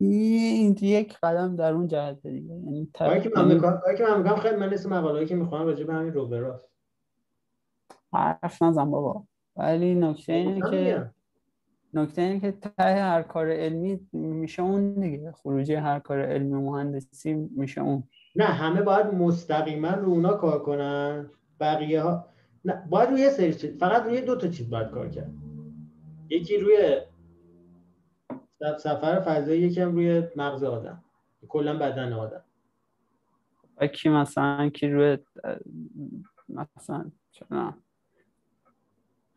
[0.00, 2.54] این یک قدم در اون جهت دیگه.
[2.54, 3.80] یعنی کاری که من می‌کنم
[4.18, 6.70] می‌کنم خیلی من نسل مقاله‌ای که می‌خوام راجع به همین روبراست
[8.12, 9.26] حرف نزن بابا.
[9.56, 11.10] ولی نکته اینه که
[11.94, 15.32] نکته اینه که ته هر کار علمی میشه اون دیگه.
[15.32, 18.02] خروجی هر کار علمی مهندسی میشه اون.
[18.36, 21.30] نه همه باید مستقیما رو اونا کار کنن.
[21.60, 22.26] بقیه ها
[22.64, 25.32] نه باید روی سری چیز فقط روی دو تا چیز باید کار کرد.
[26.28, 27.00] یکی روی
[28.78, 31.04] سفر فضایی یکم روی مغز آدم.
[31.48, 32.44] کلا بدن آدم.
[33.76, 35.18] و کی مثلا کی روی
[36.48, 37.74] مثلا چرا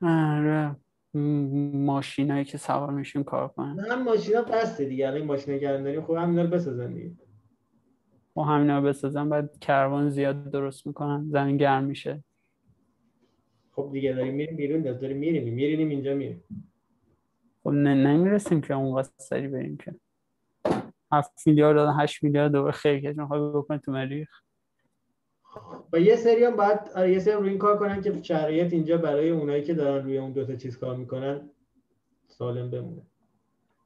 [0.02, 0.76] آره.
[1.14, 5.08] ماشینایی که سوار میشون کار کنن نه هم ماشینا بسته دیگه.
[5.08, 7.12] الان ماشینا کردن داریم خب همینا رو بسازن دیگه.
[8.36, 12.24] خب همینا رو بسازن بعد کروان زیاد درست می‌کنن زمین گرم میشه.
[13.72, 16.44] خب دیگه داریم میریم بیرون داریم میریم میریم اینجا میریم.
[17.64, 19.96] خب نه نمی‌رسیم که اون سری بریم که.
[21.12, 24.30] هفت میلیارد دادن هشت میلیارد دوباره خیلی که می‌خوای بکنی تو مریخ؟
[25.94, 28.98] و یه سری هم باید آره، یه سری روی این کار کنن که شرایط اینجا
[28.98, 31.50] برای اونایی که دارن روی اون دوتا چیز کار می‌کنن
[32.28, 33.02] سالم بمونه.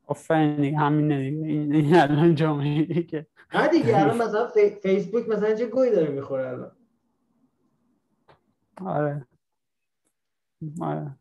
[0.06, 4.48] آفرین همین این الان جامعه که نه دیگه الان مثلا
[4.82, 6.72] فیسبوک مثلا چه گوی داره می‌خوره الان؟
[8.82, 9.28] آره.
[10.82, 11.16] آره.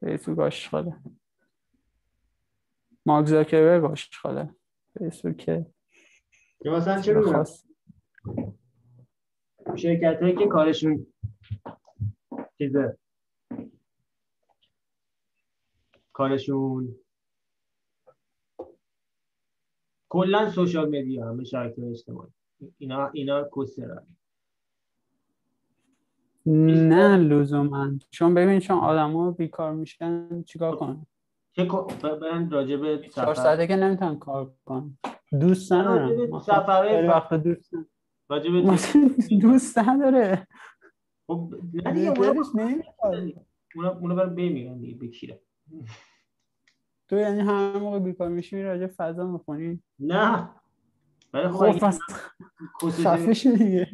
[0.00, 0.96] فیسبوک آشغاله.
[3.06, 4.54] مارک زاکربرگ آشغاله.
[4.98, 5.48] فیسبوک
[6.64, 7.14] یا مثلا چه
[9.74, 11.06] شرکت هایی که کارشون
[12.58, 12.98] چیزه.
[16.12, 16.94] کارشون
[20.08, 22.30] کلا سوشال مدیا همه شبکه اجتماعی.
[22.78, 24.06] اینا اینا کسرن
[26.46, 27.90] نه لزوما.
[28.10, 31.06] چون ببین چون آدما بیکار میشن چیکار کنن؟
[31.52, 31.64] چه
[32.02, 34.98] برن راجع به سفر؟ ساعته که نمی‌تونن کار کنن.
[35.40, 36.40] دوست ندارن.
[36.40, 37.74] سفر وقت دوست
[38.28, 38.50] راجب
[39.42, 40.46] دوست نداره.
[41.26, 42.14] خب نه دیگه
[43.74, 45.40] اونا اونا برای بمیرن دیگه بکیره
[47.08, 50.48] تو یعنی همه موقع بیکار میشی راجع فضا می‌خونی؟ نه.
[51.32, 51.98] ولی خب پس
[52.82, 53.88] خفه دیگه.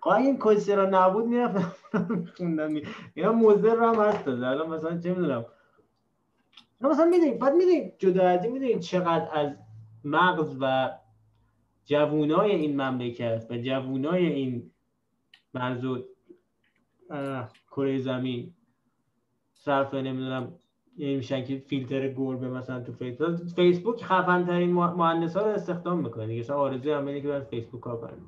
[0.00, 0.38] خب این
[0.76, 2.74] را نبود می‌رفتم خوندم
[3.14, 5.44] اینا موزر هم هست الان مثلا چه می‌دونم.
[6.80, 9.56] مثلا می‌دونید بعد می‌دونید جدا از این می‌دونید چقدر از
[10.04, 10.90] مغز و
[11.84, 14.70] جوونای این مملکت و جوونای این
[15.54, 15.98] مرزو
[17.70, 18.54] کره زمین.
[19.54, 20.52] صرف نمی‌دونم
[20.96, 26.26] یعنی میشن که فیلتر گربه مثلا تو فیسبوک فیسبوک خفن ترین مهندسا رو استخدام می‌کنه.
[26.26, 28.18] دیگه مثلا آرزوی همه که برن فیسبوک کار کنن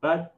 [0.00, 0.30] بعد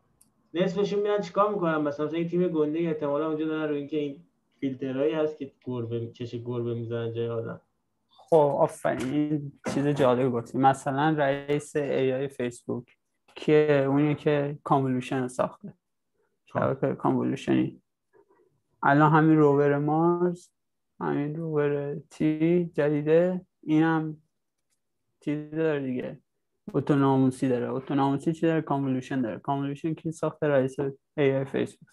[0.55, 4.25] نصفشون میرن چیکار می‌کنن؟ مثلا مثلا تیم گنده احتمالا اونجا دارن رو اینکه این
[4.61, 7.61] فیلترهایی هست که گربه چش گربه می‌زنن جای آدم.
[8.31, 9.53] خب آفرین.
[9.75, 12.97] چیز جالب گفتی مثلا رئیس AI فیسبوک
[13.35, 15.75] که اونی که convolution ساخته.
[16.47, 17.83] شبکه convolution ی
[18.83, 20.51] الان همین rover Mars
[21.01, 23.47] همین روور تی جدیده.
[23.63, 24.17] این هم
[25.21, 26.21] چیز داره دیگه.
[26.75, 27.71] autonomous ی داره.
[27.73, 29.39] autonomous ی چی داره؟ convolution داره.
[29.39, 30.77] convolution کی ساخته؟ رئیس
[31.17, 31.89] AI فیسبوک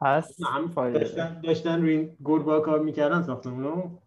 [0.00, 0.36] پس
[0.76, 3.98] داشتن, داشتن روی این گربا کار می‌کردن ساختمونو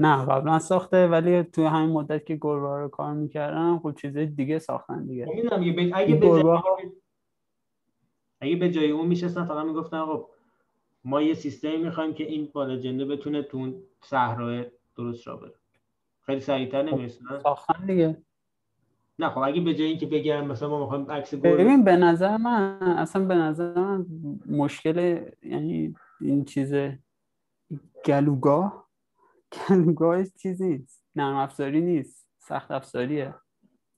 [0.00, 4.58] نه قبلا ساخته ولی تو همین مدت که گربه رو کار می‌کردن خب چیز دیگه
[4.58, 5.26] ساختن دیگه.
[5.26, 6.58] خب اگه به جای
[8.40, 10.28] اگه به جای اون میشستن فقط می‌گفتن خب
[11.04, 14.64] ما یه سیستمی می‌خوایم که این بالا جنده بتونه تو صحرا
[14.96, 15.54] درست را بره.
[16.20, 18.16] خیلی سریعتر خب، نمی‌رسن ساختن دیگه.
[19.18, 22.78] نه خب اگه به جای اینکه بگم مثلا ما می‌خوایم عکس ببین به نظر من
[22.82, 24.06] اصلا به نظر من
[24.46, 26.74] مشکل یعنی این چیز
[28.04, 28.87] گلوگاه
[29.52, 31.04] گلوگاه چیزی نیست.
[31.16, 32.28] نرم افزاری نیست.
[32.38, 33.34] سخت افزاریه.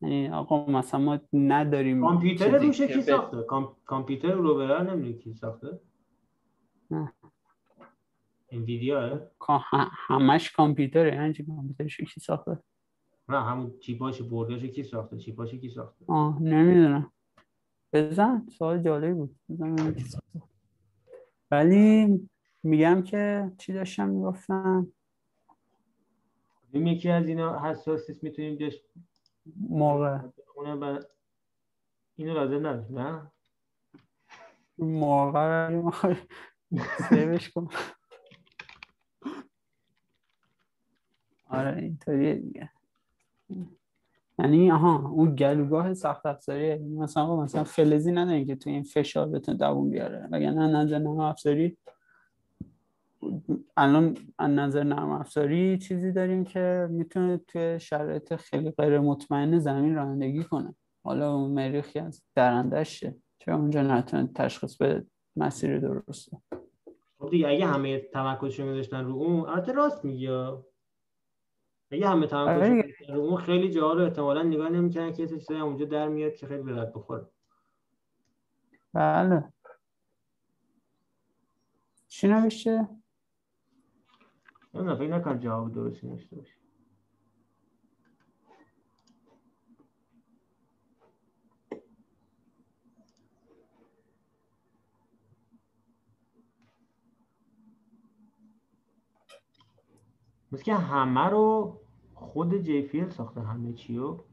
[0.02, 3.42] یعنی آقا مثلا ما نداریم کامپیوتر روشه کی ساخته؟
[3.86, 5.80] کامپیوتر رو برای نمی‌دونی کی ساخته؟
[6.90, 7.12] نه.
[8.50, 9.28] انویدیا
[10.08, 11.14] همش کامپیوتره.
[11.14, 12.58] یعنی چی کامپیوترش کی ساخته؟
[13.28, 17.12] نه همون چیپاش بردش کی ساخته؟ چیپاش کی ساخته؟ آه نمی‌دونم.
[17.92, 18.46] بزن.
[18.58, 19.36] سوال جالبی بود.
[19.48, 19.94] بزن
[21.50, 22.06] ولی
[22.62, 24.92] میگم که چی داشتم می‌گفتم؟
[26.72, 28.80] این یکی از اینا حساسیت می‌تونیم جش
[29.56, 30.18] موقع.
[30.56, 31.00] اونه
[32.16, 33.32] اینو لازم نداشت نه؟
[34.78, 35.80] موقع
[37.08, 37.68] سیوش کن
[41.48, 42.70] آره اینطوریه دیگه.
[44.38, 49.58] یعنی آها اون گلوگاه سخت افزاریه مثلا مثلا فلزی ندارین که تو این فشار بتونه
[49.58, 50.28] دووم بیاره.
[50.30, 51.76] وگرنه نظر نرم افزاری
[53.76, 59.94] الان از نظر نرم افزاری چیزی داریم که می‌تونه توی شرایط خیلی غیر مطمئن زمین
[59.94, 60.74] رانندگی کنه.
[61.04, 66.38] حالا اون مریخی از درندش شه چرا اونجا نتونه تشخیص به مسیر درسته.
[67.18, 70.28] خب دیگه اگه همه تمرکزشون گذاشتن رو اون البته راست میگی.
[71.90, 73.14] اگه همه تمرکزشون آره.
[73.14, 76.62] رو اون خیلی جاها رو احتمالاً نگاه نمی‌کنن که چیزایی اونجا در میاد که خیلی
[76.62, 77.26] به درد بخوره.
[78.92, 79.52] بله.
[82.08, 82.88] چی نوشته؟
[84.74, 86.54] نمی‌دونم فکر نکنم جواب درستی نشته باشه
[100.52, 101.76] مثل که همه رو
[102.14, 104.24] خود جی فیل ساخته همه چی رو.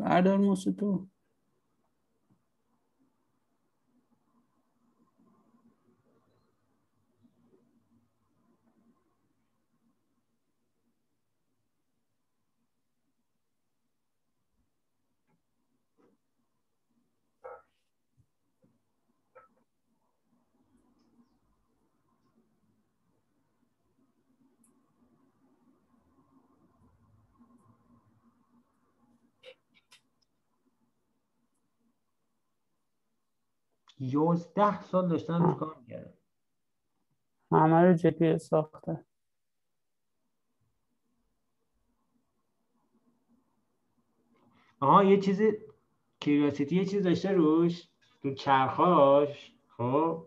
[0.00, 0.84] bad almost itu
[34.00, 36.14] یازده سال داشتن روش کار می‌کردن.
[37.52, 39.04] همه رو جدی ساخته.
[44.80, 45.52] آها یه چیزی
[46.20, 47.88] کیوریاسیتی یه چیز داشته روش
[48.22, 50.26] تو چرخاش خب؟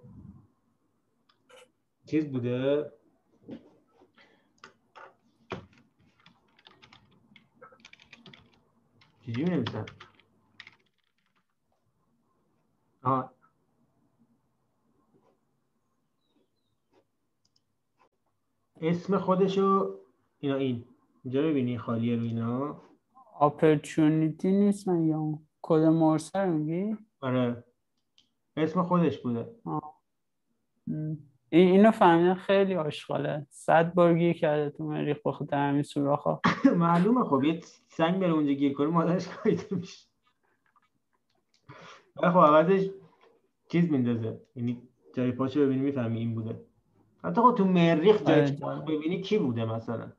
[2.06, 2.92] چیز بوده؟
[9.22, 9.86] چجوری نمیسن
[13.04, 13.43] آها.
[18.84, 19.96] اسم خودشو
[20.40, 20.86] اینا این
[21.24, 22.82] اینجا ببینی خالیه رو اینا.
[23.42, 27.64] اپرچونیتی نیست من یا کد مرسه رو میگی؟ آره.
[28.58, 29.56] اسم خودش بوده.
[31.50, 33.48] این اینو فهمیدن خیلی آشغاله.
[33.50, 36.28] صد بار گیر کرده تو مریخ بخاطر همین سوراخ
[36.78, 40.08] معلومه خب یه سنگ بره اونجا گیر کنه مادرش کایده میشه.
[42.16, 42.90] خب عوضش
[43.72, 44.42] چیز میندازه.
[44.56, 44.82] یعنی
[45.16, 46.66] جای پاشو ببینی می‌فهمی این بوده.
[47.24, 48.84] حتی خب تو مریخ آره، جای جالب.
[48.84, 50.12] ببینی کی بوده مثلا؟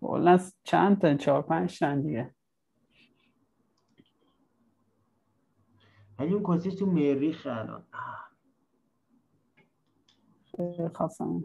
[0.00, 2.34] کلا چند تا؟ چهار پنج تن دیگه.
[6.18, 7.86] ولی اون تو مریخ الان.
[10.94, 11.44] خفن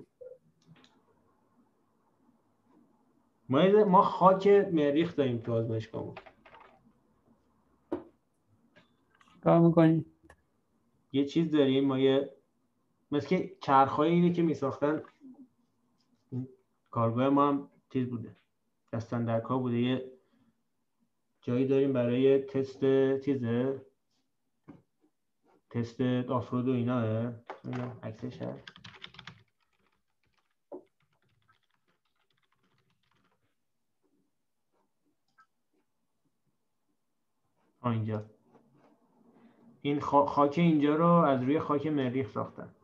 [3.49, 6.15] ما ما خاک مریخ داریم تو آزمایشگاهمون
[9.43, 10.06] کار می‌کنی؟
[11.11, 12.35] یه چیز داریم ما یه
[13.16, 15.03] مثل که چرخهای اینه که میساختن.
[16.92, 18.35] کارگاه ما هم چیز بوده.
[18.94, 19.77] دستن در کار بوده.
[19.77, 20.11] یه
[21.42, 22.80] جایی داریم برای تست
[23.19, 23.85] چیزه؟
[25.69, 27.34] تست آفرود و اینا.
[28.03, 28.66] عکسش هست.
[37.84, 38.26] اینجا.
[39.82, 42.76] این خا- خاک اینجا رو از روی خاک مریخ ساختن.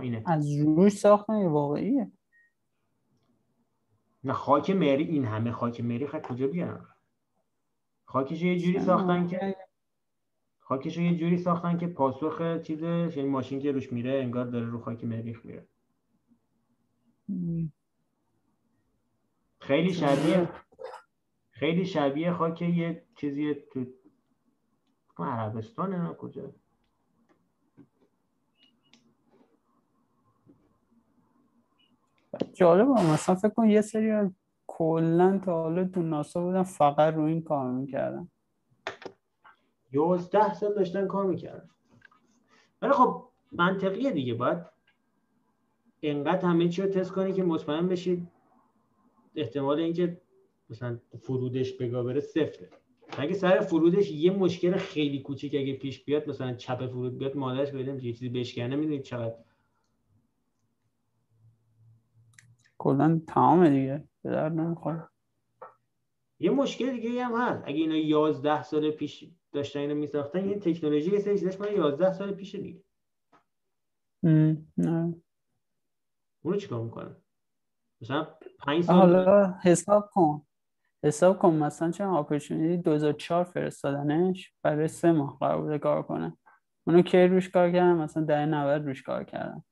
[0.00, 2.12] اینه از روش ساختن واقعیه؟
[4.24, 6.86] نه خاک مریخ این همه خاک مریخ از کجا بیارن؟
[8.04, 9.56] خاکش یه جوری ساختن که
[10.58, 14.80] خاکش یه جوری ساختن که پاسخ چیزش یعنی ماشین که روش میره انگار داره رو
[14.80, 15.66] خاک مریخ میره.
[19.58, 20.48] خیلی شبیه
[21.50, 23.84] خیلی شبیه خاک یه چیزی تو
[25.16, 26.54] تو عربستان نه کجا؟
[32.52, 34.30] جالبه مثلا فکر کن یه سری
[34.66, 38.28] کلا تا حالا تو ناسا بودن فقط رو این کار می‌کردن.
[39.92, 41.68] یازده سال داشتن کار می‌کردن.
[42.82, 44.58] ولی خب منطقیه دیگه باید
[46.02, 48.28] انقدر همه چی رو تست کنی که مطمئن بشید
[49.34, 50.20] احتمال اینکه
[50.70, 52.70] مثلا فرودش بگا بره صفره.
[53.18, 57.70] اگه سر فرودش یه مشکل خیلی کوچیک اگه پیش بیاد مثلا چپ فرود بیاد مادرش
[57.70, 59.34] بگم یه چیزی بشکنه می‌دونید چقدر
[62.82, 64.08] کلا تمام دیگه.
[64.22, 65.08] به درد نمی‌خوره.
[66.40, 67.62] یه مشکل دیگه هم هست.
[67.66, 72.12] اگه اینا 11 سال پیش داشتن اینو میساختن یه تکنولوژی یه سری چیزاش مال 11
[72.12, 72.82] سال پیشه دیگه.
[74.78, 75.14] نه.
[76.42, 77.16] اونو چیکار می‌کنن؟
[78.00, 78.26] مثلا
[78.58, 80.42] پنج سال حالا حساب کن.
[81.04, 86.36] حساب کن مثلا چه اپورتونیتی 2004 فرستادنش برای سه ماه قرار بوده کار کنه.
[86.86, 89.64] اونو کی روش کار کردن؟ مثلا ده 90 روش کار کردن.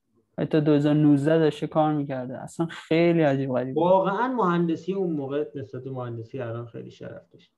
[0.47, 2.39] تا 2019 داشته کار می‌کرده.
[2.39, 3.77] اصلا خیلی عجیب غریب.
[3.77, 7.53] واقعا مهندسی اون موقع نسبت به مهندسی الان خیلی شرف داشت.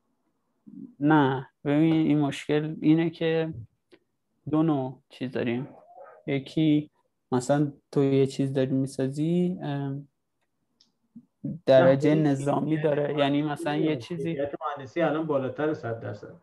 [1.01, 3.55] نه ببین این مشکل اینه که
[4.51, 5.69] دو نوع چیز داریم.
[6.27, 6.91] یکی
[7.33, 9.59] مثلا تو یه چیز داری می‌سازی
[11.67, 13.19] درجه نظامی داره.
[13.19, 16.35] یعنی مثلا یه چیزی مهندسی الان بالاتر 100 درصد.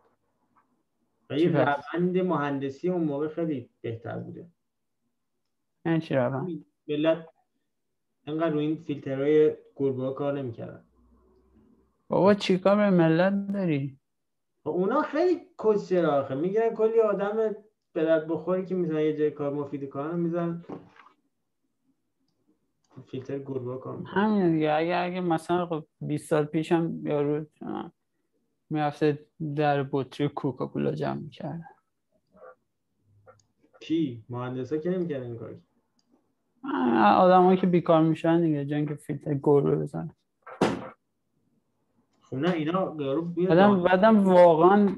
[1.30, 4.46] و یه مهندسی اون موقع خیلی بهتر بوده.
[5.84, 7.28] یعنی چی روند ملت
[8.26, 10.84] انقدر روی این فیلترهای گربه کار نمی‌کردن.
[12.08, 13.98] بابا چیکار به ملت داری؟
[14.62, 16.34] اونا خیلی کسچه آخه.
[16.34, 17.36] می‌گیرن کلی آدم
[17.92, 20.64] به درد بخوری که می‌زنن یه جای کار مفید کنن می‌زنن
[23.06, 24.72] فیلتر گربه کار همین دیگه.
[24.72, 27.46] اگه اگه مثلا خب 20 سال پیشم یارو
[28.70, 29.26] می‌رفته
[29.56, 31.64] در بطری کوکاکولا جمع می‌کرده
[33.80, 35.54] کی؟ مهندسا که نمی‌کردن این کار
[37.16, 40.16] آدمایی که بیکار میشن دیگه جنگ که فیلتر گربه بزنه
[42.22, 43.24] خب نه اینا یارو
[43.82, 44.96] بعدم واقعا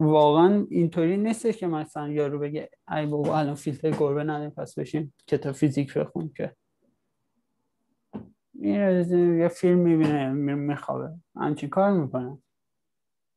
[0.00, 5.12] واقعا اینطوری نیستش که مثلا یارو بگه ای بابا الان فیلتر گربه نداریم پس بشین
[5.26, 6.56] کتاب فیزیک بخون که.
[8.54, 11.10] یه فیلم می‌بینه میخوابه.
[11.36, 12.38] همچین کار می‌کنه.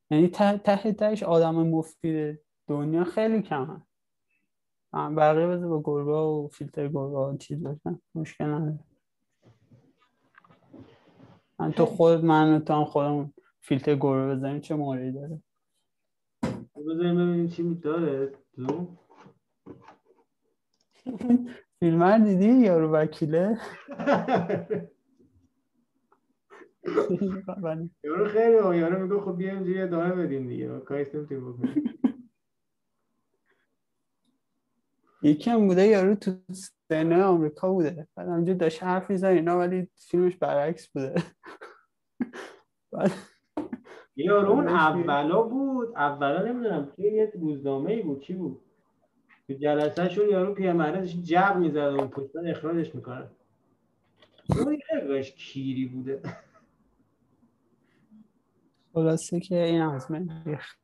[0.09, 3.81] یعنی ته ته تهش آدم مفید دنیا خیلی کمه.
[4.95, 7.99] بقیه بذار با گربه و فیلتر گربه و چیز باشن.
[8.15, 8.79] مشکل نداره.
[11.59, 15.41] من تو خود من و تو هم خودمون فیلتر گربه بزنیم چه موردی داره؟
[16.75, 18.31] بذاریم ببینیم چی داره.
[18.53, 18.97] زوم
[21.79, 23.57] فیلم رو دیدی؟ یارو وکیله؟
[28.03, 30.79] یارو خیلی یارو میگه خب بیایم اینجوری ادامه بدیم دیگه.
[30.79, 31.83] کاریش نمی‌تونیم بکنیم.
[35.25, 36.31] یکی هم بوده یارو تو
[36.87, 38.07] سینه آمریکا بوده.
[38.15, 41.15] بعد همینجا داشت حرف میزن اینا ولی فیلمش برعکس بوده.
[42.91, 43.11] بعد
[44.15, 45.95] یارو اون اولا بود.
[45.95, 48.21] اولا نمی‌دونم توی یه روزنامه ای بود.
[48.21, 48.61] چی بود؟
[49.47, 53.27] تو جلسه شون یارو پیرمرده جب می‌زد اون پشت بعد اخراجش می‌کنن
[54.49, 56.21] اون خیلی کاش کیری بوده.
[58.93, 60.75] خلاصه که این از مریخ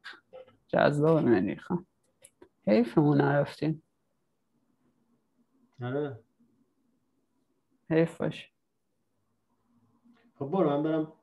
[0.67, 1.85] جذاب مریخ هم.
[2.67, 3.83] حیفمون نرفتیم.
[5.81, 6.19] آره.
[7.89, 8.47] حیف باشه.
[10.39, 11.13] خب برو من برم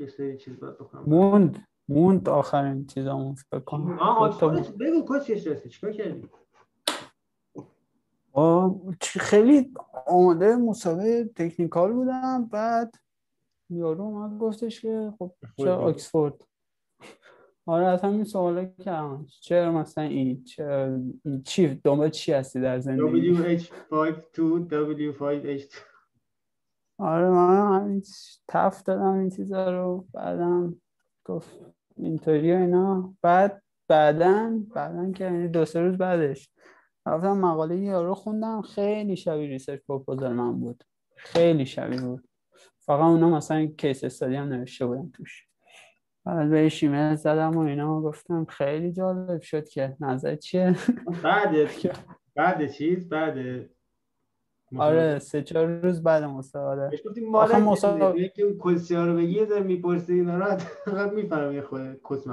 [0.00, 1.02] یه سری چیز باید بکنم.
[1.06, 3.98] موند موند آخرین چیزامون فکر کنم.
[3.98, 4.40] آه.
[4.80, 6.28] بگو کاش چیش رسید؟ چیکار کردی؟
[9.00, 9.74] خیلی
[10.06, 12.94] آماده مسابقه تکنیکال بودم بعد
[13.70, 16.44] یارو اومد گفتش که خب چرا آکسفورد؟
[17.66, 22.78] آره از همین سوالا کردم چرا مثلا این چرا این چی دنبال چی هستی در
[22.78, 25.74] زندگی؟ WH52 W5H2
[26.98, 28.02] آره من همین
[28.48, 30.76] تف دادم این چیزا رو بعدم
[31.24, 31.50] گفت
[31.96, 33.14] اینطوری و اینا.
[33.22, 36.50] بعد بعدا بعدا که یعنی دو سه روز بعدش
[37.06, 38.62] رفتم مقاله یارو خوندم.
[38.62, 40.84] خیلی شبیه research proposal من بود.
[41.16, 42.28] خیلی شبیه بود.
[42.80, 45.48] فقط اونا مثلا case study هم نوشته بودن توش.
[46.24, 50.76] بعد بهش ایمیل زدم و اینا گفتم خیلی جالب شد که نظر چیه؟
[51.22, 51.50] بعد
[52.36, 53.36] بعد چیز؟ بعد
[54.76, 59.32] آره سه چهار روز بعد مسابقه بهش گفتیم مادر مسابقه- که اون کسی رو بگی
[59.32, 62.26] یه ذره می‌پرسی اینا رو فقط می‌فهمی خود کس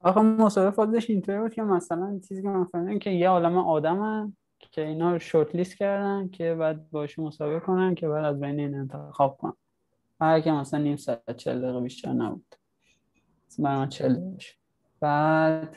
[0.00, 4.36] آخه مسابقه فازش اینطوری بود که مثلا چیزی که من فهمیدم که یه عالم آدمن
[4.58, 8.60] که اینا رو شورت لیست کردن که بعد باش مسابقه کنن که بعد از بین
[8.60, 9.52] این انتخاب کنن.
[10.20, 12.54] که مثلا نیم ساعت چل دقیقه بیشتر نبود.
[13.58, 14.44] برای من چل دقیقه.
[15.00, 15.76] بعد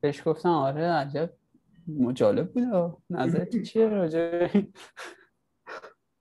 [0.00, 1.30] بهش گفتم آره عجب
[2.14, 3.02] جالب بود.
[3.10, 4.48] نظرت چیه راجع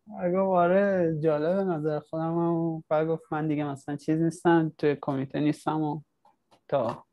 [0.07, 2.37] گفت آره جالبه نظر خودم.
[2.37, 6.01] هم بعد گفت من دیگه مثلا چیز نیستم توی کمیته نیستم و
[6.67, 7.05] تا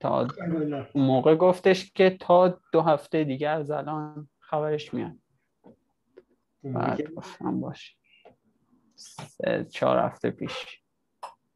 [0.00, 0.28] تا
[0.94, 5.16] موقع گفتش که تا دو هفته دیگه از الان خبرش میاد.
[6.62, 8.03] بعد گفتم باش سه
[9.70, 10.82] چهار هفته پیش.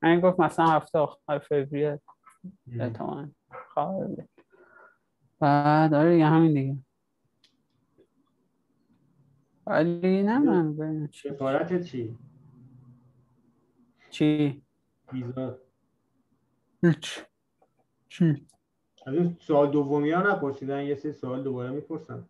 [0.03, 2.01] من گفت مثلا هفته آخر فوریه
[2.81, 4.29] احتمال خبر بیاد
[5.41, 6.79] بعد آره دیگه همین دیگه.
[9.67, 12.19] ولی نه من سفارت چی؟
[14.11, 14.63] چی؟
[15.13, 15.59] ویزا.
[16.83, 17.21] هیچ.
[18.09, 18.47] چی؟
[19.07, 22.29] از این سوال دومی ها نپرسیدن یه سری سوال دوباره می‌پرسن.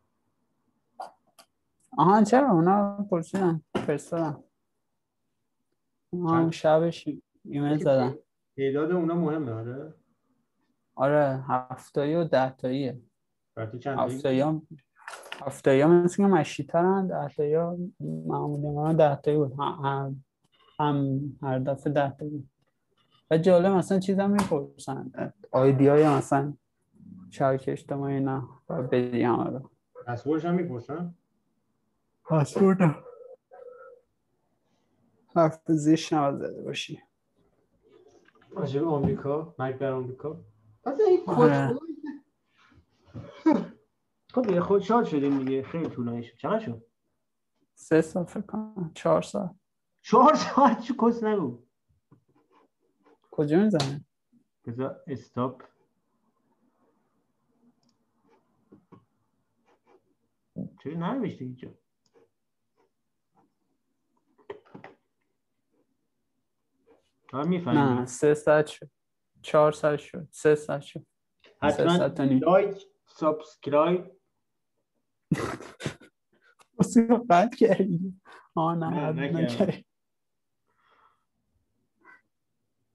[1.98, 3.62] آها چرا؟ اونا پرسیدن.
[3.74, 4.44] فرستادم
[6.12, 7.08] چند؟ شبش
[7.44, 8.14] ایمیل زدن.
[8.56, 9.94] تعداد اونا مهمه آره؟
[10.94, 13.00] آره هفتایی و ده تاییه
[13.54, 14.62] برای چند تایی؟ هفتایی هم
[15.40, 19.52] هفتایی هم مثل که مشی ترن ده تایی ها معمولی ما ده تایی بود.
[19.60, 20.24] هم, هم,
[20.78, 22.48] هم هر دفعه ده تایی بود.
[23.30, 25.32] و جالب مثلا چیز هم می‌پرسن.
[25.52, 26.54] آیدی های مثلا
[27.30, 28.42] شبکه اجتماعی نه.
[28.68, 29.70] و بدی همه رو.
[30.06, 31.14] پسوردش هم می‌پرسن؟
[32.24, 32.78] پاسپورت
[35.36, 37.02] حرف زیش نباید زده باشی.
[38.50, 40.44] راجب آمریکا مرگ بر آمریکا.
[40.84, 41.78] پس این آره.
[44.32, 45.62] کد خب خود شاد شدیم دیگه.
[45.62, 46.36] خیلی طولانی شد.
[46.36, 46.82] چقدر شد؟
[47.74, 48.90] سه سال فکر کنم.
[48.94, 49.48] چهار سال.
[50.02, 51.62] چهار ساعت چه کس نگو.
[53.31, 54.05] کجا می‌زنه؟
[54.66, 55.62] بذار استاپ.
[60.82, 61.74] چرا ننوشته اینجا؟
[67.32, 68.90] آره نه می‌فهمی سه ساعت شد.
[69.42, 70.28] چهار ساعت شد.
[70.31, 71.07] سه ساعت شد.
[71.62, 72.26] حتما.
[72.26, 74.05] لایک سابسکرایب.
[77.31, 78.20] قطع کردی.
[78.55, 79.31] آه نه نه،.
[79.31, 79.84] نکردی.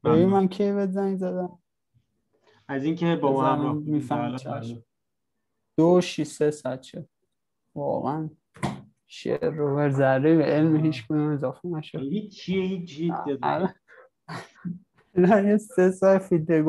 [0.04, 1.60] ببین من کی بهت زنگ زدم؟
[2.68, 4.52] از اینکه با ما چشم.
[4.52, 4.86] بله.
[5.78, 7.10] دو و شیش سه ساعت شد.
[7.76, 8.30] واقعا
[9.08, 12.00] شعر رو بر ذره به علم هیچ کنون اضافه نشد.
[12.00, 13.12] هیچ چیه هیچ
[14.30, 14.38] چیه
[15.16, 16.62] الان- الان یه سه ساعت فیلتر